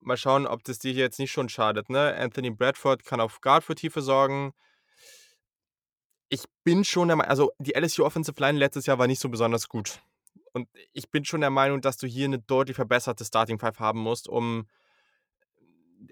mal 0.00 0.16
schauen, 0.18 0.46
ob 0.46 0.64
das 0.64 0.78
dir 0.80 0.92
jetzt 0.94 1.18
nicht 1.20 1.32
schon 1.32 1.48
schadet, 1.50 1.90
ne? 1.90 2.14
Anthony 2.16 2.50
Bradford 2.50 3.04
kann 3.04 3.20
auf 3.20 3.40
Guard 3.42 3.64
für 3.64 3.74
Tiefe 3.76 4.02
sorgen. 4.02 4.52
Ich 6.32 6.44
bin 6.64 6.84
schon 6.84 7.08
der 7.08 7.16
Mei 7.16 7.24
also, 7.26 7.52
die 7.58 7.74
LSU 7.74 8.04
Offensive 8.04 8.40
Line 8.40 8.58
letztes 8.58 8.86
Jahr 8.86 8.98
war 8.98 9.06
nicht 9.06 9.20
so 9.20 9.28
besonders 9.28 9.68
gut. 9.68 10.00
Und 10.52 10.68
ich 10.92 11.10
bin 11.10 11.24
schon 11.24 11.40
der 11.40 11.50
Meinung, 11.50 11.80
dass 11.80 11.96
du 11.98 12.06
hier 12.06 12.28
'ne 12.28 12.38
deutlich 12.38 12.76
verbesserte 12.76 13.24
Starting 13.24 13.58
Five 13.58 13.78
haben 13.80 14.00
musst, 14.00 14.28
um 14.28 14.66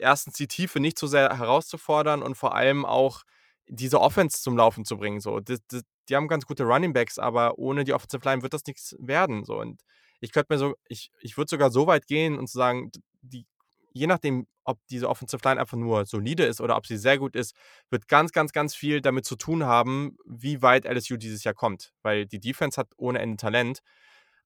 1. 0.00 0.34
die 0.34 0.48
Tiefe 0.48 0.80
nicht 0.80 0.98
so 0.98 1.06
sehr 1.06 1.36
herauszufordern 1.38 2.22
und 2.22 2.36
vor 2.36 2.54
allem 2.54 2.84
auch 2.84 3.22
diese 3.68 4.00
Offense 4.00 4.40
zum 4.42 4.56
Laufen 4.56 4.84
zu 4.84 4.96
bringen, 4.98 5.20
so. 5.20 5.40
D 5.40 5.58
d 5.70 5.80
die 6.08 6.16
haben 6.16 6.26
ganz 6.28 6.46
gute 6.46 6.64
Running 6.64 6.92
Backs, 6.92 7.18
aber 7.18 7.58
ohne 7.58 7.84
die 7.84 7.92
Offensive 7.94 8.24
Line 8.28 8.42
wird 8.42 8.52
das 8.54 8.64
nix 8.66 8.96
werden, 8.98 9.44
so. 9.44 9.58
Und 9.60 9.80
ich 10.20 10.32
könnte 10.32 10.52
mir 10.52 10.58
so 10.58 10.74
ich 10.88 11.10
ich 11.20 11.36
würde 11.36 11.48
sogar 11.50 11.70
so 11.70 11.86
weit 11.86 12.06
gehen 12.06 12.38
und 12.38 12.48
zu 12.48 12.58
sagen, 12.58 12.90
die 13.22 13.46
je 13.94 14.06
nachdem, 14.06 14.46
ob 14.64 14.78
diese 14.90 15.08
Offensive 15.08 15.42
Line 15.44 15.60
einfach 15.60 15.76
nur 15.76 16.06
solide 16.06 16.44
ist 16.44 16.60
oder 16.60 16.76
ob 16.76 16.86
sie 16.86 16.96
sehr 16.96 17.18
gut 17.18 17.36
ist, 17.36 17.54
wird 17.90 18.08
ganz, 18.08 18.32
ganz, 18.32 18.52
ganz 18.52 18.74
viel 18.74 19.00
damit 19.02 19.26
zu 19.26 19.36
tun 19.36 19.64
haben, 19.64 20.16
wie 20.26 20.62
weit 20.62 20.86
LSU 20.86 21.16
dieses 21.18 21.44
Jahr 21.44 21.54
kommt. 21.54 21.92
Weil 22.02 22.26
die 22.26 22.40
Defense 22.40 22.80
hat 22.80 22.88
ohne 22.96 23.18
Ende 23.20 23.36
Talent, 23.36 23.80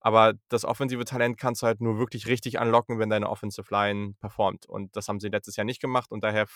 aber 0.07 0.35
das 0.51 0.65
offensive 0.65 1.05
Talent 1.05 1.37
kannst 1.37 1.63
du 1.63 1.67
halt 1.67 1.81
nur 1.81 1.99
wirklich 1.99 2.29
richtig 2.29 2.61
unlocken, 2.61 3.01
wenn 3.01 3.11
deine 3.11 3.29
Offensive 3.29 3.67
Line 3.75 4.15
performt. 4.21 4.65
Und 4.65 4.95
das 4.95 5.09
haben 5.09 5.19
sie 5.19 5.27
letztes 5.27 5.57
Jahr 5.57 5.65
nicht 5.65 5.81
gemacht 5.81 6.13
und 6.13 6.23
daher 6.23 6.47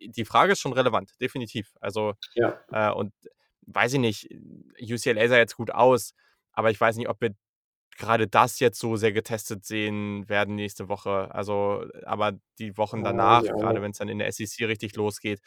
die 0.00 0.24
Frage 0.24 0.52
ist 0.52 0.60
schon 0.60 0.72
relevant, 0.72 1.10
definitiv. 1.20 1.74
Also, 1.80 2.14
Ja. 2.36 2.60
äh, 2.70 2.92
und 2.92 3.12
weiß 3.62 3.94
ich 3.94 3.98
nicht, 3.98 4.28
UCLA 4.80 5.26
sah 5.26 5.36
jetzt 5.36 5.56
gut 5.56 5.72
aus, 5.72 6.14
aber 6.52 6.70
ich 6.70 6.80
weiß 6.80 6.96
nicht, 6.96 7.08
ob 7.08 7.20
wir 7.20 7.34
grade 7.98 8.28
das 8.28 8.60
jetzt 8.60 8.78
so 8.78 8.94
sehr 8.94 9.10
getestet 9.12 9.64
sehen 9.64 10.28
werden 10.28 10.54
nächste 10.54 10.88
Woche. 10.88 11.28
Also, 11.34 11.84
aber 12.04 12.34
die 12.60 12.76
Wochen 12.78 12.98
Ja, 12.98 13.06
danach, 13.06 13.42
ich 13.42 13.52
auch 13.52 13.58
grade 13.58 13.80
nicht. 13.80 13.82
wenn's 13.82 13.98
dann 13.98 14.08
in 14.10 14.20
der 14.20 14.28
SEC 14.30 14.68
richtig 14.68 14.94
losgeht, 14.94 15.40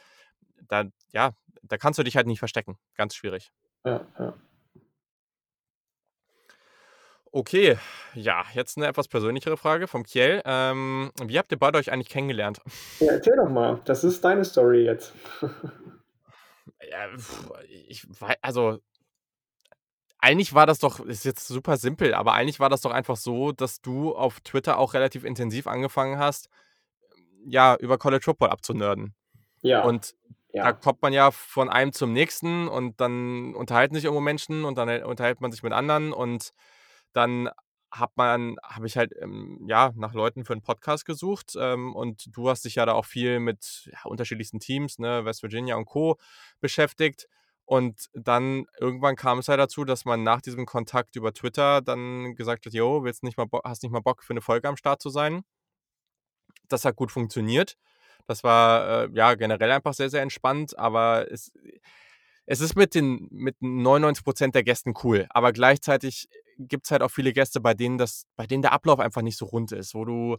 da 0.68 0.84
ja, 1.14 1.32
da 1.64 1.78
kannst 1.78 1.99
du 1.99 2.03
dich 2.03 2.18
halt 2.18 2.28
nicht 2.28 2.39
verstecken. 2.39 2.78
Ganz 2.97 3.16
schwierig. 3.16 3.53
Ja, 3.86 4.06
ja. 4.20 4.34
Okay, 7.36 7.77
ja, 8.13 8.45
jetzt 8.53 8.77
'ne 8.77 8.88
etwas 8.88 9.09
persönlichere 9.09 9.57
Frage 9.57 9.88
vom 9.89 10.03
Kjell. 10.05 10.41
Ähm, 10.45 11.11
wie 11.21 11.38
habt 11.38 11.51
ihr 11.51 11.59
beide 11.59 11.77
euch 11.77 11.91
eigentlich 11.91 12.07
kennengelernt? 12.07 12.61
Ja, 13.01 13.11
erzähl 13.11 13.36
doch 13.36 13.49
mal. 13.49 13.81
Das 13.83 14.05
ist 14.05 14.23
deine 14.23 14.45
Story 14.45 14.86
jetzt. 14.86 15.13
Ja, 16.91 17.07
ich 17.88 18.05
wei 18.21 18.36
also 18.41 18.79
eigentlich 20.21 20.53
war 20.53 20.65
das 20.65 20.79
doch 20.79 20.99
ist 20.99 21.25
jetzt 21.25 21.47
super 21.47 21.77
simpel, 21.77 22.13
aber 22.13 22.33
eigentlich 22.33 22.59
war 22.59 22.69
das 22.69 22.81
doch 22.81 22.91
einfach 22.91 23.17
so, 23.17 23.51
dass 23.51 23.81
du 23.81 24.15
auf 24.15 24.39
Twitter 24.41 24.77
auch 24.79 24.93
relativ 24.93 25.23
intensiv 25.23 25.67
angefangen 25.67 26.17
hast, 26.17 26.49
ja, 27.45 27.75
über 27.77 27.97
College 27.97 28.23
Football 28.23 28.49
abzunörden. 28.49 29.13
Ja. 29.61 29.83
Und 29.83 30.15
da 30.53 30.67
Ja. 30.67 30.73
kommt 30.73 31.01
man 31.01 31.13
ja 31.13 31.31
von 31.31 31.69
einem 31.69 31.93
zum 31.93 32.13
nächsten 32.13 32.67
und 32.69 33.01
dann 33.01 33.55
unterhalten 33.55 33.95
sich 33.95 34.05
irgendwo 34.05 34.21
Menschen 34.21 34.65
und 34.65 34.77
dann, 34.77 35.03
unterhält 35.03 35.41
man 35.41 35.51
sich 35.51 35.63
mit 35.63 35.73
anderen 35.73 36.13
und 36.13 36.51
dann 37.16 37.49
hat 37.91 38.11
man 38.18 38.57
habe 38.63 38.88
ich 38.88 38.97
halt, 38.97 39.13
ähm, 39.22 39.66
ja, 39.70 39.93
nach 39.95 40.13
Leuten 40.13 40.45
für 40.45 40.53
'n 40.53 40.61
Podcast 40.63 41.05
gesucht, 41.05 41.55
ähm, 41.59 41.95
und 41.95 42.36
du 42.36 42.49
hast 42.49 42.66
dich 42.66 42.76
ja 42.76 42.86
da 42.86 42.93
auch 42.93 43.05
viel 43.05 43.39
mit, 43.39 43.89
ja, 43.93 43.99
unterschiedlichsten 44.05 44.59
Teams, 44.61 44.99
ne, 44.99 45.26
West 45.26 45.43
Virginia 45.43 45.76
und 45.78 45.86
Co. 45.86 46.18
beschäftigt. 46.61 47.28
Und 47.66 48.09
dann 48.13 48.66
irgendwann 48.80 49.16
kam 49.18 49.39
es 49.39 49.47
ja 49.47 49.57
dazu, 49.57 49.86
dass 49.86 50.05
man 50.05 50.24
nach 50.24 50.41
diesem 50.41 50.66
Kontakt 50.68 51.16
über 51.18 51.34
Twitter 51.34 51.82
dann 51.82 52.36
gesagt 52.36 52.66
hat: 52.68 52.74
„Jo, 52.74 53.03
willst 53.05 53.24
nicht 53.24 53.38
mal 53.38 53.47
hast 53.66 53.84
nicht 53.84 53.91
mal 53.93 54.01
Bock, 54.01 54.24
für 54.24 54.34
'ne 54.36 54.41
Folge 54.41 54.68
am 54.70 54.78
Start 54.78 55.01
zu 55.01 55.09
sein?“ 55.09 55.43
Das 56.72 56.86
hat 56.86 56.95
gut 56.95 57.11
funktioniert. 57.11 57.78
Das 58.28 58.43
war, 58.43 59.03
äh, 59.05 59.09
ja, 59.13 59.36
generell 59.36 59.72
einfach 59.72 59.93
sehr, 59.93 60.09
sehr 60.09 60.22
entspannt, 60.22 60.78
aber 60.78 61.32
es 61.32 61.51
es 62.47 62.61
ist 62.61 62.76
mit 62.76 62.95
den 62.95 63.28
mit 63.32 63.55
99 63.61 64.24
% 64.26 64.55
der 64.55 64.63
Gästen 64.63 64.93
cool, 65.03 65.26
aber 65.30 65.51
gleichzeitig 65.53 66.28
gibt's 66.58 66.91
halt 66.91 67.01
auch 67.01 67.12
viele 67.12 67.34
Gäste, 67.34 67.60
bei 67.62 67.74
denen 67.74 67.97
das 67.97 68.26
bei 68.36 68.45
denen 68.47 68.62
der 68.62 68.72
Ablauf 68.74 68.99
einfach 68.99 69.22
nicht 69.22 69.38
so 69.38 69.45
rund 69.45 69.72
ist, 69.72 69.93
wo 69.95 70.06
du 70.06 70.38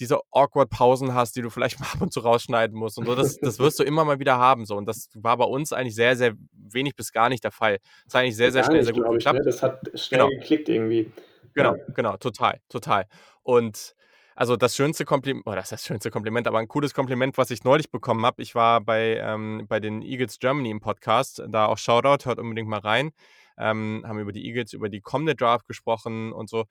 diese 0.00 0.18
awkward 0.30 0.70
Pausen 0.70 1.12
hast, 1.14 1.36
die 1.36 1.42
du 1.42 1.50
vielleicht 1.50 1.78
mal 1.80 1.86
ab 1.92 2.00
und 2.00 2.12
zu 2.12 2.20
rausschneiden 2.20 2.76
musst 2.76 2.96
und 2.98 3.06
so. 3.06 3.14
Das, 3.14 3.36
das 3.38 3.58
wirst 3.58 3.78
du 3.78 3.82
immer 3.84 4.04
mal 4.04 4.18
wieder 4.18 4.38
haben. 4.38 4.64
So. 4.64 4.76
Und 4.76 4.86
das 4.86 5.08
war 5.14 5.36
bei 5.36 5.44
uns 5.44 5.72
eigentlich 5.72 5.94
sehr, 5.94 6.16
sehr 6.16 6.32
wenig 6.52 6.96
bis 6.96 7.12
gar 7.12 7.28
nicht 7.28 7.44
der 7.44 7.50
Fall. 7.52 7.78
Das 8.06 8.14
hat 8.14 8.22
eigentlich 8.22 8.36
sehr, 8.36 8.52
sehr 8.52 8.62
Gar 8.62 8.70
schnell, 8.70 8.84
sehr 8.84 8.92
gut 8.94 9.02
glaube 9.02 9.18
ich. 9.18 9.24
geklappt. 9.24 9.38
Ne? 9.40 9.44
Das 9.44 9.62
hat 9.62 9.80
schnell 10.00 10.20
Genau. 10.22 10.30
geklickt 10.30 10.68
irgendwie. 10.70 11.12
Genau, 11.54 11.74
Ja. 11.76 11.84
genau, 11.94 12.16
total, 12.16 12.60
total. 12.70 13.04
Und 13.42 13.94
also 14.34 14.56
das 14.56 14.74
schönste 14.74 15.04
Kompliment, 15.04 15.46
oder 15.46 15.56
das 15.56 15.66
ist 15.66 15.72
das 15.72 15.84
schönste 15.84 16.10
Kompliment, 16.10 16.46
aber 16.48 16.58
ein 16.58 16.68
cooles 16.68 16.94
Kompliment, 16.94 17.36
was 17.36 17.50
ich 17.50 17.62
neulich 17.64 17.90
bekommen 17.90 18.24
habe. 18.24 18.40
Ich 18.40 18.54
war 18.54 18.80
bei, 18.80 19.18
ähm, 19.18 19.66
bei 19.68 19.78
den 19.78 20.00
Eagles 20.00 20.38
Germany 20.38 20.70
im 20.70 20.80
Podcast, 20.80 21.42
da 21.50 21.66
auch 21.66 21.76
Shoutout, 21.76 22.24
hört 22.24 22.38
unbedingt 22.38 22.66
mal 22.68 22.80
rein. 22.80 23.10
Ähm, 23.58 24.04
haben 24.06 24.18
über 24.18 24.32
die 24.32 24.46
Eagles, 24.46 24.72
über 24.72 24.88
die 24.88 25.00
kommende 25.00 25.34
Draft 25.34 25.66
gesprochen 25.66 26.32
und 26.32 26.48
so. 26.48 26.64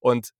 Und 0.00 0.30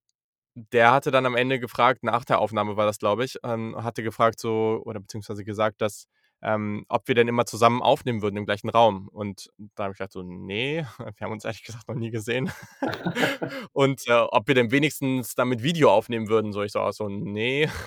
der 0.54 0.92
hatte 0.92 1.10
dann 1.10 1.26
am 1.26 1.36
Ende 1.36 1.58
gefragt, 1.58 2.04
nach 2.04 2.24
der 2.24 2.38
Aufnahme 2.38 2.76
war 2.76 2.86
das, 2.86 2.98
glaube 2.98 3.24
ich, 3.24 3.38
ähm, 3.44 3.82
hatte 3.82 4.02
gefragt 4.02 4.38
so, 4.38 4.80
oder 4.84 5.00
beziehungsweise 5.00 5.44
gesagt, 5.44 5.80
dass, 5.80 6.06
ähm, 6.42 6.84
ob 6.88 7.08
wir 7.08 7.16
denn 7.16 7.26
immer 7.26 7.44
zusammen 7.44 7.82
aufnehmen 7.82 8.22
würden 8.22 8.36
im 8.36 8.44
gleichen 8.44 8.68
Raum. 8.68 9.08
Und 9.08 9.50
da 9.74 9.84
habe 9.84 9.92
ich 9.92 9.98
gedacht 9.98 10.12
so, 10.12 10.22
nee, 10.22 10.84
wir 10.98 11.24
haben 11.24 11.32
uns 11.32 11.44
ehrlich 11.44 11.64
gesagt 11.64 11.88
noch 11.88 11.96
nie 11.96 12.10
gesehen. 12.10 12.52
und 13.72 14.06
äh, 14.06 14.12
ob 14.12 14.46
wir 14.46 14.54
denn 14.54 14.70
wenigstens 14.70 15.34
damit 15.34 15.62
Video 15.64 15.90
aufnehmen 15.90 16.28
würden. 16.28 16.52
So, 16.52 16.62
ich 16.62 16.72
so, 16.72 16.88
so, 16.90 17.08
nee. 17.08 17.68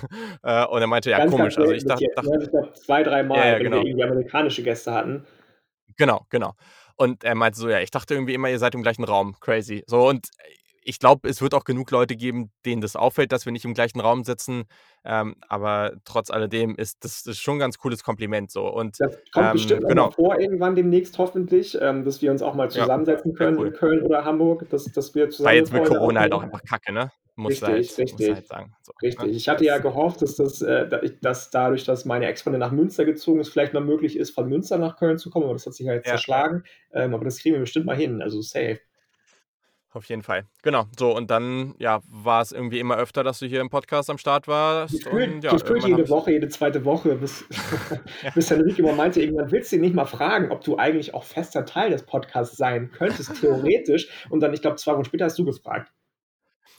Äh, 0.42 0.64
und 0.66 0.80
er 0.80 0.86
meinte, 0.86 1.10
ja, 1.10 1.18
Ganz, 1.18 1.32
komisch. 1.32 1.58
Also 1.58 1.72
ich 1.72 1.84
dachte, 1.84 2.06
dachte 2.14 2.30
Ne? 2.30 2.48
Glaube, 2.48 2.72
zwei, 2.74 3.02
drei 3.02 3.22
Mal, 3.22 3.38
Ja, 3.38 3.46
ja, 3.46 3.54
wenn 3.56 3.64
genau. 3.64 3.76
wir 3.78 3.86
irgendwie 3.86 4.04
amerikanische 4.04 4.62
Gäste 4.62 4.92
hatten. 4.92 5.26
Genau, 5.96 6.24
genau. 6.30 6.54
Und 6.98 7.22
er 7.22 7.36
meinte 7.36 7.58
so, 7.58 7.68
ja, 7.68 7.78
ich 7.80 7.92
dachte 7.92 8.14
irgendwie 8.14 8.34
immer, 8.34 8.50
ihr 8.50 8.58
seid 8.58 8.74
im 8.74 8.82
gleichen 8.82 9.04
Raum. 9.04 9.36
Crazy. 9.40 9.84
So, 9.86 10.08
und 10.08 10.28
ich 10.88 10.98
glaube, 10.98 11.28
es 11.28 11.42
wird 11.42 11.52
auch 11.52 11.64
genug 11.64 11.90
Leute 11.90 12.16
geben, 12.16 12.50
denen 12.64 12.80
das 12.80 12.96
auffällt, 12.96 13.30
dass 13.30 13.44
wir 13.44 13.52
nicht 13.52 13.66
im 13.66 13.74
gleichen 13.74 14.00
Raum 14.00 14.24
sitzen. 14.24 14.64
Ähm, 15.04 15.36
aber 15.46 15.92
trotz 16.04 16.30
alledem 16.30 16.76
ist 16.76 17.04
das, 17.04 17.26
ist 17.26 17.40
schon 17.40 17.56
ein 17.56 17.58
ganz 17.58 17.76
cooles 17.76 18.02
Kompliment. 18.02 18.50
So. 18.50 18.66
Und 18.66 18.98
Das 18.98 19.18
kommt 19.32 19.46
ähm, 19.46 19.52
bestimmt 19.52 19.86
genau. 19.86 20.10
vor, 20.12 20.40
irgendwann 20.40 20.74
demnächst 20.74 21.18
hoffentlich, 21.18 21.76
ähm, 21.78 22.06
dass 22.06 22.22
wir 22.22 22.30
uns 22.30 22.40
auch 22.40 22.54
mal 22.54 22.64
Ja, 22.64 22.70
zusammensetzen 22.70 23.32
wär 23.32 23.36
können 23.36 23.58
cool. 23.58 23.66
in 23.66 23.72
Köln 23.74 24.02
oder 24.02 24.24
Hamburg, 24.24 24.66
dass, 24.70 24.86
dass 24.86 25.14
wir 25.14 25.28
zusammen 25.28 25.48
eine 25.50 25.58
jetzt 25.58 25.72
mit 25.74 25.84
Corona 25.84 26.20
halt 26.20 26.32
auch 26.32 26.42
einfach 26.42 26.62
kacke, 26.62 26.90
ne? 26.90 27.12
Musst 27.36 27.62
du 27.62 27.66
halt, 27.66 27.76
Richtig, 27.76 27.98
richtig. 27.98 28.34
halt 28.34 28.46
sagen. 28.48 28.74
So, 28.82 28.92
Richtig. 29.02 29.26
ne? 29.26 29.30
Ich 29.30 29.48
hatte 29.48 29.64
ja 29.64 29.78
gehofft, 29.78 30.22
dass 30.22 30.36
das, 30.36 30.62
äh, 30.62 30.88
dass 31.20 31.50
dadurch, 31.50 31.84
dass 31.84 32.06
meine 32.06 32.26
Ex-Freundin 32.26 32.60
nach 32.60 32.72
Münster 32.72 33.04
gezogen 33.04 33.40
ist, 33.40 33.50
vielleicht 33.50 33.74
mal 33.74 33.84
möglich 33.84 34.16
ist, 34.16 34.30
von 34.30 34.48
Münster 34.48 34.78
nach 34.78 34.96
Köln 34.96 35.18
zu 35.18 35.30
kommen, 35.30 35.44
aber 35.44 35.52
das 35.52 35.66
hat 35.66 35.74
sich 35.74 35.86
ja 35.86 35.92
jetzt 35.92 36.06
ja, 36.06 36.12
ja, 36.12 36.16
zerschlagen. 36.16 36.64
Ähm, 36.92 37.14
aber 37.14 37.24
das 37.24 37.38
kriegen 37.38 37.54
wir 37.54 37.60
bestimmt 37.60 37.86
mal 37.86 37.94
hin, 37.94 38.22
also 38.22 38.40
safe. 38.40 38.80
Auf 39.92 40.04
jeden 40.06 40.22
Fall. 40.22 40.44
Genau. 40.62 40.84
So, 40.98 41.16
und 41.16 41.30
dann, 41.30 41.74
ja, 41.78 42.00
war 42.08 42.42
es 42.42 42.52
irgendwie 42.52 42.78
immer 42.78 42.96
öfter, 42.96 43.24
dass 43.24 43.38
du 43.38 43.46
hier 43.46 43.60
im 43.60 43.70
Podcast 43.70 44.10
am 44.10 44.18
Start 44.18 44.46
warst. 44.48 44.94
Und 44.94 45.04
Gefühlt, 45.04 45.44
ja, 45.44 45.52
gefühlt 45.52 45.84
jede. 45.84 46.08
Woche, 46.08 46.32
jede 46.32 46.48
zweite 46.48 46.84
Woche, 46.84 47.14
bis, 47.16 47.44
Ja. 48.22 48.30
bis 48.34 48.50
Henrique 48.50 48.78
immer 48.80 48.92
meinte, 48.92 49.20
irgendwann 49.20 49.50
willst 49.50 49.72
du 49.72 49.76
ihn 49.76 49.82
nicht 49.82 49.94
mal 49.94 50.04
fragen, 50.06 50.50
ob 50.50 50.62
du 50.62 50.76
eigentlich 50.76 51.14
auch 51.14 51.24
fester 51.24 51.64
Teil 51.64 51.90
des 51.90 52.04
Podcasts 52.04 52.56
sein 52.56 52.90
könntest, 52.90 53.40
theoretisch. 53.40 54.08
Und 54.30 54.40
dann, 54.40 54.52
ich 54.52 54.60
glaube, 54.62 54.76
zwei 54.76 54.94
Wochen 54.94 55.04
später 55.04 55.24
hast 55.24 55.38
du 55.38 55.44
gefragt. 55.44 55.92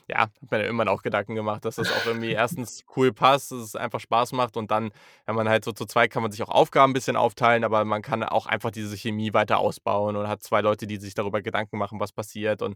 Ja, 0.10 0.22
hab 0.22 0.52
mir 0.52 0.64
irgendwann 0.64 0.88
auch 0.88 1.02
Gedanken 1.02 1.36
gemacht, 1.36 1.64
dass 1.66 1.76
das 1.76 1.92
auch 1.92 2.06
irgendwie 2.06 2.32
erstens 2.32 2.84
cool 2.96 3.14
passt, 3.14 3.52
dass 3.52 3.60
es 3.60 3.76
einfach 3.76 4.00
Spaß 4.00 4.32
macht 4.34 4.58
und 4.58 4.72
dann, 4.72 4.92
wenn 5.26 5.36
man 5.36 5.48
halt 5.48 5.64
so 5.64 5.72
zu 5.72 5.86
zweit 5.86 6.12
kann 6.12 6.24
man 6.24 6.32
sich 6.32 6.42
auch 6.44 6.50
Aufgaben 6.50 6.92
ein 6.92 6.94
bisschen 6.94 7.16
aufteilen, 7.16 7.64
aber 7.64 7.86
man 7.86 8.02
kann 8.02 8.24
auch 8.24 8.48
einfach 8.48 8.72
diese 8.72 8.98
Chemie 8.98 9.34
weiter 9.34 9.60
ausbauen 9.60 10.16
und 10.16 10.28
hat 10.28 10.44
zwei 10.44 10.62
Leute, 10.62 10.88
die 10.88 10.98
sich 10.98 11.14
darüber 11.14 11.42
Gedanken 11.42 11.78
machen, 11.78 12.00
was 12.00 12.12
passiert 12.12 12.62
und 12.62 12.76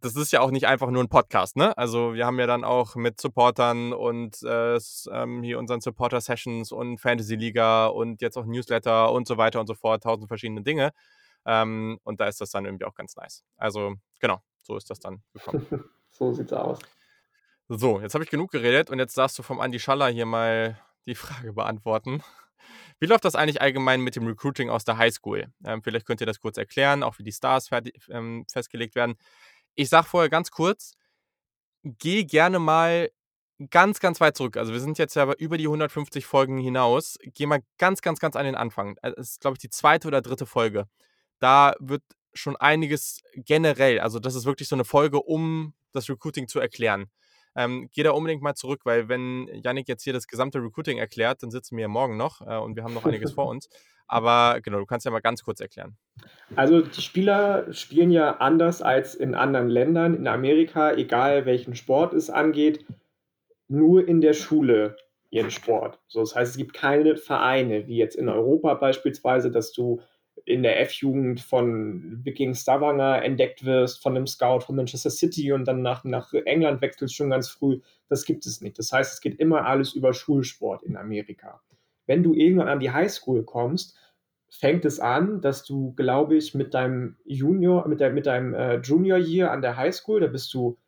das 0.00 0.14
ist 0.14 0.32
ja 0.32 0.40
auch 0.40 0.50
nicht 0.50 0.66
einfach 0.66 0.90
nur 0.90 1.02
ein 1.02 1.08
Podcast, 1.08 1.56
ne? 1.56 1.76
Also 1.76 2.14
wir 2.14 2.24
haben 2.24 2.38
ja 2.38 2.46
dann 2.46 2.62
auch 2.62 2.94
mit 2.94 3.20
Supportern 3.20 3.92
und 3.92 4.40
äh, 4.44 4.78
ähm, 5.10 5.42
hier 5.42 5.58
unseren 5.58 5.80
Supporter-Sessions 5.80 6.70
und 6.70 6.98
Fantasy-Liga 6.98 7.86
und 7.86 8.22
jetzt 8.22 8.36
auch 8.36 8.46
Newsletter 8.46 9.10
und 9.10 9.26
so 9.26 9.38
weiter 9.38 9.58
und 9.60 9.66
so 9.66 9.74
fort, 9.74 10.04
tausend 10.04 10.28
verschiedene 10.28 10.62
Dinge. 10.62 10.92
Ähm, 11.44 11.98
und 12.04 12.20
da 12.20 12.26
ist 12.26 12.40
das 12.40 12.50
dann 12.50 12.64
irgendwie 12.64 12.84
auch 12.84 12.94
ganz 12.94 13.16
nice. 13.16 13.42
Also 13.56 13.94
genau, 14.20 14.40
so 14.62 14.76
ist 14.76 14.90
das 14.90 15.00
dann 15.00 15.22
gekommen. 15.32 15.66
So 16.18 16.32
sieht's 16.32 16.52
aus. 16.52 16.78
So, 17.68 18.00
jetzt 18.00 18.14
habe 18.14 18.24
ich 18.24 18.30
genug 18.30 18.50
geredet 18.50 18.90
und 18.90 18.98
jetzt 18.98 19.16
darfst 19.16 19.38
du 19.38 19.42
vom 19.42 19.60
Andi 19.60 19.78
Schaller 19.78 20.08
hier 20.08 20.26
mal 20.26 20.80
die 21.06 21.14
Frage 21.14 21.52
beantworten. 21.52 22.22
Wie 22.98 23.06
läuft 23.06 23.24
das 23.24 23.34
eigentlich 23.36 23.62
allgemein 23.62 24.00
mit 24.00 24.16
dem 24.16 24.26
Recruiting 24.26 24.70
aus 24.70 24.84
der 24.84 24.98
Highschool? 24.98 25.46
Ähm, 25.64 25.82
vielleicht 25.82 26.06
könnt 26.06 26.20
ihr 26.20 26.26
das 26.26 26.40
kurz 26.40 26.56
erklären, 26.56 27.02
auch 27.02 27.18
wie 27.18 27.22
die 27.22 27.32
Stars 27.32 27.68
ähm, 28.10 28.44
festgelegt 28.50 28.94
werden. 28.94 29.14
Ich 29.74 29.88
sage 29.90 30.06
vorher 30.08 30.28
ganz 30.28 30.50
kurz, 30.50 30.94
geh 31.84 32.24
gerne 32.24 32.58
mal 32.58 33.10
ganz, 33.70 34.00
ganz 34.00 34.20
weit 34.20 34.36
zurück. 34.36 34.56
Also 34.56 34.72
wir 34.72 34.80
sind 34.80 34.98
jetzt 34.98 35.14
ja 35.14 35.32
über 35.34 35.58
die 35.58 35.66
150 35.66 36.26
Folgen 36.26 36.58
hinaus. 36.58 37.16
Geh 37.22 37.46
mal 37.46 37.60
ganz, 37.78 38.02
ganz, 38.02 38.18
ganz 38.18 38.34
an 38.36 38.44
den 38.44 38.54
Anfang. 38.56 38.96
Äh, 39.02 39.12
Es 39.16 39.30
ist, 39.32 39.40
glaube 39.40 39.54
ich, 39.54 39.60
die 39.60 39.70
zweite 39.70 40.08
oder 40.08 40.22
dritte 40.22 40.46
Folge. 40.46 40.88
Da 41.38 41.74
wird 41.78 42.02
schon 42.34 42.56
einiges 42.56 43.22
generell, 43.34 44.00
also 44.00 44.18
das 44.18 44.34
ist 44.34 44.46
wirklich 44.46 44.68
so 44.68 44.76
eine 44.76 44.84
Folge, 44.84 45.20
um 45.20 45.74
das 45.92 46.08
Recruiting 46.08 46.48
zu 46.48 46.60
erklären. 46.60 47.06
Ähm, 47.56 47.88
geh 47.92 48.02
da 48.02 48.12
unbedingt 48.12 48.42
mal 48.42 48.54
zurück, 48.54 48.82
weil 48.84 49.08
wenn 49.08 49.48
Yannick 49.64 49.88
jetzt 49.88 50.04
hier 50.04 50.12
das 50.12 50.26
gesamte 50.26 50.62
Recruiting 50.62 50.98
erklärt, 50.98 51.42
dann 51.42 51.50
sitzen 51.50 51.76
wir 51.76 51.82
ja 51.82 51.88
morgen 51.88 52.16
noch 52.16 52.40
äh, 52.40 52.56
und 52.56 52.76
wir 52.76 52.84
haben 52.84 52.94
noch 52.94 53.04
einiges 53.04 53.32
vor 53.32 53.46
uns. 53.48 53.68
Aber 54.06 54.60
genau, 54.62 54.78
du 54.78 54.86
kannst 54.86 55.04
ja 55.04 55.12
mal 55.12 55.20
ganz 55.20 55.42
kurz 55.42 55.60
erklären. 55.60 55.96
Also 56.56 56.80
die 56.80 57.02
Spieler 57.02 57.72
spielen 57.72 58.10
ja 58.10 58.36
anders 58.38 58.80
als 58.80 59.14
in 59.14 59.34
anderen 59.34 59.68
Ländern, 59.68 60.14
in 60.14 60.26
Amerika, 60.26 60.92
egal 60.92 61.44
welchen 61.44 61.74
Sport 61.74 62.14
es 62.14 62.30
angeht, 62.30 62.86
nur 63.68 64.08
in 64.08 64.20
der 64.20 64.32
Schule 64.32 64.96
ihren 65.30 65.50
Sport. 65.50 66.00
So, 66.08 66.20
das 66.20 66.34
heißt, 66.34 66.52
es 66.52 66.56
gibt 66.56 66.72
keine 66.72 67.16
Vereine, 67.16 67.86
wie 67.86 67.98
jetzt 67.98 68.16
in 68.16 68.30
Europa 68.30 68.72
beispielsweise, 68.74 69.50
dass 69.50 69.72
du 69.72 70.00
in 70.48 70.62
der 70.62 70.80
F-Jugend 70.80 71.40
von 71.40 72.24
Viking 72.24 72.54
Stavanger 72.54 73.22
entdeckt 73.22 73.64
wirst, 73.64 74.02
von 74.02 74.16
einem 74.16 74.26
Scout 74.26 74.60
von 74.60 74.76
Manchester 74.76 75.10
City 75.10 75.52
und 75.52 75.66
dann 75.66 75.82
nach, 75.82 76.04
nach 76.04 76.32
England 76.32 76.80
wechselst 76.80 77.14
schon 77.14 77.30
ganz 77.30 77.48
früh. 77.48 77.80
Das 78.08 78.24
gibt 78.24 78.46
es 78.46 78.60
nicht. 78.60 78.78
Das 78.78 78.90
heißt, 78.90 79.12
es 79.12 79.20
geht 79.20 79.38
immer 79.38 79.66
alles 79.66 79.92
über 79.92 80.14
Schulsport 80.14 80.82
in 80.82 80.96
Amerika. 80.96 81.60
Wenn 82.06 82.22
du 82.22 82.32
irgendwann 82.34 82.68
an 82.68 82.80
die 82.80 82.90
Highschool 82.90 83.44
kommst, 83.44 83.94
fängt 84.50 84.86
es 84.86 84.98
an, 84.98 85.42
dass 85.42 85.64
du, 85.64 85.92
glaube 85.94 86.36
ich, 86.36 86.54
mit 86.54 86.72
deinem 86.72 87.16
Junior, 87.24 87.86
mit, 87.86 88.00
der, 88.00 88.10
mit 88.10 88.24
deinem 88.24 88.54
äh, 88.54 88.76
Junior 88.76 89.18
Year 89.18 89.50
an 89.50 89.60
der 89.60 89.76
Highschool, 89.76 90.20
da 90.20 90.26
bist 90.26 90.54
du 90.54 90.78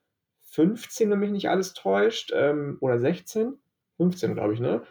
15, 0.45 1.11
wenn 1.11 1.21
mich 1.21 1.31
nicht 1.31 1.51
alles 1.51 1.75
täuscht, 1.75 2.33
ähm, 2.35 2.79
oder 2.81 2.99
16, 2.99 3.59
15, 3.99 4.35
glaube 4.35 4.55
ich, 4.55 4.61
ne? 4.61 4.83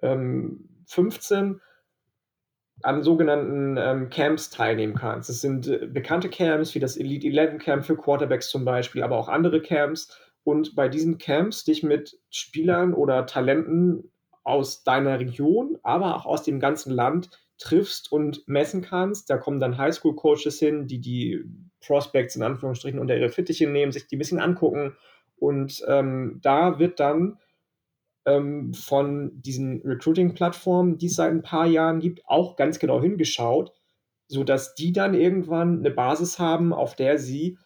Ähm, 0.00 0.68
15 0.86 1.60
an 2.82 3.02
sogenannten 3.02 3.76
ähm, 3.78 4.10
Camps 4.10 4.50
teilnehmen 4.50 4.94
kannst. 4.94 5.28
Das 5.28 5.40
sind 5.40 5.68
äh, 5.68 5.86
bekannte 5.86 6.28
Camps, 6.28 6.74
wie 6.74 6.80
das 6.80 6.96
Elite 6.96 7.28
11 7.28 7.62
Camp 7.62 7.84
für 7.84 7.96
Quarterbacks 7.96 8.48
zum 8.48 8.64
Beispiel, 8.64 9.02
aber 9.02 9.16
auch 9.16 9.28
andere 9.28 9.62
Camps. 9.62 10.18
Und 10.42 10.74
bei 10.74 10.88
diesen 10.88 11.18
Camps 11.18 11.64
dich 11.64 11.82
mit 11.82 12.18
Spielern 12.30 12.92
oder 12.92 13.26
Talenten 13.26 14.10
aus 14.42 14.84
deiner 14.84 15.18
Region, 15.18 15.78
aber 15.82 16.16
auch 16.16 16.26
aus 16.26 16.42
dem 16.42 16.60
ganzen 16.60 16.92
Land 16.92 17.30
triffst 17.58 18.12
und 18.12 18.46
messen 18.46 18.82
kannst. 18.82 19.30
Da 19.30 19.38
kommen 19.38 19.60
dann 19.60 19.78
Highschool-Coaches 19.78 20.58
hin, 20.58 20.86
die 20.86 21.00
die 21.00 21.44
Prospects 21.80 22.36
in 22.36 22.42
Anführungsstrichen 22.42 22.98
unter 22.98 23.16
ihre 23.16 23.30
Fittiche 23.30 23.68
nehmen, 23.68 23.92
sich 23.92 24.06
die 24.06 24.16
ein 24.16 24.18
bisschen 24.18 24.40
angucken. 24.40 24.96
Und 25.36 25.82
ähm, 25.88 26.40
da 26.42 26.78
wird 26.78 27.00
dann 27.00 27.38
ähm, 28.26 28.74
von 28.74 29.40
diesen 29.42 29.82
Recruiting-Plattformen, 29.82 30.98
die 30.98 31.06
es 31.06 31.16
seit 31.16 31.30
ein 31.30 31.42
paar 31.42 31.66
Jahren 31.66 32.00
gibt, 32.00 32.22
auch 32.26 32.56
ganz 32.56 32.78
genau 32.78 33.00
hingeschaut, 33.00 33.72
sodass 34.28 34.74
die 34.74 34.92
dann 34.92 35.14
irgendwann 35.14 35.80
eine 35.80 35.90
Basis 35.90 36.38
haben, 36.38 36.72
auf 36.72 36.96
der 36.96 37.18
sie 37.18 37.58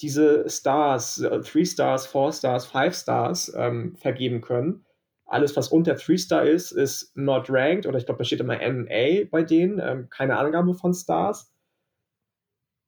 diese 0.00 0.48
Stars, 0.48 1.20
äh, 1.20 1.40
Three 1.40 1.64
Stars, 1.64 2.06
Four 2.06 2.32
Stars, 2.32 2.66
Five 2.66 2.94
Stars 2.94 3.52
ähm, 3.56 3.96
vergeben 3.96 4.40
können. 4.40 4.84
Alles, 5.24 5.56
was 5.56 5.68
unter 5.68 5.96
Three 5.96 6.18
Star 6.18 6.44
ist, 6.44 6.72
ist 6.72 7.16
not 7.16 7.46
ranked 7.48 7.86
oder 7.86 7.98
ich 7.98 8.04
glaube, 8.04 8.18
da 8.18 8.24
steht 8.24 8.40
immer 8.40 8.58
NA 8.58 9.24
bei 9.30 9.42
denen, 9.42 9.78
ähm, 9.78 10.08
keine 10.10 10.36
Angabe 10.36 10.74
von 10.74 10.92
Stars. 10.92 11.51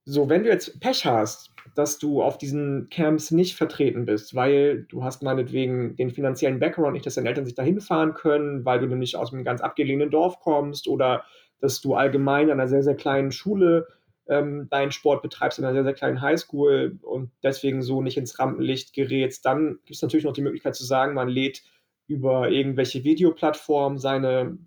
So, 0.06 0.28
wenn 0.28 0.42
du 0.44 0.50
jetzt 0.50 0.80
Pech 0.80 1.06
hast, 1.06 1.50
dass 1.74 1.98
du 1.98 2.22
auf 2.22 2.36
diesen 2.36 2.88
Camps 2.90 3.30
nicht 3.30 3.56
vertreten 3.56 4.04
bist, 4.04 4.34
weil 4.34 4.82
du 4.84 5.02
hast 5.02 5.22
meinetwegen 5.22 5.96
den 5.96 6.10
finanziellen 6.10 6.60
Background 6.60 6.92
nicht, 6.92 7.06
dass 7.06 7.14
deine 7.14 7.28
Eltern 7.28 7.46
sich 7.46 7.54
dahin 7.54 7.80
fahren 7.80 8.12
können, 8.12 8.66
weil 8.66 8.80
du 8.80 8.86
nämlich 8.86 9.16
aus 9.16 9.32
einem 9.32 9.44
ganz 9.44 9.62
abgelegenen 9.62 10.10
Dorf 10.10 10.40
kommst 10.40 10.88
oder 10.88 11.24
dass 11.60 11.80
du 11.80 11.94
allgemein 11.94 12.50
an 12.50 12.60
einer 12.60 12.68
sehr, 12.68 12.82
sehr 12.82 12.96
kleinen 12.96 13.32
Schule 13.32 13.88
ähm, 14.28 14.68
deinen 14.70 14.92
Sport 14.92 15.22
betreibst, 15.22 15.58
in 15.58 15.64
einer 15.64 15.72
sehr, 15.74 15.84
sehr 15.84 15.94
kleinen 15.94 16.20
Highschool 16.20 16.98
und 17.02 17.30
deswegen 17.42 17.82
so 17.82 18.02
nicht 18.02 18.18
ins 18.18 18.38
Rampenlicht 18.38 18.92
gerätst, 18.92 19.46
dann 19.46 19.78
gibt 19.84 19.96
es 19.96 20.02
natürlich 20.02 20.24
noch 20.24 20.32
die 20.34 20.42
Möglichkeit 20.42 20.74
zu 20.74 20.84
sagen, 20.84 21.14
man 21.14 21.28
lädt 21.28 21.62
über 22.06 22.50
irgendwelche 22.50 23.04
Videoplattformen 23.04 23.98
seine, 23.98 24.58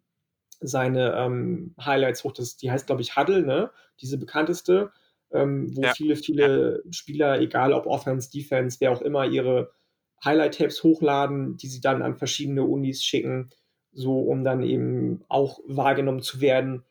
seine 0.60 1.14
ähm, 1.16 1.76
Highlights 1.80 2.24
hoch. 2.24 2.32
Das, 2.32 2.58
die 2.58 2.72
heißt, 2.72 2.88
glaube 2.88 3.04
ich, 3.04 3.16
Huddle, 3.16 3.44
ne? 3.44 3.70
diese 4.02 4.18
bekannteste 4.18 4.92
ähm, 5.32 5.76
wo 5.76 5.82
Ja. 5.84 5.94
viele, 5.94 6.16
viele 6.16 6.84
Spieler, 6.92 7.40
egal 7.40 7.74
ob 7.74 7.86
Offense, 7.86 8.30
Defense, 8.32 8.78
wer 8.80 8.92
auch 8.92 9.02
immer, 9.02 9.26
ihre 9.26 9.72
Highlight-Tapes 10.24 10.84
hochladen, 10.84 11.58
die 11.58 11.68
sie 11.68 11.82
dann 11.82 12.02
an 12.02 12.16
verschiedene 12.16 12.64
Unis 12.64 13.04
schicken, 13.04 13.50
so 13.92 14.20
um 14.20 14.44
dann 14.44 14.64
eben 14.64 15.24
auch 15.28 15.60
wahrgenommen 15.68 16.22
zu 16.22 16.42
werden. 16.42 16.84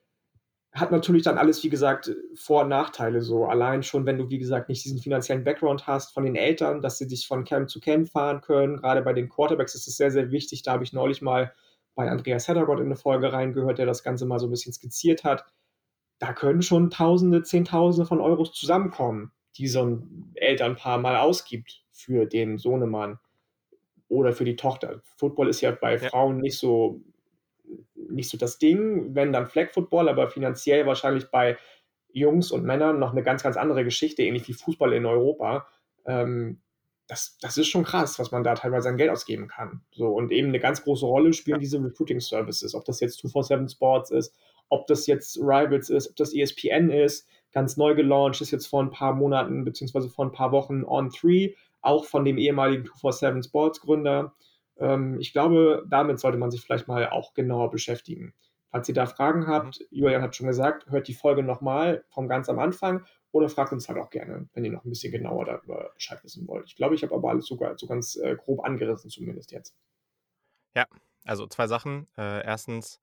Hat 0.73 0.93
natürlich 0.93 1.23
dann 1.23 1.39
alles, 1.39 1.65
wie 1.65 1.71
gesagt, 1.71 2.15
Vor- 2.35 2.63
und 2.63 2.69
Nachteile 2.69 3.23
so. 3.23 3.47
Allein 3.47 3.83
schon, 3.83 4.05
wenn 4.05 4.19
du, 4.19 4.29
wie 4.29 4.39
gesagt, 4.39 4.69
nicht 4.69 4.85
diesen 4.85 4.99
finanziellen 4.99 5.43
Background 5.43 5.87
hast 5.87 6.13
von 6.13 6.25
den 6.25 6.37
Eltern, 6.37 6.83
dass 6.83 6.99
sie 6.99 7.07
dich 7.09 7.27
von 7.27 7.45
Camp 7.45 7.71
zu 7.71 7.81
Camp 7.81 8.11
fahren 8.11 8.43
können. 8.43 8.77
Gerade 8.77 9.01
bei 9.01 9.15
den 9.15 9.29
Quarterbacks 9.31 9.75
ist 9.75 9.89
es 9.89 9.97
sehr, 9.97 10.11
sehr 10.11 10.31
wichtig. 10.31 10.63
Da 10.63 10.73
habe 10.73 10.85
ich 10.85 10.93
neulich 10.93 11.23
mal 11.23 11.53
bei 11.95 12.11
Andreas 12.11 12.47
Heddergott 12.47 12.79
in 12.81 12.87
eine 12.87 12.97
Folge 12.97 13.33
reingehört, 13.33 13.79
der 13.79 13.87
das 13.87 14.03
Ganze 14.03 14.27
mal 14.27 14.39
so 14.39 14.49
ein 14.49 14.51
bisschen 14.51 14.75
skizziert 14.75 15.25
hat. 15.25 15.47
Da 16.19 16.33
können 16.33 16.63
schon 16.63 16.91
Tausende, 16.91 17.43
Zehntausende 17.43 18.07
von 18.07 18.21
Euros 18.21 18.53
zusammenkommen, 18.53 19.33
die 19.57 19.69
so 19.69 19.85
ein 19.85 20.33
Elternpaar 20.35 20.99
mal 20.99 21.17
ausgibt 21.17 21.85
für 21.93 22.27
den 22.27 22.59
Sohnemann 22.59 23.19
oder 24.09 24.33
für 24.33 24.45
die 24.45 24.57
Tochter. 24.57 25.03
Football 25.17 25.49
ist 25.49 25.61
ja 25.61 25.73
bei 25.73 25.97
Ja. 25.97 26.09
Frauen 26.09 26.39
nicht 26.41 26.59
so 26.59 27.03
nicht 28.09 28.31
so 28.31 28.39
das 28.39 28.59
Ding, 28.59 29.15
wenn 29.15 29.33
dann 29.33 29.47
Flag 29.49 29.73
Football, 29.73 30.09
aber 30.09 30.31
finanziell 30.31 30.87
wahrscheinlich 30.87 31.31
bei 31.31 31.57
Jungs 32.13 32.51
und 32.51 32.65
Männern 32.65 32.99
noch 32.99 33.13
eine 33.13 33.23
ganz, 33.23 33.43
ganz 33.43 33.57
andere 33.57 33.85
Geschichte, 33.85 34.23
ähnlich 34.23 34.47
wie 34.49 34.53
Fußball 34.53 34.93
in 34.93 35.05
Europa. 35.05 35.67
Ähm, 36.07 36.61
das, 37.09 37.39
das 37.41 37.57
ist 37.57 37.69
schon 37.69 37.85
krass, 37.85 38.19
was 38.19 38.33
man 38.33 38.43
da 38.43 38.55
teilweise 38.55 38.89
an 38.89 38.97
Geld 38.97 39.11
ausgeben 39.11 39.49
kann. 39.49 39.83
So, 39.93 40.09
und 40.09 40.33
eben 40.33 40.49
eine 40.49 40.59
ganz 40.61 40.83
große 40.83 41.07
Rolle 41.07 41.33
spielen 41.33 41.61
diese 41.61 41.83
Recruiting 41.83 42.21
Services, 42.21 42.75
ob 42.75 42.85
das 42.85 43.01
jetzt 43.01 43.19
247 43.19 43.77
Sports 43.77 44.11
ist, 44.11 44.35
ob 44.69 44.87
das 44.87 45.07
jetzt 45.07 45.39
Rivals 45.39 45.91
ist, 45.91 46.09
ob 46.09 46.17
das 46.17 46.35
ESPN 46.35 46.91
ist, 46.91 47.29
ganz 47.53 47.77
neu 47.77 47.95
gelauncht 47.95 48.41
ist 48.41 48.51
jetzt 48.51 48.67
vor 48.67 48.83
ein 48.83 48.91
paar 48.91 49.15
Monaten, 49.15 49.65
beziehungsweise 49.65 50.09
vor 50.09 50.27
ein 50.27 50.33
paar 50.33 50.53
Wochen 50.53 50.85
On 50.85 51.11
3, 51.11 51.55
auch 51.81 52.05
von 52.05 52.25
dem 52.25 52.39
ehemaligen 52.39 52.85
247 52.85 53.49
Sports 53.49 53.81
Gründer. 53.81 54.35
Ähm, 54.79 55.19
ich 55.21 55.33
glaube, 55.33 55.85
damit 55.89 56.19
sollte 56.19 56.39
man 56.39 56.51
sich 56.51 56.61
vielleicht 56.61 56.89
mal 56.89 57.09
auch 57.09 57.35
genauer 57.35 57.71
beschäftigen. 57.71 58.35
Falls 58.71 58.89
ihr 58.89 58.95
da 58.95 59.07
Fragen 59.07 59.47
habt, 59.47 59.87
Julian 59.91 60.23
hat 60.23 60.37
schon 60.37 60.49
gesagt, 60.49 60.91
hört 60.91 61.09
die 61.09 61.15
Folge 61.15 61.43
nochmal 61.43 62.05
vom 62.09 62.29
ganz 62.29 62.49
am 62.49 62.59
Anfang 62.59 63.07
oder 63.31 63.49
fragt 63.49 63.73
uns 63.73 63.89
halt 63.89 63.99
auch 63.99 64.11
gerne, 64.11 64.49
wenn 64.53 64.65
ihr 64.65 64.73
noch 64.73 64.85
ein 64.85 64.91
bisschen 64.91 65.13
genauer 65.13 65.45
darüber 65.45 65.93
Bescheid 65.95 66.23
wissen 66.25 66.47
wollt. 66.49 66.67
Ich 66.67 66.77
glaube, 66.77 66.95
ich 66.95 67.03
habe 67.03 67.15
aber 67.15 67.31
alles 67.31 67.47
sogar 67.47 67.79
so 67.79 67.87
ganz 67.87 68.17
äh, 68.17 68.37
grob 68.37 68.65
angerissen, 68.65 69.09
zumindest 69.09 69.53
jetzt. 69.53 69.75
Ja, 70.75 70.87
also 71.25 71.47
zwei 71.47 71.67
Sachen. 71.67 72.07
Äh, 72.19 72.45
erstens, 72.45 73.01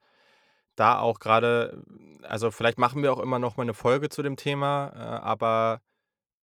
da 0.76 1.00
auch 1.00 1.20
gerade, 1.20 1.84
also 2.24 2.52
vielleicht 2.52 2.78
machen 2.80 3.04
wir 3.04 3.14
auch 3.14 3.20
immer 3.20 3.40
noch 3.40 3.58
mal 3.58 3.64
eine 3.64 3.74
Folge 3.74 4.10
zu 4.10 4.24
dem 4.24 4.38
Thema, 4.38 4.92
äh, 4.96 5.00
aber 5.24 5.82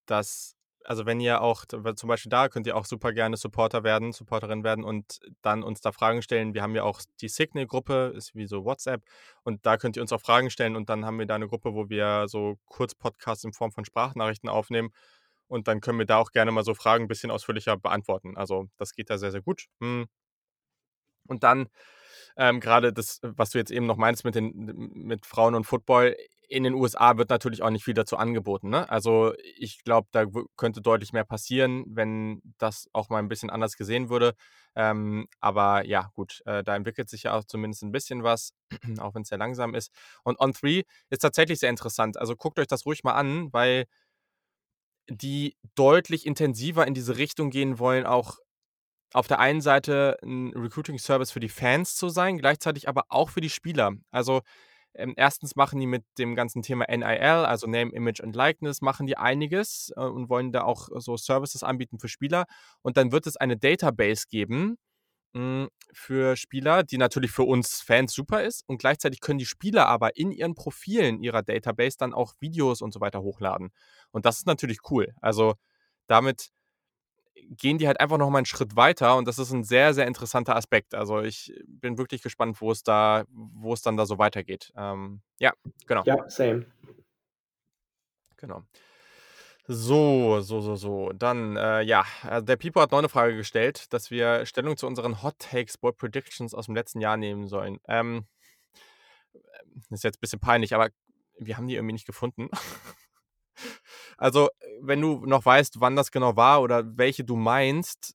das, 0.06 0.56
also 0.84 1.06
wenn 1.06 1.20
ihr 1.20 1.42
auch, 1.42 1.64
zum 1.66 2.08
Beispiel 2.08 2.30
da 2.30 2.48
könnt 2.48 2.66
ihr 2.66 2.76
auch 2.76 2.84
super 2.84 3.12
gerne 3.12 3.36
Supporter 3.36 3.84
werden, 3.84 4.12
Supporterin 4.12 4.64
werden 4.64 4.84
und 4.84 5.20
dann 5.42 5.62
uns 5.62 5.80
da 5.80 5.92
Fragen 5.92 6.22
stellen. 6.22 6.54
Wir 6.54 6.62
haben 6.62 6.74
ja 6.74 6.84
auch 6.84 7.00
die 7.20 7.28
Signal-Gruppe, 7.28 8.12
ist 8.16 8.34
wie 8.34 8.46
so 8.46 8.64
WhatsApp 8.64 9.02
und 9.42 9.66
da 9.66 9.76
könnt 9.76 9.96
ihr 9.96 10.02
uns 10.02 10.12
auch 10.12 10.20
Fragen 10.20 10.50
stellen 10.50 10.76
und 10.76 10.88
dann 10.88 11.04
haben 11.04 11.18
wir 11.18 11.26
da 11.26 11.34
eine 11.36 11.48
Gruppe, 11.48 11.74
wo 11.74 11.88
wir 11.88 12.28
so 12.28 12.56
Kurzpodcasts 12.66 13.44
in 13.44 13.52
Form 13.52 13.72
von 13.72 13.84
Sprachnachrichten 13.84 14.48
aufnehmen 14.48 14.90
und 15.48 15.68
dann 15.68 15.80
können 15.80 15.98
wir 15.98 16.06
da 16.06 16.18
auch 16.18 16.32
gerne 16.32 16.52
mal 16.52 16.64
so 16.64 16.74
Fragen 16.74 17.04
ein 17.04 17.08
bisschen 17.08 17.30
ausführlicher 17.30 17.76
beantworten. 17.76 18.36
Also 18.36 18.68
das 18.76 18.94
geht 18.94 19.10
da 19.10 19.18
sehr, 19.18 19.32
sehr 19.32 19.42
gut. 19.42 19.66
Hm. 19.80 20.06
Und 21.28 21.42
dann 21.42 21.68
ähm, 22.36 22.60
gerade 22.60 22.92
das, 22.92 23.20
was 23.22 23.50
du 23.50 23.58
jetzt 23.58 23.70
eben 23.70 23.86
noch 23.86 23.96
meinst 23.96 24.24
mit, 24.24 24.34
den, 24.34 24.52
mit 24.94 25.26
Frauen 25.26 25.54
und 25.54 25.64
Football, 25.64 26.16
in 26.50 26.64
den 26.64 26.74
USA 26.74 27.16
wird 27.16 27.30
natürlich 27.30 27.62
auch 27.62 27.70
nicht 27.70 27.84
viel 27.84 27.94
dazu 27.94 28.16
angeboten. 28.16 28.70
Ne? 28.70 28.88
Also 28.90 29.32
ich 29.56 29.84
glaube, 29.84 30.08
da 30.10 30.26
könnte 30.56 30.80
deutlich 30.80 31.12
mehr 31.12 31.24
passieren, 31.24 31.84
wenn 31.86 32.42
das 32.58 32.88
auch 32.92 33.08
mal 33.08 33.18
ein 33.18 33.28
bisschen 33.28 33.50
anders 33.50 33.76
gesehen 33.76 34.10
würde. 34.10 34.34
Ähm, 34.74 35.28
aber 35.38 35.86
ja, 35.86 36.10
gut, 36.14 36.42
äh, 36.46 36.64
da 36.64 36.74
entwickelt 36.74 37.08
sich 37.08 37.22
ja 37.24 37.34
auch 37.34 37.44
zumindest 37.44 37.84
ein 37.84 37.92
bisschen 37.92 38.24
was, 38.24 38.52
auch 38.98 39.14
wenn 39.14 39.22
es 39.22 39.28
sehr 39.28 39.38
langsam 39.38 39.74
ist. 39.74 39.92
Und 40.24 40.40
On 40.40 40.52
3 40.52 40.82
ist 41.08 41.20
tatsächlich 41.20 41.60
sehr 41.60 41.70
interessant. 41.70 42.18
Also 42.18 42.34
guckt 42.34 42.58
euch 42.58 42.66
das 42.66 42.84
ruhig 42.84 43.04
mal 43.04 43.14
an, 43.14 43.52
weil 43.52 43.86
die 45.08 45.56
deutlich 45.76 46.26
intensiver 46.26 46.86
in 46.86 46.94
diese 46.94 47.16
Richtung 47.16 47.50
gehen 47.50 47.78
wollen, 47.78 48.06
auch 48.06 48.38
auf 49.12 49.26
der 49.26 49.40
einen 49.40 49.60
Seite 49.60 50.16
ein 50.22 50.52
Recruiting-Service 50.54 51.30
für 51.30 51.40
die 51.40 51.48
Fans 51.48 51.96
zu 51.96 52.08
sein, 52.08 52.38
gleichzeitig 52.38 52.88
aber 52.88 53.04
auch 53.08 53.30
für 53.30 53.40
die 53.40 53.50
Spieler. 53.50 53.92
Also 54.10 54.42
ähm, 54.94 55.14
erstens 55.16 55.56
machen 55.56 55.80
die 55.80 55.86
mit 55.86 56.04
dem 56.18 56.34
ganzen 56.34 56.62
Thema 56.62 56.86
NIL, 56.88 57.44
also 57.44 57.66
Name, 57.66 57.92
Image 57.92 58.20
and 58.20 58.34
Likeness, 58.34 58.80
machen 58.80 59.06
die 59.06 59.16
einiges 59.16 59.92
äh, 59.96 60.00
und 60.00 60.28
wollen 60.28 60.52
da 60.52 60.62
auch 60.62 60.88
so 60.96 61.16
Services 61.16 61.62
anbieten 61.62 61.98
für 61.98 62.08
Spieler. 62.08 62.46
Und 62.82 62.96
dann 62.96 63.12
wird 63.12 63.26
es 63.26 63.36
eine 63.36 63.56
Database 63.56 64.26
geben 64.28 64.76
mh, 65.32 65.68
für 65.92 66.36
Spieler, 66.36 66.82
die 66.82 66.98
natürlich 66.98 67.30
für 67.30 67.44
uns 67.44 67.80
Fans 67.80 68.12
super 68.12 68.42
ist. 68.42 68.64
Und 68.66 68.78
gleichzeitig 68.78 69.20
können 69.20 69.38
die 69.38 69.46
Spieler 69.46 69.86
aber 69.86 70.16
in 70.16 70.32
ihren 70.32 70.54
Profilen 70.54 71.22
ihrer 71.22 71.42
Database 71.42 71.96
dann 71.98 72.12
auch 72.14 72.34
Videos 72.40 72.82
und 72.82 72.92
so 72.92 73.00
weiter 73.00 73.22
hochladen. 73.22 73.70
Und 74.10 74.24
das 74.24 74.38
ist 74.38 74.46
natürlich 74.46 74.78
cool. 74.90 75.14
Also 75.20 75.54
damit 76.08 76.50
gehen 77.48 77.78
die 77.78 77.86
halt 77.86 78.00
einfach 78.00 78.18
noch 78.18 78.30
mal 78.30 78.38
einen 78.38 78.46
Schritt 78.46 78.76
weiter 78.76 79.16
und 79.16 79.26
das 79.26 79.38
ist 79.38 79.52
ein 79.52 79.64
sehr, 79.64 79.94
sehr 79.94 80.06
interessanter 80.06 80.56
Aspekt. 80.56 80.94
Also 80.94 81.20
ich 81.20 81.52
bin 81.66 81.98
wirklich 81.98 82.22
gespannt, 82.22 82.60
wo 82.60 82.70
es 82.70 82.82
da, 82.82 83.24
wo 83.30 83.72
es 83.72 83.82
dann 83.82 83.96
da 83.96 84.06
so 84.06 84.18
weitergeht. 84.18 84.72
Ähm, 84.76 85.20
ja, 85.38 85.52
genau. 85.86 86.02
Ja, 86.04 86.28
same. 86.28 86.66
Genau. 88.36 88.64
So, 89.72 90.40
so, 90.40 90.60
so, 90.60 90.74
so. 90.74 91.12
Dann, 91.12 91.56
äh, 91.56 91.82
ja, 91.82 92.04
also 92.22 92.44
der 92.44 92.56
Pipo 92.56 92.80
hat 92.80 92.90
noch 92.90 92.98
eine 92.98 93.08
Frage 93.08 93.36
gestellt, 93.36 93.92
dass 93.92 94.10
wir 94.10 94.44
Stellung 94.46 94.76
zu 94.76 94.86
unseren 94.86 95.22
Hot 95.22 95.38
Takes, 95.38 95.78
Bold 95.78 95.96
Predictions 95.96 96.54
aus 96.54 96.66
dem 96.66 96.74
letzten 96.74 97.00
Jahr 97.00 97.16
nehmen 97.16 97.46
sollen. 97.46 97.78
Ähm, 97.86 98.26
ist 99.90 100.02
jetzt 100.02 100.16
ein 100.16 100.20
bisschen 100.20 100.40
peinlich, 100.40 100.74
aber 100.74 100.88
wir 101.38 101.56
haben 101.56 101.68
die 101.68 101.76
irgendwie 101.76 101.92
nicht 101.92 102.06
gefunden. 102.06 102.48
also, 104.18 104.48
wenn 104.82 105.00
du 105.00 105.24
noch 105.26 105.44
weißt, 105.44 105.80
wann 105.80 105.96
das 105.96 106.10
genau 106.10 106.36
war 106.36 106.62
oder 106.62 106.84
welche 106.96 107.24
du 107.24 107.36
meinst, 107.36 108.14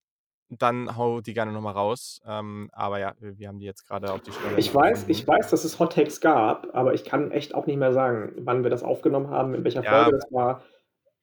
dann 0.50 0.96
hau 0.96 1.22
die 1.22 1.34
gerne 1.34 1.52
nochmal 1.52 1.74
raus. 1.74 2.22
Ähm, 2.26 2.70
aber 2.74 3.00
ja, 3.00 3.14
wir, 3.20 3.48
haben 3.48 3.60
die 3.60 3.66
jetzt 3.66 3.88
gerade 3.88 4.12
auf 4.12 4.22
die 4.22 4.32
Schnelle 4.32 4.58
Ich 4.58 4.74
weiß, 4.74 4.92
gefunden. 4.92 5.12
ich 5.12 5.28
weiß, 5.28 5.50
dass 5.50 5.64
es 5.64 5.80
Hot 5.80 5.94
Takes 5.94 6.22
gab, 6.22 6.68
aber 6.74 6.94
ich 6.94 7.04
kann 7.04 7.32
echt 7.32 7.56
auch 7.56 7.66
nicht 7.66 7.78
mehr 7.78 7.94
sagen, 7.94 8.34
wann 8.38 8.64
wir 8.64 8.70
das 8.70 8.84
aufgenommen 8.84 9.30
haben, 9.30 9.56
in 9.56 9.64
welcher 9.64 9.84
Ja. 9.84 10.04
Folge 10.04 10.18
das 10.18 10.32
war. 10.32 10.62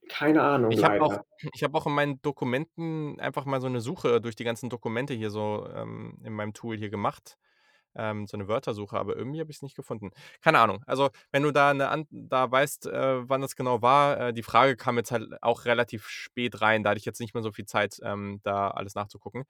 Keine 0.08 0.42
Ahnung, 0.42 0.72
Ich 0.72 0.82
habe 0.82 1.00
auch, 1.00 1.20
ich 1.54 1.62
hab 1.62 1.74
auch 1.74 1.86
in 1.86 1.94
meinen 1.94 2.20
Dokumenten 2.22 3.18
einfach 3.20 3.44
mal 3.44 3.60
so 3.60 3.68
eine 3.68 3.80
Suche 3.80 4.20
durch 4.20 4.34
die 4.34 4.44
ganzen 4.44 4.68
Dokumente 4.68 5.14
hier 5.14 5.30
so 5.30 5.68
ähm, 5.74 6.18
in 6.24 6.32
meinem 6.32 6.52
Tool 6.52 6.76
hier 6.76 6.90
gemacht. 6.90 7.38
Ähm, 7.94 8.26
so 8.26 8.36
eine 8.36 8.48
Wörtersuche, 8.48 8.98
aber 8.98 9.16
irgendwie 9.16 9.40
habe 9.40 9.50
ich 9.50 9.58
es 9.58 9.62
nicht 9.62 9.76
gefunden. 9.76 10.10
Keine 10.40 10.58
Ahnung. 10.60 10.82
Also, 10.86 11.10
wenn 11.30 11.42
du 11.42 11.52
da, 11.52 11.70
eine 11.70 12.06
da 12.10 12.50
weißt, 12.50 12.86
äh, 12.86 13.28
wann 13.28 13.40
das 13.40 13.56
genau 13.56 13.82
war, 13.82 14.18
äh, 14.20 14.32
die 14.32 14.42
Frage 14.42 14.76
kam 14.76 14.96
jetzt 14.96 15.10
halt 15.10 15.42
auch 15.42 15.64
relativ 15.64 16.06
spät 16.08 16.60
rein. 16.60 16.82
Da 16.82 16.90
hatte 16.90 16.98
ich 16.98 17.04
jetzt 17.04 17.20
nicht 17.20 17.34
mehr 17.34 17.42
so 17.42 17.52
viel 17.52 17.66
Zeit, 17.66 18.00
ähm, 18.02 18.40
da 18.42 18.68
alles 18.68 18.94
nachzugucken. 18.94 19.44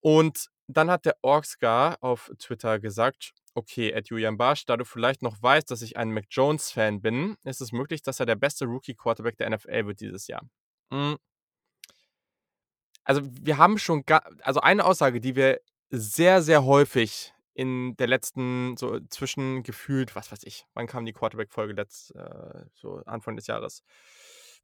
Und 0.00 0.50
dann 0.66 0.90
hat 0.90 1.06
der 1.06 1.16
Orkscar 1.22 1.96
auf 2.00 2.30
Twitter 2.38 2.78
gesagt, 2.78 3.32
okay, 3.54 3.90
Ed 3.90 4.08
Julian 4.08 4.36
Barsch, 4.36 4.66
da 4.66 4.76
du 4.76 4.84
vielleicht 4.84 5.22
noch 5.22 5.40
weißt, 5.42 5.70
dass 5.70 5.82
ich 5.82 5.96
ein 5.96 6.12
Mac 6.12 6.26
Jones-Fan 6.30 7.00
bin, 7.00 7.36
ist 7.44 7.60
es 7.60 7.72
möglich, 7.72 8.02
dass 8.02 8.20
er 8.20 8.26
der 8.26 8.34
beste 8.34 8.66
Rookie-Quarterback 8.66 9.36
der 9.38 9.50
NFL 9.50 9.86
wird 9.86 10.00
dieses 10.00 10.26
Jahr. 10.26 10.42
Hm. 10.92 11.16
Also 13.04 13.22
wir 13.24 13.58
haben 13.58 13.78
schon, 13.78 14.02
also 14.42 14.60
eine 14.60 14.84
Aussage, 14.84 15.20
die 15.20 15.36
wir 15.36 15.60
sehr, 15.98 16.42
sehr 16.42 16.64
häufig 16.64 17.32
in 17.54 17.96
der 17.96 18.08
letzten, 18.08 18.76
so 18.76 18.98
zwischen 19.10 19.62
gefühlt, 19.62 20.16
was 20.16 20.32
weiß 20.32 20.42
ich, 20.44 20.66
wann 20.74 20.86
kam 20.86 21.06
die 21.06 21.12
Quarterback-Folge 21.12 21.80
äh, 21.80 22.64
so 22.74 23.02
Anfang 23.06 23.36
des 23.36 23.46
Jahres, 23.46 23.82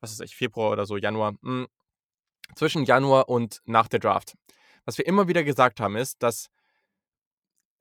was 0.00 0.10
weiß 0.12 0.20
ich, 0.20 0.34
Februar 0.34 0.72
oder 0.72 0.86
so, 0.86 0.96
Januar, 0.96 1.34
hm. 1.42 1.68
zwischen 2.56 2.84
Januar 2.84 3.28
und 3.28 3.60
nach 3.64 3.88
der 3.88 4.00
Draft. 4.00 4.34
Was 4.84 4.98
wir 4.98 5.06
immer 5.06 5.28
wieder 5.28 5.44
gesagt 5.44 5.78
haben, 5.78 5.96
ist, 5.96 6.22
dass 6.22 6.48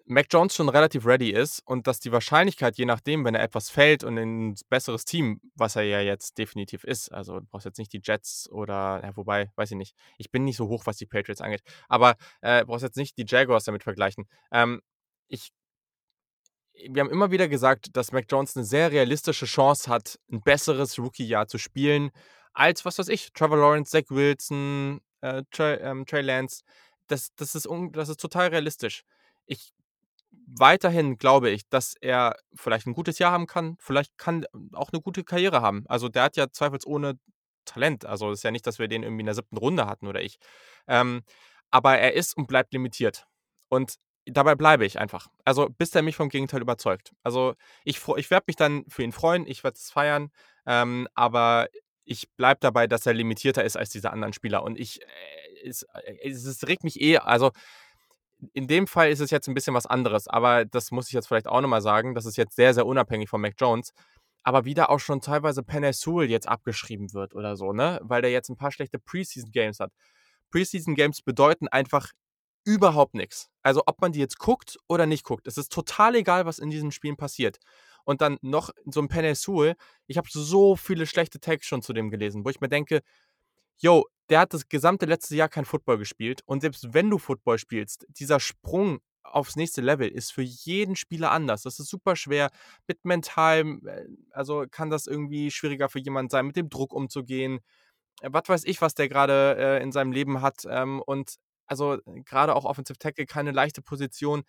Mac 0.09 0.25
Jones 0.31 0.55
schon 0.55 0.69
relativ 0.69 1.05
ready 1.05 1.29
ist 1.29 1.61
und 1.67 1.85
dass 1.85 1.99
die 1.99 2.11
Wahrscheinlichkeit, 2.11 2.77
je 2.77 2.85
nachdem, 2.85 3.25
wenn 3.25 3.35
er 3.35 3.43
etwas 3.43 3.69
fällt 3.69 4.03
und 4.03 4.17
in 4.17 4.49
ein 4.49 4.55
besseres 4.67 5.05
Team, 5.05 5.39
was 5.53 5.75
er 5.75 5.83
ja 5.83 6.01
jetzt 6.01 6.39
definitiv 6.39 6.83
ist, 6.83 7.13
also 7.13 7.39
du 7.39 7.45
brauchst 7.45 7.67
jetzt 7.67 7.77
nicht 7.77 7.93
die 7.93 8.01
Jets 8.03 8.49
oder, 8.51 9.01
ja, 9.03 9.15
wobei, 9.15 9.51
weiß 9.55 9.69
ich 9.69 9.77
nicht, 9.77 9.95
ich 10.17 10.31
bin 10.31 10.45
nicht 10.45 10.57
so 10.57 10.67
hoch, 10.67 10.87
was 10.87 10.97
die 10.97 11.05
Patriots 11.05 11.41
angeht, 11.41 11.61
aber 11.87 12.15
äh, 12.41 12.65
brauchst 12.65 12.81
jetzt 12.81 12.97
nicht 12.97 13.19
die 13.19 13.25
Jaguars 13.27 13.65
damit 13.65 13.83
vergleichen. 13.83 14.27
Ähm, 14.51 14.81
ich, 15.27 15.51
wir 16.73 17.03
haben 17.03 17.11
immer 17.11 17.29
wieder 17.29 17.47
gesagt, 17.47 17.95
dass 17.95 18.11
Mac 18.11 18.25
Jones 18.27 18.57
eine 18.57 18.65
sehr 18.65 18.91
realistische 18.91 19.45
Chance 19.45 19.91
hat, 19.91 20.19
ein 20.31 20.41
besseres 20.41 20.97
Rookie-Jahr 20.97 21.47
zu 21.47 21.59
spielen, 21.59 22.09
als, 22.53 22.83
was 22.83 22.97
weiß 22.97 23.09
ich, 23.09 23.31
Trevor 23.33 23.57
Lawrence, 23.57 23.91
Zach 23.91 24.09
Wilson, 24.09 25.01
äh, 25.21 25.43
Trey, 25.51 25.75
ähm, 25.75 26.07
Trey 26.07 26.21
Lance. 26.21 26.63
Das, 27.05 27.29
das, 27.35 27.53
ist 27.53 27.67
un 27.67 27.91
das 27.91 28.09
ist 28.09 28.19
total 28.19 28.47
realistisch. 28.47 29.03
Ich 29.45 29.71
weiterhin 30.31 31.17
glaube 31.17 31.49
ich, 31.49 31.67
dass 31.69 31.95
er 32.01 32.35
vielleicht 32.55 32.87
ein 32.87 32.93
gutes 32.93 33.19
Jahr 33.19 33.31
haben 33.31 33.47
kann, 33.47 33.77
vielleicht 33.79 34.17
kann 34.17 34.45
auch 34.73 34.91
eine 34.91 35.01
gute 35.01 35.23
Karriere 35.23 35.61
haben. 35.61 35.85
Also 35.87 36.09
der 36.09 36.23
hat 36.23 36.37
ja 36.37 36.49
zweifelsohne 36.51 37.19
Talent. 37.65 38.05
Also 38.05 38.31
es 38.31 38.39
ist 38.39 38.43
ja 38.43 38.51
nicht, 38.51 38.65
dass 38.67 38.79
wir 38.79 38.87
den 38.87 39.03
irgendwie 39.03 39.21
in 39.21 39.27
der 39.27 39.35
siebten 39.35 39.57
Runde 39.57 39.85
hatten 39.85 40.07
oder 40.07 40.21
ich. 40.21 40.37
Ähm, 40.87 41.21
aber 41.71 41.97
er 41.97 42.13
ist 42.13 42.35
und 42.37 42.47
bleibt 42.47 42.73
limitiert. 42.73 43.25
Und 43.69 43.95
dabei 44.25 44.55
bleibe 44.55 44.85
ich 44.85 44.99
einfach. 44.99 45.27
Also 45.45 45.69
bis 45.69 45.93
er 45.95 46.01
mich 46.01 46.15
vom 46.15 46.29
Gegenteil 46.29 46.61
überzeugt. 46.61 47.13
Also 47.23 47.55
ich, 47.83 47.99
ich 48.17 48.31
werde 48.31 48.45
mich 48.47 48.55
dann 48.55 48.85
für 48.89 49.03
ihn 49.03 49.11
freuen, 49.11 49.45
ich 49.47 49.63
werde 49.63 49.75
es 49.75 49.91
feiern, 49.91 50.31
ähm, 50.65 51.07
aber 51.13 51.67
ich 52.05 52.27
bleibe 52.37 52.59
dabei, 52.59 52.87
dass 52.87 53.05
er 53.05 53.13
limitierter 53.13 53.63
ist 53.63 53.77
als 53.77 53.89
diese 53.89 54.11
anderen 54.11 54.33
Spieler. 54.33 54.63
Und 54.63 54.79
ich, 54.79 55.01
äh, 55.01 55.67
es, 55.67 55.83
äh, 55.83 56.17
es, 56.23 56.43
es 56.45 56.67
regt 56.67 56.83
mich 56.83 56.99
eh, 57.01 57.17
also 57.17 57.51
in 58.53 58.67
dem 58.67 58.87
Fall 58.87 59.09
ist 59.09 59.19
es 59.19 59.31
jetzt 59.31 59.47
ein 59.47 59.53
bisschen 59.53 59.73
was 59.73 59.85
anderes, 59.85 60.27
aber 60.27 60.65
das 60.65 60.91
muss 60.91 61.07
ich 61.07 61.13
jetzt 61.13 61.27
vielleicht 61.27 61.47
auch 61.47 61.61
nochmal 61.61 61.81
sagen, 61.81 62.15
das 62.15 62.25
ist 62.25 62.37
jetzt 62.37 62.55
sehr, 62.55 62.73
sehr 62.73 62.85
unabhängig 62.85 63.29
von 63.29 63.41
Mac 63.41 63.55
Jones. 63.57 63.93
Aber 64.43 64.63
wieder 64.65 64.89
auch 64.89 64.99
schon 64.99 65.19
teilweise 65.19 65.63
Penny 65.63 65.91
Sewell 65.91 66.29
jetzt 66.29 66.47
abgeschrieben 66.47 67.13
wird 67.13 67.35
oder 67.35 67.57
so, 67.57 67.73
ne? 67.73 67.99
Weil 68.01 68.21
der 68.21 68.31
jetzt 68.31 68.49
ein 68.49 68.55
paar 68.55 68.71
schlechte 68.71 68.97
Preseason-Games 68.97 69.79
hat. 69.81 69.91
Preseason-Games 70.51 71.21
bedeuten 71.23 71.67
einfach 71.67 72.11
überhaupt 72.65 73.15
nichts. 73.15 73.49
Also 73.63 73.83
ob 73.85 74.01
man 74.01 74.11
die 74.13 74.19
jetzt 74.19 74.39
guckt 74.39 74.77
oder 74.87 75.05
nicht 75.05 75.23
guckt, 75.23 75.47
es 75.47 75.57
ist 75.57 75.71
total 75.71 76.15
egal, 76.15 76.45
was 76.45 76.59
in 76.59 76.69
diesen 76.69 76.91
Spielen 76.91 77.17
passiert. 77.17 77.59
Und 78.05 78.21
dann 78.21 78.37
noch 78.41 78.71
so 78.85 79.01
ein 79.01 79.09
Penny 79.09 79.35
Sewell, 79.35 79.75
ich 80.07 80.17
habe 80.17 80.27
so 80.31 80.75
viele 80.75 81.05
schlechte 81.05 81.39
Tags 81.39 81.67
schon 81.67 81.81
zu 81.81 81.93
dem 81.93 82.09
gelesen, 82.09 82.45
wo 82.45 82.49
ich 82.49 82.61
mir 82.61 82.69
denke, 82.69 83.01
yo, 83.77 84.05
der 84.29 84.41
hat 84.41 84.53
das 84.53 84.67
gesamte 84.69 85.05
letzte 85.05 85.35
Jahr 85.35 85.49
kein 85.49 85.65
Football 85.65 85.97
gespielt. 85.97 86.41
Und 86.45 86.61
selbst 86.61 86.93
wenn 86.93 87.09
du 87.09 87.17
Football 87.17 87.57
spielst, 87.57 88.05
dieser 88.09 88.39
Sprung 88.39 88.99
aufs 89.23 89.55
nächste 89.55 89.81
Level 89.81 90.07
ist 90.07 90.31
für 90.31 90.41
jeden 90.41 90.95
Spieler 90.95 91.31
anders. 91.31 91.63
Das 91.63 91.79
ist 91.79 91.89
super 91.89 92.15
schwer. 92.15 92.49
Mit 92.87 93.05
mental, 93.05 93.79
äh, 93.85 94.05
also 94.31 94.65
kann 94.69 94.89
das 94.89 95.07
irgendwie 95.07 95.51
schwieriger 95.51 95.89
für 95.89 95.99
jemanden 95.99 96.29
sein, 96.29 96.47
mit 96.47 96.55
dem 96.55 96.69
Druck 96.69 96.93
umzugehen. 96.93 97.59
Äh, 98.21 98.29
was 98.31 98.43
weiß 98.47 98.63
ich, 98.65 98.81
was 98.81 98.95
der 98.95 99.09
gerade 99.09 99.55
äh, 99.57 99.83
in 99.83 99.91
seinem 99.91 100.11
Leben 100.11 100.41
hat. 100.41 100.65
Ähm, 100.69 101.01
und 101.05 101.35
also 101.67 101.99
gerade 102.25 102.55
auch 102.55 102.65
Offensive 102.65 102.97
Tackle, 102.97 103.25
keine 103.25 103.51
leichte 103.51 103.81
Position. 103.81 104.43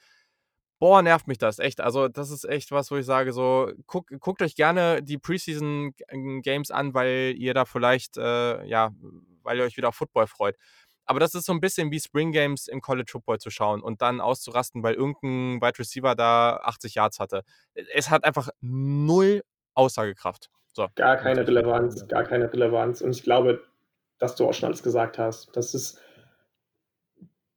Boah, 0.79 1.03
nervt 1.03 1.29
mich 1.29 1.37
das, 1.37 1.59
echt. 1.59 1.81
Also, 1.83 2.09
das 2.09 2.31
ist 2.31 2.45
echt 2.45 2.73
was, 2.73 2.91
wo 2.91 2.97
ich 2.97 3.05
sage, 3.05 3.35
so, 3.35 3.71
guck, 3.87 4.09
guckt 4.19 4.41
euch 4.41 4.55
gerne 4.55 5.03
die 5.03 5.19
Preseason 5.19 5.93
Games 6.43 6.71
an, 6.71 6.95
weil 6.95 7.35
ihr 7.37 7.53
da 7.53 7.67
vielleicht, 7.67 8.17
äh, 8.17 8.65
ja, 8.65 8.91
weil 9.43 9.59
ihr 9.59 9.65
euch 9.65 9.77
wieder 9.77 9.89
auf 9.89 9.97
Football 9.97 10.27
freut. 10.27 10.57
Aber 11.05 11.19
das 11.19 11.35
ist 11.35 11.47
so 11.47 11.53
ein 11.53 11.61
bisschen 11.61 11.91
wie 11.91 11.99
Spring 11.99 12.31
Games 12.31 12.69
im 12.69 12.81
College 12.81 13.11
Football 13.11 13.39
zu 13.39 13.51
schauen 13.51 13.83
und 13.83 14.01
dann 14.01 14.21
auszurasten, 14.21 14.83
weil 14.83 14.95
irgendein 14.95 15.61
Wide 15.61 15.79
Receiver 15.79 16.15
da 16.15 16.61
80 16.63 16.95
Yards 16.95 17.19
hatte. 17.19 17.43
Es 17.95 18.11
hat 18.11 18.25
einfach 18.25 18.49
null 18.61 19.43
Aussagekraft. 19.75 20.51
So. 20.73 20.87
Gar 20.95 21.17
keine 21.17 21.47
Relevanz, 21.47 22.07
gar 22.07 22.25
keine 22.25 22.53
Relevanz. 22.53 23.01
Und 23.01 23.11
ich 23.11 23.23
glaube, 23.23 23.65
dass 24.19 24.37
du 24.37 24.47
auch 24.47 24.55
schon 24.55 24.69
alles 24.69 24.83
gesagt 24.83 25.19
hast. 25.19 25.55
Das 25.57 25.75
ist. 25.75 26.01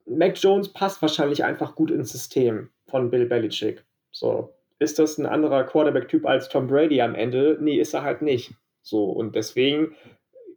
Mac 0.06 0.38
Jones 0.42 0.74
passt 0.74 1.02
wahrscheinlich 1.02 1.44
einfach 1.44 1.76
gut 1.76 1.90
ins 1.92 2.12
System 2.12 2.70
von 2.88 3.10
Bill 3.10 3.26
Belichick. 3.26 3.86
So, 4.12 4.54
ist 4.80 5.00
das 5.00 5.18
ein 5.18 5.26
anderer 5.26 5.64
Quarterback-Typ 5.64 6.26
als 6.26 6.50
Tom 6.50 6.68
Brady 6.68 7.02
am 7.02 7.16
Ende? 7.16 7.58
Nee, 7.62 7.80
ist 7.80 7.94
er 7.94 8.04
halt 8.04 8.22
nicht. 8.22 8.54
So, 8.82 9.06
und 9.06 9.36
deswegen 9.36 9.96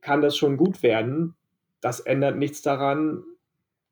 kann 0.06 0.22
das 0.22 0.36
schon 0.36 0.56
gut 0.56 0.84
werden. 0.84 1.34
Das 1.80 1.98
ändert 1.98 2.36
nichts 2.36 2.62
daran, 2.62 3.24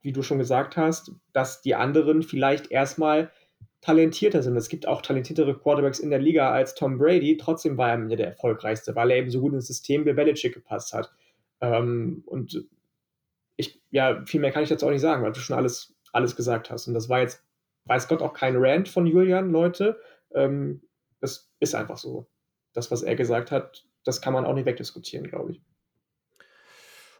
wie 0.00 0.12
du 0.12 0.22
schon 0.22 0.38
gesagt 0.38 0.76
hast, 0.76 1.10
dass 1.32 1.60
die 1.60 1.74
anderen 1.74 2.22
vielleicht 2.22 2.70
erstmal 2.70 3.32
talentierter 3.80 4.40
sind. 4.40 4.56
Es 4.56 4.68
gibt 4.68 4.86
auch 4.86 5.02
talentiertere 5.02 5.58
Quarterbacks 5.58 5.98
in 5.98 6.10
der 6.10 6.20
Liga 6.20 6.52
als 6.52 6.76
Tom 6.76 6.98
Brady. 6.98 7.36
Trotzdem 7.36 7.76
war 7.76 7.90
er 7.90 7.98
mir 7.98 8.16
der 8.16 8.28
erfolgreichste, 8.28 8.94
weil 8.94 9.10
er 9.10 9.16
eben 9.16 9.30
so 9.30 9.40
gut 9.40 9.54
ins 9.54 9.66
System 9.66 10.04
Bill 10.04 10.14
Belichick 10.14 10.54
gepasst 10.54 10.92
hat. 10.92 11.12
Ähm, 11.60 12.22
und 12.26 12.64
ich, 13.56 13.82
ja, 13.90 14.24
viel 14.24 14.40
mehr 14.40 14.52
kann 14.52 14.62
ich 14.62 14.68
dazu 14.68 14.86
auch 14.86 14.92
nicht 14.92 15.00
sagen, 15.00 15.24
weil 15.24 15.32
du 15.32 15.40
schon 15.40 15.56
alles, 15.56 15.96
alles 16.12 16.36
gesagt 16.36 16.70
hast. 16.70 16.86
Und 16.86 16.94
das 16.94 17.08
war 17.08 17.22
jetzt 17.22 17.42
weiß 17.86 18.06
Gott 18.06 18.22
auch 18.22 18.34
kein 18.34 18.54
Rant 18.56 18.88
von 18.88 19.04
Julian, 19.04 19.50
Leute. 19.50 20.00
Ähm, 20.32 20.80
das 21.20 21.50
ist 21.58 21.74
einfach 21.74 21.98
so. 21.98 22.28
Das, 22.72 22.92
was 22.92 23.02
er 23.02 23.16
gesagt 23.16 23.50
hat, 23.50 23.84
das 24.04 24.22
kann 24.22 24.32
man 24.32 24.44
auch 24.44 24.54
nicht 24.54 24.66
wegdiskutieren, 24.66 25.26
glaube 25.26 25.52
ich. 25.52 25.62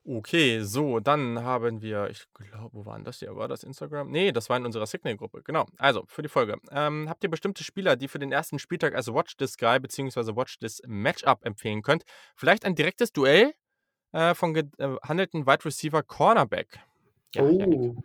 Okay, 0.07 0.61
so, 0.61 1.01
dann 1.01 1.43
haben 1.43 1.81
wir, 1.81 2.11
ich 2.11 2.27
glaube, 2.35 2.71
wo 2.73 2.85
waren 2.85 3.05
das 3.05 3.21
hier? 3.21 3.35
War 3.37 3.49
das 3.49 3.63
Instagram? 3.65 4.11
Nee, 4.11 4.33
das 4.33 4.51
war 4.51 4.59
in 4.59 4.67
unserer 4.67 4.85
Signal-Gruppe. 4.85 5.43
Genau. 5.43 5.65
Also, 5.79 6.05
für 6.09 6.21
die 6.21 6.29
Folge. 6.29 6.59
Ähm, 6.71 7.09
habt 7.09 7.25
ihr 7.25 7.31
bestimmte 7.31 7.65
Spieler, 7.65 7.97
die 7.97 8.09
für 8.09 8.19
den 8.19 8.31
ersten 8.31 8.59
Spieltag 8.59 8.95
als 8.95 9.09
Watch 9.09 9.37
This 9.39 9.57
Guy 9.57 9.81
bzw. 9.81 10.37
Watch 10.37 10.59
This 10.59 10.83
Matchup 10.87 11.47
empfehlen 11.47 11.81
könnt? 11.81 12.05
Vielleicht 12.37 12.67
ein 12.67 12.75
direktes 12.75 13.13
Duell 13.13 13.55
äh, 14.13 14.35
von 14.35 14.53
gehandelten 14.53 15.43
äh, 15.43 15.47
Wide 15.47 15.65
Receiver 15.65 16.03
Cornerback. 16.03 16.81
Ja, 17.35 17.43
oh, 17.43 17.97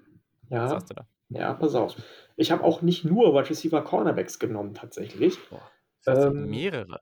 ja. 0.49 0.63
Was 0.63 0.71
hast 0.71 0.89
du 0.91 0.93
da? 0.93 1.07
Ja, 1.29 1.53
pass 1.53 1.75
auf. 1.75 1.95
Ich 2.37 2.49
habe 2.51 2.63
auch 2.63 2.81
nicht 2.81 3.03
nur 3.03 3.33
Wide 3.33 3.49
Receiver 3.49 3.81
Cornerbacks 3.83 4.39
genommen, 4.39 4.73
tatsächlich. 4.73 5.37
Boah, 5.49 5.69
das 6.05 6.25
ähm, 6.25 6.49
mehrere. 6.49 7.01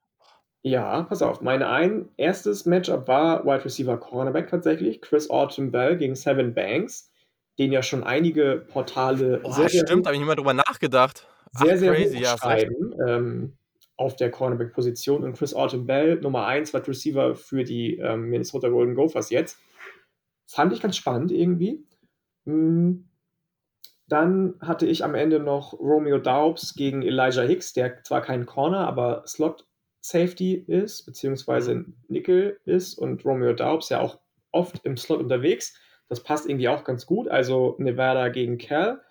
Ja, 0.68 1.04
pass 1.04 1.22
auf. 1.22 1.42
Mein 1.42 1.64
ein 1.64 2.10
erstes 2.18 2.66
Matchup 2.66 3.08
war 3.08 3.46
Wide 3.46 3.64
Receiver 3.64 3.98
Cornerback 3.98 4.50
tatsächlich. 4.50 5.02
Chris 5.02 5.30
Autumn 5.30 5.72
Bell 5.72 5.96
gegen 5.98 6.16
Seven 6.16 6.54
Banks, 6.54 7.10
den 7.58 7.72
ja 7.72 7.82
schon 7.82 8.04
einige 8.04 8.66
Portale 8.68 9.38
Boah, 9.38 9.54
sehr, 9.54 9.70
stimmt, 9.70 10.06
habe 10.06 10.16
ich 10.16 10.20
nicht 10.20 10.28
mal 10.28 10.36
drüber 10.36 10.54
nachgedacht. 10.54 11.26
Sehr, 11.54 11.74
Ach, 11.74 11.78
sehr 11.78 11.94
crazy, 11.94 12.20
ja, 12.20 12.38
schreiben 12.38 12.94
ähm, 13.08 13.58
auf 13.96 14.18
der 14.18 14.30
Cornerback-Position. 14.30 15.24
Und 15.24 15.38
Chris 15.38 15.54
Autumn 15.54 15.86
Bell, 15.86 16.20
Nummer 16.20 16.46
1 16.46 16.74
Wide 16.74 16.88
Receiver 16.88 17.36
für 17.36 17.64
die 17.64 17.98
ähm, 17.98 18.30
Minnesota 18.30 18.68
Golden 18.68 18.96
Gophers 18.96 19.30
jetzt. 19.30 19.58
Fand 20.48 20.74
ich 20.74 20.82
ganz 20.82 20.98
spannend 20.98 21.32
irgendwie. 21.32 21.86
Hm, 22.46 23.08
dann 24.08 24.56
hatte 24.60 24.86
ich 24.86 25.04
am 25.04 25.16
Ende 25.16 25.40
noch 25.40 25.74
Romeo 25.74 26.18
Daubs 26.18 26.76
gegen 26.76 27.04
Elijah 27.04 27.44
Hicks, 27.44 27.74
der 27.74 28.04
zwar 28.04 28.22
kein 28.22 28.46
Corner, 28.46 28.88
aber 28.88 29.24
Slot 29.28 29.67
Safety 30.08 30.54
ist, 30.54 31.06
beziehungsweise 31.06 31.76
mhm. 31.76 31.94
Nickel 32.08 32.60
ist 32.66 32.98
und 32.98 33.26
Romeo 33.26 33.54
Daubs 33.54 33.90
ja 33.90 34.00
auch 34.00 34.20
oft 34.52 34.84
im 34.86 34.98
Slot 34.98 35.20
unterwegs. 35.20 35.78
Das 36.10 36.24
passt 36.24 36.48
irgendwie 36.48 36.70
auch 36.70 36.84
ganz 36.84 37.06
gut. 37.06 37.28
Also 37.28 37.76
Nevada 37.80 38.30
gegen 38.30 38.58
Cal. 38.58 39.02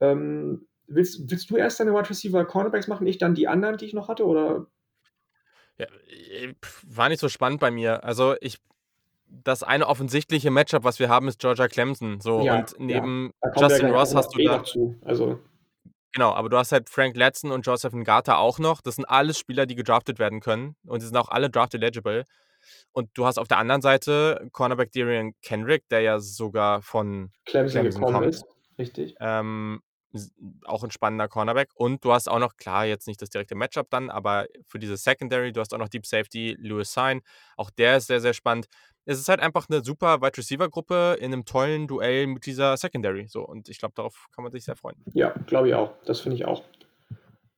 Ähm, 0.00 0.68
willst, 0.86 1.30
willst 1.30 1.50
du 1.50 1.56
erst 1.56 1.80
deine 1.80 1.92
Wide 1.92 2.10
Receiver 2.10 2.44
Cornerbacks 2.44 2.88
machen, 2.88 3.06
ich 3.06 3.18
dann 3.18 3.34
die 3.34 3.48
anderen, 3.48 3.76
die 3.76 3.86
ich 3.86 3.94
noch 3.94 4.08
hatte, 4.08 4.24
oder? 4.24 4.66
Ja, 5.78 5.86
war 6.86 7.08
nicht 7.08 7.20
so 7.20 7.28
spannend 7.28 7.60
bei 7.60 7.70
mir. 7.70 8.04
Also 8.04 8.36
ich 8.40 8.58
das 9.44 9.62
eine 9.62 9.88
offensichtliche 9.88 10.50
Matchup, 10.50 10.84
was 10.84 10.98
wir 10.98 11.08
haben, 11.08 11.26
ist 11.26 11.40
Georgia 11.40 11.66
Clemson. 11.66 12.20
So, 12.20 12.42
ja, 12.42 12.58
und 12.58 12.74
neben 12.78 13.32
ja. 13.42 13.68
Justin 13.68 13.90
Ross 13.90 14.14
hast 14.14 14.34
du 14.34 14.40
eh 14.40 14.44
da. 14.44 14.62
Also. 15.04 15.40
Genau, 16.12 16.32
aber 16.32 16.48
du 16.48 16.58
hast 16.58 16.72
halt 16.72 16.90
Frank 16.90 17.16
Latson 17.16 17.50
und 17.50 17.66
Joseph 17.66 17.94
Ngata 17.94 18.36
auch 18.36 18.58
noch. 18.58 18.80
Das 18.82 18.96
sind 18.96 19.06
alles 19.06 19.38
Spieler, 19.38 19.66
die 19.66 19.74
gedraftet 19.74 20.18
werden 20.18 20.40
können. 20.40 20.76
Und 20.84 21.00
die 21.00 21.06
sind 21.06 21.16
auch 21.16 21.28
alle 21.28 21.48
draft 21.48 21.74
eligible. 21.74 22.24
Und 22.92 23.10
du 23.14 23.26
hast 23.26 23.38
auf 23.38 23.48
der 23.48 23.58
anderen 23.58 23.82
Seite 23.82 24.48
Cornerback 24.52 24.92
Darian 24.92 25.32
Kendrick, 25.42 25.88
der 25.88 26.02
ja 26.02 26.20
sogar 26.20 26.82
von 26.82 27.30
Clemson, 27.46 27.80
Clemson 27.80 28.00
gekommen 28.00 28.20
kommt. 28.20 28.34
ist. 28.34 28.44
Richtig. 28.78 29.14
Ähm, 29.20 29.82
auch 30.64 30.84
ein 30.84 30.90
spannender 30.90 31.28
Cornerback. 31.28 31.70
Und 31.74 32.04
du 32.04 32.12
hast 32.12 32.28
auch 32.28 32.38
noch, 32.38 32.56
klar, 32.56 32.84
jetzt 32.84 33.06
nicht 33.06 33.22
das 33.22 33.30
direkte 33.30 33.54
Matchup 33.54 33.88
dann, 33.90 34.10
aber 34.10 34.46
für 34.66 34.78
diese 34.78 34.96
Secondary, 34.96 35.52
du 35.52 35.60
hast 35.60 35.72
auch 35.72 35.78
noch 35.78 35.88
Deep 35.88 36.06
Safety, 36.06 36.56
Lewis 36.58 36.92
Sign. 36.92 37.22
Auch 37.56 37.70
der 37.70 37.96
ist 37.96 38.08
sehr, 38.08 38.20
sehr 38.20 38.34
spannend 38.34 38.66
es 39.04 39.18
ist 39.18 39.28
halt 39.28 39.40
einfach 39.40 39.68
eine 39.68 39.82
super 39.82 40.20
Wide 40.20 40.36
Receiver 40.36 40.68
Gruppe 40.68 41.16
in 41.18 41.32
einem 41.32 41.44
tollen 41.44 41.86
Duell 41.86 42.26
mit 42.26 42.46
dieser 42.46 42.76
Secondary. 42.76 43.26
So, 43.28 43.46
und 43.46 43.68
ich 43.68 43.78
glaube, 43.78 43.94
darauf 43.96 44.28
kann 44.34 44.44
man 44.44 44.52
sich 44.52 44.64
sehr 44.64 44.76
freuen. 44.76 44.96
Ja, 45.12 45.34
glaube 45.46 45.68
ich 45.68 45.74
auch. 45.74 45.92
Das 46.04 46.20
finde 46.20 46.36
ich 46.36 46.44
auch. 46.44 46.62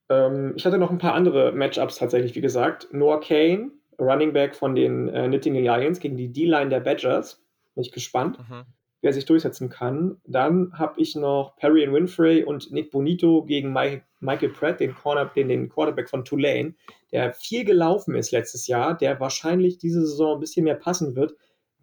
Ähm, 0.09 0.53
ich 0.55 0.65
hatte 0.65 0.77
noch 0.77 0.91
ein 0.91 0.97
paar 0.97 1.13
andere 1.13 1.51
Matchups 1.51 1.97
tatsächlich, 1.97 2.35
wie 2.35 2.41
gesagt. 2.41 2.87
Noah 2.91 3.19
Kane, 3.19 3.71
Running 3.99 4.33
Back 4.33 4.55
von 4.55 4.75
den 4.75 5.09
äh, 5.09 5.27
Knitting 5.27 5.55
Lions 5.55 5.99
gegen 5.99 6.17
die 6.17 6.31
D-Line 6.31 6.69
der 6.69 6.79
Badgers. 6.79 7.41
Bin 7.75 7.83
ich 7.83 7.91
gespannt, 7.91 8.39
mhm. 8.39 8.65
Wer 9.05 9.13
sich 9.13 9.25
durchsetzen 9.25 9.69
kann. 9.69 10.17
Dann 10.25 10.73
habe 10.73 10.99
ich 10.99 11.15
noch 11.15 11.55
Perry 11.57 11.91
Winfrey 11.91 12.43
und 12.43 12.71
Nick 12.71 12.91
Bonito 12.91 13.43
gegen 13.43 13.71
Mike, 13.71 14.03
Michael 14.19 14.49
Pratt, 14.49 14.79
den, 14.79 14.95
Corner, 14.95 15.25
den, 15.35 15.47
den 15.47 15.69
Quarterback 15.69 16.09
von 16.09 16.25
Tulane 16.25 16.73
der 17.15 17.33
viel 17.33 17.63
gelaufen 17.63 18.13
ist 18.13 18.31
letztes 18.31 18.67
Jahr, 18.67 18.97
der 18.97 19.21
wahrscheinlich 19.21 19.77
diese 19.77 20.01
Saison 20.05 20.35
ein 20.35 20.39
bisschen 20.41 20.65
mehr 20.65 20.75
passen 20.75 21.15
wird, 21.15 21.33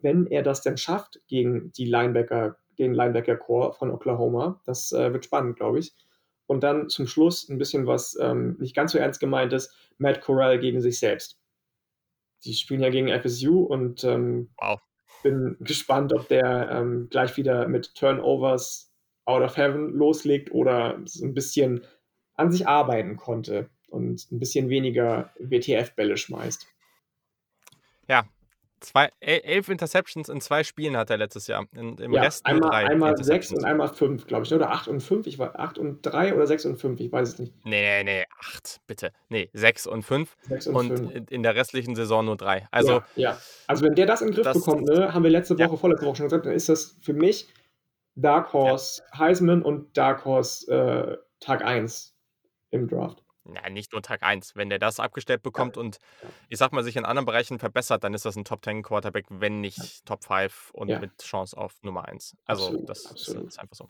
wenn 0.02 0.26
er 0.26 0.42
das 0.42 0.60
denn 0.60 0.76
schafft 0.76 1.20
gegen 1.26 1.72
die 1.72 1.86
Linebacker, 1.86 2.58
den 2.78 2.92
Linebacker-Core 2.92 3.72
von 3.72 3.90
Oklahoma. 3.90 4.60
Das 4.66 4.92
äh, 4.92 5.10
wird 5.10 5.24
spannend, 5.24 5.56
glaube 5.56 5.78
ich. 5.78 5.94
Und 6.46 6.62
dann 6.62 6.90
zum 6.90 7.06
Schluss 7.06 7.48
ein 7.48 7.56
bisschen 7.56 7.86
was 7.86 8.14
ähm, 8.20 8.56
nicht 8.58 8.76
ganz 8.76 8.92
so 8.92 8.98
ernst 8.98 9.20
gemeint 9.20 9.54
ist, 9.54 9.74
Matt 9.96 10.20
Corral 10.20 10.58
gegen 10.58 10.82
sich 10.82 10.98
selbst. 10.98 11.38
Die 12.44 12.52
spielen 12.52 12.82
ja 12.82 12.90
gegen 12.90 13.08
FSU 13.08 13.62
und 13.62 14.04
ähm, 14.04 14.50
wow. 14.60 14.80
Bin 15.22 15.56
gespannt, 15.60 16.12
ob 16.12 16.28
der 16.28 16.70
ähm, 16.70 17.08
gleich 17.10 17.36
wieder 17.36 17.68
mit 17.68 17.94
Turnovers 17.94 18.92
out 19.24 19.42
of 19.42 19.56
heaven 19.56 19.92
loslegt 19.92 20.50
oder 20.52 21.00
so 21.04 21.24
ein 21.24 21.34
bisschen 21.34 21.84
an 22.34 22.50
sich 22.50 22.66
arbeiten 22.66 23.16
konnte 23.16 23.70
und 23.88 24.30
ein 24.32 24.38
bisschen 24.38 24.68
weniger 24.68 25.32
WTF-Bälle 25.38 26.16
schmeißt. 26.16 26.66
Ja, 28.08 28.24
zwei, 28.82 29.10
elf 29.20 29.68
Interceptions 29.68 30.28
in 30.28 30.40
zwei 30.40 30.64
Spielen 30.64 30.96
hat 30.96 31.10
er 31.10 31.16
letztes 31.16 31.46
Jahr. 31.46 31.66
In, 31.74 31.96
Im 31.98 32.12
Ja, 32.12 32.22
Rest 32.22 32.44
einmal, 32.44 32.70
drei 32.70 32.86
einmal 32.88 33.16
sechs 33.22 33.50
und 33.52 33.64
einmal 33.64 33.88
fünf, 33.88 34.26
glaube 34.26 34.44
ich. 34.44 34.52
Oder 34.52 34.70
acht 34.70 34.88
und 34.88 35.00
fünf. 35.00 35.26
Ich 35.26 35.38
war 35.38 35.58
acht 35.58 35.78
und 35.78 36.02
drei 36.02 36.34
oder 36.34 36.46
sechs 36.46 36.64
und 36.66 36.76
fünf, 36.76 37.00
ich 37.00 37.10
weiß 37.10 37.28
es 37.30 37.38
nicht. 37.38 37.52
Nee, 37.64 38.02
nee, 38.02 38.04
nee, 38.04 38.24
acht, 38.40 38.80
bitte. 38.86 39.12
Nee, 39.28 39.48
sechs 39.52 39.86
und 39.86 40.02
fünf. 40.02 40.36
Sechs 40.42 40.66
und, 40.66 40.76
Und 40.76 40.96
fünf. 40.98 41.14
in- 41.14 41.26
in 41.28 41.42
der 41.42 41.54
restlichen 41.54 41.94
Saison 41.96 42.24
nur 42.24 42.36
drei. 42.36 42.66
Also, 42.70 42.92
ja, 43.16 43.30
ja. 43.30 43.38
Also 43.66 43.84
wenn 43.84 43.94
der 43.94 44.06
das 44.06 44.20
in 44.20 44.28
den 44.28 44.34
Griff 44.34 44.44
das- 44.44 44.58
bekommt, 44.58 44.84
ne, 44.88 45.14
haben 45.14 45.22
wir 45.22 45.30
letzte 45.30 45.54
Ja. 45.54 45.68
Woche, 45.68 45.78
vorletzte 45.78 46.06
Woche 46.06 46.16
schon 46.16 46.26
gesagt, 46.26 46.46
dann 46.46 46.52
ist 46.52 46.68
das 46.68 46.96
für 47.00 47.12
mich 47.14 47.48
Dark 48.14 48.52
Horse 48.52 49.02
Heisman 49.16 49.62
und 49.62 49.96
Dark 49.96 50.24
Horse 50.24 50.70
äh, 50.70 51.18
Tag 51.40 51.64
1 51.64 52.14
im 52.70 52.88
Draft. 52.88 53.21
Ja, 53.44 53.68
nicht 53.70 53.92
nur 53.92 54.02
Tag 54.02 54.22
1. 54.22 54.54
Wenn 54.56 54.68
der 54.70 54.78
das 54.78 55.00
abgestellt 55.00 55.42
bekommt 55.42 55.76
und 55.76 55.98
Ja. 56.22 56.28
ich 56.48 56.58
sag 56.58 56.72
mal, 56.72 56.82
sich 56.84 56.96
in 56.96 57.04
anderen 57.04 57.26
Bereichen 57.26 57.58
verbessert, 57.58 58.04
dann 58.04 58.14
ist 58.14 58.24
das 58.24 58.36
ein 58.36 58.44
Top 58.44 58.64
10 58.64 58.82
Quarterback, 58.82 59.26
wenn 59.28 59.60
nicht 59.60 60.04
Top 60.06 60.24
5 60.24 60.70
und 60.72 60.88
Ja. 60.88 60.98
mit 61.00 61.18
Chance 61.22 61.56
auf 61.56 61.82
Nummer 61.82 62.06
1. 62.08 62.36
Also, 62.44 62.66
Absolut, 62.66 62.88
das 62.88 62.98
ist, 63.00 63.10
absolut. 63.10 63.46
ist 63.48 63.58
einfach 63.58 63.76
so. 63.76 63.88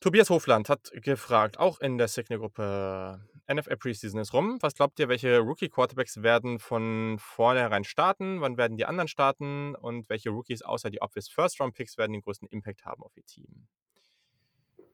Tobias 0.00 0.28
Hofland 0.28 0.68
hat 0.68 0.90
gefragt, 0.92 1.58
auch 1.58 1.80
in 1.80 1.96
der 1.96 2.06
Signal-Gruppe, 2.08 3.26
NFL 3.48 3.76
Preseason 3.76 4.20
ist 4.20 4.34
rum. 4.34 4.58
Was 4.60 4.74
glaubt 4.74 4.98
ihr, 4.98 5.08
welche 5.08 5.38
Rookie-Quarterbacks 5.38 6.22
werden 6.22 6.58
von 6.58 7.16
vornherein 7.18 7.82
starten? 7.84 8.40
Wann 8.42 8.56
werden 8.58 8.76
die 8.76 8.84
anderen 8.84 9.08
starten? 9.08 9.74
Und 9.74 10.08
welche 10.10 10.30
Rookies 10.30 10.62
außer 10.62 10.90
die 10.90 11.00
obvious 11.00 11.28
First-Round-Picks 11.28 11.96
werden 11.96 12.12
den 12.12 12.22
größten 12.22 12.46
Impact 12.48 12.84
haben 12.84 13.02
auf 13.02 13.16
ihr 13.16 13.24
Team? 13.24 13.68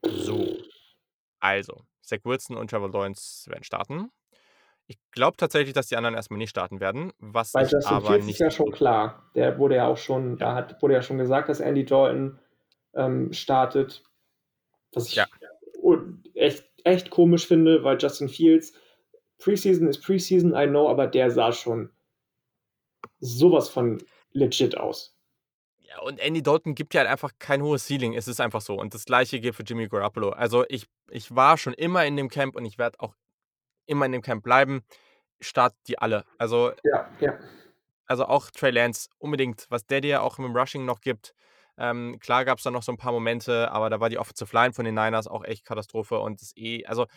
So. 0.05 0.57
Also, 1.43 1.81
Zach 2.01 2.19
Wilson 2.23 2.55
und 2.55 2.69
Trevor 2.69 2.89
Lawrence 2.89 3.49
werden 3.49 3.65
starten. 3.65 4.09
Ich 4.87 4.97
glaube 5.11 5.35
tatsächlich, 5.35 5.73
dass 5.73 5.87
die 5.87 5.97
anderen 5.97 6.15
erstmal 6.15 6.37
nicht 6.37 6.51
starten 6.51 6.79
werden, 6.79 7.11
was 7.17 7.53
ich 7.53 7.69
Justin 7.69 7.97
aber 7.97 8.07
Fields 8.07 8.25
nicht 8.25 8.35
ist 8.35 8.39
ja 8.39 8.49
schon 8.49 8.71
klar. 8.71 9.29
Der 9.35 9.57
wurde 9.59 9.75
ja 9.75 9.87
auch 9.87 9.97
schon, 9.97 10.37
da 10.37 10.55
hat, 10.55 10.81
wurde 10.81 10.93
ja 10.93 11.01
schon 11.01 11.17
gesagt, 11.17 11.49
dass 11.49 11.59
Andy 11.59 11.83
Dalton 11.83 12.39
ähm, 12.93 13.33
startet. 13.33 14.03
Was 14.93 15.07
ich 15.09 15.15
Ja. 15.15 15.27
echt, 16.33 16.63
echt 16.85 17.09
komisch 17.09 17.45
finde, 17.45 17.83
weil 17.83 17.97
Justin 17.99 18.29
Fields, 18.29 18.73
Preseason 19.37 19.87
ist 19.87 20.01
Preseason, 20.01 20.53
I 20.55 20.67
know, 20.67 20.87
aber 20.87 21.07
der 21.07 21.29
sah 21.29 21.51
schon 21.51 21.89
sowas 23.19 23.67
von 23.67 24.01
legit 24.31 24.77
aus. 24.77 25.12
Und 26.01 26.19
Andy 26.19 26.41
Dalton 26.41 26.75
gibt 26.75 26.93
ja 26.93 27.01
halt 27.01 27.09
einfach 27.09 27.31
kein 27.39 27.61
hohes 27.61 27.87
Ceiling. 27.87 28.13
Es 28.13 28.27
ist 28.27 28.39
einfach 28.39 28.61
so. 28.61 28.75
Und 28.75 28.93
das 28.93 29.05
gleiche 29.05 29.39
gilt 29.39 29.55
für 29.55 29.63
Jimmy 29.63 29.87
Garoppolo. 29.87 30.29
Also 30.29 30.65
ich, 30.69 30.87
ich 31.09 31.35
war 31.35 31.57
schon 31.57 31.73
immer 31.73 32.05
in 32.05 32.17
dem 32.17 32.29
Camp 32.29 32.55
und 32.55 32.65
ich 32.65 32.77
werde 32.77 32.99
auch 32.99 33.15
immer 33.85 34.05
in 34.05 34.11
dem 34.11 34.21
Camp 34.21 34.43
bleiben. 34.43 34.83
Start 35.39 35.75
die 35.87 35.99
alle. 35.99 36.25
Also, 36.37 36.71
Ja, 36.83 37.09
ja. 37.19 37.37
also 38.05 38.25
auch 38.25 38.49
Trey 38.49 38.71
Lance 38.71 39.09
unbedingt, 39.17 39.65
was 39.69 39.85
der 39.85 40.01
dir 40.01 40.23
auch 40.23 40.39
im 40.39 40.55
Rushing 40.55 40.85
noch 40.85 41.01
gibt. 41.01 41.33
Ähm, 41.77 42.17
klar 42.19 42.45
gab 42.45 42.59
es 42.59 42.63
da 42.63 42.71
noch 42.71 42.83
so 42.83 42.91
ein 42.91 42.97
paar 42.97 43.11
Momente, 43.11 43.71
aber 43.71 43.89
da 43.89 43.99
war 43.99 44.09
die 44.09 44.19
Offensive 44.19 44.55
Line 44.55 44.73
von 44.73 44.85
den 44.85 44.95
Niners 44.95 45.27
auch 45.27 45.43
echt 45.43 45.65
Katastrophe 45.65 46.19
und 46.19 46.41
das 46.41 46.53
eh, 46.55 46.85
also 46.85 47.07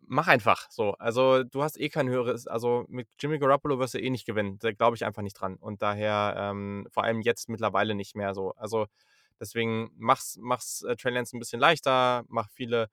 mach 0.00 0.28
einfach 0.28 0.70
so. 0.70 0.92
Also 0.94 1.44
du 1.44 1.62
hast 1.62 1.78
eh 1.78 1.88
kein 1.88 2.08
höheres, 2.08 2.46
also 2.46 2.84
mit 2.88 3.08
Jimmy 3.18 3.38
Garoppolo 3.38 3.78
wirst 3.78 3.94
du 3.94 4.00
eh 4.00 4.10
nicht 4.10 4.26
gewinnen. 4.26 4.58
Da 4.60 4.72
glaube 4.72 4.96
ich 4.96 5.04
einfach 5.04 5.22
nicht 5.22 5.34
dran. 5.34 5.56
Und 5.56 5.82
daher 5.82 6.34
ähm, 6.38 6.86
vor 6.90 7.04
allem 7.04 7.20
jetzt 7.22 7.48
mittlerweile 7.48 7.94
nicht 7.94 8.16
mehr 8.16 8.34
so. 8.34 8.52
Also 8.56 8.86
deswegen 9.40 9.90
mach's, 9.96 10.38
mach's 10.40 10.82
äh, 10.82 10.96
Trey 10.96 11.12
Lance 11.12 11.36
ein 11.36 11.40
bisschen 11.40 11.60
leichter, 11.60 12.24
mach 12.28 12.48
viele 12.50 12.88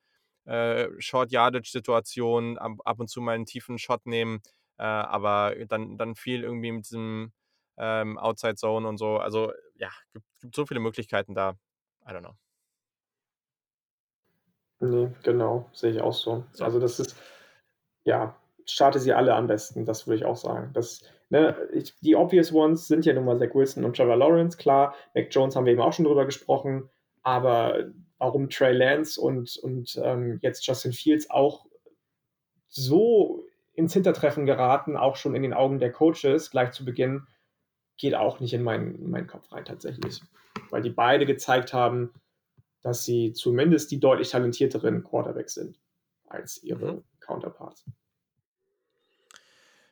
äh, 0.45 0.89
Short-Yardage-Situationen, 0.99 2.57
ab, 2.57 2.73
ab 2.85 2.99
und 2.99 3.09
zu 3.09 3.21
mal 3.21 3.35
einen 3.35 3.45
tiefen 3.45 3.77
Shot 3.79 4.05
nehmen, 4.05 4.41
äh, 4.77 4.83
aber 4.83 5.55
dann, 5.67 5.97
dann 5.97 6.15
viel 6.15 6.43
irgendwie 6.43 6.71
mit 6.71 6.85
diesem 6.85 7.33
ähm, 7.77 8.17
Outside 8.17 8.55
Zone 8.55 8.87
und 8.87 8.97
so. 8.97 9.17
Also 9.17 9.51
ja, 9.75 9.89
gibt, 10.13 10.25
gibt 10.41 10.55
so 10.55 10.65
viele 10.65 10.79
Möglichkeiten 10.79 11.33
da. 11.35 11.55
I 12.07 12.11
don't 12.11 12.21
know. 12.21 12.35
Nee, 14.79 15.09
genau, 15.23 15.69
sehe 15.73 15.91
ich 15.91 16.01
auch 16.01 16.13
so. 16.13 16.43
So. 16.51 16.63
Also 16.63 16.79
das 16.79 16.99
ist, 16.99 17.15
ja, 18.03 18.35
starte 18.65 18.99
sie 18.99 19.13
alle 19.13 19.33
am 19.33 19.47
besten, 19.47 19.85
das 19.85 20.07
würde 20.07 20.17
ich 20.17 20.25
auch 20.25 20.35
sagen. 20.35 20.71
Das, 20.73 21.03
ne, 21.29 21.55
ich, 21.71 21.97
die 21.99 22.15
obvious 22.15 22.51
ones 22.51 22.87
sind 22.87 23.05
ja 23.05 23.13
nun 23.13 23.25
mal 23.25 23.39
Zach 23.39 23.53
Wilson 23.53 23.85
und 23.85 23.95
Trevor 23.95 24.17
Lawrence, 24.17 24.57
klar. 24.57 24.95
Mac 25.13 25.27
Jones 25.31 25.55
haben 25.55 25.65
wir 25.65 25.73
eben 25.73 25.81
auch 25.81 25.93
schon 25.93 26.05
drüber 26.05 26.25
gesprochen, 26.25 26.89
aber 27.23 27.85
warum 28.17 28.49
Trey 28.49 28.73
Lance 28.73 29.19
und, 29.19 29.57
und 29.57 29.99
ähm, 30.03 30.39
jetzt 30.41 30.65
Justin 30.65 30.93
Fields 30.93 31.29
auch 31.29 31.65
so 32.67 33.45
ins 33.73 33.93
Hintertreffen 33.93 34.45
geraten, 34.45 34.97
auch 34.97 35.15
schon 35.15 35.35
in 35.35 35.43
den 35.43 35.53
Augen 35.53 35.79
der 35.79 35.91
Coaches 35.91 36.51
gleich 36.51 36.71
zu 36.71 36.85
Beginn, 36.85 37.27
geht 37.97 38.15
auch 38.15 38.39
nicht 38.39 38.53
in 38.53 38.63
meinen, 38.63 38.95
in 38.95 39.09
meinen 39.09 39.27
Kopf 39.27 39.51
rein 39.51 39.65
tatsächlich. 39.65 40.21
Weil 40.69 40.81
die 40.81 40.89
beide 40.89 41.25
gezeigt 41.25 41.73
haben, 41.73 42.13
dass 42.85 43.03
sie 43.03 43.33
zumindest 43.33 43.89
die 43.89 43.99
deutlich 43.99 44.29
talentierteren 44.29 45.03
Quarterbacks 45.03 45.55
sind 45.55 45.79
als 46.27 46.61
ihre 46.61 46.93
Mhm. 46.93 47.03
Counterparts. 47.19 47.83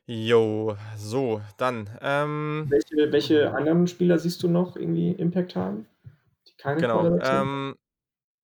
Jo, 0.06 0.78
so, 0.96 1.42
dann. 1.58 1.90
Ähm, 2.02 2.68
Welche, 2.70 3.12
welche 3.12 3.52
anderen 3.52 3.88
Spieler 3.88 4.20
siehst 4.20 4.44
du 4.44 4.48
noch 4.48 4.76
irgendwie 4.76 5.12
Impact 5.12 5.56
haben? 5.56 5.88
Die 6.48 6.54
keine 6.56 6.82
genau. 6.82 7.18
Ähm, 7.20 7.76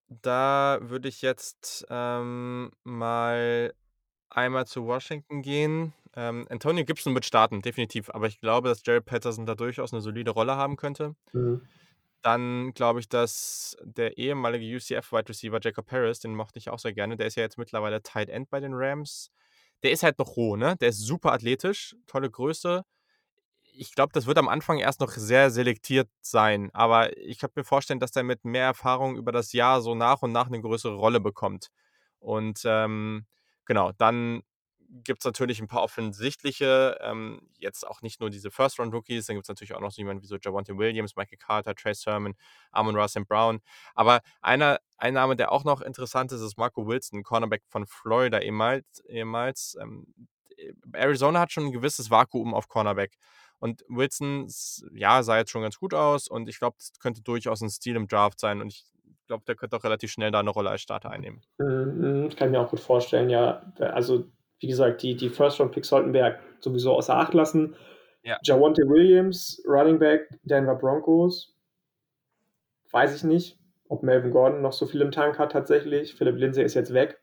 da 0.07 0.79
würde 0.81 1.09
ich 1.09 1.21
jetzt 1.21 1.85
ähm, 1.91 2.71
mal 2.83 3.75
einmal 4.31 4.65
zu 4.65 4.87
Washington 4.87 5.43
gehen. 5.43 5.93
Ähm, 6.15 6.47
Antonio 6.49 6.85
Gibson 6.85 7.13
wird 7.13 7.25
starten, 7.25 7.61
definitiv. 7.61 8.09
Aber 8.09 8.25
ich 8.25 8.39
glaube, 8.39 8.69
dass 8.69 8.83
Jared 8.83 9.05
Patterson 9.05 9.45
da 9.45 9.53
durchaus 9.53 9.93
eine 9.93 10.01
solide 10.01 10.31
Rolle 10.31 10.55
haben 10.55 10.75
könnte. 10.75 11.15
Mhm. 11.33 11.61
Dann 12.21 12.73
glaube 12.73 12.99
ich, 12.99 13.07
dass 13.09 13.77
der 13.81 14.17
ehemalige 14.17 14.75
UCF-Wide 14.75 15.29
Receiver 15.29 15.59
Jacob 15.61 15.89
Harris, 15.91 16.19
den 16.19 16.35
mochte 16.35 16.59
ich 16.59 16.69
auch 16.69 16.79
sehr 16.79 16.93
gerne, 16.93 17.15
der 17.15 17.27
ist 17.27 17.35
ja 17.35 17.43
jetzt 17.43 17.57
mittlerweile 17.57 18.01
Tight 18.03 18.29
End 18.29 18.49
bei 18.49 18.59
den 18.59 18.73
Rams. 18.73 19.31
Der 19.83 19.91
ist 19.91 20.03
halt 20.03 20.19
noch 20.19 20.35
roh, 20.35 20.57
ne? 20.57 20.75
Der 20.81 20.89
ist 20.89 20.99
super 20.99 21.31
athletisch, 21.33 21.95
tolle 22.07 22.29
Größe. 22.29 22.83
Ich 23.73 23.93
glaube, 23.95 24.11
das 24.13 24.25
wird 24.27 24.37
am 24.37 24.49
Anfang 24.49 24.79
erst 24.79 24.99
noch 24.99 25.11
sehr 25.11 25.51
selektiert 25.51 26.09
sein, 26.21 26.69
aber 26.73 27.15
ich 27.17 27.39
kann 27.39 27.51
mir 27.55 27.63
vorstellen, 27.63 27.99
dass 27.99 28.11
der 28.11 28.23
mit 28.23 28.43
mehr 28.45 28.65
Erfahrung 28.65 29.15
über 29.17 29.31
das 29.31 29.53
Jahr 29.53 29.81
so 29.81 29.95
nach 29.95 30.21
und 30.21 30.31
nach 30.33 30.47
eine 30.47 30.61
größere 30.61 30.95
Rolle 30.95 31.19
bekommt. 31.21 31.69
Und 32.19 32.61
ähm, 32.65 33.25
genau, 33.65 33.91
dann 33.97 34.41
gibt 34.89 35.19
es 35.19 35.25
natürlich 35.25 35.59
ein 35.59 35.67
paar 35.67 35.83
offensichtliche, 35.83 36.97
ähm, 37.01 37.41
jetzt 37.57 37.85
auch 37.87 38.01
nicht 38.01 38.19
nur 38.19 38.29
diese 38.29 38.51
First-Round-Rookies, 38.51 39.27
dann 39.27 39.35
gibt 39.35 39.45
es 39.45 39.49
natürlich 39.49 39.75
auch 39.75 39.81
noch 39.81 39.91
so 39.91 40.01
jemanden 40.01 40.23
wie 40.23 40.27
so 40.27 40.37
Javonte 40.41 40.77
Williams, 40.77 41.15
Michael 41.15 41.37
Carter, 41.37 41.75
Trey 41.75 41.93
Sermon, 41.93 42.33
Amon 42.71 42.95
Ross 42.95 43.13
Brown. 43.27 43.59
Aber 43.93 44.21
einer, 44.41 44.79
ein 44.97 45.13
Name, 45.13 45.35
der 45.35 45.51
auch 45.51 45.63
noch 45.63 45.81
interessant 45.81 46.31
ist, 46.31 46.41
ist 46.41 46.57
Marco 46.57 46.87
Wilson, 46.87 47.23
Cornerback 47.23 47.63
von 47.67 47.85
Florida 47.85 48.39
ehemals. 48.39 49.03
ehemals. 49.07 49.77
Ähm, 49.81 50.07
Arizona 50.93 51.39
hat 51.39 51.51
schon 51.51 51.65
ein 51.65 51.71
gewisses 51.71 52.09
Vakuum 52.09 52.53
auf 52.53 52.67
Cornerback. 52.67 53.17
Und 53.59 53.83
Wilson, 53.89 54.47
ja, 54.93 55.21
sah 55.21 55.37
jetzt 55.37 55.51
schon 55.51 55.61
ganz 55.61 55.77
gut 55.77 55.93
aus 55.93 56.27
und 56.27 56.47
ich 56.47 56.59
glaube, 56.59 56.77
das 56.77 56.93
könnte 56.99 57.21
durchaus 57.21 57.61
ein 57.61 57.69
Stil 57.69 57.95
im 57.95 58.07
Draft 58.07 58.39
sein 58.39 58.61
und 58.61 58.73
ich 58.73 58.85
glaube, 59.27 59.43
der 59.45 59.55
könnte 59.55 59.75
auch 59.77 59.83
relativ 59.83 60.11
schnell 60.11 60.31
da 60.31 60.39
eine 60.39 60.49
Rolle 60.49 60.69
als 60.69 60.81
Starter 60.81 61.11
einnehmen. 61.11 61.41
Mhm, 61.57 62.29
kann 62.35 62.47
ich 62.47 62.51
mir 62.51 62.61
auch 62.61 62.69
gut 62.69 62.79
vorstellen, 62.79 63.29
ja. 63.29 63.61
Also, 63.79 64.31
wie 64.59 64.67
gesagt, 64.67 65.01
die, 65.03 65.15
die 65.15 65.29
First-Round-Picks 65.29 65.87
sollten 65.89 66.13
wir 66.13 66.39
sowieso 66.59 66.93
außer 66.93 67.15
Acht 67.15 67.33
lassen. 67.33 67.75
Ja. 68.23 68.37
Javonte 68.43 68.83
Williams, 68.87 69.61
Running 69.65 69.99
Back, 69.99 70.29
Denver 70.43 70.75
Broncos. 70.75 71.55
Weiß 72.91 73.15
ich 73.15 73.23
nicht, 73.23 73.57
ob 73.87 74.03
Melvin 74.03 74.31
Gordon 74.31 74.61
noch 74.61 74.73
so 74.73 74.85
viel 74.85 75.01
im 75.01 75.11
Tank 75.11 75.39
hat 75.39 75.51
tatsächlich. 75.51 76.15
Philipp 76.15 76.37
Lindsay 76.37 76.63
ist 76.63 76.73
jetzt 76.73 76.93
weg. 76.93 77.21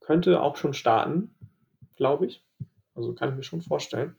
Könnte 0.00 0.40
auch 0.42 0.56
schon 0.56 0.74
starten, 0.74 1.34
glaube 1.96 2.26
ich. 2.26 2.44
Also 2.94 3.14
kann 3.14 3.30
ich 3.30 3.36
mir 3.36 3.42
schon 3.42 3.62
vorstellen. 3.62 4.16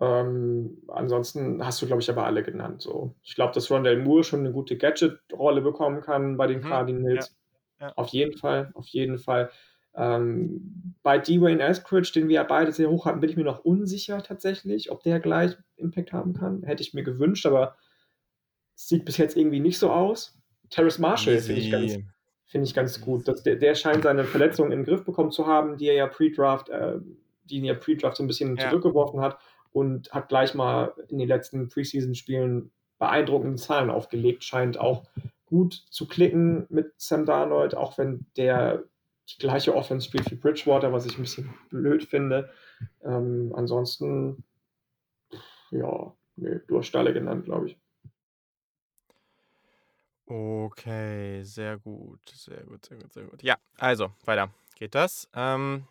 Ähm, 0.00 0.82
ansonsten 0.88 1.64
hast 1.64 1.82
du, 1.82 1.86
glaube 1.86 2.02
ich, 2.02 2.08
aber 2.10 2.24
alle 2.24 2.44
genannt. 2.44 2.82
So. 2.82 3.14
Ich 3.24 3.34
glaube, 3.34 3.52
dass 3.52 3.70
Rondell 3.70 3.98
Moore 3.98 4.22
schon 4.22 4.40
eine 4.40 4.52
gute 4.52 4.76
Gadget-Rolle 4.76 5.60
bekommen 5.60 6.02
kann 6.02 6.36
bei 6.36 6.46
den 6.46 6.60
Mhm, 6.60 6.68
Cardinals. 6.68 7.34
ja, 7.80 7.88
ja. 7.88 7.92
Auf 7.96 8.08
jeden 8.08 8.36
Fall, 8.38 8.70
auf 8.74 8.86
jeden 8.86 9.18
Fall. 9.18 9.50
Ähm, 10.00 10.94
bei 11.02 11.18
Dwayne 11.18 11.60
Eskridge, 11.62 12.12
den 12.14 12.28
wir 12.28 12.36
ja 12.36 12.42
beide 12.44 12.70
sehr 12.70 12.88
hoch 12.88 13.04
hatten, 13.04 13.18
bin 13.18 13.30
ich 13.30 13.36
mir 13.36 13.44
noch 13.44 13.64
unsicher 13.64 14.22
tatsächlich, 14.22 14.92
ob 14.92 15.02
der 15.02 15.18
gleich 15.18 15.56
Impact 15.76 16.12
haben 16.12 16.34
kann. 16.34 16.62
Hätte 16.62 16.82
ich 16.82 16.94
mir 16.94 17.02
gewünscht, 17.02 17.46
aber 17.46 17.76
es 18.76 18.88
sieht 18.88 19.04
bis 19.04 19.16
jetzt 19.16 19.36
irgendwie 19.36 19.58
nicht 19.58 19.78
so 19.78 19.90
aus. 19.90 20.38
Terrace 20.70 21.00
Marshall 21.00 21.38
finde 21.38 21.60
ich 21.60 21.70
ganz, 21.72 21.98
finde 22.44 22.66
ich 22.66 22.74
ganz 22.74 23.00
gut. 23.00 23.26
Das, 23.26 23.42
der, 23.42 23.56
der 23.56 23.74
scheint 23.74 24.04
seine 24.04 24.22
Verletzung 24.24 24.66
in 24.70 24.78
den 24.80 24.84
Griff 24.84 25.04
bekommen 25.04 25.32
zu 25.32 25.46
haben, 25.46 25.76
die 25.78 25.88
er 25.88 25.94
ja 25.94 26.06
Pre-Draft, 26.06 26.68
äh, 26.68 26.98
die 27.44 27.56
ihn 27.56 27.64
ja 27.64 27.74
Pre-Draft 27.74 28.16
so 28.16 28.22
ein 28.22 28.28
bisschen 28.28 28.56
Ja. 28.56 28.68
zurückgeworfen 28.68 29.20
hat 29.20 29.38
und 29.72 30.12
hat 30.12 30.28
gleich 30.28 30.54
mal 30.54 30.92
in 31.08 31.18
den 31.18 31.26
letzten 31.28 31.68
Preseason-Spielen 31.68 32.70
beeindruckende 32.98 33.56
Zahlen 33.56 33.90
aufgelegt, 33.90 34.44
scheint 34.44 34.78
auch 34.78 35.04
gut 35.46 35.84
zu 35.90 36.06
klicken 36.06 36.66
mit 36.68 36.92
Sam 36.98 37.24
Darnold, 37.24 37.74
auch 37.74 37.96
wenn 37.98 38.26
der 38.36 38.84
die 39.30 39.38
gleiche 39.38 39.74
Offense 39.74 40.06
spielt 40.06 40.30
wie 40.30 40.36
Bridgewater, 40.36 40.92
was 40.92 41.06
ich 41.06 41.18
ein 41.18 41.22
bisschen 41.22 41.54
blöd 41.70 42.04
finde. 42.04 42.50
Ähm, 43.04 43.52
ansonsten, 43.54 44.44
ja, 45.70 46.12
nee, 46.36 46.60
du 46.66 46.78
hast 46.78 46.86
Stalle 46.86 47.12
genannt, 47.12 47.44
glaube 47.44 47.68
ich. 47.68 47.78
Okay, 50.26 51.42
sehr 51.42 51.78
gut, 51.78 52.20
sehr 52.28 52.62
gut, 52.64 52.84
sehr 52.84 52.98
gut, 52.98 53.12
sehr 53.12 53.24
gut. 53.24 53.42
Ja, 53.42 53.56
also, 53.78 54.10
weiter 54.24 54.50
geht 54.76 54.94
das. 54.94 55.28
Ähm 55.34 55.86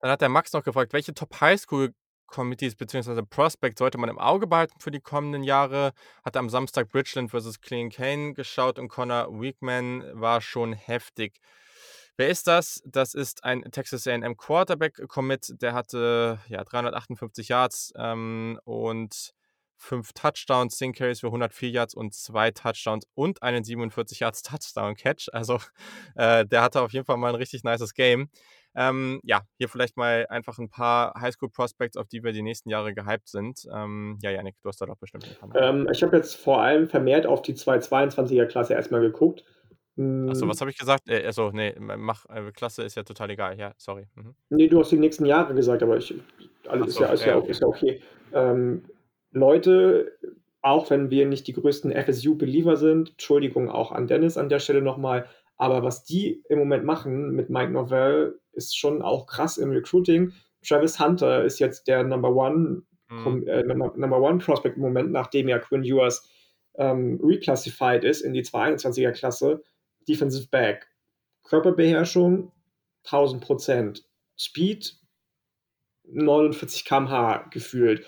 dann 0.00 0.10
hat 0.10 0.20
der 0.20 0.28
Max 0.28 0.52
noch 0.52 0.62
gefragt, 0.62 0.92
welche 0.92 1.14
Top 1.14 1.40
Highschool 1.40 1.94
Committees 2.26 2.74
bzw. 2.74 3.22
Prospects 3.22 3.78
sollte 3.78 3.98
man 3.98 4.10
im 4.10 4.18
Auge 4.18 4.46
behalten 4.46 4.78
für 4.80 4.90
die 4.90 5.00
kommenden 5.00 5.42
Jahre? 5.42 5.92
Hat 6.24 6.36
am 6.36 6.48
Samstag 6.48 6.88
Bridgeland 6.88 7.30
vs. 7.30 7.60
Clean 7.60 7.90
Kane 7.90 8.34
geschaut 8.34 8.78
und 8.78 8.88
Connor 8.88 9.28
Weekman 9.40 10.04
war 10.12 10.40
schon 10.40 10.72
heftig. 10.72 11.40
Wer 12.16 12.28
ist 12.28 12.46
das? 12.46 12.80
Das 12.86 13.14
ist 13.14 13.42
ein 13.42 13.62
Texas 13.72 14.06
A&M 14.06 14.36
Quarterback 14.36 15.08
Commit, 15.08 15.52
der 15.60 15.74
hatte 15.74 16.38
ja 16.48 16.62
358 16.62 17.48
Yards 17.48 17.92
ähm, 17.96 18.60
und 18.64 19.34
fünf 19.76 20.12
Touchdowns, 20.12 20.76
10 20.76 20.92
Carries 20.92 21.20
für 21.20 21.26
104 21.26 21.70
Yards 21.70 21.94
und 21.94 22.14
zwei 22.14 22.50
Touchdowns 22.50 23.06
und 23.14 23.42
einen 23.42 23.64
47 23.64 24.20
Yards 24.20 24.42
Touchdown 24.42 24.94
Catch. 24.94 25.28
Also 25.32 25.58
äh, 26.14 26.46
der 26.46 26.62
hatte 26.62 26.82
auf 26.82 26.92
jeden 26.92 27.04
Fall 27.04 27.16
mal 27.16 27.28
ein 27.28 27.34
richtig 27.34 27.64
nices 27.64 27.94
Game. 27.94 28.30
Ähm, 28.76 29.20
ja, 29.22 29.42
hier 29.58 29.68
vielleicht 29.68 29.96
mal 29.96 30.26
einfach 30.28 30.58
ein 30.58 30.68
paar 30.68 31.14
Highschool 31.20 31.50
Prospects, 31.50 31.96
auf 31.96 32.08
die 32.08 32.22
wir 32.24 32.32
die 32.32 32.42
nächsten 32.42 32.70
Jahre 32.70 32.94
gehypt 32.94 33.28
sind. 33.28 33.66
Ähm, 33.72 34.18
ja, 34.22 34.30
Janik, 34.30 34.56
du 34.62 34.68
hast 34.68 34.80
da 34.80 34.86
doch 34.86 34.96
bestimmt 34.96 35.26
ein 35.42 35.50
paar. 35.50 35.62
Ähm, 35.62 35.88
ich 35.92 36.02
habe 36.02 36.16
jetzt 36.16 36.34
vor 36.34 36.60
allem 36.60 36.88
vermehrt 36.88 37.26
auf 37.26 37.42
die 37.42 37.54
222er 37.54 38.46
Klasse 38.46 38.74
erstmal 38.74 39.00
gegucht. 39.00 39.44
Achso, 39.96 40.48
was 40.48 40.56
hm. 40.56 40.60
habe 40.60 40.70
ich 40.70 40.78
gesagt? 40.78 41.08
Äh, 41.08 41.24
also, 41.24 41.50
nee, 41.52 41.72
mach, 41.78 42.26
äh, 42.26 42.50
Klasse 42.50 42.82
ist 42.82 42.96
ja 42.96 43.04
total 43.04 43.30
egal. 43.30 43.56
Ja, 43.58 43.74
sorry. 43.76 44.08
Mhm. 44.16 44.34
Nee, 44.50 44.66
du 44.66 44.80
hast 44.80 44.90
die 44.90 44.98
nächsten 44.98 45.24
Jahre 45.24 45.54
gesagt, 45.54 45.84
aber 45.84 45.96
ich, 45.96 46.12
alles 46.66 46.88
ist, 46.88 46.94
so, 46.94 47.04
ja, 47.04 47.12
ist, 47.12 47.24
ja, 47.24 47.36
okay. 47.36 47.50
ist 47.50 47.60
ja 47.60 47.66
okay. 47.68 48.00
Ähm, 48.32 48.84
Leute, 49.30 50.12
auch 50.62 50.90
wenn 50.90 51.10
wir 51.10 51.26
nicht 51.26 51.46
die 51.46 51.52
größten 51.52 51.92
FSU-Believer 51.92 52.76
sind, 52.76 53.10
Entschuldigung 53.10 53.70
auch 53.70 53.92
an 53.92 54.08
Dennis 54.08 54.36
an 54.36 54.48
der 54.48 54.58
Stelle 54.58 54.82
nochmal, 54.82 55.26
aber 55.56 55.84
was 55.84 56.04
die 56.04 56.42
im 56.48 56.58
Moment 56.58 56.84
machen 56.84 57.30
mit 57.30 57.48
Mike 57.48 57.70
Novell, 57.70 58.40
ist 58.54 58.76
schon 58.78 59.02
auch 59.02 59.26
krass 59.26 59.58
im 59.58 59.70
Recruiting. 59.70 60.32
Travis 60.66 60.98
Hunter 60.98 61.44
ist 61.44 61.58
jetzt 61.58 61.86
der 61.88 62.02
Number 62.04 62.34
One, 62.34 62.82
mhm. 63.10 63.46
äh, 63.46 63.62
Number, 63.62 64.20
One 64.20 64.38
Prospect 64.38 64.76
im 64.76 64.82
Moment, 64.82 65.12
nachdem 65.12 65.48
ja 65.48 65.58
Quinn 65.58 65.84
Ewers 65.84 66.28
ähm, 66.76 67.20
reclassified 67.22 68.04
ist 68.04 68.22
in 68.22 68.32
die 68.32 68.42
221er 68.42 69.12
Klasse. 69.12 69.62
Defensive 70.08 70.48
Back. 70.48 70.88
Körperbeherrschung 71.44 72.52
1000 73.04 73.42
Prozent. 73.42 74.04
Speed 74.36 74.96
49 76.04 76.84
km/h 76.84 77.48
gefühlt. 77.50 78.04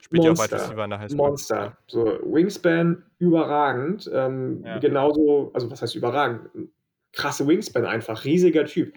Spielt 0.00 0.24
Monster, 0.24 0.76
ja 0.76 0.98
auch. 0.98 1.10
Monster. 1.14 1.78
So, 1.86 2.04
Wingspan 2.04 3.04
überragend. 3.18 4.10
Ähm, 4.12 4.62
ja. 4.64 4.78
Genauso, 4.78 5.50
also 5.54 5.70
was 5.70 5.80
heißt 5.80 5.94
überragend? 5.94 6.50
Krasse 7.14 7.46
Wingspan 7.46 7.86
einfach, 7.86 8.24
riesiger 8.24 8.64
Typ. 8.66 8.94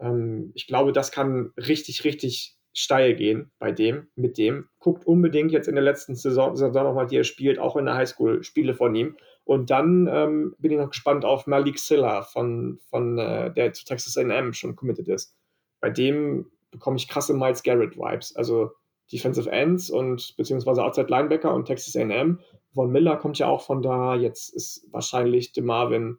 Ähm, 0.00 0.52
ich 0.54 0.66
glaube, 0.66 0.92
das 0.92 1.12
kann 1.12 1.52
richtig, 1.56 2.04
richtig 2.04 2.56
steil 2.72 3.14
gehen 3.14 3.50
bei 3.58 3.72
dem, 3.72 4.08
mit 4.16 4.36
dem. 4.36 4.68
Guckt 4.78 5.06
unbedingt 5.06 5.50
jetzt 5.50 5.66
in 5.66 5.74
der 5.74 5.84
letzten 5.84 6.14
Saison, 6.14 6.54
Saison 6.56 6.84
nochmal, 6.84 7.06
die 7.06 7.16
er 7.16 7.24
spielt, 7.24 7.58
auch 7.58 7.76
in 7.76 7.86
der 7.86 7.94
Highschool, 7.94 8.42
Spiele 8.42 8.74
von 8.74 8.94
ihm. 8.94 9.16
Und 9.44 9.70
dann 9.70 10.08
ähm, 10.12 10.54
bin 10.58 10.72
ich 10.72 10.78
noch 10.78 10.90
gespannt 10.90 11.24
auf 11.24 11.46
Malik 11.46 11.78
Silla, 11.78 12.22
von, 12.22 12.78
von 12.90 13.18
äh, 13.18 13.52
der 13.52 13.72
zu 13.72 13.84
Texas 13.84 14.18
A&M 14.18 14.52
schon 14.52 14.76
committed 14.76 15.08
ist. 15.08 15.34
Bei 15.80 15.88
dem 15.88 16.50
bekomme 16.70 16.96
ich 16.96 17.08
krasse 17.08 17.32
Miles 17.32 17.62
Garrett-Vibes. 17.62 18.36
Also 18.36 18.72
Defensive 19.10 19.50
Ends 19.50 19.88
und 19.88 20.36
beziehungsweise 20.36 20.84
Outside 20.84 21.08
Linebacker 21.08 21.54
und 21.54 21.64
Texas 21.64 21.96
A&M. 21.96 22.40
Von 22.74 22.90
Miller 22.90 23.16
kommt 23.16 23.38
ja 23.38 23.46
auch 23.46 23.62
von 23.62 23.80
da. 23.80 24.16
Jetzt 24.16 24.50
ist 24.54 24.86
wahrscheinlich 24.90 25.52
DeMarvin 25.52 26.18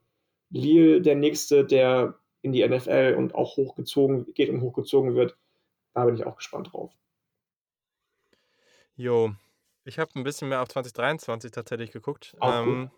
Leal 0.50 1.02
der 1.02 1.16
nächste, 1.16 1.66
der 1.66 2.20
in 2.42 2.52
die 2.52 2.68
NFL 2.68 3.16
und 3.18 3.36
auch 3.36 3.58
hochgezogen 3.58 4.34
geht 4.34 4.50
und 4.50 4.62
hochgezogen 4.62 5.16
wird. 5.16 5.38
Da 5.94 6.06
bin 6.06 6.16
ich 6.16 6.26
auch 6.26 6.38
gespannt 6.38 6.72
drauf. 6.72 6.94
Jo, 8.96 9.34
ich 9.84 10.00
habe 10.00 10.12
ein 10.16 10.24
bisschen 10.24 10.50
mehr 10.50 10.62
auf 10.62 10.70
2023 10.70 11.52
tatsächlich 11.52 11.92
geguckt. 11.92 12.36
Ähm, 12.42 12.90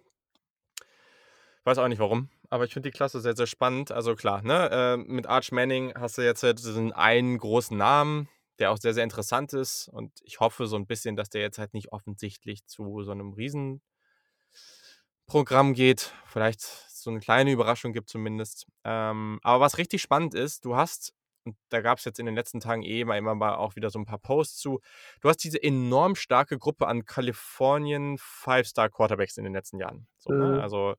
weiß 1.64 1.78
auch 1.78 1.88
nicht 1.88 2.00
warum, 2.00 2.30
aber 2.50 2.66
ich 2.66 2.74
finde 2.74 2.90
die 2.90 2.96
Klasse 2.96 3.22
sehr, 3.22 3.36
sehr 3.36 3.48
spannend. 3.48 3.92
Also 3.92 4.16
klar, 4.16 4.42
ne, 4.42 4.70
äh, 4.72 4.98
mit 4.98 5.28
Arch 5.28 5.52
Manning 5.52 5.94
hast 5.96 6.18
du 6.18 6.22
jetzt 6.22 6.42
diesen 6.42 6.94
einen 6.94 7.38
großen 7.38 7.78
Namen, 7.78 8.30
der 8.60 8.72
auch 8.72 8.78
sehr, 8.78 8.94
sehr 8.94 9.04
interessant 9.04 9.54
ist. 9.54 9.90
Und 9.90 10.12
ich 10.24 10.40
hoffe 10.40 10.68
so 10.68 10.78
ein 10.78 10.88
bisschen, 10.88 11.16
dass 11.16 11.30
der 11.30 11.42
jetzt 11.42 11.58
halt 11.58 11.74
nicht 11.74 11.92
offensichtlich 11.92 12.66
zu 12.66 13.04
so 13.04 13.12
einem 13.12 13.34
Riesenprogramm 13.34 15.74
geht. 15.74 16.14
Vielleicht 16.26 16.62
so 17.04 17.10
eine 17.10 17.20
kleine 17.20 17.52
Überraschung 17.52 17.94
gibt 17.94 18.10
zumindest. 18.10 18.66
Ähm, 18.84 19.40
aber 19.44 19.62
was 19.62 19.78
richtig 19.78 20.02
spannend 20.02 20.34
ist, 20.34 20.66
du 20.66 20.76
hast, 20.76 21.14
und 21.46 21.58
da 21.70 21.82
gab 21.82 21.98
es 22.00 22.06
jetzt 22.06 22.20
in 22.20 22.26
den 22.26 22.36
letzten 22.36 22.60
Tagen 22.60 22.84
eh 22.84 23.02
immer, 23.02 23.18
immer 23.18 23.36
mal 23.36 23.56
auch 23.56 23.76
wieder 23.76 23.90
so 23.90 24.00
ein 24.00 24.06
paar 24.06 24.20
Posts 24.20 24.58
zu, 24.58 24.82
du 25.22 25.30
hast 25.30 25.38
diese 25.38 25.62
enorm 25.62 26.16
starke 26.16 26.58
Gruppe 26.58 26.88
an 26.88 27.06
Kalifornien 27.06 28.18
Five-Star 28.20 28.90
Quarterbacks 28.90 29.38
in 29.38 29.44
den 29.44 29.54
letzten 29.54 29.80
Jahren. 29.80 30.08
So, 30.18 30.32
ne? 30.32 30.46
mhm. 30.46 30.56
ne? 30.56 30.62
Also 30.62 30.96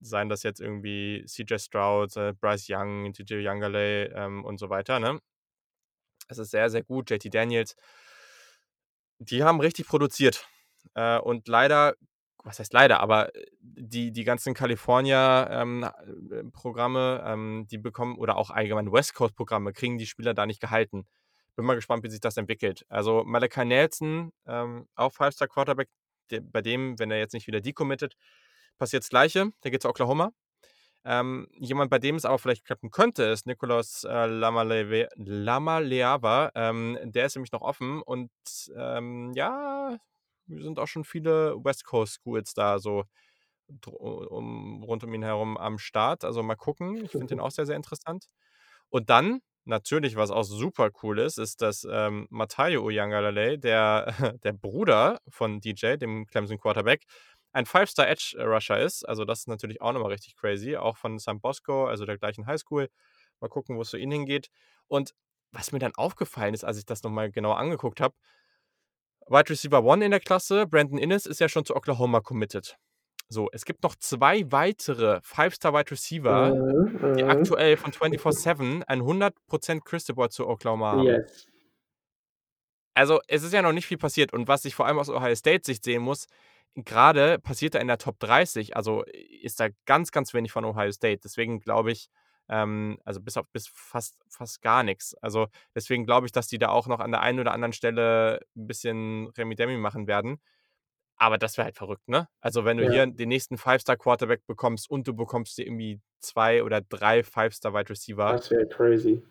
seien 0.00 0.28
das 0.28 0.42
jetzt 0.42 0.60
irgendwie 0.60 1.24
CJ 1.26 1.58
Stroud, 1.58 2.16
äh, 2.16 2.32
Bryce 2.32 2.66
Young, 2.68 3.12
TJ 3.12 3.46
Youngerley 3.46 4.10
ähm, 4.14 4.44
und 4.44 4.58
so 4.58 4.70
weiter, 4.70 5.00
ne? 5.00 5.20
Es 6.28 6.38
ist 6.38 6.50
sehr, 6.50 6.70
sehr 6.70 6.82
gut. 6.82 7.10
JT 7.10 7.32
Daniels, 7.32 7.76
die 9.18 9.44
haben 9.44 9.60
richtig 9.60 9.86
produziert. 9.86 10.48
Äh, 10.94 11.18
und 11.18 11.48
leider, 11.48 11.94
was 12.46 12.58
heißt 12.60 12.72
leider, 12.72 13.00
aber 13.00 13.34
äh, 13.34 13.44
die, 13.60 14.12
die 14.12 14.24
ganzen 14.24 14.54
California-Programme, 14.54 17.24
ähm, 17.26 17.32
ähm, 17.32 17.66
die 17.68 17.78
bekommen, 17.78 18.16
oder 18.16 18.36
auch 18.36 18.50
allgemein 18.50 18.92
West 18.92 19.14
Coast-Programme, 19.14 19.72
kriegen 19.72 19.98
die 19.98 20.06
Spieler 20.06 20.32
da 20.32 20.46
nicht 20.46 20.60
gehalten. 20.60 21.08
Bin 21.56 21.64
mal 21.64 21.74
gespannt, 21.74 22.04
wie 22.04 22.10
sich 22.10 22.20
das 22.20 22.36
entwickelt. 22.36 22.86
Also 22.88 23.24
Malachi 23.24 23.64
Nelson, 23.64 24.30
ähm, 24.46 24.86
auch 24.94 25.12
Five-Star 25.12 25.48
Quarterback, 25.48 25.88
der, 26.30 26.40
bei 26.40 26.62
dem, 26.62 26.96
wenn 26.98 27.10
er 27.10 27.18
jetzt 27.18 27.34
nicht 27.34 27.48
wieder 27.48 27.60
decommittet, 27.60 28.16
passiert 28.78 29.02
das 29.02 29.10
Gleiche. 29.10 29.50
Der 29.64 29.70
geht 29.70 29.82
zu 29.82 29.88
Oklahoma. 29.88 30.30
Ähm, 31.04 31.46
jemand, 31.58 31.90
bei 31.90 31.98
dem 31.98 32.16
es 32.16 32.24
aber 32.24 32.38
vielleicht 32.38 32.64
klappen 32.64 32.90
könnte, 32.90 33.24
ist 33.24 33.46
Nikolaus 33.46 34.04
äh, 34.04 34.26
Lamaleava. 34.26 35.10
Ähm, 36.54 36.98
der 37.04 37.26
ist 37.26 37.36
nämlich 37.36 37.52
noch 37.52 37.62
offen 37.62 38.02
und 38.02 38.30
ähm, 38.76 39.32
ja, 39.34 39.98
sind 40.48 40.78
auch 40.78 40.86
schon 40.88 41.04
viele 41.04 41.56
West 41.64 41.84
Coast 41.84 42.20
Schools 42.22 42.54
da 42.54 42.78
so 42.78 43.04
um, 43.86 44.82
rund 44.84 45.04
um 45.04 45.14
ihn 45.14 45.22
herum 45.22 45.56
am 45.56 45.78
Start. 45.78 46.24
Also 46.24 46.42
mal 46.42 46.54
gucken. 46.56 47.04
Ich 47.04 47.12
finde 47.12 47.26
den 47.28 47.40
auch 47.40 47.50
sehr, 47.50 47.66
sehr 47.66 47.76
interessant. 47.76 48.26
Und 48.90 49.10
dann, 49.10 49.40
natürlich, 49.64 50.16
was 50.16 50.30
auch 50.30 50.44
super 50.44 50.90
cool 51.02 51.18
ist, 51.18 51.38
ist, 51.38 51.60
dass 51.62 51.86
ähm, 51.90 52.26
Matayo 52.30 52.84
Uyangalale, 52.84 53.58
der, 53.58 54.06
der 54.44 54.52
Bruder 54.52 55.20
von 55.28 55.60
DJ, 55.60 55.96
dem 55.96 56.26
Clemson 56.26 56.58
Quarterback, 56.58 57.04
ein 57.52 57.66
Five-Star 57.66 58.08
Edge 58.08 58.36
Rusher 58.38 58.78
ist. 58.78 59.04
Also 59.08 59.24
das 59.24 59.40
ist 59.40 59.48
natürlich 59.48 59.80
auch 59.80 59.92
nochmal 59.92 60.12
richtig 60.12 60.36
crazy. 60.36 60.76
Auch 60.76 60.96
von 60.96 61.18
San 61.18 61.40
Bosco, 61.40 61.86
also 61.86 62.04
der 62.04 62.18
gleichen 62.18 62.46
Highschool. 62.46 62.88
Mal 63.40 63.48
gucken, 63.48 63.76
wo 63.76 63.82
es 63.82 63.90
für 63.90 63.98
ihn 63.98 64.10
hingeht. 64.10 64.48
Und 64.88 65.14
was 65.52 65.72
mir 65.72 65.78
dann 65.78 65.94
aufgefallen 65.96 66.54
ist, 66.54 66.64
als 66.64 66.78
ich 66.78 66.84
das 66.86 67.02
nochmal 67.02 67.30
genau 67.30 67.52
angeguckt 67.52 68.00
habe, 68.00 68.14
Wide 69.28 69.50
Receiver 69.50 69.82
One 69.82 70.04
in 70.04 70.10
der 70.10 70.20
Klasse, 70.20 70.66
Brandon 70.66 70.98
Innes, 70.98 71.26
ist 71.26 71.40
ja 71.40 71.48
schon 71.48 71.64
zu 71.64 71.74
Oklahoma 71.74 72.20
committed. 72.20 72.76
So, 73.28 73.48
es 73.52 73.64
gibt 73.64 73.82
noch 73.82 73.96
zwei 73.96 74.50
weitere 74.52 75.20
Five-Star 75.22 75.74
Wide 75.74 75.90
Receiver, 75.90 76.52
die 77.16 77.24
mhm, 77.24 77.30
aktuell 77.30 77.76
von 77.76 77.90
24-7 77.90 78.84
ein 78.84 79.02
100% 79.02 79.80
Cristobal 79.84 80.30
zu 80.30 80.46
Oklahoma 80.46 80.92
haben. 80.92 81.02
Yes. 81.02 81.48
Also, 82.94 83.20
es 83.26 83.42
ist 83.42 83.52
ja 83.52 83.62
noch 83.62 83.72
nicht 83.72 83.86
viel 83.86 83.98
passiert. 83.98 84.32
Und 84.32 84.46
was 84.48 84.64
ich 84.64 84.74
vor 84.74 84.86
allem 84.86 84.98
aus 84.98 85.10
Ohio 85.10 85.34
State-Sicht 85.34 85.82
sehen 85.82 86.02
muss, 86.02 86.26
gerade 86.76 87.38
passiert 87.40 87.74
da 87.74 87.80
in 87.80 87.88
der 87.88 87.98
Top 87.98 88.18
30, 88.20 88.76
also 88.76 89.02
ist 89.42 89.58
da 89.60 89.68
ganz, 89.86 90.12
ganz 90.12 90.32
wenig 90.32 90.52
von 90.52 90.64
Ohio 90.64 90.92
State. 90.92 91.20
Deswegen 91.24 91.60
glaube 91.60 91.90
ich, 91.90 92.08
ähm, 92.48 92.98
also 93.04 93.20
bis 93.20 93.36
auf 93.36 93.46
bis 93.52 93.68
fast, 93.68 94.16
fast 94.28 94.62
gar 94.62 94.82
nichts. 94.82 95.14
Also 95.22 95.48
deswegen 95.74 96.06
glaube 96.06 96.26
ich, 96.26 96.32
dass 96.32 96.48
die 96.48 96.58
da 96.58 96.68
auch 96.68 96.86
noch 96.86 97.00
an 97.00 97.10
der 97.10 97.20
einen 97.20 97.40
oder 97.40 97.52
anderen 97.52 97.72
Stelle 97.72 98.40
ein 98.56 98.66
bisschen 98.66 99.28
Remi-Demi 99.28 99.76
machen 99.76 100.06
werden. 100.06 100.40
Aber 101.18 101.38
das 101.38 101.56
wäre 101.56 101.64
halt 101.64 101.76
verrückt, 101.76 102.08
ne? 102.08 102.28
Also, 102.40 102.66
wenn 102.66 102.76
du 102.76 102.84
ja. 102.84 102.90
hier 102.90 103.06
den 103.06 103.30
nächsten 103.30 103.56
Five-Star-Quarterback 103.56 104.46
bekommst 104.46 104.90
und 104.90 105.08
du 105.08 105.14
bekommst 105.14 105.56
dir 105.56 105.66
irgendwie 105.66 105.98
zwei 106.18 106.62
oder 106.62 106.82
drei 106.82 107.22
Five-Star-Wide 107.22 107.88
Receiver. 107.88 108.32
Das 108.32 108.50
wäre 108.50 108.68
crazy. 108.68 109.22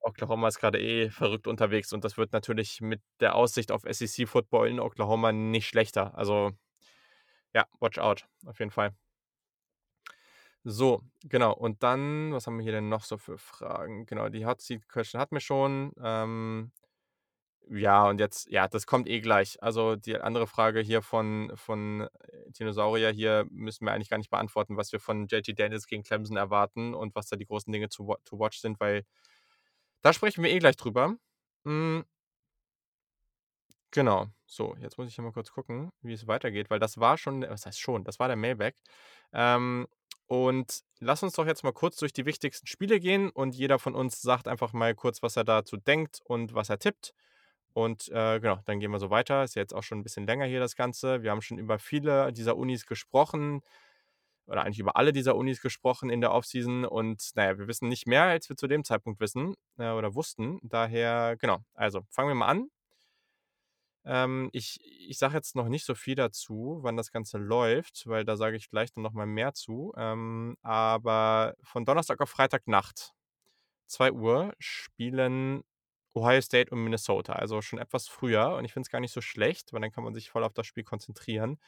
Oklahoma 0.00 0.48
ist 0.48 0.58
gerade 0.58 0.80
eh 0.80 1.10
verrückt 1.10 1.46
unterwegs 1.46 1.92
und 1.92 2.04
das 2.04 2.16
wird 2.16 2.32
natürlich 2.32 2.80
mit 2.80 3.02
der 3.20 3.34
Aussicht 3.34 3.72
auf 3.72 3.82
SEC-Football 3.82 4.68
in 4.68 4.80
Oklahoma 4.80 5.32
nicht 5.32 5.66
schlechter. 5.66 6.16
Also, 6.16 6.52
ja, 7.52 7.66
watch 7.80 7.98
out, 7.98 8.26
auf 8.46 8.58
jeden 8.58 8.70
Fall. 8.70 8.94
So, 10.68 11.02
genau. 11.24 11.52
Und 11.54 11.82
dann, 11.84 12.32
was 12.32 12.46
haben 12.46 12.56
wir 12.58 12.64
hier 12.64 12.72
denn 12.72 12.88
noch 12.88 13.04
so 13.04 13.18
für 13.18 13.38
Fragen? 13.38 14.04
Genau, 14.06 14.28
die 14.28 14.44
Hot 14.46 14.60
Seat 14.60 14.88
Question 14.88 15.20
hatten 15.20 15.36
wir 15.36 15.40
schon. 15.40 15.92
Ähm, 16.02 16.72
Ja, 17.68 18.08
und 18.08 18.20
jetzt, 18.20 18.48
ja, 18.48 18.68
das 18.68 18.86
kommt 18.86 19.08
eh 19.08 19.20
gleich. 19.20 19.60
Also 19.60 19.96
die 19.96 20.16
andere 20.20 20.46
Frage 20.46 20.80
hier 20.80 21.02
von, 21.02 21.50
von 21.56 22.02
äh, 22.02 22.08
Dinosaurier 22.50 23.10
hier 23.10 23.44
müssen 23.50 23.84
wir 23.86 23.92
eigentlich 23.92 24.08
gar 24.08 24.18
nicht 24.18 24.30
beantworten, 24.30 24.76
was 24.76 24.92
wir 24.92 25.00
von 25.00 25.26
JT 25.26 25.58
Daniels 25.58 25.86
gegen 25.88 26.04
Clemson 26.04 26.36
erwarten 26.36 26.94
und 26.94 27.16
was 27.16 27.26
da 27.28 27.34
die 27.36 27.44
großen 27.46 27.72
Dinge 27.72 27.88
zu, 27.88 28.14
to 28.24 28.38
watch 28.38 28.60
sind, 28.60 28.78
weil 28.78 29.02
da 30.02 30.12
sprechen 30.12 30.42
wir 30.44 30.50
eh 30.50 30.58
gleich 30.58 30.76
drüber. 30.76 31.16
Mhm. 31.64 32.04
Genau. 33.92 34.26
So, 34.46 34.76
jetzt 34.80 34.98
muss 34.98 35.08
ich 35.08 35.14
hier 35.14 35.24
mal 35.24 35.32
kurz 35.32 35.50
gucken, 35.52 35.90
wie 36.02 36.12
es 36.12 36.26
weitergeht, 36.26 36.70
weil 36.70 36.78
das 36.78 36.98
war 36.98 37.16
schon, 37.18 37.42
was 37.42 37.66
heißt 37.66 37.80
schon, 37.80 38.04
das 38.04 38.18
war 38.18 38.28
der 38.28 38.36
Mailback. 38.36 38.76
Ähm, 39.32 39.86
und 40.26 40.82
lass 40.98 41.22
uns 41.22 41.34
doch 41.34 41.46
jetzt 41.46 41.62
mal 41.62 41.72
kurz 41.72 41.96
durch 41.96 42.12
die 42.12 42.26
wichtigsten 42.26 42.66
Spiele 42.66 43.00
gehen 43.00 43.30
und 43.30 43.54
jeder 43.54 43.78
von 43.78 43.94
uns 43.94 44.20
sagt 44.20 44.48
einfach 44.48 44.72
mal 44.72 44.94
kurz, 44.94 45.22
was 45.22 45.36
er 45.36 45.44
dazu 45.44 45.76
denkt 45.76 46.20
und 46.24 46.54
was 46.54 46.68
er 46.70 46.78
tippt. 46.78 47.14
Und 47.72 48.08
äh, 48.08 48.40
genau, 48.40 48.58
dann 48.64 48.80
gehen 48.80 48.90
wir 48.90 48.98
so 48.98 49.10
weiter. 49.10 49.44
Ist 49.44 49.54
ja 49.54 49.62
jetzt 49.62 49.74
auch 49.74 49.82
schon 49.82 49.98
ein 49.98 50.02
bisschen 50.02 50.26
länger 50.26 50.46
hier 50.46 50.60
das 50.60 50.76
Ganze. 50.76 51.22
Wir 51.22 51.30
haben 51.30 51.42
schon 51.42 51.58
über 51.58 51.78
viele 51.78 52.32
dieser 52.32 52.56
Unis 52.56 52.86
gesprochen 52.86 53.60
oder 54.46 54.62
eigentlich 54.64 54.78
über 54.78 54.96
alle 54.96 55.12
dieser 55.12 55.36
Unis 55.36 55.60
gesprochen 55.60 56.08
in 56.10 56.20
der 56.20 56.32
Offseason 56.32 56.84
und 56.84 57.30
naja, 57.34 57.58
wir 57.58 57.68
wissen 57.68 57.88
nicht 57.88 58.06
mehr, 58.06 58.24
als 58.24 58.48
wir 58.48 58.56
zu 58.56 58.66
dem 58.66 58.84
Zeitpunkt 58.84 59.20
wissen 59.20 59.54
äh, 59.78 59.90
oder 59.90 60.14
wussten. 60.14 60.58
Daher, 60.62 61.36
genau, 61.38 61.58
also 61.74 62.02
fangen 62.10 62.28
wir 62.28 62.34
mal 62.34 62.46
an. 62.46 62.68
Ähm, 64.06 64.50
ich 64.52 64.80
ich 65.08 65.18
sage 65.18 65.34
jetzt 65.34 65.56
noch 65.56 65.68
nicht 65.68 65.84
so 65.84 65.94
viel 65.94 66.14
dazu, 66.14 66.78
wann 66.82 66.96
das 66.96 67.12
Ganze 67.12 67.38
läuft, 67.38 68.06
weil 68.06 68.24
da 68.24 68.36
sage 68.36 68.56
ich 68.56 68.70
gleich 68.70 68.92
dann 68.92 69.02
nochmal 69.02 69.26
mehr 69.26 69.52
zu. 69.54 69.92
Ähm, 69.96 70.56
aber 70.62 71.54
von 71.62 71.84
Donnerstag 71.84 72.20
auf 72.20 72.30
Freitagnacht, 72.30 73.12
2 73.86 74.12
Uhr, 74.12 74.54
spielen 74.58 75.64
Ohio 76.14 76.40
State 76.40 76.70
und 76.70 76.82
Minnesota. 76.82 77.34
Also 77.34 77.62
schon 77.62 77.78
etwas 77.78 78.08
früher 78.08 78.56
und 78.56 78.64
ich 78.64 78.72
finde 78.72 78.86
es 78.86 78.90
gar 78.90 79.00
nicht 79.00 79.12
so 79.12 79.20
schlecht, 79.20 79.72
weil 79.72 79.80
dann 79.80 79.92
kann 79.92 80.04
man 80.04 80.14
sich 80.14 80.30
voll 80.30 80.44
auf 80.44 80.54
das 80.54 80.66
Spiel 80.66 80.84
konzentrieren. 80.84 81.58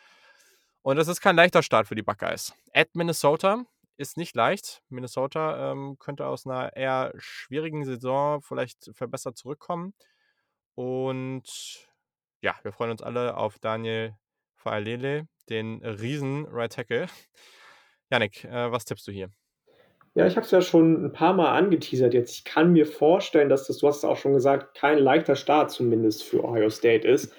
Und 0.82 0.96
das 0.96 1.08
ist 1.08 1.20
kein 1.20 1.36
leichter 1.36 1.62
Start 1.62 1.86
für 1.88 1.94
die 1.94 2.02
Buckeyes. 2.02 2.54
At 2.72 2.94
Minnesota 2.94 3.64
ist 3.98 4.16
nicht 4.16 4.34
leicht. 4.36 4.82
Minnesota 4.88 5.72
ähm, 5.72 5.96
könnte 5.98 6.26
aus 6.26 6.46
einer 6.46 6.74
eher 6.76 7.12
schwierigen 7.18 7.84
Saison 7.84 8.40
vielleicht 8.42 8.90
verbessert 8.94 9.36
zurückkommen. 9.36 9.92
Und 10.74 11.88
ja, 12.42 12.54
wir 12.62 12.72
freuen 12.72 12.90
uns 12.90 13.02
alle 13.02 13.36
auf 13.36 13.58
Daniel 13.58 14.14
Faalele, 14.54 15.26
den 15.48 15.84
riesen 15.84 16.46
Right 16.46 16.72
Tackle. 16.72 17.06
Janik, 18.10 18.44
äh, 18.44 18.70
was 18.70 18.84
tippst 18.84 19.06
du 19.06 19.12
hier? 19.12 19.30
Ja, 20.14 20.26
ich 20.26 20.36
habe 20.36 20.44
es 20.44 20.50
ja 20.50 20.60
schon 20.62 21.04
ein 21.04 21.12
paar 21.12 21.32
Mal 21.32 21.56
angeteasert 21.56 22.14
jetzt. 22.14 22.38
Ich 22.38 22.44
kann 22.44 22.72
mir 22.72 22.86
vorstellen, 22.86 23.48
dass 23.48 23.66
das, 23.66 23.78
du 23.78 23.86
hast 23.86 23.98
es 23.98 24.04
auch 24.04 24.16
schon 24.16 24.32
gesagt, 24.32 24.76
kein 24.76 24.98
leichter 24.98 25.36
Start 25.36 25.70
zumindest 25.70 26.24
für 26.24 26.42
Ohio 26.42 26.70
State 26.70 27.06
ist. 27.06 27.32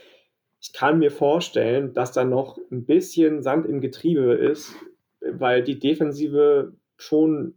Ich 0.62 0.74
kann 0.74 1.00
mir 1.00 1.12
vorstellen, 1.12 1.94
dass 1.94 2.12
da 2.12 2.24
noch 2.24 2.58
ein 2.72 2.86
bisschen 2.86 3.42
Sand 3.42 3.66
im 3.66 3.82
Getriebe 3.82 4.34
ist, 4.34 4.76
weil 5.22 5.64
die 5.64 5.80
Defensive 5.80 6.74
schon 6.98 7.56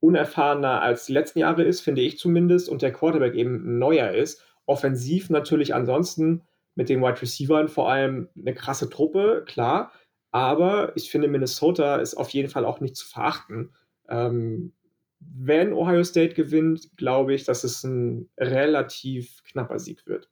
unerfahrener 0.00 0.80
als 0.80 1.06
die 1.06 1.12
letzten 1.12 1.40
Jahre 1.40 1.62
ist, 1.62 1.80
finde 1.80 2.00
ich 2.02 2.18
zumindest, 2.18 2.68
und 2.68 2.82
der 2.82 2.92
Quarterback 2.92 3.34
eben 3.34 3.78
neuer 3.78 4.10
ist. 4.10 4.42
Offensiv 4.64 5.30
natürlich 5.30 5.74
ansonsten 5.74 6.42
mit 6.74 6.88
den 6.88 7.02
Wide 7.02 7.20
Receivern 7.20 7.68
vor 7.68 7.90
allem 7.90 8.28
eine 8.36 8.54
krasse 8.54 8.88
Truppe, 8.88 9.44
klar. 9.46 9.92
Aber 10.30 10.96
ich 10.96 11.10
finde, 11.10 11.28
Minnesota 11.28 11.96
ist 11.96 12.14
auf 12.14 12.30
jeden 12.30 12.48
Fall 12.48 12.64
auch 12.64 12.80
nicht 12.80 12.96
zu 12.96 13.06
verachten. 13.06 13.74
Ähm, 14.08 14.72
wenn 15.20 15.72
Ohio 15.72 16.02
State 16.04 16.34
gewinnt, 16.34 16.96
glaube 16.96 17.34
ich, 17.34 17.44
dass 17.44 17.64
es 17.64 17.84
ein 17.84 18.30
relativ 18.38 19.42
knapper 19.44 19.78
Sieg 19.78 20.06
wird. 20.06 20.30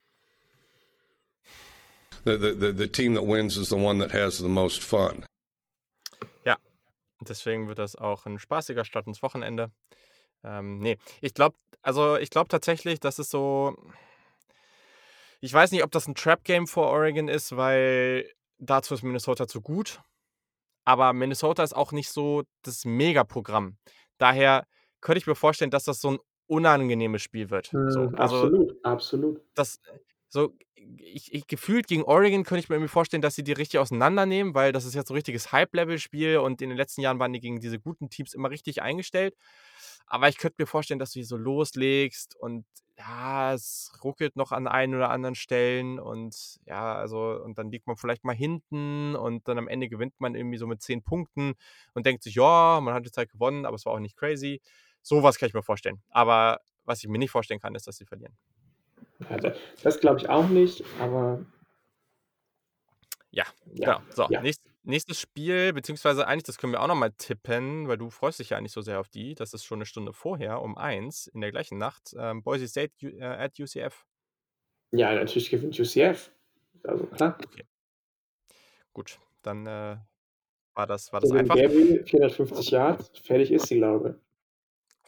The, 2.24 2.36
the, 2.36 2.72
the 2.76 2.88
team 2.88 3.14
that 3.14 3.26
wins 3.26 3.56
is 3.56 3.68
the 3.68 3.76
one 3.76 3.98
that 4.00 4.12
has 4.12 4.38
the 4.38 4.48
most 4.48 4.82
fun. 4.82 5.24
Ja, 6.44 6.56
deswegen 7.20 7.68
wird 7.68 7.78
das 7.78 7.96
auch 7.96 8.26
ein 8.26 8.38
spaßiger 8.38 8.84
Start 8.84 9.06
ins 9.06 9.22
Wochenende. 9.22 9.70
Ähm, 10.44 10.78
nee, 10.78 10.98
ich 11.20 11.34
glaube, 11.34 11.56
also 11.82 12.16
ich 12.16 12.30
glaube 12.30 12.48
tatsächlich, 12.48 13.00
dass 13.00 13.18
es 13.18 13.30
so, 13.30 13.76
ich 15.40 15.52
weiß 15.52 15.70
nicht, 15.72 15.84
ob 15.84 15.90
das 15.90 16.06
ein 16.06 16.14
Trap-Game 16.14 16.66
vor 16.66 16.88
Oregon 16.88 17.28
ist, 17.28 17.56
weil 17.56 18.28
dazu 18.58 18.94
ist 18.94 19.02
Minnesota 19.02 19.46
zu 19.46 19.60
gut. 19.60 20.00
Aber 20.84 21.12
Minnesota 21.12 21.62
ist 21.62 21.76
auch 21.76 21.92
nicht 21.92 22.10
so 22.10 22.44
das 22.62 22.84
Megaprogramm. 22.84 23.76
Daher 24.16 24.66
könnte 25.00 25.18
ich 25.18 25.26
mir 25.26 25.34
vorstellen, 25.34 25.70
dass 25.70 25.84
das 25.84 26.00
so 26.00 26.12
ein 26.12 26.18
unangenehmes 26.46 27.22
Spiel 27.22 27.50
wird. 27.50 27.72
Hm, 27.72 27.90
so, 27.90 28.00
also, 28.00 28.16
absolut, 28.16 28.84
absolut. 28.84 29.40
Das, 29.54 29.80
so, 30.28 30.54
ich, 30.74 31.32
ich 31.32 31.46
gefühlt 31.46 31.86
gegen 31.86 32.04
Oregon 32.04 32.42
könnte 32.44 32.60
ich 32.60 32.68
mir 32.68 32.76
irgendwie 32.76 32.90
vorstellen, 32.90 33.22
dass 33.22 33.34
sie 33.34 33.44
die 33.44 33.52
richtig 33.52 33.80
auseinandernehmen, 33.80 34.54
weil 34.54 34.72
das 34.72 34.84
ist 34.84 34.94
jetzt 34.94 35.08
so 35.08 35.14
ein 35.14 35.16
richtiges 35.16 35.52
Hype-Level-Spiel 35.52 36.38
und 36.38 36.62
in 36.62 36.70
den 36.70 36.78
letzten 36.78 37.02
Jahren 37.02 37.18
waren 37.18 37.32
die 37.32 37.40
gegen 37.40 37.60
diese 37.60 37.78
guten 37.78 38.08
Teams 38.08 38.34
immer 38.34 38.50
richtig 38.50 38.82
eingestellt. 38.82 39.36
Aber 40.06 40.28
ich 40.28 40.38
könnte 40.38 40.56
mir 40.58 40.66
vorstellen, 40.66 40.98
dass 40.98 41.12
du 41.12 41.18
hier 41.20 41.26
so 41.26 41.36
loslegst 41.36 42.34
und 42.36 42.64
ja, 42.98 43.54
es 43.54 43.92
ruckelt 44.02 44.34
noch 44.34 44.50
an 44.50 44.66
ein 44.66 44.94
oder 44.94 45.10
anderen 45.10 45.36
Stellen 45.36 46.00
und 46.00 46.58
ja, 46.66 46.96
also, 46.96 47.40
und 47.42 47.56
dann 47.56 47.70
liegt 47.70 47.86
man 47.86 47.96
vielleicht 47.96 48.24
mal 48.24 48.34
hinten 48.34 49.14
und 49.14 49.46
dann 49.46 49.56
am 49.56 49.68
Ende 49.68 49.88
gewinnt 49.88 50.14
man 50.18 50.34
irgendwie 50.34 50.58
so 50.58 50.66
mit 50.66 50.82
zehn 50.82 51.02
Punkten 51.02 51.54
und 51.94 52.06
denkt 52.06 52.24
sich, 52.24 52.34
ja, 52.34 52.80
man 52.82 52.94
hat 52.94 53.06
die 53.06 53.12
Zeit 53.12 53.30
gewonnen, 53.30 53.66
aber 53.66 53.76
es 53.76 53.86
war 53.86 53.92
auch 53.92 54.00
nicht 54.00 54.16
crazy. 54.16 54.60
Sowas 55.00 55.38
kann 55.38 55.48
ich 55.48 55.54
mir 55.54 55.62
vorstellen. 55.62 56.02
Aber 56.10 56.60
was 56.84 57.02
ich 57.02 57.08
mir 57.08 57.18
nicht 57.18 57.30
vorstellen 57.30 57.60
kann, 57.60 57.74
ist, 57.76 57.86
dass 57.86 57.96
sie 57.96 58.04
verlieren. 58.04 58.36
Also, 59.28 59.52
das 59.82 60.00
glaube 60.00 60.18
ich 60.18 60.28
auch 60.28 60.48
nicht, 60.48 60.84
aber. 61.00 61.44
Ja, 63.30 63.44
ja 63.74 63.94
genau. 63.98 64.14
So, 64.14 64.26
ja. 64.28 64.40
Nächst, 64.88 65.08
nächstes 65.08 65.20
Spiel, 65.20 65.74
beziehungsweise 65.74 66.26
eigentlich, 66.26 66.44
das 66.44 66.56
können 66.56 66.72
wir 66.72 66.80
auch 66.80 66.86
nochmal 66.86 67.12
tippen, 67.12 67.88
weil 67.88 67.98
du 67.98 68.08
freust 68.08 68.38
dich 68.38 68.50
ja 68.50 68.60
nicht 68.60 68.72
so 68.72 68.80
sehr 68.80 69.00
auf 69.00 69.10
die. 69.10 69.34
Das 69.34 69.52
ist 69.52 69.64
schon 69.64 69.78
eine 69.78 69.84
Stunde 69.84 70.14
vorher, 70.14 70.62
um 70.62 70.78
eins 70.78 71.26
in 71.26 71.42
der 71.42 71.50
gleichen 71.50 71.76
Nacht. 71.76 72.14
Ähm, 72.18 72.42
Boise 72.42 72.66
State 72.66 72.94
äh, 73.06 73.22
at 73.22 73.60
UCF. 73.60 74.06
Ja, 74.92 75.14
natürlich 75.14 75.50
gewinnt 75.50 75.78
UCF. 75.78 76.32
Also 76.84 77.04
klar. 77.04 77.36
Okay. 77.44 77.64
Gut, 78.94 79.18
dann 79.42 79.66
äh, 79.66 79.98
war 80.74 80.86
das, 80.86 81.12
war 81.12 81.20
das 81.20 81.32
einfach. 81.32 81.56
Gabriel, 81.56 82.04
450 82.06 82.70
Yards, 82.70 83.10
fertig 83.18 83.52
ist 83.52 83.66
sie, 83.66 83.76
glaube 83.76 84.16
ich. 84.16 84.27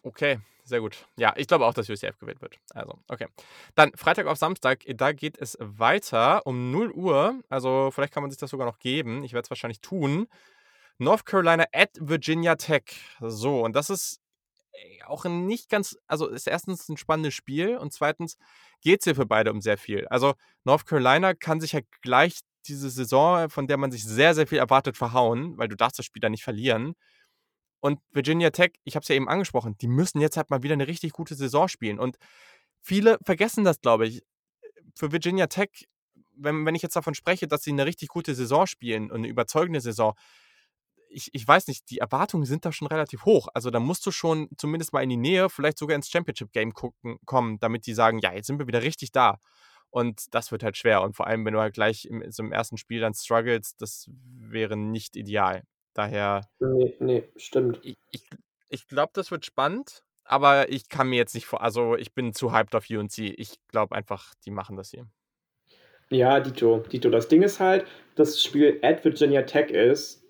Okay, 0.03 0.41
sehr 0.65 0.81
gut. 0.81 1.05
Ja, 1.17 1.35
ich 1.37 1.47
glaube 1.47 1.67
auch, 1.67 1.75
dass 1.75 1.89
UCF 1.89 2.19
gewählt 2.19 2.41
wird. 2.41 2.59
Also, 2.75 2.99
okay. 3.09 3.27
Dann 3.75 3.93
Freitag 3.95 4.27
auf 4.27 4.39
Samstag, 4.39 4.85
da 4.87 5.13
geht 5.13 5.37
es 5.39 5.59
weiter 5.61 6.47
um 6.47 6.71
0 6.71 6.93
Uhr. 6.93 7.41
Also, 7.49 7.91
vielleicht 7.93 8.13
kann 8.15 8.23
man 8.23 8.31
sich 8.31 8.39
das 8.39 8.51
sogar 8.51 8.67
noch 8.67 8.79
geben. 8.79 9.25
Ich 9.25 9.33
werde 9.33 9.45
es 9.45 9.51
wahrscheinlich 9.51 9.81
tun. 9.81 10.27
North 10.99 11.27
Carolina 11.27 11.65
at 11.73 11.91
Virginia 11.99 12.57
Tech. 12.57 12.85
So, 13.21 13.63
und 13.63 13.75
das 13.75 13.91
ist 13.91 14.21
äh, 14.73 15.03
auch 15.05 15.25
nicht 15.25 15.69
ganz, 15.69 15.97
also 16.07 16.29
ist 16.29 16.47
erstens 16.47 16.89
ein 16.89 16.97
spannendes 16.97 17.35
Spiel 17.35 17.77
und 17.77 17.93
zweitens 17.93 18.37
geht 18.83 19.01
es 19.01 19.05
hier 19.05 19.15
für 19.15 19.27
beide 19.27 19.53
um 19.53 19.61
sehr 19.61 19.79
viel. 19.79 20.07
Also, 20.09 20.35
North 20.65 20.87
Carolina 20.87 21.35
kann 21.35 21.61
sich 21.61 21.73
ja 21.73 21.81
gleich 22.03 22.41
diese 22.67 22.91
Saison, 22.91 23.51
von 23.51 23.67
der 23.67 23.77
man 23.79 23.91
sich 23.91 24.05
sehr, 24.05 24.35
sehr 24.35 24.47
viel 24.47 24.59
erwartet, 24.59 24.97
verhauen, 24.97 25.57
weil 25.59 25.69
du 25.69 25.77
darfst 25.77 25.99
das 25.99 26.07
Spiel 26.07 26.21
da 26.21 26.29
nicht 26.29 26.45
verlieren. 26.45 26.95
Und 27.81 28.01
Virginia 28.13 28.51
Tech, 28.51 28.73
ich 28.85 28.95
habe 28.95 29.03
es 29.03 29.09
ja 29.09 29.15
eben 29.15 29.29
angesprochen, 29.29 29.77
die 29.79 29.89
müssen 29.89 30.21
jetzt 30.21 30.37
halt 30.37 30.51
mal 30.51 30.63
wieder 30.63 30.75
eine 30.75 30.87
richtig 30.87 31.13
gute 31.13 31.35
Saison 31.35 31.69
spielen. 31.69 31.99
Und 31.99 32.19
viele 32.81 33.19
vergessen 33.25 33.65
das, 33.65 33.81
glaube 33.81 34.07
ich. 34.07 34.23
Für 34.95 35.13
Virginia 35.13 35.47
Tech, 35.47 35.89
wenn, 36.37 36.67
wenn 36.67 36.75
ich 36.75 36.83
jetzt 36.83 36.97
davon 36.97 37.15
spreche, 37.15 37.49
dass 37.49 37.63
sie 37.63 37.71
eine 37.71 37.87
richtig 37.87 38.09
gute 38.09 38.35
Saison 38.35 38.67
spielen 38.67 39.11
und 39.11 39.19
eine 39.19 39.29
überzeugende 39.29 39.81
Saison, 39.81 40.15
ich, 41.11 41.31
ich 41.33 41.47
weiß 41.47 41.67
nicht, 41.67 41.91
die 41.91 41.99
Erwartungen 41.99 42.45
sind 42.45 42.65
da 42.65 42.73
schon 42.73 42.87
relativ 42.89 43.25
hoch. 43.25 43.49
Also 43.53 43.71
da 43.71 43.81
musst 43.81 44.07
du 44.07 44.11
schon 44.11 44.49
zumindest 44.57 44.93
mal 44.93 45.03
in 45.03 45.09
die 45.09 45.17
Nähe, 45.17 45.51
vielleicht 45.51 45.79
sogar 45.79 45.97
ins 45.97 46.09
Championship-Game 46.09 46.73
kommen, 47.25 47.59
damit 47.61 47.87
die 47.87 47.95
sagen, 47.95 48.19
ja, 48.21 48.33
jetzt 48.33 48.47
sind 48.47 48.59
wir 48.59 48.67
wieder 48.67 48.83
richtig 48.83 49.11
da. 49.11 49.39
Und 49.91 50.33
das 50.35 50.53
wird 50.53 50.63
halt 50.63 50.77
schwer. 50.77 51.03
Und 51.03 51.17
vor 51.17 51.27
allem, 51.27 51.45
wenn 51.45 51.55
du 51.55 51.61
halt 51.61 51.75
gleich 51.75 52.05
im, 52.05 52.23
so 52.31 52.45
im 52.45 52.53
ersten 52.53 52.77
Spiel 52.77 53.01
dann 53.01 53.15
struggles, 53.15 53.77
das 53.77 54.09
wäre 54.09 54.77
nicht 54.77 55.17
ideal. 55.17 55.65
Daher. 55.95 56.49
Nee, 56.61 56.95
nee, 57.01 57.25
stimmt. 57.37 57.81
Ich, 57.83 57.97
ich, 58.11 58.29
ich 58.69 58.87
glaube, 58.87 59.11
das 59.15 59.31
wird 59.31 59.45
spannend, 59.45 60.05
aber 60.25 60.71
ich 60.71 60.89
kann 60.89 61.09
mir 61.09 61.17
jetzt 61.17 61.35
nicht 61.35 61.47
vor. 61.47 61.63
Also, 61.63 61.97
ich 61.97 62.15
bin 62.15 62.33
zu 62.33 62.53
hyped 62.53 62.75
auf 62.75 62.89
UNC. 62.89 63.19
Ich 63.19 63.59
glaube 63.69 63.95
einfach, 63.97 64.35
die 64.45 64.51
machen 64.51 64.77
das 64.77 64.91
hier. 64.91 65.07
Ja, 66.11 66.41
Dito, 66.41 66.79
Dito. 66.79 67.09
Das 67.09 67.29
Ding 67.29 67.43
ist 67.43 67.61
halt, 67.61 67.87
dass 68.17 68.33
das 68.33 68.43
Spiel 68.43 68.79
at 68.83 69.05
Virginia 69.05 69.43
Tech 69.43 69.71
ist. 69.71 70.25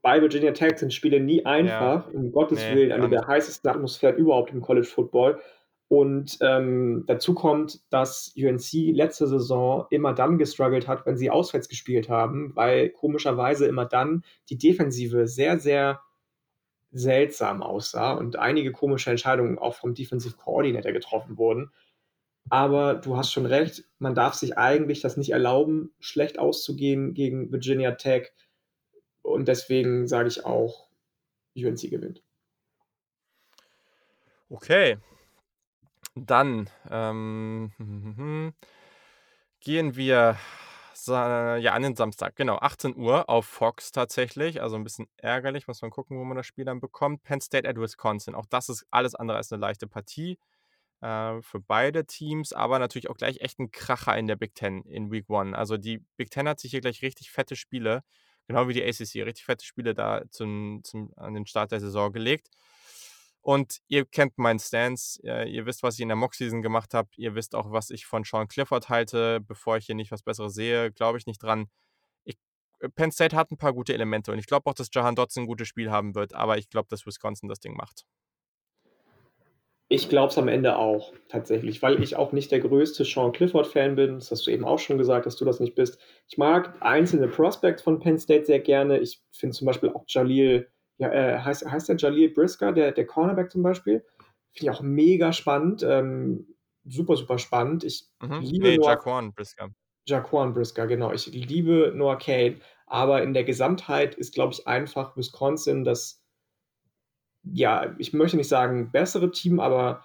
Bei 0.00 0.20
Virginia 0.20 0.52
Tech 0.52 0.78
sind 0.78 0.92
Spiele 0.92 1.18
nie 1.18 1.44
einfach, 1.46 2.06
ja. 2.06 2.12
um 2.12 2.30
Gottes 2.30 2.58
nee, 2.58 2.74
Willen, 2.74 2.92
eine 2.92 3.08
der 3.08 3.26
heißesten 3.26 3.70
Atmosphären 3.70 4.16
überhaupt 4.16 4.52
im 4.52 4.60
College 4.60 4.86
Football. 4.86 5.40
Und 5.88 6.38
ähm, 6.40 7.04
dazu 7.06 7.34
kommt, 7.34 7.80
dass 7.92 8.34
UNC 8.36 8.72
letzte 8.94 9.26
Saison 9.26 9.86
immer 9.90 10.14
dann 10.14 10.38
gestruggelt 10.38 10.88
hat, 10.88 11.04
wenn 11.06 11.16
sie 11.16 11.30
auswärts 11.30 11.68
gespielt 11.68 12.08
haben, 12.08 12.56
weil 12.56 12.90
komischerweise 12.90 13.66
immer 13.66 13.84
dann 13.84 14.24
die 14.48 14.58
Defensive 14.58 15.26
sehr, 15.26 15.58
sehr 15.58 16.00
seltsam 16.90 17.62
aussah 17.62 18.12
und 18.12 18.36
einige 18.36 18.72
komische 18.72 19.10
Entscheidungen 19.10 19.58
auch 19.58 19.74
vom 19.74 19.94
Defensive 19.94 20.36
Coordinator 20.36 20.92
getroffen 20.92 21.36
wurden. 21.36 21.70
Aber 22.50 22.94
du 22.94 23.16
hast 23.16 23.32
schon 23.32 23.46
recht, 23.46 23.84
man 23.98 24.14
darf 24.14 24.34
sich 24.34 24.56
eigentlich 24.56 25.00
das 25.00 25.16
nicht 25.16 25.30
erlauben, 25.30 25.92
schlecht 25.98 26.38
auszugehen 26.38 27.14
gegen 27.14 27.50
Virginia 27.50 27.92
Tech. 27.92 28.32
Und 29.22 29.48
deswegen 29.48 30.06
sage 30.06 30.28
ich 30.28 30.44
auch, 30.44 30.88
UNC 31.56 31.90
gewinnt. 31.90 32.22
Okay. 34.50 34.98
Dann 36.14 36.70
ähm, 36.90 37.72
gehen 39.60 39.96
wir 39.96 40.38
ja, 41.06 41.72
an 41.72 41.82
den 41.82 41.96
Samstag, 41.96 42.36
genau, 42.36 42.56
18 42.56 42.96
Uhr 42.96 43.28
auf 43.28 43.46
Fox 43.46 43.92
tatsächlich. 43.92 44.62
Also 44.62 44.76
ein 44.76 44.84
bisschen 44.84 45.06
ärgerlich, 45.16 45.66
muss 45.66 45.82
man 45.82 45.90
gucken, 45.90 46.18
wo 46.18 46.24
man 46.24 46.36
das 46.36 46.46
Spiel 46.46 46.64
dann 46.64 46.80
bekommt. 46.80 47.22
Penn 47.24 47.40
State 47.40 47.68
at 47.68 47.76
Wisconsin. 47.76 48.34
Auch 48.34 48.46
das 48.46 48.68
ist 48.68 48.86
alles 48.90 49.14
andere 49.14 49.36
als 49.36 49.52
eine 49.52 49.60
leichte 49.60 49.86
Partie 49.86 50.38
äh, 51.00 51.42
für 51.42 51.60
beide 51.60 52.06
Teams, 52.06 52.52
aber 52.52 52.78
natürlich 52.78 53.10
auch 53.10 53.16
gleich 53.16 53.40
echt 53.40 53.58
ein 53.58 53.70
Kracher 53.70 54.16
in 54.16 54.26
der 54.26 54.36
Big 54.36 54.54
Ten 54.54 54.82
in 54.84 55.10
Week 55.10 55.28
One. 55.28 55.56
Also 55.56 55.76
die 55.76 55.98
Big 56.16 56.30
Ten 56.30 56.48
hat 56.48 56.60
sich 56.60 56.70
hier 56.70 56.80
gleich 56.80 57.02
richtig 57.02 57.30
fette 57.30 57.56
Spiele, 57.56 58.02
genau 58.46 58.68
wie 58.68 58.74
die 58.74 58.82
ACC, 58.84 59.26
richtig 59.26 59.44
fette 59.44 59.64
Spiele 59.64 59.94
da 59.94 60.22
zum, 60.30 60.80
zum, 60.84 61.12
an 61.16 61.34
den 61.34 61.46
Start 61.46 61.72
der 61.72 61.80
Saison 61.80 62.12
gelegt. 62.12 62.48
Und 63.44 63.82
ihr 63.88 64.06
kennt 64.06 64.38
meinen 64.38 64.58
Stance, 64.58 65.20
ihr 65.22 65.66
wisst, 65.66 65.82
was 65.82 65.96
ich 65.96 66.00
in 66.00 66.08
der 66.08 66.16
Mock-Season 66.16 66.62
gemacht 66.62 66.94
habe, 66.94 67.10
ihr 67.16 67.34
wisst 67.34 67.54
auch, 67.54 67.72
was 67.72 67.90
ich 67.90 68.06
von 68.06 68.24
Sean 68.24 68.48
Clifford 68.48 68.88
halte. 68.88 69.40
Bevor 69.42 69.76
ich 69.76 69.84
hier 69.84 69.94
nicht 69.94 70.10
was 70.10 70.22
Besseres 70.22 70.54
sehe, 70.54 70.90
glaube 70.90 71.18
ich 71.18 71.26
nicht 71.26 71.42
dran. 71.42 71.66
Ich, 72.24 72.38
äh, 72.80 72.88
Penn 72.88 73.12
State 73.12 73.36
hat 73.36 73.50
ein 73.50 73.58
paar 73.58 73.74
gute 73.74 73.92
Elemente 73.92 74.32
und 74.32 74.38
ich 74.38 74.46
glaube 74.46 74.70
auch, 74.70 74.72
dass 74.72 74.88
Jahan 74.90 75.14
Dotson 75.14 75.42
ein 75.42 75.46
gutes 75.46 75.68
Spiel 75.68 75.90
haben 75.90 76.14
wird, 76.14 76.34
aber 76.34 76.56
ich 76.56 76.70
glaube, 76.70 76.88
dass 76.88 77.04
Wisconsin 77.04 77.50
das 77.50 77.60
Ding 77.60 77.76
macht. 77.76 78.06
Ich 79.88 80.08
glaube 80.08 80.30
es 80.30 80.38
am 80.38 80.48
Ende 80.48 80.78
auch, 80.78 81.12
tatsächlich, 81.28 81.82
weil 81.82 82.02
ich 82.02 82.16
auch 82.16 82.32
nicht 82.32 82.50
der 82.50 82.60
größte 82.60 83.04
Sean 83.04 83.32
Clifford-Fan 83.32 83.94
bin. 83.94 84.14
Das 84.14 84.30
hast 84.30 84.46
du 84.46 84.52
eben 84.52 84.64
auch 84.64 84.78
schon 84.78 84.96
gesagt, 84.96 85.26
dass 85.26 85.36
du 85.36 85.44
das 85.44 85.60
nicht 85.60 85.74
bist. 85.74 86.00
Ich 86.28 86.38
mag 86.38 86.74
einzelne 86.80 87.28
Prospects 87.28 87.82
von 87.82 88.00
Penn 88.00 88.18
State 88.18 88.46
sehr 88.46 88.60
gerne. 88.60 89.00
Ich 89.00 89.22
finde 89.32 89.54
zum 89.54 89.66
Beispiel 89.66 89.90
auch 89.90 90.04
Jalil 90.08 90.70
ja, 90.98 91.10
äh, 91.10 91.38
heißt, 91.38 91.70
heißt 91.70 91.88
der 91.88 91.96
Jalil 91.96 92.32
Brisker, 92.32 92.72
der, 92.72 92.92
der 92.92 93.06
Cornerback 93.06 93.50
zum 93.50 93.62
Beispiel. 93.62 94.04
Finde 94.52 94.70
ich 94.70 94.70
auch 94.70 94.82
mega 94.82 95.32
spannend. 95.32 95.82
Ähm, 95.82 96.46
super, 96.84 97.16
super 97.16 97.38
spannend. 97.38 97.84
Ich 97.84 98.08
mhm. 98.22 98.40
liebe 98.40 98.68
nee, 98.68 98.76
Noah, 98.76 98.90
Jaquan 98.90 99.32
Brisker. 99.32 99.70
Jaquan 100.06 100.52
Brisker, 100.52 100.86
genau. 100.86 101.12
Ich 101.12 101.26
liebe 101.26 101.92
Noah 101.94 102.18
Kane, 102.18 102.60
aber 102.86 103.22
in 103.22 103.34
der 103.34 103.44
Gesamtheit 103.44 104.14
ist, 104.14 104.34
glaube 104.34 104.52
ich, 104.52 104.66
einfach 104.66 105.16
Wisconsin 105.16 105.84
das, 105.84 106.22
ja, 107.42 107.94
ich 107.98 108.12
möchte 108.12 108.36
nicht 108.36 108.48
sagen 108.48 108.90
bessere 108.92 109.30
Team, 109.30 109.60
aber 109.60 110.04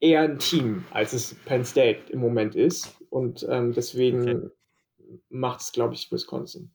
eher 0.00 0.22
ein 0.22 0.38
Team, 0.38 0.84
als 0.90 1.12
es 1.12 1.34
Penn 1.46 1.64
State 1.64 2.12
im 2.12 2.20
Moment 2.20 2.54
ist. 2.54 3.00
Und 3.10 3.46
ähm, 3.48 3.72
deswegen 3.72 4.28
okay. 4.28 4.50
macht 5.30 5.60
es, 5.60 5.72
glaube 5.72 5.94
ich, 5.94 6.10
Wisconsin. 6.12 6.70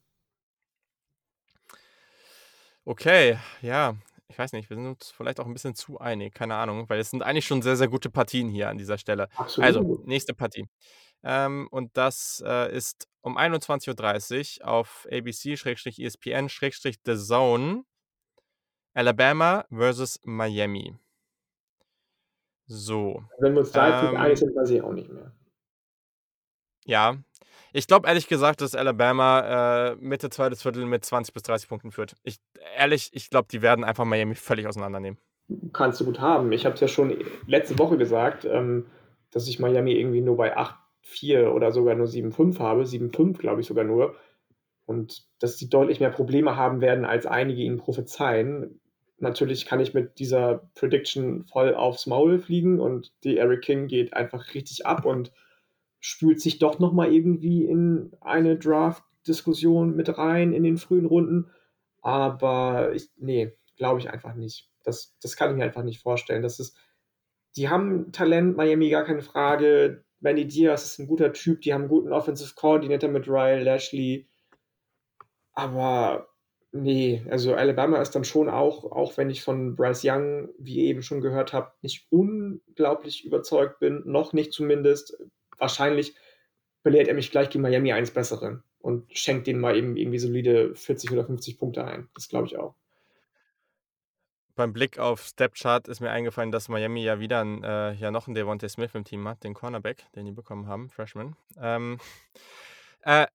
Okay, 2.84 3.38
ja, 3.60 3.94
ich 4.28 4.38
weiß 4.38 4.52
nicht, 4.52 4.70
wir 4.70 4.76
sind 4.76 4.86
uns 4.86 5.10
vielleicht 5.10 5.40
auch 5.40 5.46
ein 5.46 5.52
bisschen 5.52 5.74
zu 5.74 5.98
einig, 5.98 6.34
keine 6.34 6.56
Ahnung, 6.56 6.88
weil 6.88 6.98
es 6.98 7.10
sind 7.10 7.22
eigentlich 7.22 7.46
schon 7.46 7.62
sehr, 7.62 7.76
sehr 7.76 7.88
gute 7.88 8.10
Partien 8.10 8.48
hier 8.48 8.68
an 8.68 8.78
dieser 8.78 8.98
Stelle. 8.98 9.28
Also, 9.58 10.02
nächste 10.04 10.34
Partie. 10.34 10.68
Ähm, 11.22 11.68
und 11.70 11.96
das 11.96 12.42
äh, 12.44 12.74
ist 12.74 13.06
um 13.20 13.38
21:30 13.38 14.60
Uhr 14.60 14.68
auf 14.68 15.06
ABC/ESPN/The 15.10 17.16
Zone 17.16 17.84
Alabama 18.94 19.64
versus 19.70 20.18
Miami. 20.24 20.96
So. 22.66 23.22
Wenn 23.38 23.52
wir 23.52 23.60
uns 23.60 23.72
da 23.72 23.88
jetzt 23.88 24.16
einig 24.16 24.30
ähm 24.30 24.36
sind, 24.36 24.56
weiß 24.56 24.70
ich 24.70 24.82
auch 24.82 24.92
nicht 24.92 25.10
mehr. 25.10 25.32
Ja, 26.84 27.16
ich 27.72 27.86
glaube 27.86 28.08
ehrlich 28.08 28.28
gesagt, 28.28 28.60
dass 28.60 28.74
Alabama 28.74 29.92
äh, 29.92 29.96
Mitte 29.96 30.30
zweites 30.30 30.62
Viertel 30.62 30.86
mit 30.86 31.04
20 31.04 31.32
bis 31.32 31.42
30 31.42 31.68
Punkten 31.68 31.90
führt. 31.90 32.14
Ich, 32.22 32.36
ehrlich, 32.76 33.10
ich 33.12 33.30
glaube, 33.30 33.48
die 33.50 33.62
werden 33.62 33.84
einfach 33.84 34.04
Miami 34.04 34.34
völlig 34.34 34.66
auseinandernehmen. 34.66 35.18
Kannst 35.72 36.00
du 36.00 36.04
gut 36.04 36.20
haben. 36.20 36.52
Ich 36.52 36.64
habe 36.64 36.74
es 36.74 36.80
ja 36.80 36.88
schon 36.88 37.16
letzte 37.46 37.78
Woche 37.78 37.96
gesagt, 37.96 38.44
ähm, 38.44 38.86
dass 39.30 39.48
ich 39.48 39.58
Miami 39.58 39.92
irgendwie 39.92 40.20
nur 40.20 40.36
bei 40.36 40.56
8-4 40.56 41.48
oder 41.48 41.72
sogar 41.72 41.94
nur 41.94 42.06
7-5 42.06 42.58
habe. 42.58 42.84
7-5 42.84 43.38
glaube 43.38 43.60
ich 43.62 43.66
sogar 43.66 43.84
nur. 43.84 44.14
Und 44.84 45.24
dass 45.40 45.58
sie 45.58 45.68
deutlich 45.68 46.00
mehr 46.00 46.10
Probleme 46.10 46.56
haben 46.56 46.80
werden, 46.80 47.04
als 47.04 47.26
einige 47.26 47.62
ihnen 47.62 47.78
prophezeien. 47.78 48.80
Natürlich 49.18 49.66
kann 49.66 49.80
ich 49.80 49.94
mit 49.94 50.18
dieser 50.18 50.68
Prediction 50.74 51.44
voll 51.44 51.74
aufs 51.74 52.06
Maul 52.06 52.38
fliegen 52.38 52.80
und 52.80 53.12
die 53.24 53.38
Eric 53.38 53.62
King 53.62 53.86
geht 53.86 54.14
einfach 54.14 54.54
richtig 54.54 54.84
ab 54.84 55.04
und 55.04 55.32
spült 56.02 56.40
sich 56.40 56.58
doch 56.58 56.80
nochmal 56.80 57.14
irgendwie 57.14 57.64
in 57.64 58.10
eine 58.20 58.58
Draft-Diskussion 58.58 59.94
mit 59.94 60.18
rein 60.18 60.52
in 60.52 60.64
den 60.64 60.76
frühen 60.76 61.06
Runden. 61.06 61.50
Aber 62.00 62.92
ich, 62.92 63.08
nee, 63.16 63.52
glaube 63.76 64.00
ich 64.00 64.10
einfach 64.10 64.34
nicht. 64.34 64.68
Das, 64.82 65.16
das 65.22 65.36
kann 65.36 65.50
ich 65.50 65.56
mir 65.56 65.62
einfach 65.62 65.84
nicht 65.84 66.02
vorstellen. 66.02 66.42
Das 66.42 66.58
ist, 66.58 66.76
die 67.56 67.68
haben 67.68 68.10
Talent, 68.10 68.56
Miami 68.56 68.90
gar 68.90 69.04
keine 69.04 69.22
Frage. 69.22 70.04
Manny 70.18 70.44
Diaz 70.46 70.84
ist 70.84 70.98
ein 70.98 71.06
guter 71.06 71.32
Typ, 71.32 71.60
die 71.60 71.72
haben 71.72 71.82
einen 71.82 71.90
guten 71.90 72.12
Offensive 72.12 72.54
Coordinator 72.56 73.08
mit 73.08 73.28
Ryan 73.28 73.62
Lashley. 73.62 74.28
Aber 75.52 76.26
nee, 76.72 77.24
also 77.30 77.54
Alabama 77.54 78.02
ist 78.02 78.16
dann 78.16 78.24
schon 78.24 78.48
auch, 78.48 78.90
auch 78.90 79.16
wenn 79.16 79.30
ich 79.30 79.44
von 79.44 79.76
Bryce 79.76 80.02
Young, 80.04 80.48
wie 80.58 80.78
ihr 80.78 80.84
eben 80.84 81.02
schon 81.02 81.20
gehört 81.20 81.52
habt, 81.52 81.80
nicht 81.84 82.08
unglaublich 82.10 83.24
überzeugt 83.24 83.78
bin, 83.78 84.02
noch 84.04 84.32
nicht 84.32 84.52
zumindest, 84.52 85.16
wahrscheinlich 85.62 86.14
belehrt 86.82 87.08
er 87.08 87.14
mich 87.14 87.30
gleich 87.30 87.48
gegen 87.48 87.62
Miami 87.62 87.92
eines 87.92 88.10
Besseren 88.10 88.62
und 88.80 89.16
schenkt 89.16 89.46
denen 89.46 89.60
mal 89.60 89.76
eben 89.76 89.96
irgendwie 89.96 90.18
solide 90.18 90.74
40 90.74 91.12
oder 91.12 91.24
50 91.24 91.58
Punkte 91.58 91.84
ein. 91.84 92.08
Das 92.14 92.28
glaube 92.28 92.48
ich 92.48 92.58
auch. 92.58 92.74
Beim 94.54 94.74
Blick 94.74 94.98
auf 94.98 95.22
Stepchart 95.22 95.88
ist 95.88 96.00
mir 96.00 96.10
eingefallen, 96.10 96.50
dass 96.50 96.68
Miami 96.68 97.02
ja 97.02 97.20
wieder 97.20 97.42
ein, 97.42 97.64
äh, 97.64 97.92
ja 97.94 98.10
noch 98.10 98.26
einen 98.26 98.34
Devontae 98.34 98.68
Smith 98.68 98.90
im 98.94 99.04
Team 99.04 99.26
hat, 99.26 99.44
den 99.44 99.54
Cornerback, 99.54 100.04
den 100.14 100.26
die 100.26 100.32
bekommen 100.32 100.66
haben, 100.66 100.90
Freshman. 100.90 101.36
Ähm, 101.56 101.98
äh, 103.02 103.26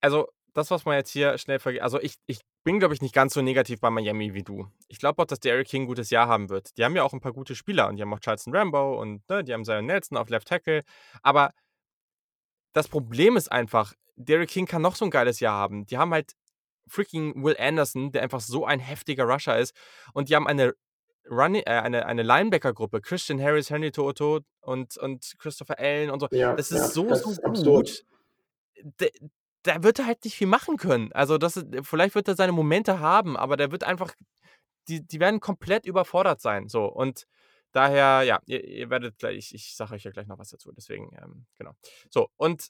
also 0.00 0.28
das, 0.54 0.70
was 0.70 0.84
man 0.84 0.94
jetzt 0.94 1.10
hier 1.10 1.36
schnell 1.38 1.58
vergisst, 1.58 1.82
also 1.82 2.00
ich, 2.00 2.14
ich 2.26 2.40
bin, 2.68 2.80
glaube 2.80 2.92
ich, 2.92 3.00
nicht 3.00 3.14
ganz 3.14 3.32
so 3.32 3.40
negativ 3.40 3.80
bei 3.80 3.88
Miami 3.88 4.34
wie 4.34 4.42
du. 4.42 4.66
Ich 4.88 4.98
glaube 4.98 5.22
auch, 5.22 5.26
dass 5.26 5.40
der 5.40 5.54
Eric 5.54 5.68
King 5.68 5.84
ein 5.84 5.86
gutes 5.86 6.10
Jahr 6.10 6.28
haben 6.28 6.50
wird. 6.50 6.76
Die 6.76 6.84
haben 6.84 6.94
ja 6.94 7.02
auch 7.02 7.14
ein 7.14 7.20
paar 7.22 7.32
gute 7.32 7.54
Spieler 7.54 7.88
und 7.88 7.96
die 7.96 8.02
haben 8.02 8.12
auch 8.12 8.20
Charleston 8.20 8.54
Rambo 8.54 9.00
und 9.00 9.26
ne, 9.30 9.42
die 9.42 9.54
haben 9.54 9.64
Zion 9.64 9.86
Nelson 9.86 10.18
auf 10.18 10.28
Left 10.28 10.48
Tackle. 10.48 10.84
Aber 11.22 11.54
das 12.74 12.86
Problem 12.86 13.38
ist 13.38 13.50
einfach, 13.50 13.94
Derek 14.16 14.50
King 14.50 14.66
kann 14.66 14.82
noch 14.82 14.96
so 14.96 15.06
ein 15.06 15.10
geiles 15.10 15.40
Jahr 15.40 15.54
haben. 15.54 15.86
Die 15.86 15.96
haben 15.96 16.12
halt 16.12 16.34
freaking 16.86 17.42
Will 17.42 17.56
Anderson, 17.58 18.12
der 18.12 18.22
einfach 18.22 18.40
so 18.40 18.66
ein 18.66 18.80
heftiger 18.80 19.24
Rusher 19.24 19.58
ist. 19.58 19.74
Und 20.12 20.28
die 20.28 20.36
haben 20.36 20.46
eine 20.46 20.74
äh, 21.24 21.62
eine, 21.64 22.04
eine 22.04 22.22
Linebacker-Gruppe, 22.22 23.00
Christian 23.00 23.40
Harris, 23.40 23.70
Henry 23.70 23.92
Toto 23.92 24.40
und, 24.60 24.94
und 24.98 25.36
Christopher 25.38 25.78
Allen 25.78 26.10
und 26.10 26.20
so. 26.20 26.28
Ja, 26.32 26.54
das 26.54 26.70
ist 26.70 26.80
ja, 26.80 26.88
so, 26.88 27.08
das 27.08 27.22
so 27.22 27.30
ist 27.30 27.64
gut. 27.64 28.04
Der, 29.00 29.08
da 29.68 29.82
wird 29.82 29.98
er 29.98 30.06
halt 30.06 30.24
nicht 30.24 30.36
viel 30.36 30.46
machen 30.46 30.76
können. 30.76 31.12
Also, 31.12 31.38
das 31.38 31.64
vielleicht 31.82 32.14
wird 32.14 32.28
er 32.28 32.36
seine 32.36 32.52
Momente 32.52 33.00
haben, 33.00 33.36
aber 33.36 33.56
der 33.56 33.70
wird 33.70 33.84
einfach, 33.84 34.14
die, 34.88 35.06
die 35.06 35.20
werden 35.20 35.40
komplett 35.40 35.84
überfordert 35.86 36.40
sein. 36.40 36.68
So, 36.68 36.86
und 36.86 37.26
daher, 37.72 38.22
ja, 38.22 38.40
ihr, 38.46 38.64
ihr 38.64 38.90
werdet 38.90 39.18
gleich, 39.18 39.36
ich, 39.36 39.54
ich 39.54 39.76
sage 39.76 39.94
euch 39.94 40.04
ja 40.04 40.10
gleich 40.10 40.26
noch 40.26 40.38
was 40.38 40.48
dazu. 40.48 40.72
Deswegen, 40.72 41.10
ähm, 41.22 41.46
genau. 41.58 41.72
So, 42.10 42.30
und 42.36 42.68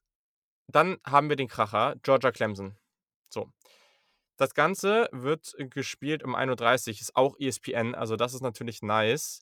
dann 0.67 0.99
haben 1.07 1.29
wir 1.29 1.37
den 1.37 1.49
Kracher, 1.49 1.95
Georgia 2.03 2.33
Clemson. 2.33 2.77
So. 3.29 3.51
Das 4.37 4.55
Ganze 4.55 5.09
wird 5.13 5.55
gespielt 5.59 6.23
um 6.23 6.37
1.30 6.37 6.89
Uhr, 6.89 7.01
ist 7.01 7.17
auch 7.17 7.37
ESPN, 7.41 7.95
also 7.95 8.17
das 8.17 8.35
ist 8.35 8.41
natürlich 8.41 8.83
nice. 8.83 9.41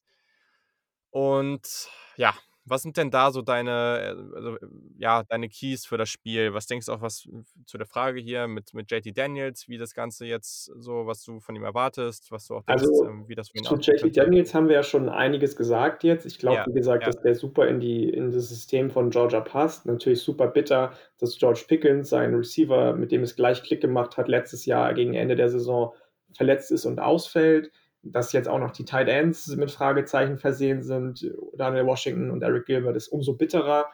Und 1.10 1.90
ja, 2.16 2.34
was 2.66 2.82
sind 2.82 2.96
denn 2.96 3.10
da 3.10 3.30
so 3.30 3.42
deine, 3.42 3.70
äh, 3.70 4.36
also, 4.36 4.56
ja, 4.98 5.22
deine 5.22 5.48
Keys 5.48 5.86
für 5.86 5.96
das 5.96 6.08
Spiel? 6.08 6.52
Was 6.52 6.66
denkst 6.66 6.86
du 6.86 6.92
auch 6.92 7.00
was 7.00 7.28
zu 7.66 7.78
der 7.78 7.86
Frage 7.86 8.20
hier 8.20 8.48
mit, 8.48 8.74
mit 8.74 8.90
JT 8.90 9.16
Daniels, 9.16 9.68
wie 9.68 9.78
das 9.78 9.94
Ganze 9.94 10.26
jetzt 10.26 10.64
so, 10.64 11.06
was 11.06 11.22
du 11.22 11.40
von 11.40 11.54
ihm 11.54 11.62
erwartest, 11.62 12.30
was 12.32 12.46
du 12.46 12.56
auch 12.56 12.64
denkst, 12.64 12.82
Also 12.82 13.06
ähm, 13.06 13.28
wie 13.28 13.34
das 13.34 13.50
für 13.50 13.58
ihn 13.58 13.64
zu 13.64 13.76
JT 13.76 14.16
Daniels 14.16 14.52
haben 14.52 14.68
wir 14.68 14.74
ja 14.74 14.82
schon 14.82 15.08
einiges 15.08 15.56
gesagt 15.56 16.02
jetzt. 16.02 16.26
Ich 16.26 16.38
glaube, 16.38 16.56
Ja, 16.56 16.66
wie 16.66 16.72
gesagt, 16.72 17.04
ja. 17.04 17.10
dass 17.10 17.22
der 17.22 17.34
super 17.34 17.68
in 17.68 17.80
die 17.80 18.10
in 18.10 18.32
das 18.32 18.48
System 18.48 18.90
von 18.90 19.10
Georgia 19.10 19.40
passt. 19.40 19.86
Natürlich 19.86 20.20
super 20.20 20.48
bitter, 20.48 20.92
dass 21.18 21.38
George 21.38 21.64
Pickens, 21.68 22.08
sein 22.10 22.34
Receiver, 22.34 22.94
mit 22.94 23.12
dem 23.12 23.22
es 23.22 23.36
gleich 23.36 23.62
Klick 23.62 23.80
gemacht 23.80 24.16
hat, 24.16 24.28
letztes 24.28 24.66
Jahr 24.66 24.92
gegen 24.94 25.14
Ende 25.14 25.36
der 25.36 25.48
Saison 25.48 25.94
verletzt 26.34 26.72
ist 26.72 26.84
und 26.84 26.98
ausfällt 26.98 27.70
dass 28.12 28.32
jetzt 28.32 28.48
auch 28.48 28.58
noch 28.58 28.70
die 28.70 28.84
Tight 28.84 29.08
Ends 29.08 29.48
mit 29.56 29.70
Fragezeichen 29.70 30.38
versehen 30.38 30.82
sind, 30.82 31.30
Daniel 31.56 31.86
Washington 31.86 32.30
und 32.30 32.42
Eric 32.42 32.66
Gilbert, 32.66 32.96
ist 32.96 33.08
umso 33.08 33.34
bitterer. 33.34 33.86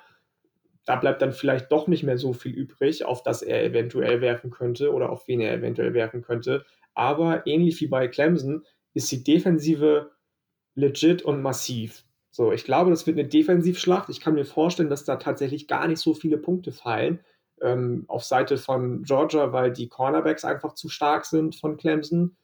Da 0.84 0.96
bleibt 0.96 1.22
dann 1.22 1.32
vielleicht 1.32 1.70
doch 1.70 1.86
nicht 1.86 2.02
mehr 2.02 2.18
so 2.18 2.32
viel 2.32 2.52
übrig, 2.52 3.04
auf 3.04 3.22
das 3.22 3.42
er 3.42 3.64
eventuell 3.64 4.20
werfen 4.20 4.50
könnte 4.50 4.92
oder 4.92 5.10
auf 5.10 5.28
wen 5.28 5.40
er 5.40 5.54
eventuell 5.54 5.94
werfen 5.94 6.22
könnte. 6.22 6.64
Aber 6.94 7.46
ähnlich 7.46 7.80
wie 7.80 7.86
bei 7.86 8.08
Clemson 8.08 8.64
ist 8.94 9.10
die 9.12 9.24
Defensive 9.24 10.10
legit 10.74 11.22
und 11.22 11.42
massiv. 11.42 12.04
So, 12.30 12.50
ich 12.50 12.64
glaube, 12.64 12.90
das 12.90 13.06
wird 13.06 13.18
eine 13.18 13.28
Defensivschlacht. 13.28 14.08
Ich 14.08 14.20
kann 14.20 14.34
mir 14.34 14.44
vorstellen, 14.44 14.88
dass 14.88 15.04
da 15.04 15.16
tatsächlich 15.16 15.68
gar 15.68 15.86
nicht 15.86 16.00
so 16.00 16.14
viele 16.14 16.38
Punkte 16.38 16.72
fallen 16.72 17.20
ähm, 17.60 18.04
auf 18.08 18.24
Seite 18.24 18.56
von 18.56 19.02
Georgia, 19.02 19.52
weil 19.52 19.72
die 19.72 19.88
Cornerbacks 19.88 20.44
einfach 20.44 20.74
zu 20.74 20.88
stark 20.88 21.26
sind 21.26 21.56
von 21.56 21.76
Clemson. 21.76 22.36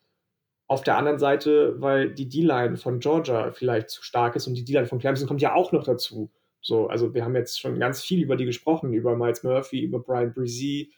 Auf 0.68 0.82
der 0.82 0.96
anderen 0.96 1.18
Seite, 1.18 1.80
weil 1.80 2.12
die 2.12 2.28
D-Line 2.28 2.76
von 2.76 3.00
Georgia 3.00 3.52
vielleicht 3.52 3.90
zu 3.90 4.02
stark 4.02 4.36
ist 4.36 4.46
und 4.46 4.54
die 4.54 4.64
D-Line 4.64 4.86
von 4.86 4.98
Clemson 4.98 5.26
kommt 5.26 5.40
ja 5.40 5.54
auch 5.54 5.72
noch 5.72 5.82
dazu. 5.82 6.30
So, 6.60 6.88
also 6.88 7.14
wir 7.14 7.24
haben 7.24 7.34
jetzt 7.34 7.60
schon 7.60 7.78
ganz 7.78 8.02
viel 8.02 8.22
über 8.22 8.36
die 8.36 8.44
gesprochen, 8.44 8.92
über 8.92 9.16
Miles 9.16 9.42
Murphy, 9.42 9.80
über 9.80 10.00
Brian 10.00 10.34
Brzee 10.34 10.90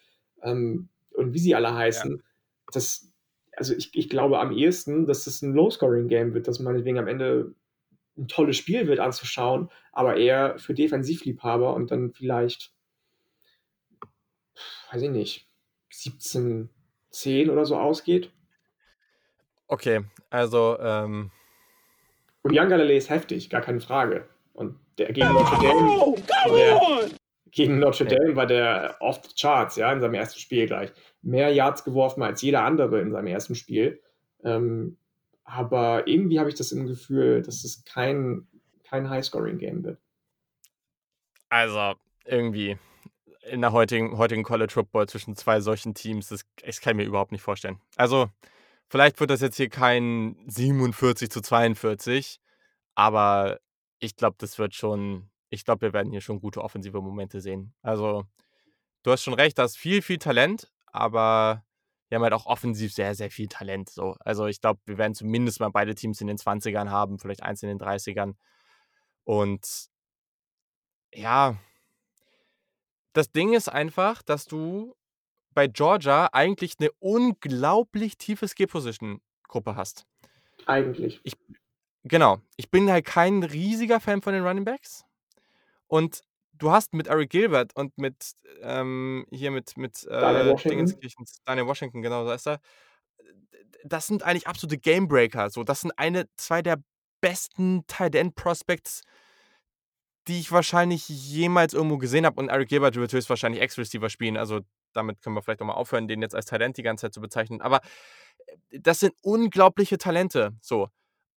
ähm, 0.43 0.89
und 1.15 1.33
wie 1.33 1.39
sie 1.39 1.55
alle 1.55 1.75
heißen. 1.75 2.17
Ja. 2.17 2.23
Das, 2.73 3.13
also 3.57 3.75
ich, 3.75 3.91
ich 3.95 4.09
glaube 4.09 4.41
am 4.41 4.53
ehesten, 4.53 5.07
dass 5.07 5.25
das 5.25 5.43
ein 5.43 5.55
Low-Scoring-Game 5.55 6.35
wird, 6.35 6.49
dass 6.49 6.59
meinetwegen 6.59 6.99
am 6.99 7.07
Ende 7.07 7.55
ein 8.17 8.29
tolles 8.29 8.57
Spiel 8.57 8.87
wird 8.87 9.01
anzuschauen, 9.01 9.71
aber 9.93 10.17
eher 10.17 10.59
für 10.59 10.75
Defensivliebhaber 10.75 11.75
und 11.75 11.91
dann 11.91 12.13
vielleicht, 12.13 12.73
weiß 14.91 15.03
ich 15.03 15.11
nicht, 15.11 15.49
17, 15.91 16.71
10 17.11 17.51
oder 17.51 17.65
so 17.65 17.77
ausgeht. 17.77 18.33
Okay, 19.71 20.01
also 20.31 20.77
ähm, 20.81 21.31
und 22.43 22.53
Jan 22.53 22.69
Galilei 22.69 22.97
ist 22.97 23.09
heftig, 23.09 23.51
gar 23.51 23.61
keine 23.61 23.81
Frage. 23.81 24.29
Und 24.53 24.77
der 24.99 25.13
gegen 25.13 25.33
Notre 25.33 25.57
Dame, 25.63 26.01
oh, 26.01 26.17
der, 26.49 27.11
gegen 27.53 27.79
Notre 27.79 28.05
Dame 28.05 28.35
war 28.35 28.47
der 28.47 28.97
off 28.99 29.21
the 29.23 29.35
charts, 29.39 29.77
ja, 29.77 29.93
in 29.93 30.01
seinem 30.01 30.15
ersten 30.15 30.41
Spiel 30.41 30.67
gleich. 30.67 30.91
Mehr 31.23 31.53
Yards 31.53 31.85
geworfen 31.85 32.23
als 32.25 32.43
jeder 32.43 32.65
andere 32.65 33.01
in 33.01 33.13
seinem 33.13 33.29
ersten 33.29 33.55
Spiel. 33.55 34.03
Ähm, 34.43 34.97
aber 35.45 36.09
irgendwie 36.09 36.41
habe 36.41 36.49
ich 36.49 36.57
das 36.57 36.73
im 36.73 36.89
Gefühl, 36.89 37.43
dass 37.43 37.63
es 37.63 37.85
kein, 37.85 38.49
kein 38.83 39.09
High-Scoring-Game 39.09 39.85
wird. 39.85 39.99
Also, 41.49 41.95
irgendwie 42.25 42.77
in 43.43 43.61
der 43.61 43.71
heutigen, 43.71 44.19
heutigen 44.19 44.43
College 44.43 44.73
Football 44.73 45.09
zwischen 45.09 45.37
zwei 45.37 45.61
solchen 45.61 45.95
Teams, 45.95 46.29
das, 46.29 46.45
das 46.65 46.81
kann 46.81 46.93
ich 46.93 47.05
mir 47.05 47.09
überhaupt 47.09 47.33
nicht 47.33 47.43
vorstellen. 47.43 47.81
Also, 47.97 48.31
vielleicht 48.91 49.19
wird 49.21 49.31
das 49.31 49.41
jetzt 49.41 49.57
hier 49.57 49.71
kein 49.71 50.37
47 50.47 51.31
zu 51.31 51.41
42, 51.41 52.41
aber 52.95 53.61
ich 54.01 54.17
glaube, 54.17 54.37
das 54.39 54.59
wird 54.59 54.75
schon, 54.75 55.31
ich 55.49 55.65
glaube, 55.65 55.83
wir 55.83 55.93
werden 55.93 56.11
hier 56.11 56.21
schon 56.21 56.41
gute 56.41 56.63
offensive 56.63 57.01
Momente 57.01 57.41
sehen. 57.41 57.73
Also, 57.83 58.25
du 59.03 59.13
hast 59.13 59.23
schon 59.23 59.35
recht, 59.35 59.59
da 59.59 59.65
ist 59.65 59.79
viel, 59.79 60.03
viel 60.03 60.19
Talent, 60.19 60.71
aber 60.87 61.65
wir 62.09 62.17
haben 62.17 62.25
halt 62.25 62.35
auch 62.35 62.47
offensiv 62.47 62.93
sehr, 62.93 63.15
sehr 63.15 63.31
viel 63.31 63.47
Talent. 63.47 63.89
So. 63.89 64.17
Also 64.21 64.47
ich 64.47 64.61
glaube, 64.61 64.81
wir 64.85 64.99
werden 64.99 65.15
zumindest 65.15 65.61
mal 65.61 65.71
beide 65.71 65.95
Teams 65.95 66.21
in 66.21 66.27
den 66.27 66.39
20ern 66.39 66.91
haben, 66.91 67.21
vielleicht 67.21 67.45
eins 67.45 67.63
in 67.63 67.69
den 67.69 67.79
30ern. 67.79 68.35
Und 69.23 69.89
ja, 71.15 71.57
das 73.13 73.31
Ding 73.31 73.55
ist 73.55 73.69
einfach, 73.69 74.23
dass 74.23 74.47
du 74.47 74.97
bei 75.55 75.67
Georgia 75.67 76.29
eigentlich 76.33 76.75
eine 76.79 76.91
unglaublich 76.99 78.17
tiefe 78.17 78.47
Skill-Position-Gruppe 78.47 79.77
hast. 79.77 80.07
Eigentlich. 80.67 81.21
Ich, 81.25 81.35
genau. 82.05 82.41
Ich 82.57 82.71
bin 82.71 82.91
halt 82.91 83.05
kein 83.05 83.43
riesiger 83.43 84.01
Fan 84.01 84.23
von 84.23 84.33
den 84.33 84.45
Running 84.45 84.65
Backs. 84.65 85.05
Und 85.87 86.23
du 86.53 86.71
hast 86.71 86.95
mit 86.95 87.09
Eric 87.09 87.31
Gilbert 87.31 87.75
und 87.75 87.97
mit 87.99 88.33
ähm, 88.63 89.27
hier 89.31 89.51
mit, 89.51 89.77
mit 89.77 90.05
äh, 90.05 90.21
Daniel 90.21 90.53
Washington. 90.53 91.25
Daniel 91.45 91.67
Washington, 91.67 92.03
genau, 92.03 92.25
da 92.25 92.35
ist 92.35 92.47
er. 92.47 92.61
Das 93.85 94.07
sind 94.07 94.23
eigentlich 94.23 94.47
absolute 94.47 94.79
Gamebreaker. 94.79 95.51
So, 95.51 95.65
das 95.65 95.81
sind 95.81 95.93
eine, 95.99 96.29
zwei 96.37 96.63
der 96.63 96.83
besten 97.21 97.87
Tight 97.87 98.15
End 98.15 98.35
Prospects, 98.35 99.03
die 100.29 100.39
ich 100.39 100.53
wahrscheinlich 100.53 101.09
jemals 101.09 101.73
irgendwo 101.75 101.99
gesehen 101.99 102.27
habe. 102.27 102.41
Und 102.41 102.51
Eric 102.51 102.69
Gilbert 102.69 102.95
wird 102.97 103.13
höchstwahrscheinlich 103.13 103.63
Ex-Receiver 103.63 104.11
spielen. 104.11 104.37
Also 104.37 104.61
damit 104.93 105.23
können 105.23 105.37
wir 105.37 105.43
vielleicht 105.43 105.63
auch 105.63 105.67
mal 105.67 105.75
aufhören, 105.75 106.09
den 106.09 106.23
jetzt 106.23 106.35
als 106.35 106.47
Talent 106.47 106.77
die 106.77 106.83
ganze 106.83 107.07
Zeit 107.07 107.15
zu 107.15 107.21
bezeichnen. 107.21 107.61
Aber 107.61 107.81
äh, 108.71 108.81
das 108.81 109.01
sind 109.01 109.15
unglaubliche 109.23 109.99
Talente. 109.99 110.53
So 110.61 110.89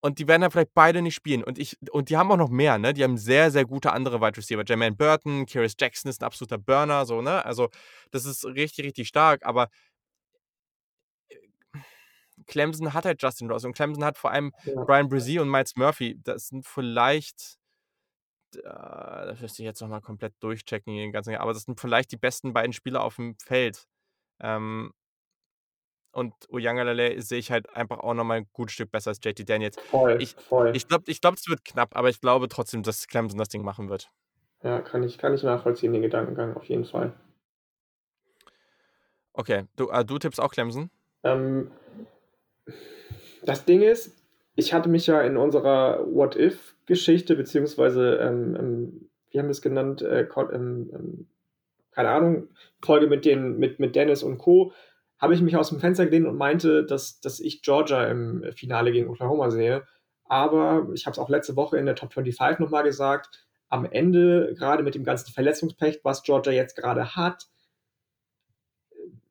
und 0.04 0.18
die 0.18 0.28
werden 0.28 0.42
dann 0.42 0.50
vielleicht 0.50 0.74
beide 0.74 1.00
nicht 1.00 1.14
spielen. 1.14 1.42
Und, 1.42 1.58
ich, 1.58 1.78
und 1.90 2.10
die 2.10 2.18
haben 2.18 2.30
auch 2.30 2.36
noch 2.36 2.50
mehr, 2.50 2.76
ne? 2.76 2.92
Die 2.92 3.02
haben 3.02 3.16
sehr, 3.16 3.50
sehr 3.50 3.64
gute 3.64 3.90
andere 3.90 4.20
Wide 4.20 4.36
Receiver. 4.36 4.62
Jermaine 4.62 4.94
Burton, 4.94 5.46
Kyrus 5.46 5.76
Jackson 5.80 6.10
ist 6.10 6.20
ein 6.20 6.26
absoluter 6.26 6.58
Burner, 6.58 7.06
so, 7.06 7.22
ne? 7.22 7.42
Also, 7.42 7.70
das 8.10 8.26
ist 8.26 8.44
richtig, 8.44 8.84
richtig 8.84 9.08
stark, 9.08 9.46
aber 9.46 9.70
äh, 11.30 11.36
Clemson 12.46 12.92
hat 12.92 13.06
halt 13.06 13.22
Justin 13.22 13.50
Ross 13.50 13.64
und 13.64 13.72
Clemson 13.72 14.04
hat 14.04 14.18
vor 14.18 14.30
allem 14.30 14.52
ja. 14.66 14.84
Brian 14.84 15.08
Brzee 15.08 15.38
und 15.38 15.48
Miles 15.48 15.74
Murphy. 15.74 16.20
Das 16.22 16.48
sind 16.48 16.66
vielleicht, 16.66 17.56
äh, 18.56 18.62
das 18.64 19.40
müsste 19.40 19.62
ich 19.62 19.66
jetzt 19.66 19.80
nochmal 19.80 20.00
komplett 20.00 20.34
durchchecken, 20.40 20.94
den 20.94 21.12
ganzen, 21.12 21.34
aber 21.36 21.52
das 21.52 21.62
sind 21.62 21.80
vielleicht 21.80 22.12
die 22.12 22.16
besten 22.16 22.52
beiden 22.52 22.72
Spieler 22.72 23.02
auf 23.02 23.16
dem 23.16 23.36
Feld. 23.38 23.86
Ähm, 24.40 24.92
und 26.12 26.32
Uyangalele 26.48 27.20
sehe 27.22 27.38
ich 27.38 27.50
halt 27.50 27.68
einfach 27.74 27.98
auch 27.98 28.14
nochmal 28.14 28.38
ein 28.38 28.48
gutes 28.52 28.74
Stück 28.74 28.92
besser 28.92 29.10
als 29.10 29.20
JT 29.22 29.48
Daniels. 29.48 29.76
Voll, 29.90 30.22
ich, 30.22 30.36
voll. 30.36 30.74
Ich 30.76 30.86
glaube, 30.86 31.04
ich 31.08 31.20
glaub, 31.20 31.34
es 31.34 31.48
wird 31.48 31.64
knapp, 31.64 31.96
aber 31.96 32.08
ich 32.08 32.20
glaube 32.20 32.48
trotzdem, 32.48 32.82
dass 32.82 33.08
Clemson 33.08 33.38
das 33.38 33.48
Ding 33.48 33.62
machen 33.62 33.88
wird. 33.88 34.10
Ja, 34.62 34.80
kann 34.80 35.02
ich, 35.02 35.18
kann 35.18 35.34
ich 35.34 35.42
nachvollziehen, 35.42 35.92
den 35.92 36.02
Gedankengang, 36.02 36.56
auf 36.56 36.64
jeden 36.64 36.84
Fall. 36.84 37.12
Okay, 39.32 39.64
du, 39.76 39.90
äh, 39.90 40.04
du 40.04 40.18
tippst 40.18 40.40
auch 40.40 40.52
Clemson? 40.52 40.90
Ähm, 41.24 41.72
das 43.42 43.64
Ding 43.64 43.82
ist, 43.82 44.23
ich 44.56 44.72
hatte 44.72 44.88
mich 44.88 45.06
ja 45.06 45.20
in 45.22 45.36
unserer 45.36 46.06
What-If-Geschichte, 46.06 47.36
beziehungsweise, 47.36 48.16
ähm, 48.16 48.56
ähm, 48.58 49.10
wie 49.30 49.38
haben 49.38 49.46
wir 49.46 49.52
es 49.52 49.62
genannt, 49.62 50.02
äh, 50.02 50.26
keine 50.26 52.10
Ahnung, 52.10 52.48
Folge 52.82 53.06
mit, 53.06 53.24
den, 53.24 53.58
mit, 53.58 53.80
mit 53.80 53.96
Dennis 53.96 54.22
und 54.22 54.38
Co., 54.38 54.72
habe 55.18 55.34
ich 55.34 55.40
mich 55.40 55.56
aus 55.56 55.70
dem 55.70 55.80
Fenster 55.80 56.04
gelehnt 56.04 56.26
und 56.26 56.36
meinte, 56.36 56.84
dass, 56.84 57.20
dass 57.20 57.40
ich 57.40 57.62
Georgia 57.62 58.04
im 58.06 58.44
Finale 58.52 58.92
gegen 58.92 59.08
Oklahoma 59.08 59.50
sehe. 59.50 59.84
Aber 60.24 60.88
ich 60.92 61.06
habe 61.06 61.12
es 61.12 61.18
auch 61.18 61.28
letzte 61.28 61.56
Woche 61.56 61.78
in 61.78 61.86
der 61.86 61.94
Top 61.94 62.12
25 62.12 62.58
nochmal 62.58 62.82
gesagt, 62.82 63.46
am 63.68 63.84
Ende, 63.84 64.54
gerade 64.56 64.82
mit 64.82 64.94
dem 64.94 65.04
ganzen 65.04 65.32
Verletzungspech, 65.32 66.00
was 66.02 66.22
Georgia 66.22 66.52
jetzt 66.52 66.76
gerade 66.76 67.16
hat, 67.16 67.48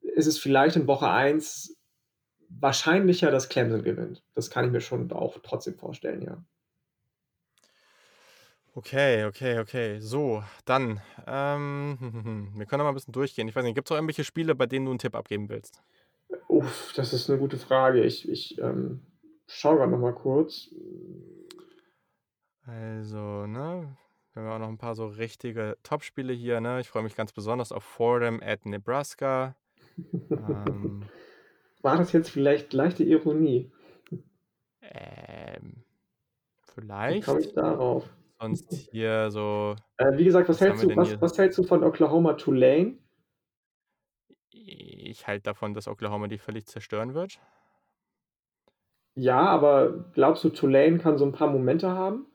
ist 0.01 0.27
es 0.27 0.37
vielleicht 0.37 0.75
in 0.75 0.87
Woche 0.87 1.09
1 1.09 1.77
wahrscheinlicher, 2.59 3.31
dass 3.31 3.49
Clemson 3.49 3.83
gewinnt. 3.83 4.23
Das 4.35 4.49
kann 4.49 4.65
ich 4.65 4.71
mir 4.71 4.81
schon 4.81 5.11
auch 5.11 5.37
trotzdem 5.43 5.75
vorstellen, 5.75 6.21
ja. 6.21 6.43
Okay, 8.75 9.25
okay, 9.25 9.59
okay. 9.59 9.99
So, 9.99 10.43
dann, 10.65 10.99
ähm, 11.27 12.51
wir 12.55 12.65
können 12.65 12.83
mal 12.83 12.89
ein 12.89 12.95
bisschen 12.95 13.13
durchgehen. 13.13 13.47
Ich 13.47 13.55
weiß 13.55 13.63
nicht, 13.63 13.75
gibt 13.75 13.87
es 13.87 13.91
auch 13.91 13.97
irgendwelche 13.97 14.23
Spiele, 14.23 14.55
bei 14.55 14.65
denen 14.65 14.85
du 14.85 14.91
einen 14.91 14.99
Tipp 14.99 15.15
abgeben 15.15 15.47
willst? 15.49 15.83
Uff, 16.47 16.91
das 16.95 17.13
ist 17.13 17.29
eine 17.29 17.37
gute 17.37 17.57
Frage. 17.57 18.03
Ich, 18.03 18.27
ich 18.27 18.57
ähm, 18.59 19.01
schaue 19.45 19.77
gerade 19.77 19.91
noch 19.91 19.99
mal 19.99 20.15
kurz. 20.15 20.69
Also, 22.65 23.45
ne, 23.45 23.95
wir 24.33 24.41
haben 24.41 24.51
auch 24.51 24.59
noch 24.59 24.69
ein 24.69 24.77
paar 24.79 24.95
so 24.95 25.05
richtige 25.05 25.77
Top-Spiele 25.83 26.33
hier, 26.33 26.59
ne? 26.59 26.79
Ich 26.79 26.89
freue 26.89 27.03
mich 27.03 27.15
ganz 27.15 27.31
besonders 27.31 27.71
auf 27.71 27.83
Fordham 27.83 28.41
at 28.41 28.65
Nebraska. 28.65 29.55
ähm, 30.31 31.03
War 31.83 31.97
das 31.97 32.11
jetzt 32.13 32.29
vielleicht 32.29 32.73
leichte 32.73 33.03
Ironie? 33.03 33.71
ähm, 34.81 35.83
Wie 35.83 36.71
vielleicht. 36.73 37.25
komme 37.25 37.41
ich 37.41 37.53
darauf? 37.53 38.09
sonst 38.43 38.89
hier 38.91 39.31
so. 39.31 39.75
Äh, 39.97 40.17
wie 40.17 40.23
gesagt, 40.25 40.49
was, 40.49 40.59
was 40.59 40.67
hältst, 40.67 40.83
du, 40.83 40.95
was, 40.95 41.21
was 41.21 41.37
hältst 41.37 41.57
du 41.57 41.63
von 41.63 41.83
Oklahoma 41.83 42.33
Tulane? 42.33 42.97
Ich 44.51 45.27
halte 45.27 45.43
davon, 45.43 45.73
dass 45.73 45.87
Oklahoma 45.87 46.27
die 46.27 46.37
völlig 46.37 46.67
zerstören 46.67 47.13
wird. 47.13 47.39
Ja, 49.15 49.41
aber 49.41 50.09
glaubst 50.13 50.43
du, 50.43 50.49
Tulane 50.49 50.97
kann 50.97 51.17
so 51.17 51.25
ein 51.25 51.31
paar 51.31 51.49
Momente 51.49 51.91
haben? 51.91 52.25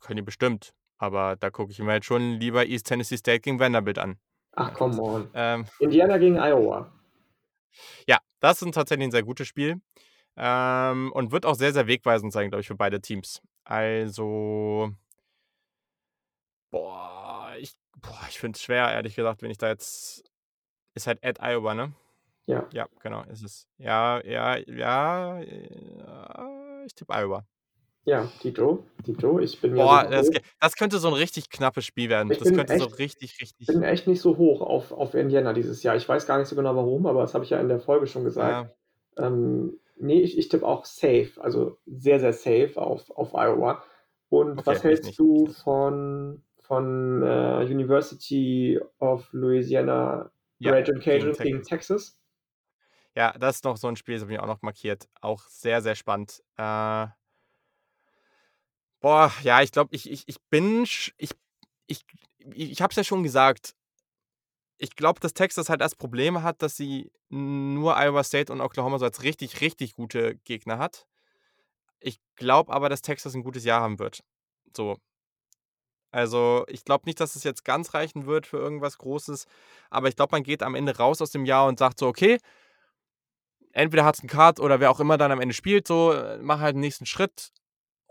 Können 0.00 0.16
die 0.16 0.22
bestimmt. 0.22 0.72
Aber 0.98 1.36
da 1.36 1.50
gucke 1.50 1.72
ich 1.72 1.78
mir 1.80 1.94
jetzt 1.94 2.06
schon 2.06 2.38
lieber 2.40 2.64
East 2.64 2.86
Tennessee 2.86 3.18
State 3.18 3.40
gegen 3.40 3.60
Vanderbilt 3.60 3.98
an. 3.98 4.18
Ach, 4.52 4.72
come 4.72 4.98
on. 5.02 5.28
Ähm, 5.34 5.66
Indiana 5.80 6.16
gegen 6.16 6.38
Iowa. 6.38 6.90
Ja, 8.06 8.18
das 8.40 8.62
ist 8.62 8.74
tatsächlich 8.74 9.08
ein 9.08 9.12
sehr 9.12 9.22
gutes 9.22 9.48
Spiel. 9.48 9.80
Ähm, 10.36 11.12
und 11.12 11.32
wird 11.32 11.46
auch 11.46 11.54
sehr, 11.54 11.72
sehr 11.72 11.86
wegweisend 11.86 12.32
sein, 12.32 12.50
glaube 12.50 12.60
ich, 12.60 12.66
für 12.66 12.74
beide 12.74 13.00
Teams. 13.00 13.40
Also, 13.64 14.92
boah, 16.70 17.54
ich, 17.58 17.74
boah, 17.96 18.20
ich 18.28 18.38
finde 18.38 18.56
es 18.56 18.62
schwer, 18.62 18.90
ehrlich 18.92 19.16
gesagt, 19.16 19.42
wenn 19.42 19.50
ich 19.50 19.58
da 19.58 19.68
jetzt. 19.68 20.24
Ist 20.94 21.06
halt 21.06 21.22
at 21.24 21.40
Iowa, 21.42 21.74
ne? 21.74 21.92
Ja. 22.46 22.66
Ja, 22.72 22.88
genau, 23.00 23.22
ist 23.24 23.42
es. 23.42 23.68
Ja, 23.78 24.22
ja, 24.24 24.56
ja, 24.56 25.40
ja 25.40 26.82
ich 26.86 26.94
tippe 26.94 27.12
Iowa. 27.12 27.46
Ja, 28.06 28.30
Tito, 28.40 28.84
Tito, 29.04 29.40
ich 29.40 29.60
bin 29.60 29.74
Boah, 29.74 30.04
ja 30.04 30.10
das, 30.10 30.30
das, 30.60 30.76
könnte 30.76 30.98
so 30.98 31.08
ein 31.08 31.14
richtig 31.14 31.50
knappes 31.50 31.84
Spiel 31.84 32.08
werden. 32.08 32.30
Ich 32.30 32.38
das 32.38 32.48
könnte 32.52 32.72
echt, 32.72 32.80
so 32.80 32.86
richtig, 32.96 33.40
richtig. 33.40 33.68
Ich 33.68 33.74
bin 33.74 33.82
echt 33.82 34.06
nicht 34.06 34.20
so 34.20 34.38
hoch 34.38 34.62
auf, 34.62 34.92
auf 34.92 35.14
Indiana 35.14 35.52
dieses 35.52 35.82
Jahr. 35.82 35.96
Ich 35.96 36.08
weiß 36.08 36.26
gar 36.26 36.38
nicht 36.38 36.48
so 36.48 36.56
genau 36.56 36.74
warum, 36.76 37.06
aber 37.06 37.22
das 37.22 37.34
habe 37.34 37.44
ich 37.44 37.50
ja 37.50 37.60
in 37.60 37.68
der 37.68 37.80
Folge 37.80 38.06
schon 38.06 38.24
gesagt. 38.24 38.70
Ja. 39.18 39.26
Ähm, 39.26 39.78
Nee, 39.98 40.20
ich, 40.20 40.36
ich 40.36 40.48
tippe 40.48 40.66
auch 40.66 40.84
safe, 40.84 41.32
also 41.38 41.78
sehr, 41.86 42.20
sehr 42.20 42.32
safe 42.32 42.72
auf, 42.76 43.10
auf 43.10 43.34
Iowa. 43.34 43.82
Und 44.28 44.58
Okay, 44.58 44.66
was 44.66 44.84
hältst 44.84 45.18
du 45.18 45.46
von, 45.46 46.42
von 46.60 47.22
äh, 47.22 47.64
University 47.64 48.78
of 48.98 49.26
Louisiana 49.32 50.30
Ja, 50.58 50.80
gegen 50.80 51.00
Cajuns 51.00 51.38
gegen 51.38 51.62
Texas. 51.62 51.68
Texas? 51.68 52.18
Ja, 53.14 53.32
das 53.38 53.56
ist 53.56 53.64
noch 53.64 53.78
so 53.78 53.88
ein 53.88 53.96
Spiel, 53.96 54.16
das 54.16 54.22
habe 54.22 54.34
ich 54.34 54.40
auch 54.40 54.46
noch 54.46 54.60
markiert. 54.60 55.08
Auch 55.22 55.42
sehr, 55.48 55.80
sehr 55.80 55.94
spannend. 55.94 56.42
Äh, 56.58 57.06
boah, 59.00 59.32
ja, 59.42 59.62
ich 59.62 59.72
glaube, 59.72 59.94
ich, 59.94 60.10
ich, 60.10 60.24
ich 60.26 60.40
bin, 60.50 60.84
ich, 60.84 61.30
ich, 61.86 62.04
ich 62.38 62.82
habe 62.82 62.90
es 62.90 62.96
ja 62.96 63.04
schon 63.04 63.22
gesagt. 63.22 63.74
Ich 64.78 64.94
glaube, 64.94 65.20
dass 65.20 65.32
Texas 65.32 65.68
halt 65.68 65.80
das 65.80 65.94
Problem 65.94 66.42
hat, 66.42 66.60
dass 66.62 66.76
sie 66.76 67.10
nur 67.28 67.96
Iowa 67.96 68.22
State 68.22 68.52
und 68.52 68.60
Oklahoma 68.60 68.98
so 68.98 69.06
als 69.06 69.22
richtig, 69.22 69.60
richtig 69.60 69.94
gute 69.94 70.36
Gegner 70.44 70.78
hat. 70.78 71.06
Ich 71.98 72.20
glaube 72.36 72.72
aber, 72.72 72.88
dass 72.88 73.02
Texas 73.02 73.34
ein 73.34 73.42
gutes 73.42 73.64
Jahr 73.64 73.80
haben 73.80 73.98
wird. 73.98 74.22
So. 74.76 74.98
Also, 76.10 76.64
ich 76.68 76.84
glaube 76.84 77.04
nicht, 77.06 77.20
dass 77.20 77.36
es 77.36 77.44
jetzt 77.44 77.64
ganz 77.64 77.94
reichen 77.94 78.26
wird 78.26 78.46
für 78.46 78.58
irgendwas 78.58 78.98
Großes. 78.98 79.46
Aber 79.90 80.08
ich 80.08 80.16
glaube, 80.16 80.32
man 80.32 80.42
geht 80.42 80.62
am 80.62 80.74
Ende 80.74 80.96
raus 80.96 81.20
aus 81.20 81.30
dem 81.30 81.44
Jahr 81.46 81.66
und 81.66 81.78
sagt 81.78 81.98
so, 81.98 82.06
okay, 82.06 82.38
entweder 83.72 84.04
hat 84.04 84.16
es 84.16 84.20
einen 84.20 84.28
Card 84.28 84.60
oder 84.60 84.80
wer 84.80 84.90
auch 84.90 85.00
immer 85.00 85.18
dann 85.18 85.32
am 85.32 85.40
Ende 85.40 85.54
spielt, 85.54 85.86
so, 85.86 86.12
äh, 86.12 86.38
mach 86.40 86.60
halt 86.60 86.74
den 86.76 86.80
nächsten 86.80 87.06
Schritt. 87.06 87.52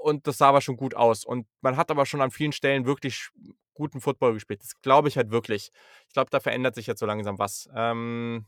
Und 0.05 0.27
das 0.27 0.37
sah 0.37 0.49
aber 0.49 0.61
schon 0.61 0.77
gut 0.77 0.93
aus. 0.95 1.25
Und 1.25 1.47
man 1.61 1.77
hat 1.77 1.89
aber 1.89 2.05
schon 2.05 2.21
an 2.21 2.29
vielen 2.29 2.51
Stellen 2.51 2.85
wirklich 2.85 3.29
guten 3.73 3.99
Football 4.01 4.35
gespielt. 4.35 4.61
Das 4.61 4.79
glaube 4.83 5.07
ich 5.07 5.17
halt 5.17 5.31
wirklich. 5.31 5.71
Ich 6.07 6.13
glaube, 6.13 6.29
da 6.29 6.39
verändert 6.39 6.75
sich 6.75 6.85
jetzt 6.85 6.99
so 6.99 7.07
langsam 7.07 7.39
was. 7.39 7.67
Ähm, 7.75 8.45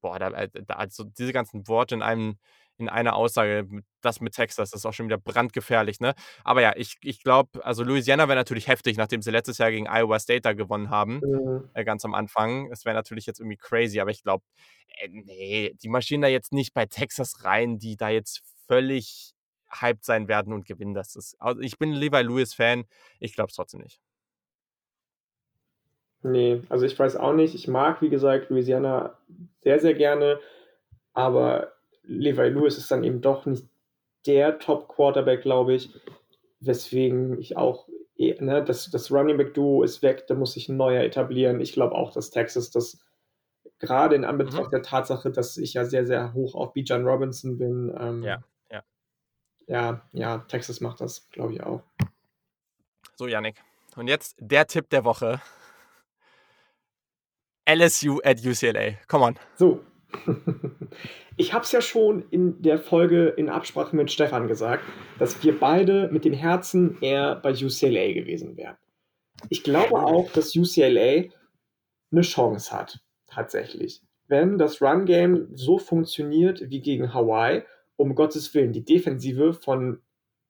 boah, 0.00 0.20
da, 0.20 0.28
äh, 0.30 0.48
da, 0.64 0.74
also 0.74 1.02
diese 1.02 1.32
ganzen 1.32 1.66
Worte 1.66 1.96
in 1.96 2.02
einem, 2.02 2.38
in 2.78 2.88
einer 2.88 3.16
Aussage, 3.16 3.66
das 4.02 4.20
mit 4.20 4.34
Texas, 4.34 4.70
das 4.70 4.80
ist 4.82 4.86
auch 4.86 4.92
schon 4.92 5.06
wieder 5.06 5.18
brandgefährlich, 5.18 5.98
ne? 5.98 6.14
Aber 6.44 6.62
ja, 6.62 6.74
ich, 6.76 6.96
ich 7.02 7.24
glaube, 7.24 7.64
also 7.64 7.82
Louisiana 7.82 8.28
wäre 8.28 8.38
natürlich 8.38 8.68
heftig, 8.68 8.96
nachdem 8.96 9.20
sie 9.20 9.32
letztes 9.32 9.58
Jahr 9.58 9.72
gegen 9.72 9.88
Iowa 9.88 10.20
State 10.20 10.42
da 10.42 10.52
gewonnen 10.52 10.90
haben, 10.90 11.20
Mhm. 11.24 11.70
äh, 11.74 11.82
ganz 11.84 12.04
am 12.04 12.14
Anfang. 12.14 12.70
Es 12.70 12.84
wäre 12.84 12.94
natürlich 12.94 13.26
jetzt 13.26 13.40
irgendwie 13.40 13.56
crazy, 13.58 13.98
aber 13.98 14.12
ich 14.12 14.22
glaube, 14.22 14.44
äh, 14.98 15.08
nee, 15.10 15.74
die 15.82 15.88
marschieren 15.88 16.22
da 16.22 16.28
jetzt 16.28 16.52
nicht 16.52 16.72
bei 16.72 16.86
Texas 16.86 17.44
rein, 17.44 17.80
die 17.80 17.96
da 17.96 18.10
jetzt 18.10 18.42
völlig 18.68 19.34
hyped 19.72 20.04
sein 20.04 20.28
werden 20.28 20.52
und 20.52 20.66
gewinnen. 20.66 20.94
Das 20.94 21.16
ist, 21.16 21.36
also 21.40 21.60
ich 21.62 21.78
bin 21.78 21.92
Levi 21.92 22.22
Lewis-Fan, 22.22 22.84
ich 23.20 23.34
glaube 23.34 23.48
es 23.50 23.56
trotzdem 23.56 23.80
nicht. 23.82 24.00
Nee, 26.22 26.62
also 26.68 26.84
ich 26.84 26.98
weiß 26.98 27.16
auch 27.16 27.32
nicht. 27.32 27.54
Ich 27.54 27.66
mag, 27.68 28.02
wie 28.02 28.10
gesagt, 28.10 28.50
Louisiana 28.50 29.16
sehr, 29.62 29.80
sehr 29.80 29.94
gerne, 29.94 30.38
aber 31.14 31.72
Levi 32.04 32.48
Lewis 32.50 32.78
ist 32.78 32.90
dann 32.90 33.04
eben 33.04 33.20
doch 33.22 33.46
nicht 33.46 33.66
der 34.26 34.58
Top-Quarterback, 34.58 35.42
glaube 35.42 35.74
ich, 35.74 35.90
weswegen 36.60 37.38
ich 37.40 37.56
auch, 37.56 37.88
eh- 38.16 38.36
ne, 38.40 38.64
das, 38.64 38.90
das 38.90 39.10
Running 39.12 39.38
Back-Duo 39.38 39.82
ist 39.82 40.02
weg, 40.02 40.26
da 40.28 40.34
muss 40.34 40.54
sich 40.54 40.68
ein 40.68 40.76
neuer 40.76 41.02
etablieren. 41.04 41.60
Ich 41.60 41.72
glaube 41.72 41.94
auch, 41.94 42.12
dass 42.12 42.30
Texas 42.30 42.70
das 42.70 43.00
gerade 43.78 44.16
in 44.16 44.24
Anbetracht 44.26 44.68
Mhm. 44.68 44.72
der 44.72 44.82
Tatsache, 44.82 45.30
dass 45.32 45.56
ich 45.58 45.74
ja 45.74 45.84
sehr, 45.86 46.06
sehr 46.06 46.34
hoch 46.34 46.54
auf 46.54 46.74
Bijan 46.74 47.06
Robinson 47.06 47.58
bin, 47.58 47.94
ähm, 47.98 48.22
Ja, 48.22 48.42
ja. 49.70 50.02
ja, 50.12 50.38
Texas 50.48 50.80
macht 50.80 51.00
das, 51.00 51.28
glaube 51.30 51.54
ich 51.54 51.62
auch. 51.62 51.82
So, 53.14 53.26
Yannick. 53.26 53.56
Und 53.96 54.08
jetzt 54.08 54.36
der 54.40 54.66
Tipp 54.66 54.90
der 54.90 55.04
Woche. 55.04 55.40
LSU 57.68 58.20
at 58.24 58.44
UCLA. 58.44 58.94
Come 59.06 59.24
on. 59.24 59.38
So. 59.56 59.84
Ich 61.36 61.54
habe 61.54 61.64
es 61.64 61.72
ja 61.72 61.80
schon 61.80 62.28
in 62.30 62.60
der 62.60 62.78
Folge 62.78 63.28
in 63.28 63.48
Absprache 63.48 63.96
mit 63.96 64.12
Stefan 64.12 64.46
gesagt, 64.46 64.84
dass 65.18 65.42
wir 65.42 65.58
beide 65.58 66.10
mit 66.12 66.26
dem 66.26 66.34
Herzen 66.34 67.00
eher 67.00 67.34
bei 67.34 67.52
UCLA 67.52 68.12
gewesen 68.12 68.58
wären. 68.58 68.76
Ich 69.48 69.64
glaube 69.64 70.02
auch, 70.02 70.30
dass 70.32 70.54
UCLA 70.54 71.30
eine 72.12 72.20
Chance 72.20 72.76
hat, 72.76 73.00
tatsächlich. 73.26 74.02
Wenn 74.28 74.58
das 74.58 74.82
Run-Game 74.82 75.48
so 75.54 75.78
funktioniert 75.78 76.68
wie 76.68 76.82
gegen 76.82 77.14
Hawaii, 77.14 77.62
um 78.00 78.14
Gottes 78.14 78.54
Willen, 78.54 78.72
die 78.72 78.82
Defensive 78.82 79.52
von 79.52 80.00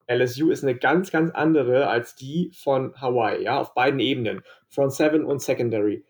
LSU 0.06 0.50
ist 0.50 0.62
eine 0.62 0.76
ganz, 0.76 1.10
ganz 1.10 1.32
andere 1.32 1.88
als 1.88 2.14
die 2.14 2.52
von 2.54 2.94
Hawaii, 3.00 3.42
ja, 3.42 3.60
auf 3.60 3.74
beiden 3.74 3.98
Ebenen, 3.98 4.42
Front 4.68 4.92
Seven 4.92 5.24
und 5.24 5.42
Secondary. 5.42 6.04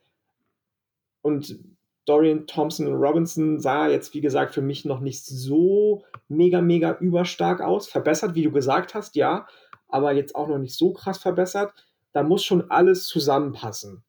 Und 1.23 1.59
Dorian 2.05 2.47
Thompson 2.47 2.87
und 2.87 2.95
Robinson 2.95 3.59
sah 3.59 3.89
jetzt, 3.89 4.13
wie 4.13 4.21
gesagt, 4.21 4.53
für 4.53 4.61
mich 4.61 4.85
noch 4.85 5.01
nicht 5.01 5.25
so 5.25 6.05
mega, 6.29 6.61
mega 6.61 6.99
überstark 6.99 7.63
aus. 7.63 7.89
Verbessert, 7.89 8.35
wie 8.35 8.43
du 8.43 8.53
gesagt 8.53 8.95
hast, 8.95 9.17
ja, 9.17 9.47
aber 9.89 10.13
jetzt 10.13 10.35
auch 10.35 10.49
noch 10.49 10.59
nicht 10.59 10.77
so 10.77 10.93
krass 10.93 11.19
verbessert. 11.19 11.73
Da 12.13 12.23
muss 12.23 12.45
schon 12.45 12.71
alles 12.71 13.07
zusammenpassen 13.07 14.03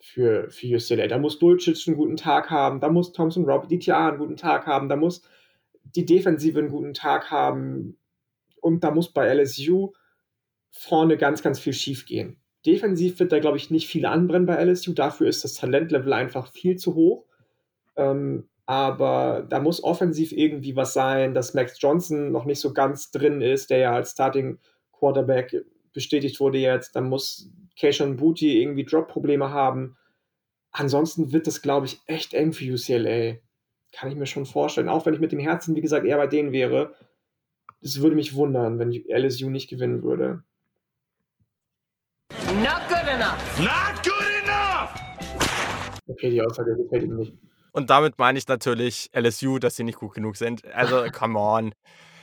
für, 0.00 0.50
für 0.50 0.76
UCLA. 0.76 1.06
Da 1.06 1.18
muss 1.18 1.38
Dulcich 1.38 1.86
einen 1.86 1.98
guten 1.98 2.16
Tag 2.16 2.48
haben, 2.48 2.80
da 2.80 2.88
muss 2.88 3.12
Thompson 3.12 3.44
Rob 3.44 3.68
DTA 3.68 4.08
einen 4.08 4.18
guten 4.18 4.36
Tag 4.36 4.66
haben, 4.66 4.88
da 4.88 4.96
muss 4.96 5.22
die 5.94 6.06
Defensive 6.06 6.58
einen 6.58 6.70
guten 6.70 6.94
Tag 6.94 7.30
haben 7.30 7.98
und 8.60 8.82
da 8.82 8.90
muss 8.90 9.12
bei 9.12 9.32
LSU 9.32 9.92
vorne 10.70 11.16
ganz, 11.16 11.42
ganz 11.42 11.58
viel 11.58 11.72
schief 11.72 12.06
gehen. 12.06 12.40
Defensiv 12.66 13.20
wird 13.20 13.32
da, 13.32 13.38
glaube 13.38 13.56
ich, 13.56 13.70
nicht 13.70 13.86
viel 13.86 14.06
anbrennen 14.06 14.46
bei 14.46 14.62
LSU. 14.62 14.92
Dafür 14.92 15.28
ist 15.28 15.44
das 15.44 15.54
Talentlevel 15.54 16.12
einfach 16.12 16.48
viel 16.48 16.76
zu 16.76 16.94
hoch. 16.96 17.24
Ähm, 17.94 18.48
aber 18.66 19.46
da 19.48 19.60
muss 19.60 19.82
offensiv 19.82 20.32
irgendwie 20.32 20.74
was 20.74 20.92
sein, 20.92 21.32
dass 21.32 21.54
Max 21.54 21.80
Johnson 21.80 22.32
noch 22.32 22.44
nicht 22.44 22.58
so 22.58 22.72
ganz 22.72 23.12
drin 23.12 23.40
ist, 23.40 23.70
der 23.70 23.78
ja 23.78 23.92
als 23.94 24.10
Starting 24.10 24.58
Quarterback 24.92 25.64
bestätigt 25.92 26.40
wurde 26.40 26.58
jetzt. 26.58 26.96
Dann 26.96 27.08
muss 27.08 27.48
Keishon 27.78 28.16
Booty 28.16 28.60
irgendwie 28.60 28.84
Drop-Probleme 28.84 29.50
haben. 29.50 29.96
Ansonsten 30.72 31.32
wird 31.32 31.46
das, 31.46 31.62
glaube 31.62 31.86
ich, 31.86 32.00
echt 32.06 32.34
eng 32.34 32.52
für 32.52 32.74
UCLA. 32.74 33.36
Kann 33.92 34.10
ich 34.10 34.16
mir 34.16 34.26
schon 34.26 34.46
vorstellen. 34.46 34.88
Auch 34.88 35.06
wenn 35.06 35.14
ich 35.14 35.20
mit 35.20 35.32
dem 35.32 35.38
Herzen, 35.38 35.74
wie 35.76 35.80
gesagt, 35.80 36.06
eher 36.06 36.16
bei 36.16 36.26
denen 36.26 36.52
wäre. 36.52 36.94
Es 37.80 38.00
würde 38.00 38.16
mich 38.16 38.34
wundern, 38.34 38.78
wenn 38.78 38.90
LSU 38.90 39.50
nicht 39.50 39.68
gewinnen 39.68 40.02
würde. 40.02 40.42
Not 42.62 42.88
good 42.88 43.08
enough. 43.08 43.58
Not 43.58 44.02
good 44.02 44.42
enough! 44.42 44.94
Okay, 46.08 46.30
die 46.30 46.42
Aussage 46.42 46.76
gefällt 46.76 47.04
ihm 47.04 47.16
nicht. 47.16 47.34
Und 47.72 47.90
damit 47.90 48.18
meine 48.18 48.38
ich 48.38 48.48
natürlich 48.48 49.10
LSU, 49.14 49.58
dass 49.58 49.76
sie 49.76 49.84
nicht 49.84 49.98
gut 49.98 50.14
genug 50.14 50.36
sind. 50.36 50.64
Also, 50.74 51.04
come 51.12 51.38
on. 51.38 51.74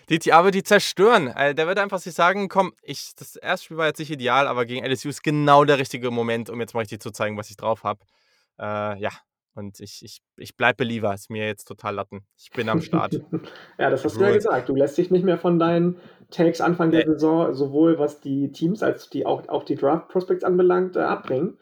Die 0.10 0.18
DTA 0.18 0.44
wird 0.44 0.56
die 0.56 0.64
zerstören. 0.64 1.28
Also, 1.28 1.54
der 1.54 1.68
wird 1.68 1.78
einfach 1.78 2.00
sich 2.00 2.14
sagen, 2.14 2.50
komm, 2.50 2.74
ich, 2.82 3.14
das 3.16 3.36
erste 3.36 3.66
Spiel 3.66 3.78
war 3.78 3.86
jetzt 3.86 4.00
nicht 4.00 4.10
ideal, 4.10 4.48
aber 4.48 4.66
gegen 4.66 4.84
LSU 4.84 5.10
ist 5.10 5.24
genau 5.24 5.64
der 5.64 5.78
richtige 5.78 6.10
Moment, 6.10 6.50
um 6.50 6.60
jetzt 6.60 6.74
mal 6.74 6.80
richtig 6.80 7.02
zu 7.02 7.12
zeigen, 7.12 7.38
was 7.38 7.52
ich 7.52 7.58
drauf 7.58 7.84
habe. 7.84 8.00
Äh, 8.60 9.00
ja, 9.00 9.12
und 9.56 9.80
ich, 9.80 10.04
ich, 10.04 10.20
ich 10.38 10.56
bleibe 10.56 10.78
Believer. 10.78 11.14
Ist 11.14 11.30
mir 11.30 11.46
jetzt 11.46 11.66
total 11.66 11.96
Latten. 11.96 12.26
Ich 12.38 12.52
bin 12.52 12.70
am 12.70 12.82
Start. 12.82 13.20
ja, 13.78 13.90
das 13.90 14.04
hast 14.04 14.18
du 14.20 14.24
ja 14.24 14.32
gesagt. 14.32 14.70
Du 14.70 14.76
lässt 14.76 14.98
dich 14.98 15.12
nicht 15.12 15.24
mehr 15.24 15.38
von 15.38 15.60
deinen 15.60 16.00
Takes 16.32 16.62
Anfang 16.62 16.92
der 16.92 17.06
Nee. 17.06 17.14
Saison, 17.14 17.54
sowohl 17.54 18.00
was 18.00 18.20
die 18.20 18.52
Teams 18.52 18.82
als 18.84 19.10
die 19.10 19.26
auch, 19.26 19.48
auch 19.50 19.64
die 19.64 19.76
Draft 19.76 20.10
Prospects 20.10 20.44
anbelangt, 20.44 20.96
äh, 20.96 21.00
abbringen. 21.02 21.58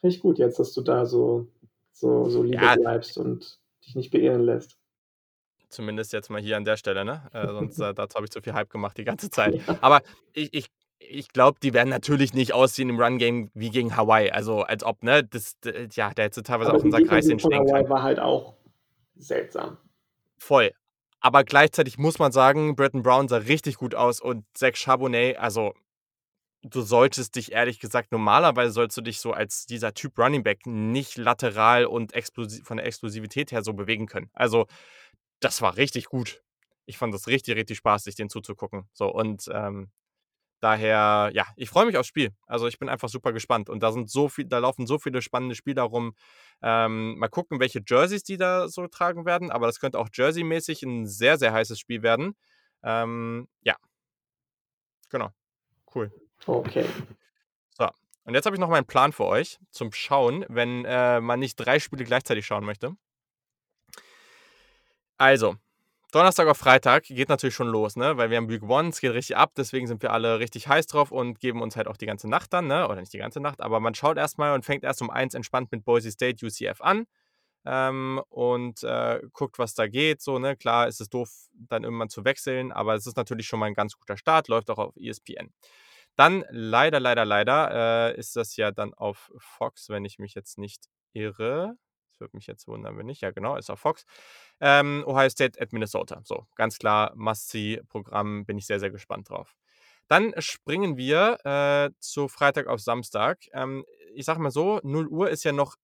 Finde 0.00 0.14
ich 0.16 0.20
gut 0.22 0.38
jetzt, 0.38 0.58
dass 0.58 0.72
du 0.72 0.82
da 0.82 1.04
so, 1.06 1.46
so, 1.92 2.28
so 2.28 2.42
liebe 2.42 2.64
Ja. 2.64 2.74
bleibst 2.76 3.18
und 3.18 3.58
dich 3.86 3.94
nicht 3.96 4.10
beirren 4.10 4.42
lässt. 4.42 4.76
Zumindest 5.68 6.12
jetzt 6.12 6.30
mal 6.30 6.40
hier 6.40 6.56
an 6.56 6.64
der 6.64 6.76
Stelle, 6.76 7.04
ne? 7.04 7.28
Äh, 7.32 7.48
sonst 7.48 7.78
äh, 7.80 7.92
dazu 7.94 8.14
habe 8.16 8.26
ich 8.26 8.30
zu 8.30 8.40
viel 8.40 8.52
Hype 8.54 8.70
gemacht 8.70 8.96
die 8.96 9.04
ganze 9.04 9.28
Zeit. 9.30 9.60
Aber 9.80 10.02
ich, 10.32 10.54
ich, 10.54 10.66
ich 10.98 11.28
glaube, 11.28 11.58
die 11.62 11.74
werden 11.74 11.90
natürlich 11.90 12.34
nicht 12.34 12.52
aussehen 12.52 12.88
im 12.88 13.00
Run-Game 13.00 13.50
wie 13.54 13.70
gegen 13.70 13.96
Hawaii. 13.96 14.30
Also 14.30 14.62
als 14.62 14.84
ob, 14.84 15.02
ne? 15.02 15.24
Das, 15.24 15.56
ja, 15.92 16.12
da 16.14 16.22
hätte 16.22 16.42
teilweise 16.42 16.70
Aber 16.70 16.78
auch 16.78 16.84
unser 16.84 17.02
Kreis 17.02 17.24
von 17.24 17.32
hinstehen 17.32 17.60
Hawaii 17.60 17.82
können. 17.82 17.90
war 17.90 18.02
halt 18.02 18.20
auch 18.20 18.54
seltsam. 19.16 19.78
Voll. 20.38 20.72
Aber 21.20 21.44
gleichzeitig 21.44 21.98
muss 21.98 22.18
man 22.18 22.32
sagen, 22.32 22.76
Bretton 22.76 23.02
Brown 23.02 23.28
sah 23.28 23.38
richtig 23.38 23.76
gut 23.76 23.94
aus 23.94 24.20
und 24.20 24.44
Zach 24.54 24.76
Charbonnet, 24.76 25.38
also 25.38 25.72
du 26.62 26.80
solltest 26.80 27.36
dich 27.36 27.52
ehrlich 27.52 27.78
gesagt, 27.78 28.10
normalerweise 28.12 28.72
sollst 28.72 28.96
du 28.96 29.02
dich 29.02 29.20
so 29.20 29.32
als 29.32 29.66
dieser 29.66 29.94
Typ 29.94 30.18
Running 30.18 30.42
Back 30.42 30.66
nicht 30.66 31.16
lateral 31.16 31.86
und 31.86 32.12
von 32.64 32.76
der 32.78 32.86
Explosivität 32.86 33.52
her 33.52 33.62
so 33.62 33.74
bewegen 33.74 34.06
können. 34.06 34.30
Also 34.32 34.66
das 35.40 35.62
war 35.62 35.76
richtig 35.76 36.06
gut. 36.06 36.42
Ich 36.86 36.98
fand 36.98 37.14
das 37.14 37.26
richtig, 37.26 37.56
richtig 37.56 37.78
spaßig, 37.78 38.14
den 38.16 38.28
zuzugucken. 38.28 38.88
So 38.92 39.12
und 39.12 39.48
ähm, 39.52 39.90
daher, 40.64 41.30
ja, 41.34 41.46
ich 41.56 41.68
freue 41.68 41.86
mich 41.86 41.96
aufs 41.98 42.08
Spiel. 42.08 42.30
Also 42.46 42.66
ich 42.66 42.78
bin 42.78 42.88
einfach 42.88 43.08
super 43.08 43.32
gespannt. 43.32 43.68
Und 43.68 43.82
da 43.82 43.92
sind 43.92 44.10
so 44.10 44.28
viel, 44.28 44.46
da 44.46 44.58
laufen 44.58 44.86
so 44.86 44.98
viele 44.98 45.22
spannende 45.22 45.54
Spiele 45.54 45.76
darum. 45.76 46.16
Ähm, 46.62 47.18
mal 47.18 47.28
gucken, 47.28 47.60
welche 47.60 47.82
Jerseys 47.86 48.24
die 48.24 48.38
da 48.38 48.68
so 48.68 48.88
tragen 48.88 49.26
werden. 49.26 49.50
Aber 49.50 49.66
das 49.66 49.78
könnte 49.78 49.98
auch 49.98 50.08
Jersey-mäßig 50.12 50.82
ein 50.82 51.06
sehr, 51.06 51.36
sehr 51.38 51.52
heißes 51.52 51.78
Spiel 51.78 52.02
werden. 52.02 52.34
Ähm, 52.82 53.46
ja. 53.62 53.76
Genau. 55.10 55.30
Cool. 55.94 56.10
Okay. 56.46 56.86
So. 57.76 57.88
Und 58.24 58.34
jetzt 58.34 58.46
habe 58.46 58.56
ich 58.56 58.60
noch 58.60 58.70
meinen 58.70 58.86
Plan 58.86 59.12
für 59.12 59.26
euch 59.26 59.58
zum 59.70 59.92
Schauen, 59.92 60.46
wenn 60.48 60.84
äh, 60.86 61.20
man 61.20 61.40
nicht 61.40 61.56
drei 61.56 61.78
Spiele 61.78 62.04
gleichzeitig 62.04 62.46
schauen 62.46 62.64
möchte. 62.64 62.96
Also, 65.18 65.56
Donnerstag 66.14 66.46
auf 66.46 66.58
Freitag 66.58 67.04
geht 67.04 67.28
natürlich 67.28 67.56
schon 67.56 67.66
los, 67.66 67.96
ne? 67.96 68.16
Weil 68.16 68.30
wir 68.30 68.36
haben 68.36 68.48
Week 68.48 68.62
One, 68.62 68.90
es 68.90 69.00
geht 69.00 69.12
richtig 69.12 69.36
ab, 69.36 69.52
deswegen 69.56 69.88
sind 69.88 70.00
wir 70.00 70.12
alle 70.12 70.38
richtig 70.38 70.68
heiß 70.68 70.86
drauf 70.86 71.10
und 71.10 71.40
geben 71.40 71.60
uns 71.60 71.74
halt 71.74 71.88
auch 71.88 71.96
die 71.96 72.06
ganze 72.06 72.28
Nacht 72.28 72.52
dann, 72.52 72.68
ne? 72.68 72.86
Oder 72.86 73.00
nicht 73.00 73.12
die 73.12 73.18
ganze 73.18 73.40
Nacht, 73.40 73.60
aber 73.60 73.80
man 73.80 73.96
schaut 73.96 74.16
erstmal 74.16 74.54
und 74.54 74.64
fängt 74.64 74.84
erst 74.84 75.02
um 75.02 75.10
eins 75.10 75.34
entspannt 75.34 75.72
mit 75.72 75.84
Boise 75.84 76.12
State 76.12 76.46
UCF 76.46 76.80
an. 76.80 77.06
Ähm, 77.66 78.22
und 78.28 78.84
äh, 78.84 79.22
guckt, 79.32 79.58
was 79.58 79.74
da 79.74 79.88
geht. 79.88 80.20
So, 80.22 80.38
ne? 80.38 80.56
Klar 80.56 80.86
ist 80.86 81.00
es 81.00 81.08
doof, 81.08 81.30
dann 81.52 81.82
irgendwann 81.82 82.10
zu 82.10 82.24
wechseln, 82.24 82.70
aber 82.70 82.94
es 82.94 83.06
ist 83.06 83.16
natürlich 83.16 83.46
schon 83.48 83.58
mal 83.58 83.66
ein 83.66 83.74
ganz 83.74 83.96
guter 83.98 84.16
Start, 84.16 84.48
läuft 84.48 84.70
auch 84.70 84.78
auf 84.78 84.96
ESPN. 84.96 85.52
Dann 86.16 86.44
leider, 86.50 87.00
leider, 87.00 87.24
leider 87.24 88.12
äh, 88.12 88.18
ist 88.18 88.36
das 88.36 88.56
ja 88.56 88.70
dann 88.70 88.94
auf 88.94 89.32
Fox, 89.38 89.88
wenn 89.88 90.04
ich 90.04 90.18
mich 90.20 90.34
jetzt 90.34 90.58
nicht 90.58 90.84
irre. 91.12 91.76
Das 92.14 92.20
würde 92.20 92.36
mich 92.36 92.46
jetzt 92.46 92.68
wundern, 92.68 92.96
wenn 92.96 93.06
nicht. 93.06 93.22
Ja, 93.22 93.32
genau, 93.32 93.56
ist 93.56 93.70
auf 93.70 93.80
Fox. 93.80 94.04
Ähm, 94.60 95.02
Ohio 95.06 95.28
State 95.28 95.60
at 95.60 95.72
Minnesota. 95.72 96.20
So, 96.24 96.46
ganz 96.54 96.78
klar, 96.78 97.12
Must-See-Programm, 97.16 98.46
bin 98.46 98.56
ich 98.56 98.66
sehr, 98.66 98.78
sehr 98.78 98.90
gespannt 98.90 99.30
drauf. 99.30 99.56
Dann 100.06 100.32
springen 100.38 100.96
wir 100.96 101.38
äh, 101.44 101.90
zu 101.98 102.28
Freitag 102.28 102.68
auf 102.68 102.80
Samstag. 102.80 103.40
Ähm, 103.52 103.84
ich 104.14 104.26
sag 104.26 104.38
mal 104.38 104.50
so, 104.50 104.80
0 104.84 105.08
Uhr 105.08 105.30
ist 105.30 105.44
ja 105.44 105.52
noch 105.52 105.76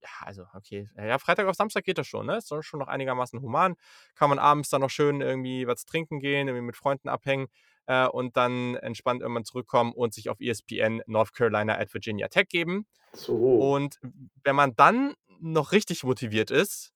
ja, 0.00 0.26
also 0.26 0.44
okay, 0.54 0.88
ja, 0.96 1.18
Freitag 1.18 1.48
auf 1.48 1.56
Samstag 1.56 1.84
geht 1.84 1.98
das 1.98 2.06
schon, 2.06 2.26
ne? 2.26 2.36
Ist 2.36 2.54
schon 2.60 2.78
noch 2.78 2.86
einigermaßen 2.86 3.42
human. 3.42 3.74
Kann 4.14 4.30
man 4.30 4.38
abends 4.38 4.68
dann 4.68 4.80
noch 4.80 4.90
schön 4.90 5.20
irgendwie 5.20 5.66
was 5.66 5.86
trinken 5.86 6.20
gehen, 6.20 6.46
irgendwie 6.46 6.66
mit 6.66 6.76
Freunden 6.76 7.08
abhängen 7.08 7.48
äh, 7.86 8.06
und 8.06 8.36
dann 8.36 8.76
entspannt 8.76 9.22
irgendwann 9.22 9.44
zurückkommen 9.44 9.92
und 9.92 10.14
sich 10.14 10.30
auf 10.30 10.40
ESPN 10.40 11.02
North 11.06 11.34
Carolina 11.34 11.76
at 11.76 11.92
Virginia 11.92 12.28
Tech 12.28 12.48
geben. 12.48 12.86
So. 13.12 13.34
Und 13.34 13.98
wenn 14.44 14.54
man 14.54 14.76
dann 14.76 15.14
noch 15.40 15.72
richtig 15.72 16.04
motiviert 16.04 16.50
ist, 16.50 16.92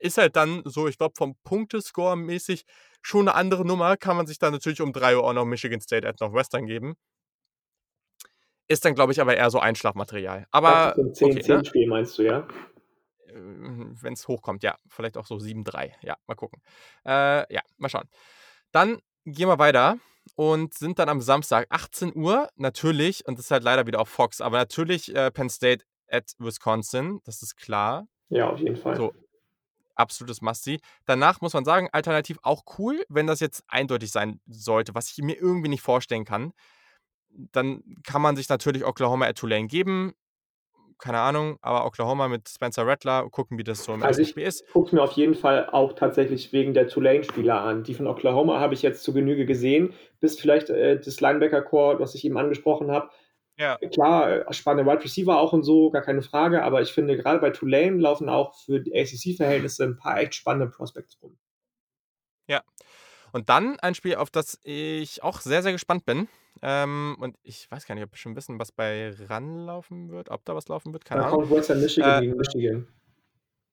ist 0.00 0.18
halt 0.18 0.36
dann 0.36 0.62
so, 0.64 0.88
ich 0.88 0.98
glaube, 0.98 1.14
vom 1.16 1.36
Punktescore 1.44 2.16
mäßig 2.16 2.64
schon 3.02 3.28
eine 3.28 3.34
andere 3.34 3.64
Nummer. 3.64 3.96
Kann 3.96 4.16
man 4.16 4.26
sich 4.26 4.38
dann 4.38 4.52
natürlich 4.52 4.80
um 4.80 4.92
3 4.92 5.16
Uhr 5.16 5.24
auch 5.24 5.32
noch 5.32 5.44
Michigan 5.44 5.80
State 5.80 6.08
at 6.08 6.20
Northwestern 6.20 6.66
geben. 6.66 6.96
Ist 8.66 8.84
dann, 8.84 8.94
glaube 8.94 9.12
ich, 9.12 9.20
aber 9.20 9.36
eher 9.36 9.50
so 9.50 9.58
Einschlafmaterial. 9.58 10.46
Aber. 10.50 10.96
Ein 10.96 11.12
10-10-Spiel, 11.12 11.88
meinst 11.88 12.18
du, 12.18 12.22
ja? 12.22 12.46
Wenn 13.32 14.12
es 14.12 14.26
hochkommt, 14.26 14.62
ja. 14.62 14.76
Vielleicht 14.88 15.16
auch 15.16 15.26
so 15.26 15.36
7-3. 15.36 15.92
Ja, 16.02 16.16
mal 16.26 16.34
gucken. 16.34 16.62
Äh, 17.04 17.52
ja, 17.52 17.60
mal 17.76 17.88
schauen. 17.88 18.08
Dann 18.72 19.00
gehen 19.24 19.48
wir 19.48 19.58
weiter 19.58 19.98
und 20.36 20.74
sind 20.74 20.98
dann 20.98 21.08
am 21.08 21.20
Samstag 21.20 21.66
18 21.70 22.14
Uhr 22.14 22.48
natürlich, 22.56 23.26
und 23.26 23.38
das 23.38 23.46
ist 23.46 23.50
halt 23.50 23.64
leider 23.64 23.86
wieder 23.86 24.00
auf 24.00 24.08
Fox, 24.08 24.40
aber 24.40 24.58
natürlich 24.58 25.14
äh, 25.14 25.30
Penn 25.30 25.50
State 25.50 25.84
at 26.10 26.32
Wisconsin, 26.38 27.20
das 27.24 27.42
ist 27.42 27.56
klar. 27.56 28.06
Ja, 28.28 28.50
auf 28.50 28.58
jeden 28.60 28.76
Fall. 28.76 28.96
So, 28.96 29.12
absolutes 29.94 30.40
Must-See. 30.40 30.78
Danach 31.06 31.40
muss 31.40 31.52
man 31.52 31.64
sagen, 31.64 31.88
alternativ 31.92 32.38
auch 32.42 32.62
cool, 32.78 33.04
wenn 33.08 33.26
das 33.26 33.40
jetzt 33.40 33.62
eindeutig 33.68 34.10
sein 34.10 34.40
sollte, 34.46 34.94
was 34.94 35.10
ich 35.10 35.18
mir 35.18 35.36
irgendwie 35.36 35.68
nicht 35.68 35.82
vorstellen 35.82 36.24
kann. 36.24 36.52
Dann 37.30 37.82
kann 38.04 38.22
man 38.22 38.36
sich 38.36 38.48
natürlich 38.48 38.84
Oklahoma 38.84 39.26
at 39.26 39.38
Tulane 39.38 39.68
geben. 39.68 40.14
Keine 40.98 41.20
Ahnung, 41.20 41.56
aber 41.62 41.86
Oklahoma 41.86 42.28
mit 42.28 42.48
Spencer 42.48 42.86
Rattler, 42.86 43.30
gucken, 43.30 43.56
wie 43.56 43.64
das 43.64 43.84
so 43.84 43.94
im 43.94 44.02
Also 44.02 44.20
ich 44.20 44.30
Spiel 44.30 44.46
ist. 44.46 44.70
gucke 44.72 44.94
mir 44.94 45.02
auf 45.02 45.12
jeden 45.12 45.34
Fall 45.34 45.70
auch 45.70 45.94
tatsächlich 45.94 46.52
wegen 46.52 46.74
der 46.74 46.88
Tulane-Spieler 46.88 47.58
an. 47.58 47.84
Die 47.84 47.94
von 47.94 48.06
Oklahoma 48.06 48.60
habe 48.60 48.74
ich 48.74 48.82
jetzt 48.82 49.02
zu 49.02 49.14
Genüge 49.14 49.46
gesehen, 49.46 49.94
bis 50.20 50.38
vielleicht 50.38 50.68
äh, 50.68 51.00
das 51.00 51.20
Linebacker-Core, 51.20 52.00
was 52.00 52.14
ich 52.14 52.24
eben 52.26 52.36
angesprochen 52.36 52.90
habe. 52.90 53.10
Ja. 53.60 53.76
Klar, 53.92 54.52
spannende 54.52 54.90
Wide 54.90 55.04
Receiver 55.04 55.38
auch 55.38 55.52
und 55.52 55.62
so, 55.62 55.90
gar 55.90 56.02
keine 56.02 56.22
Frage, 56.22 56.62
aber 56.62 56.80
ich 56.80 56.92
finde, 56.92 57.16
gerade 57.16 57.40
bei 57.40 57.50
Tulane 57.50 57.98
laufen 57.98 58.28
auch 58.28 58.54
für 58.64 58.80
die 58.80 58.92
ACC-Verhältnisse 58.98 59.84
ein 59.84 59.96
paar 59.96 60.18
echt 60.18 60.34
spannende 60.34 60.68
Prospects 60.74 61.18
rum. 61.22 61.36
Und 63.32 63.48
dann 63.48 63.78
ein 63.80 63.94
Spiel, 63.94 64.16
auf 64.16 64.30
das 64.30 64.58
ich 64.64 65.22
auch 65.22 65.40
sehr, 65.40 65.62
sehr 65.62 65.72
gespannt 65.72 66.04
bin. 66.04 66.28
Ähm, 66.62 67.16
und 67.20 67.36
ich 67.42 67.70
weiß 67.70 67.86
gar 67.86 67.94
nicht, 67.94 68.04
ob 68.04 68.12
wir 68.12 68.16
schon 68.18 68.36
wissen, 68.36 68.58
was 68.58 68.72
bei 68.72 69.14
RAN 69.28 69.66
laufen 69.66 70.10
wird, 70.10 70.30
ob 70.30 70.44
da 70.44 70.54
was 70.54 70.68
laufen 70.68 70.92
wird, 70.92 71.04
keine 71.04 71.22
Da 71.22 71.28
Ahnung. 71.28 71.42
kommt 71.42 71.52
Western 71.52 71.80
Michigan 71.80 72.18
Äh, 72.18 72.26
gegen 72.26 72.36
Michigan. 72.36 72.86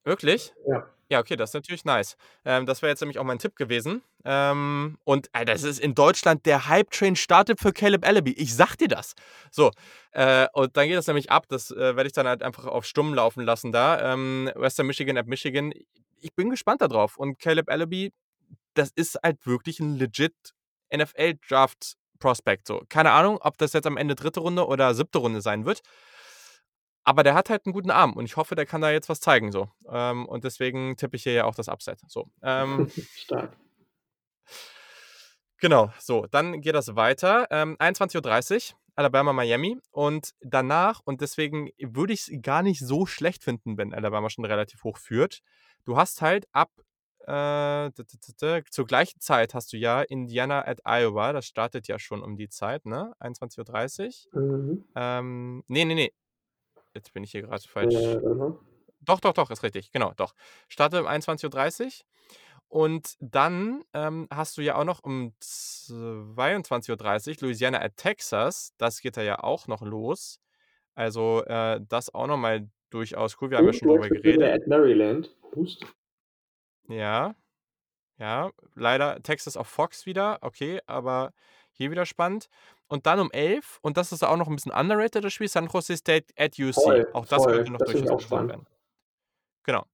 Wirklich? 0.08 0.54
Ja. 0.66 0.86
Ja, 1.10 1.20
okay, 1.20 1.36
das 1.36 1.50
ist 1.50 1.54
natürlich 1.54 1.86
nice. 1.86 2.16
Ähm, 2.44 2.66
das 2.66 2.82
wäre 2.82 2.90
jetzt 2.90 3.00
nämlich 3.00 3.18
auch 3.18 3.24
mein 3.24 3.38
Tipp 3.38 3.56
gewesen. 3.56 4.02
Ähm, 4.26 4.98
und 5.04 5.30
äh, 5.32 5.46
das 5.46 5.62
ist 5.62 5.80
in 5.80 5.94
Deutschland 5.94 6.44
der 6.44 6.68
Hype-Train 6.68 7.16
startet 7.16 7.60
für 7.60 7.72
Caleb 7.72 8.06
Allaby. 8.06 8.32
Ich 8.32 8.54
sag 8.54 8.76
dir 8.76 8.88
das. 8.88 9.14
So, 9.50 9.70
äh, 10.12 10.46
und 10.52 10.76
dann 10.76 10.86
geht 10.86 10.98
das 10.98 11.06
nämlich 11.06 11.30
ab. 11.30 11.46
Das 11.48 11.70
äh, 11.70 11.96
werde 11.96 12.08
ich 12.08 12.12
dann 12.12 12.26
halt 12.26 12.42
einfach 12.42 12.66
auf 12.66 12.84
stumm 12.84 13.14
laufen 13.14 13.42
lassen 13.42 13.72
da. 13.72 14.12
Ähm, 14.12 14.50
Western 14.54 14.86
Michigan 14.86 15.16
at 15.16 15.26
Michigan. 15.26 15.72
Ich 16.20 16.34
bin 16.34 16.50
gespannt 16.50 16.82
darauf. 16.82 17.16
Und 17.16 17.38
Caleb 17.38 17.70
Allaby, 17.70 18.12
das 18.74 18.90
ist 18.94 19.18
halt 19.22 19.46
wirklich 19.46 19.80
ein 19.80 19.96
legit 19.96 20.34
NFL-Draft-Prospect. 20.94 22.66
So, 22.66 22.82
keine 22.90 23.12
Ahnung, 23.12 23.38
ob 23.40 23.56
das 23.56 23.72
jetzt 23.72 23.86
am 23.86 23.96
Ende 23.96 24.14
dritte 24.14 24.40
Runde 24.40 24.66
oder 24.66 24.92
siebte 24.94 25.18
Runde 25.18 25.40
sein 25.40 25.64
wird. 25.64 25.80
Aber 27.08 27.22
der 27.22 27.34
hat 27.34 27.48
halt 27.48 27.64
einen 27.64 27.72
guten 27.72 27.90
Arm 27.90 28.12
und 28.12 28.26
ich 28.26 28.36
hoffe, 28.36 28.54
der 28.54 28.66
kann 28.66 28.82
da 28.82 28.90
jetzt 28.90 29.08
was 29.08 29.18
zeigen. 29.18 29.50
So. 29.50 29.70
Ähm, 29.88 30.26
und 30.26 30.44
deswegen 30.44 30.94
tippe 30.98 31.16
ich 31.16 31.22
hier 31.22 31.32
ja 31.32 31.44
auch 31.44 31.54
das 31.54 31.68
Upset. 31.68 31.98
So. 32.06 32.28
Ähm, 32.42 32.90
Stark. 33.16 33.56
genau, 35.58 35.90
so, 35.98 36.26
dann 36.30 36.60
geht 36.60 36.74
das 36.74 36.96
weiter. 36.96 37.46
Ähm, 37.50 37.78
21.30 37.78 38.72
Uhr, 38.72 38.78
Alabama, 38.94 39.32
Miami. 39.32 39.78
Und 39.90 40.34
danach, 40.42 41.00
und 41.02 41.22
deswegen 41.22 41.70
würde 41.78 42.12
ich 42.12 42.28
es 42.28 42.42
gar 42.42 42.62
nicht 42.62 42.80
so 42.80 43.06
schlecht 43.06 43.42
finden, 43.42 43.78
wenn 43.78 43.94
Alabama 43.94 44.28
schon 44.28 44.44
relativ 44.44 44.84
hoch 44.84 44.98
führt. 44.98 45.40
Du 45.86 45.96
hast 45.96 46.20
halt 46.20 46.46
ab 46.52 46.68
äh, 47.26 47.90
zur 48.70 48.86
gleichen 48.86 49.20
Zeit 49.20 49.54
hast 49.54 49.72
du 49.72 49.78
ja 49.78 50.02
Indiana 50.02 50.66
at 50.66 50.82
Iowa. 50.84 51.32
Das 51.32 51.46
startet 51.46 51.88
ja 51.88 51.98
schon 51.98 52.22
um 52.22 52.36
die 52.36 52.50
Zeit, 52.50 52.84
ne? 52.84 53.14
21.30 53.20 54.26
Uhr. 54.34 54.42
Mhm. 54.42 54.84
Ähm, 54.94 55.64
nee, 55.68 55.86
nee, 55.86 55.94
nee. 55.94 56.12
Jetzt 56.98 57.12
bin 57.12 57.22
ich 57.22 57.30
hier 57.30 57.42
gerade 57.42 57.62
falsch. 57.62 57.94
Äh. 57.94 58.18
Doch, 59.00 59.20
doch, 59.20 59.32
doch, 59.32 59.50
ist 59.50 59.62
richtig. 59.62 59.92
Genau, 59.92 60.12
doch. 60.16 60.34
Startet 60.68 61.00
um 61.00 61.06
21.30 61.06 61.84
Uhr. 61.84 61.92
Und 62.66 63.14
dann 63.20 63.84
ähm, 63.94 64.26
hast 64.30 64.58
du 64.58 64.62
ja 64.62 64.74
auch 64.74 64.84
noch 64.84 65.02
um 65.02 65.32
22.30 65.40 67.30
Uhr 67.30 67.36
Louisiana 67.40 67.80
at 67.80 67.96
Texas. 67.96 68.74
Das 68.76 69.00
geht 69.00 69.16
da 69.16 69.22
ja 69.22 69.42
auch 69.42 69.68
noch 69.68 69.80
los. 69.80 70.40
Also 70.94 71.44
äh, 71.44 71.80
das 71.88 72.12
auch 72.12 72.26
nochmal 72.26 72.68
durchaus 72.90 73.40
cool. 73.40 73.50
Wir 73.50 73.58
haben 73.58 73.66
ja 73.66 73.72
schon 73.72 73.88
drüber 73.88 74.08
geredet. 74.08 74.42
at 74.42 74.66
Maryland. 74.66 75.34
Hust. 75.54 75.86
Ja, 76.88 77.36
ja. 78.18 78.50
Leider 78.74 79.22
Texas 79.22 79.56
auf 79.56 79.68
Fox 79.68 80.04
wieder. 80.04 80.38
Okay, 80.40 80.80
aber 80.86 81.32
hier 81.70 81.90
wieder 81.90 82.04
spannend. 82.04 82.48
Und 82.88 83.06
dann 83.06 83.20
um 83.20 83.30
11, 83.30 83.78
und 83.82 83.96
das 83.96 84.12
ist 84.12 84.24
auch 84.24 84.36
noch 84.36 84.48
ein 84.48 84.56
bisschen 84.56 84.72
underrated, 84.72 85.22
das 85.22 85.32
Spiel, 85.32 85.48
San 85.48 85.68
Jose 85.68 85.96
State 85.96 86.32
at 86.36 86.58
UC. 86.58 86.74
Voll, 86.74 87.08
auch 87.12 87.26
das 87.26 87.42
voll. 87.42 87.54
könnte 87.54 87.72
noch 87.72 87.78
Das 87.78 87.92
durchaus 87.92 88.30
werden. 88.30 88.66
Genau. 89.64 89.84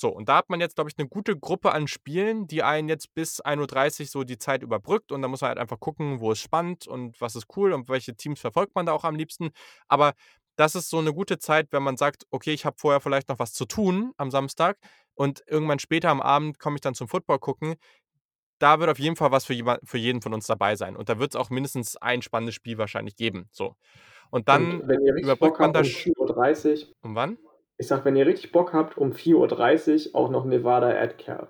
So, 0.00 0.08
und 0.08 0.30
da 0.30 0.36
hat 0.36 0.48
man 0.48 0.60
jetzt, 0.60 0.76
glaube 0.76 0.88
ich, 0.88 0.98
eine 0.98 1.08
gute 1.08 1.38
Gruppe 1.38 1.72
an 1.72 1.86
Spielen, 1.86 2.46
die 2.46 2.62
einen 2.62 2.88
jetzt 2.88 3.12
bis 3.12 3.42
1.30 3.42 4.00
Uhr 4.00 4.06
so 4.06 4.24
die 4.24 4.38
Zeit 4.38 4.62
überbrückt. 4.62 5.12
Und 5.12 5.20
da 5.20 5.28
muss 5.28 5.42
man 5.42 5.48
halt 5.48 5.58
einfach 5.58 5.78
gucken, 5.78 6.20
wo 6.20 6.32
ist 6.32 6.40
spannend 6.40 6.86
und 6.86 7.20
was 7.20 7.36
ist 7.36 7.46
cool 7.56 7.74
und 7.74 7.90
welche 7.90 8.14
Teams 8.14 8.40
verfolgt 8.40 8.74
man 8.74 8.86
da 8.86 8.92
auch 8.92 9.04
am 9.04 9.14
liebsten. 9.14 9.50
Aber 9.88 10.14
das 10.56 10.74
ist 10.74 10.88
so 10.88 10.98
eine 10.98 11.12
gute 11.12 11.38
Zeit, 11.38 11.68
wenn 11.70 11.82
man 11.82 11.98
sagt, 11.98 12.26
okay, 12.30 12.52
ich 12.52 12.64
habe 12.64 12.76
vorher 12.78 13.00
vielleicht 13.00 13.28
noch 13.28 13.38
was 13.38 13.52
zu 13.52 13.66
tun 13.66 14.12
am 14.16 14.30
Samstag 14.30 14.78
und 15.14 15.42
irgendwann 15.46 15.78
später 15.78 16.08
am 16.08 16.22
Abend 16.22 16.58
komme 16.58 16.76
ich 16.76 16.80
dann 16.80 16.94
zum 16.94 17.08
Football 17.08 17.38
gucken. 17.38 17.76
Da 18.60 18.78
wird 18.78 18.88
auf 18.90 18.98
jeden 19.00 19.16
Fall 19.16 19.32
was 19.32 19.44
für, 19.44 19.54
jemand, 19.54 19.80
für 19.88 19.98
jeden 19.98 20.22
von 20.22 20.32
uns 20.32 20.46
dabei 20.46 20.76
sein. 20.76 20.94
Und 20.96 21.08
da 21.08 21.18
wird 21.18 21.32
es 21.34 21.36
auch 21.40 21.50
mindestens 21.50 21.96
ein 21.96 22.22
spannendes 22.22 22.54
Spiel 22.54 22.78
wahrscheinlich 22.78 23.16
geben. 23.16 23.48
So. 23.50 23.74
Und 24.30 24.48
dann 24.48 24.82
Und 24.82 24.88
wenn 24.88 25.00
ihr 25.04 25.14
überbrückt 25.14 25.40
Bock 25.40 25.60
man 25.60 25.68
habt, 25.68 25.76
da. 25.76 25.80
um 25.80 25.86
sch- 25.86 26.12
4.30 26.16 26.86
Uhr, 26.86 26.94
Um 27.02 27.14
wann? 27.16 27.38
ich 27.78 27.88
sag, 27.88 28.04
wenn 28.04 28.14
ihr 28.14 28.26
richtig 28.26 28.52
Bock 28.52 28.72
habt, 28.72 28.96
um 28.98 29.12
4.30 29.12 30.10
Uhr 30.10 30.14
auch 30.14 30.30
noch 30.30 30.44
Nevada 30.44 30.90
at 30.90 31.18
Cal. 31.18 31.48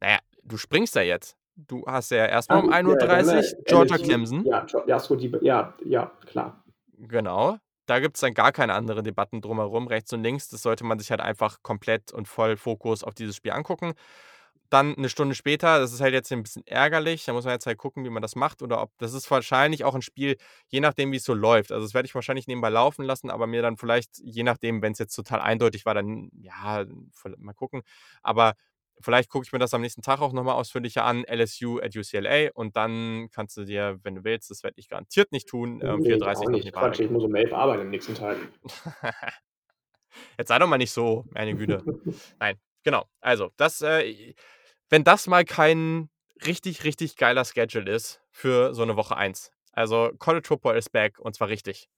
Naja, 0.00 0.18
du 0.42 0.56
springst 0.56 0.96
da 0.96 1.02
jetzt. 1.02 1.36
Du 1.54 1.84
hast 1.86 2.10
ja 2.10 2.26
erstmal 2.26 2.64
um 2.64 2.72
Ah, 2.72 2.78
1.30 2.78 2.86
Uhr 2.86 2.98
ja, 3.34 3.40
äh, 3.40 3.62
Georgia 3.66 3.96
LSU. 3.96 4.04
Clemson. 4.06 4.44
Ja, 4.46 4.66
ja, 4.86 4.98
so 4.98 5.16
die, 5.16 5.30
ja, 5.42 5.74
ja, 5.84 6.10
klar. 6.26 6.64
Genau. 6.96 7.58
Da 7.86 7.98
gibt 8.00 8.16
es 8.16 8.20
dann 8.20 8.32
gar 8.32 8.52
keine 8.52 8.74
anderen 8.74 9.04
Debatten 9.04 9.40
drumherum, 9.42 9.86
rechts 9.86 10.12
und 10.12 10.22
links. 10.22 10.48
Das 10.48 10.62
sollte 10.62 10.84
man 10.84 10.98
sich 10.98 11.10
halt 11.10 11.20
einfach 11.20 11.58
komplett 11.62 12.12
und 12.12 12.26
voll 12.26 12.56
Fokus 12.56 13.04
auf 13.04 13.12
dieses 13.14 13.36
Spiel 13.36 13.52
angucken. 13.52 13.92
Dann 14.72 14.96
eine 14.96 15.10
Stunde 15.10 15.34
später, 15.34 15.80
das 15.80 15.92
ist 15.92 16.00
halt 16.00 16.14
jetzt 16.14 16.32
ein 16.32 16.42
bisschen 16.42 16.66
ärgerlich, 16.66 17.26
da 17.26 17.34
muss 17.34 17.44
man 17.44 17.52
jetzt 17.52 17.66
halt 17.66 17.76
gucken, 17.76 18.06
wie 18.06 18.10
man 18.10 18.22
das 18.22 18.36
macht 18.36 18.62
oder 18.62 18.80
ob, 18.80 18.90
das 18.96 19.12
ist 19.12 19.30
wahrscheinlich 19.30 19.84
auch 19.84 19.94
ein 19.94 20.00
Spiel, 20.00 20.38
je 20.68 20.80
nachdem, 20.80 21.12
wie 21.12 21.16
es 21.16 21.24
so 21.24 21.34
läuft. 21.34 21.72
Also 21.72 21.84
das 21.84 21.92
werde 21.92 22.06
ich 22.06 22.14
wahrscheinlich 22.14 22.46
nebenbei 22.46 22.70
laufen 22.70 23.04
lassen, 23.04 23.28
aber 23.28 23.46
mir 23.46 23.60
dann 23.60 23.76
vielleicht, 23.76 24.16
je 24.24 24.44
nachdem, 24.44 24.80
wenn 24.80 24.92
es 24.92 24.98
jetzt 24.98 25.14
total 25.14 25.40
eindeutig 25.40 25.84
war, 25.84 25.92
dann, 25.92 26.30
ja, 26.40 26.86
mal 27.36 27.52
gucken. 27.52 27.82
Aber 28.22 28.54
vielleicht 28.98 29.28
gucke 29.28 29.44
ich 29.44 29.52
mir 29.52 29.58
das 29.58 29.74
am 29.74 29.82
nächsten 29.82 30.00
Tag 30.00 30.22
auch 30.22 30.32
nochmal 30.32 30.54
ausführlicher 30.54 31.04
an, 31.04 31.24
LSU 31.24 31.78
at 31.78 31.94
UCLA 31.94 32.52
und 32.54 32.74
dann 32.74 33.28
kannst 33.30 33.58
du 33.58 33.64
dir, 33.64 33.98
wenn 34.04 34.14
du 34.14 34.24
willst, 34.24 34.50
das 34.50 34.62
werde 34.62 34.80
ich 34.80 34.88
garantiert 34.88 35.32
nicht 35.32 35.48
tun, 35.48 35.82
äh, 35.82 35.96
Nee, 35.98 36.14
4.30 36.14 36.22
auch 36.22 36.38
Uhr 36.38 36.44
noch 36.44 36.50
nicht. 36.52 36.64
Nevada 36.64 36.86
Quatsch, 36.88 37.00
ich 37.00 37.10
muss 37.10 37.24
um 37.24 37.34
11 37.34 37.52
arbeiten 37.52 37.82
am 37.82 37.90
nächsten 37.90 38.14
Tag. 38.14 38.38
Jetzt 40.38 40.48
sei 40.48 40.58
doch 40.58 40.66
mal 40.66 40.78
nicht 40.78 40.92
so, 40.92 41.26
meine 41.30 41.54
Güte. 41.54 41.84
Nein, 42.40 42.58
genau. 42.82 43.04
Also, 43.20 43.50
das, 43.56 43.82
äh, 43.82 44.34
wenn 44.92 45.04
das 45.04 45.26
mal 45.26 45.44
kein 45.46 46.10
richtig, 46.46 46.84
richtig 46.84 47.16
geiler 47.16 47.46
Schedule 47.46 47.90
ist 47.90 48.20
für 48.30 48.74
so 48.74 48.82
eine 48.82 48.94
Woche 48.94 49.16
1. 49.16 49.50
Also 49.72 50.10
College 50.18 50.46
Football 50.46 50.76
ist 50.76 50.92
back 50.92 51.18
und 51.18 51.34
zwar 51.34 51.48
richtig. 51.48 51.88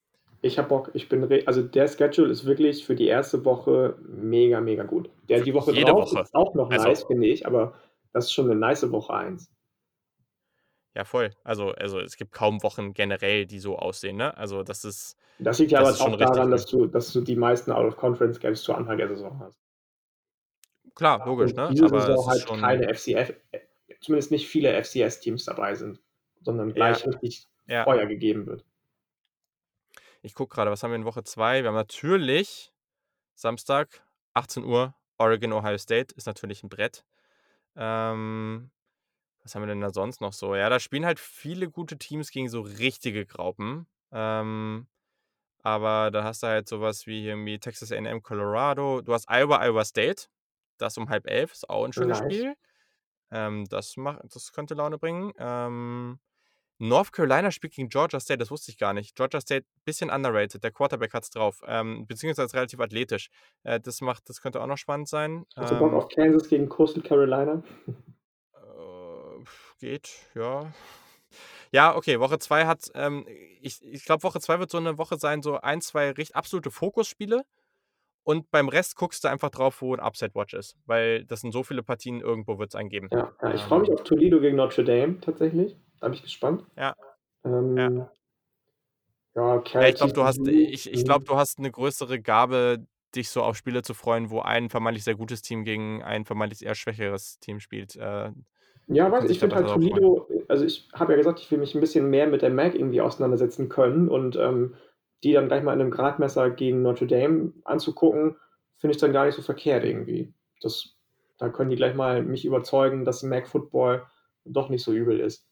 Ich 0.42 0.58
habe 0.58 0.68
Bock, 0.68 0.90
ich 0.94 1.08
bin, 1.08 1.28
also 1.46 1.62
der 1.62 1.88
Schedule 1.88 2.30
ist 2.30 2.44
wirklich 2.44 2.84
für 2.86 2.94
die 2.94 3.08
erste 3.08 3.44
Woche 3.44 3.96
mega, 4.06 4.60
mega 4.60 4.84
gut. 4.84 5.10
Der 5.28 5.40
die 5.40 5.52
Woche 5.54 5.72
jede 5.72 5.90
drauf 5.90 6.12
Woche. 6.12 6.22
ist 6.22 6.34
auch 6.34 6.54
noch 6.54 6.70
Also- 6.70 6.86
nice, 6.86 7.02
finde 7.04 7.26
ich, 7.26 7.46
aber 7.46 7.74
das 8.12 8.26
ist 8.26 8.32
schon 8.32 8.48
eine 8.48 8.54
nice 8.60 8.88
Woche 8.92 9.12
1. 9.12 9.50
Ja, 10.94 11.04
voll. 11.04 11.30
Also, 11.42 11.70
also 11.72 11.98
es 11.98 12.16
gibt 12.16 12.30
kaum 12.30 12.62
Wochen 12.62 12.92
generell, 12.92 13.46
die 13.46 13.58
so 13.58 13.76
aussehen, 13.76 14.16
ne? 14.18 14.36
Also 14.36 14.62
das 14.62 14.84
ist, 14.84 15.16
Das 15.40 15.58
liegt 15.58 15.72
ja 15.72 15.80
Das 15.80 16.00
aber 16.00 16.12
auch 16.14 16.16
daran, 16.16 16.52
dass 16.52 16.66
du, 16.66 16.86
dass 16.86 17.12
du 17.12 17.22
die 17.22 17.34
meisten 17.34 17.72
Out-of-Conference-Games 17.72 18.62
zu 18.62 18.72
Anfang 18.72 18.98
der 18.98 19.08
Saison 19.08 19.40
hast. 19.40 19.58
Klar, 20.94 21.26
logisch, 21.26 21.54
ne? 21.54 21.68
diese 21.70 21.84
Aber 21.84 22.08
es 22.08 22.26
halt 22.26 22.40
schon, 22.40 22.60
keine 22.60 22.88
FCF, 22.94 23.34
äh, 23.52 23.60
zumindest 24.00 24.30
nicht 24.30 24.48
viele 24.48 24.72
FCS-Teams 24.82 25.44
dabei 25.44 25.74
sind, 25.74 26.00
sondern 26.42 26.72
gleich 26.72 27.04
Ja. 27.04 27.10
richtig 27.10 27.48
ja. 27.66 27.84
Feuer 27.84 28.06
gegeben 28.06 28.46
wird. 28.46 28.64
Ich 30.22 30.34
gucke 30.34 30.54
gerade, 30.54 30.70
was 30.70 30.82
haben 30.82 30.90
wir 30.90 30.96
in 30.96 31.04
Woche 31.04 31.22
2? 31.22 31.62
Wir 31.62 31.68
haben 31.68 31.74
natürlich 31.74 32.72
Samstag, 33.34 34.02
18 34.34 34.64
Uhr, 34.64 34.94
Oregon, 35.18 35.52
Ohio 35.52 35.78
State, 35.78 36.14
ist 36.16 36.26
natürlich 36.26 36.62
ein 36.62 36.68
Brett. 36.68 37.04
Ähm, 37.76 38.70
was 39.42 39.54
haben 39.54 39.62
wir 39.62 39.66
denn 39.66 39.80
da 39.80 39.90
sonst 39.90 40.20
noch 40.20 40.32
so? 40.32 40.54
Ja, 40.54 40.70
da 40.70 40.80
spielen 40.80 41.04
halt 41.04 41.20
viele 41.20 41.70
gute 41.70 41.98
Teams 41.98 42.30
gegen 42.30 42.48
so 42.48 42.62
richtige 42.62 43.26
Graupen. 43.26 43.86
Ähm, 44.12 44.86
aber 45.62 46.10
da 46.10 46.24
hast 46.24 46.42
du 46.42 46.46
halt 46.46 46.68
sowas 46.68 47.06
wie 47.06 47.26
irgendwie 47.26 47.58
Texas 47.58 47.92
A&M, 47.92 48.22
Colorado. 48.22 49.02
Du 49.02 49.12
hast 49.12 49.28
Iowa, 49.30 49.60
Iowa 49.64 49.84
State. 49.84 50.28
Das 50.78 50.96
um 50.98 51.09
halb 51.09 51.26
elf, 51.26 51.52
ist 51.52 51.68
auch 51.70 51.84
ein 51.84 51.92
schönes 51.92 52.20
Nice. 52.20 52.32
Spiel. 52.32 52.55
Ähm, 53.30 53.66
das, 53.68 53.96
macht, 53.96 54.20
das 54.24 54.52
könnte 54.52 54.74
Laune 54.74 54.98
bringen. 54.98 55.32
Ähm, 55.38 56.18
North 56.78 57.12
Carolina 57.12 57.51
spielt 57.51 57.74
gegen 57.74 57.88
Georgia 57.88 58.18
State, 58.18 58.38
das 58.38 58.51
wusste 58.51 58.70
ich 58.70 58.78
gar 58.78 58.92
nicht. 58.92 59.14
Georgia 59.14 59.40
State, 59.40 59.66
bisschen 59.84 60.10
underrated, 60.10 60.62
der 60.62 60.72
Quarterback 60.72 61.14
hat's 61.14 61.30
drauf, 61.30 61.62
ähm, 61.66 62.06
beziehungsweise 62.06 62.52
relativ 62.55 62.80
athletisch. 62.80 63.30
Äh, 63.62 63.80
das 63.80 64.01
macht, 64.01 64.28
das 64.28 64.40
könnte 64.40 64.60
auch 64.60 64.66
noch 64.66 64.76
spannend 64.76 65.09
sein. 65.09 65.46
Hast 65.56 65.72
du 65.72 65.78
Bock 65.78 65.92
Ähm, 65.92 65.94
auf 65.98 66.09
Kansas 66.09 66.48
gegen 66.48 66.68
Coastal 66.68 67.02
Carolina? 67.02 67.62
äh, 68.55 69.44
geht, 69.78 70.10
ja. 70.34 70.72
Ja, 71.72 71.96
okay, 71.96 72.20
Woche 72.20 72.38
2 72.38 72.66
hat, 72.66 72.90
ähm, 72.94 73.26
ich, 73.60 73.82
ich 73.84 74.05
glaube, 74.05 74.22
Woche 74.22 74.40
2 74.40 74.59
wird 74.60 74.70
so 74.70 74.78
eine 74.78 74.98
Woche 74.98 75.16
sein, 75.18 75.42
so 75.42 75.60
ein, 75.60 75.80
zwei 75.80 76.10
richtig 76.10 76.36
absolute 76.36 76.70
Fokusspiele. 76.70 77.44
Und 78.24 78.51
beim 78.51 78.68
Rest 78.68 78.96
guckst 78.96 79.22
du 79.22 79.28
einfach 79.28 79.51
drauf, 79.51 79.82
wo 79.82 79.94
ein 79.94 80.01
Upside-Watch 80.01 80.55
ist. 80.55 80.76
Weil 80.86 81.24
das 81.26 81.42
sind 81.42 81.52
so 81.52 81.62
viele 81.62 81.82
Partien, 81.82 82.20
irgendwo 82.20 82.59
wird 82.59 82.70
es 82.70 82.74
einen 82.74 82.88
geben. 82.88 83.09
Ja, 83.12 83.32
ja 83.42 83.55
ich 83.55 83.60
Ähm. 83.62 83.68
freue 83.68 83.80
mich 83.80 83.90
auf 83.90 84.02
Toledo 84.02 84.40
gegen 84.40 84.56
Notre 84.56 84.82
Dame 84.82 85.20
tatsächlich. 85.20 85.76
Da 86.01 86.09
bin 86.09 86.14
ich 86.14 86.22
gespannt. 86.22 86.64
Ja. 86.76 86.96
Ähm, 87.44 87.76
Ja. 87.76 87.90
ja. 87.90 88.10
Ja, 89.36 89.88
ich 89.88 89.96
glaube, 89.96 90.12
du 90.12 90.24
hast, 90.24 90.46
ich, 90.46 90.92
ich 90.92 91.05
glaub, 91.05 91.24
du 91.24 91.36
hast 91.36 91.59
eine 91.59 91.70
größere 91.70 92.20
Gabe, 92.20 92.86
dich 93.16 93.30
so 93.30 93.42
auf 93.42 93.56
Spiele 93.56 93.82
zu 93.82 93.92
freuen, 93.92 94.30
wo 94.30 94.40
ein 94.40 94.70
vermeintlich 94.70 95.05
sehr 95.05 95.16
gutes 95.16 95.42
Team 95.42 95.64
gegen 95.64 96.02
ein 96.02 96.24
vermeintlich 96.24 96.64
eher 96.64 96.74
schwächeres 96.74 97.38
Team 97.40 97.60
spielt. 97.60 97.96
Äh, 97.96 98.30
Ja, 98.86 99.10
weiß 99.10 99.28
ich 99.30 99.38
finde 99.38 99.56
halt. 99.56 99.68
Toledo, 99.68 100.28
also 100.48 100.64
ich 100.64 100.88
habe 100.92 101.12
ja 101.12 101.18
gesagt, 101.18 101.40
ich 101.40 101.51
will 101.51 101.59
mich 101.59 101.74
ein 101.74 101.80
bisschen 101.80 102.10
mehr 102.10 102.26
mit 102.26 102.42
der 102.42 102.51
MAC 102.51 102.74
irgendwie 102.74 103.01
auseinandersetzen 103.01 103.68
können 103.68 104.09
und 104.09 104.36
ähm, 104.36 104.74
die 105.24 105.32
dann 105.32 105.48
gleich 105.48 105.62
mal 105.62 105.72
in 105.72 105.80
einem 105.80 105.90
Gradmesser 105.90 106.51
gegen 106.51 106.82
Notre 106.82 107.06
Dame 107.06 107.52
anzugucken, 107.64 108.36
finde 108.76 108.94
ich 108.94 109.01
dann 109.01 109.12
gar 109.12 109.24
nicht 109.26 109.34
so 109.34 109.42
verkehrt 109.42 109.84
irgendwie. 109.84 110.32
Das, 110.60 110.96
da 111.38 111.48
können 111.48 111.70
die 111.70 111.76
gleich 111.76 111.94
mal 111.94 112.22
mich 112.22 112.44
überzeugen, 112.44 113.05
dass 113.05 113.22
MAC 113.22 113.48
Football 113.48 114.06
doch 114.44 114.68
nicht 114.68 114.84
so 114.84 114.92
übel 114.92 115.18
ist. 115.18 115.48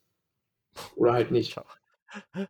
Oder 0.95 1.13
halt 1.13 1.31
nicht. 1.31 1.59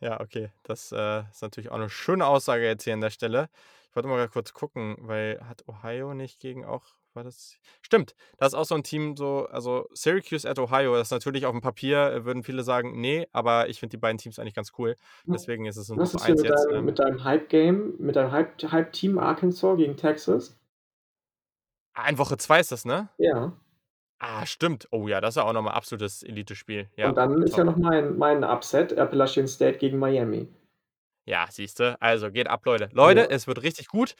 Ja, 0.00 0.20
okay. 0.20 0.50
Das 0.64 0.92
äh, 0.92 1.22
ist 1.30 1.40
natürlich 1.40 1.70
auch 1.70 1.76
eine 1.76 1.88
schöne 1.88 2.26
Aussage 2.26 2.66
jetzt 2.66 2.84
hier 2.84 2.92
an 2.92 3.00
der 3.00 3.08
Stelle. 3.08 3.48
Ich 3.88 3.96
wollte 3.96 4.06
mal 4.06 4.28
kurz 4.28 4.52
gucken, 4.52 4.96
weil 5.00 5.40
hat 5.48 5.66
Ohio 5.66 6.12
nicht 6.12 6.40
gegen 6.40 6.66
auch, 6.66 6.84
war 7.14 7.24
das? 7.24 7.56
Stimmt, 7.82 8.14
das 8.38 8.48
ist 8.48 8.54
auch 8.54 8.64
so 8.64 8.74
ein 8.74 8.82
Team, 8.82 9.16
so, 9.16 9.46
also 9.46 9.88
Syracuse 9.92 10.48
at 10.48 10.58
Ohio, 10.58 10.94
das 10.96 11.08
ist 11.08 11.12
natürlich 11.12 11.46
auf 11.46 11.52
dem 11.52 11.60
Papier, 11.60 12.24
würden 12.24 12.42
viele 12.42 12.62
sagen, 12.62 13.00
nee, 13.00 13.26
aber 13.32 13.68
ich 13.68 13.80
finde 13.80 13.92
die 13.92 14.00
beiden 14.00 14.18
Teams 14.18 14.38
eigentlich 14.38 14.54
ganz 14.54 14.72
cool. 14.78 14.96
Deswegen 15.26 15.66
ist 15.66 15.76
es 15.76 15.88
ein 15.90 15.98
Was 15.98 16.14
ist 16.14 16.24
hier 16.26 16.34
1 16.34 16.42
mit 16.42 16.50
jetzt. 16.50 16.66
deinem, 16.66 16.76
Ähm, 16.78 16.84
mit 16.84 16.98
deinem 16.98 17.24
Hype-Game, 17.24 17.94
mit 17.98 18.16
deinem 18.16 18.32
Hype- 18.32 18.62
Hype-Team 18.70 19.18
Arkansas 19.18 19.76
gegen 19.76 19.96
Texas? 19.96 20.58
ah, 21.94 22.08
in 22.08 22.18
Woche 22.18 22.36
2 22.36 22.60
ist 22.60 22.72
das, 22.72 22.84
ne? 22.84 23.08
Ja. 23.18 23.52
Ah, 24.18 24.46
stimmt. 24.46 24.88
Oh 24.90 25.06
ja, 25.08 25.20
das 25.20 25.30
ist 25.30 25.36
ja 25.36 25.44
auch 25.44 25.52
nochmal 25.52 25.74
absolutes 25.74 26.22
Elite-Spiel. 26.22 26.88
Ja, 26.96 27.10
und 27.10 27.16
dann 27.16 27.42
ist 27.42 27.50
top. 27.50 27.58
ja 27.58 27.64
noch 27.64 27.76
mein, 27.76 28.16
mein 28.16 28.42
Upset, 28.44 28.96
Appalachian 28.96 29.46
State 29.46 29.78
gegen 29.78 29.98
Miami. 29.98 30.48
Ja, 31.24 31.46
siehst 31.50 31.80
du. 31.80 31.96
Also 32.00 32.30
geht 32.30 32.48
ab, 32.48 32.64
Leute. 32.66 32.88
Leute, 32.92 33.20
Ja. 33.20 33.26
es 33.30 33.46
wird 33.46 33.62
richtig 33.62 33.88
gut. 33.88 34.14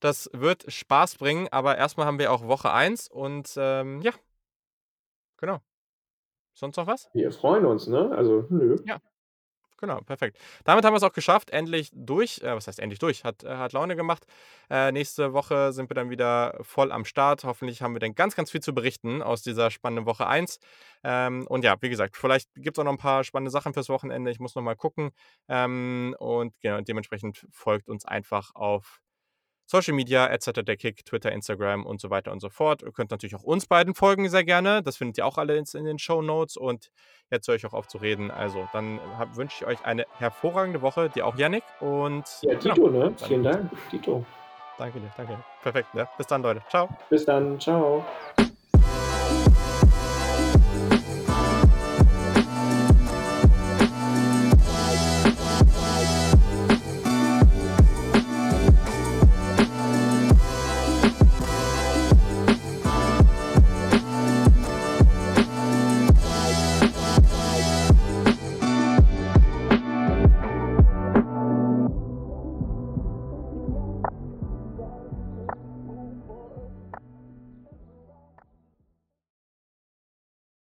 Das 0.00 0.30
wird 0.32 0.70
Spaß 0.70 1.16
bringen, 1.16 1.48
aber 1.50 1.76
erstmal 1.78 2.06
haben 2.06 2.18
wir 2.18 2.32
auch 2.32 2.46
Woche 2.46 2.72
1 2.72 3.08
und 3.08 3.54
ähm, 3.56 4.00
ja. 4.02 4.12
Genau. 5.38 5.60
Sonst 6.54 6.76
noch 6.76 6.86
was? 6.86 7.08
Wir 7.12 7.30
freuen 7.32 7.66
uns, 7.66 7.86
ne? 7.86 8.10
Also, 8.16 8.46
nö. 8.48 8.76
Genau, 9.78 10.00
perfekt. 10.00 10.38
Damit 10.64 10.84
haben 10.86 10.94
wir 10.94 10.96
es 10.96 11.02
auch 11.02 11.12
geschafft. 11.12 11.50
Endlich 11.50 11.90
durch. 11.92 12.40
Äh, 12.42 12.54
was 12.56 12.66
heißt 12.66 12.78
endlich 12.80 12.98
durch? 12.98 13.24
Hat, 13.24 13.44
äh, 13.44 13.56
hat 13.56 13.74
Laune 13.74 13.94
gemacht. 13.94 14.24
Äh, 14.70 14.90
nächste 14.90 15.34
Woche 15.34 15.72
sind 15.72 15.90
wir 15.90 15.94
dann 15.94 16.08
wieder 16.08 16.56
voll 16.62 16.90
am 16.92 17.04
Start. 17.04 17.44
Hoffentlich 17.44 17.82
haben 17.82 17.94
wir 17.94 18.00
dann 18.00 18.14
ganz, 18.14 18.34
ganz 18.34 18.50
viel 18.50 18.62
zu 18.62 18.74
berichten 18.74 19.20
aus 19.22 19.42
dieser 19.42 19.70
spannenden 19.70 20.06
Woche 20.06 20.26
1. 20.26 20.60
Ähm, 21.04 21.46
und 21.46 21.62
ja, 21.62 21.76
wie 21.82 21.90
gesagt, 21.90 22.16
vielleicht 22.16 22.48
gibt 22.54 22.78
es 22.78 22.80
auch 22.80 22.84
noch 22.84 22.92
ein 22.92 22.98
paar 22.98 23.22
spannende 23.22 23.50
Sachen 23.50 23.74
fürs 23.74 23.90
Wochenende. 23.90 24.30
Ich 24.30 24.40
muss 24.40 24.54
noch 24.54 24.62
mal 24.62 24.76
gucken. 24.76 25.10
Ähm, 25.48 26.16
und 26.18 26.54
genau, 26.62 26.80
dementsprechend 26.80 27.46
folgt 27.50 27.88
uns 27.90 28.06
einfach 28.06 28.54
auf 28.54 29.00
Social 29.66 29.94
Media, 29.94 30.26
etc. 30.28 30.62
der 30.64 30.76
Kick, 30.76 31.04
Twitter, 31.04 31.32
Instagram 31.32 31.84
und 31.84 32.00
so 32.00 32.08
weiter 32.08 32.30
und 32.32 32.40
so 32.40 32.48
fort. 32.48 32.82
Ihr 32.82 32.92
könnt 32.92 33.10
natürlich 33.10 33.34
auch 33.34 33.42
uns 33.42 33.66
beiden 33.66 33.94
folgen, 33.94 34.28
sehr 34.28 34.44
gerne. 34.44 34.82
Das 34.82 34.96
findet 34.96 35.18
ihr 35.18 35.26
auch 35.26 35.38
alle 35.38 35.56
in, 35.56 35.64
den 35.84 35.98
Show 35.98 36.22
Notes. 36.22 36.56
Und 36.56 36.90
jetzt 37.30 37.48
höre 37.48 37.56
ich 37.56 37.66
auch 37.66 37.72
auf 37.74 37.88
zu 37.88 37.98
reden. 37.98 38.30
Also, 38.30 38.68
dann 38.72 39.00
hab- 39.18 39.36
wünsche 39.36 39.64
ich 39.64 39.66
euch 39.66 39.84
eine 39.84 40.06
hervorragende 40.18 40.82
Woche, 40.82 41.10
dir 41.10 41.26
auch, 41.26 41.36
Yannick. 41.36 41.64
Und 41.80 42.24
Ja, 42.42 42.54
genau. 42.54 42.74
Tito, 42.74 42.90
ne? 42.90 43.14
Vielen 43.26 43.42
Dank, 43.42 43.70
Tito. 43.90 44.24
Danke 44.78 45.00
dir, 45.00 45.10
danke. 45.16 45.42
Perfekt, 45.62 45.88
ja. 45.94 46.08
Bis 46.16 46.26
dann, 46.26 46.42
Leute. 46.42 46.62
Ciao. 46.68 46.88
Bis 47.10 47.24
dann, 47.24 47.58
ciao. 47.58 48.04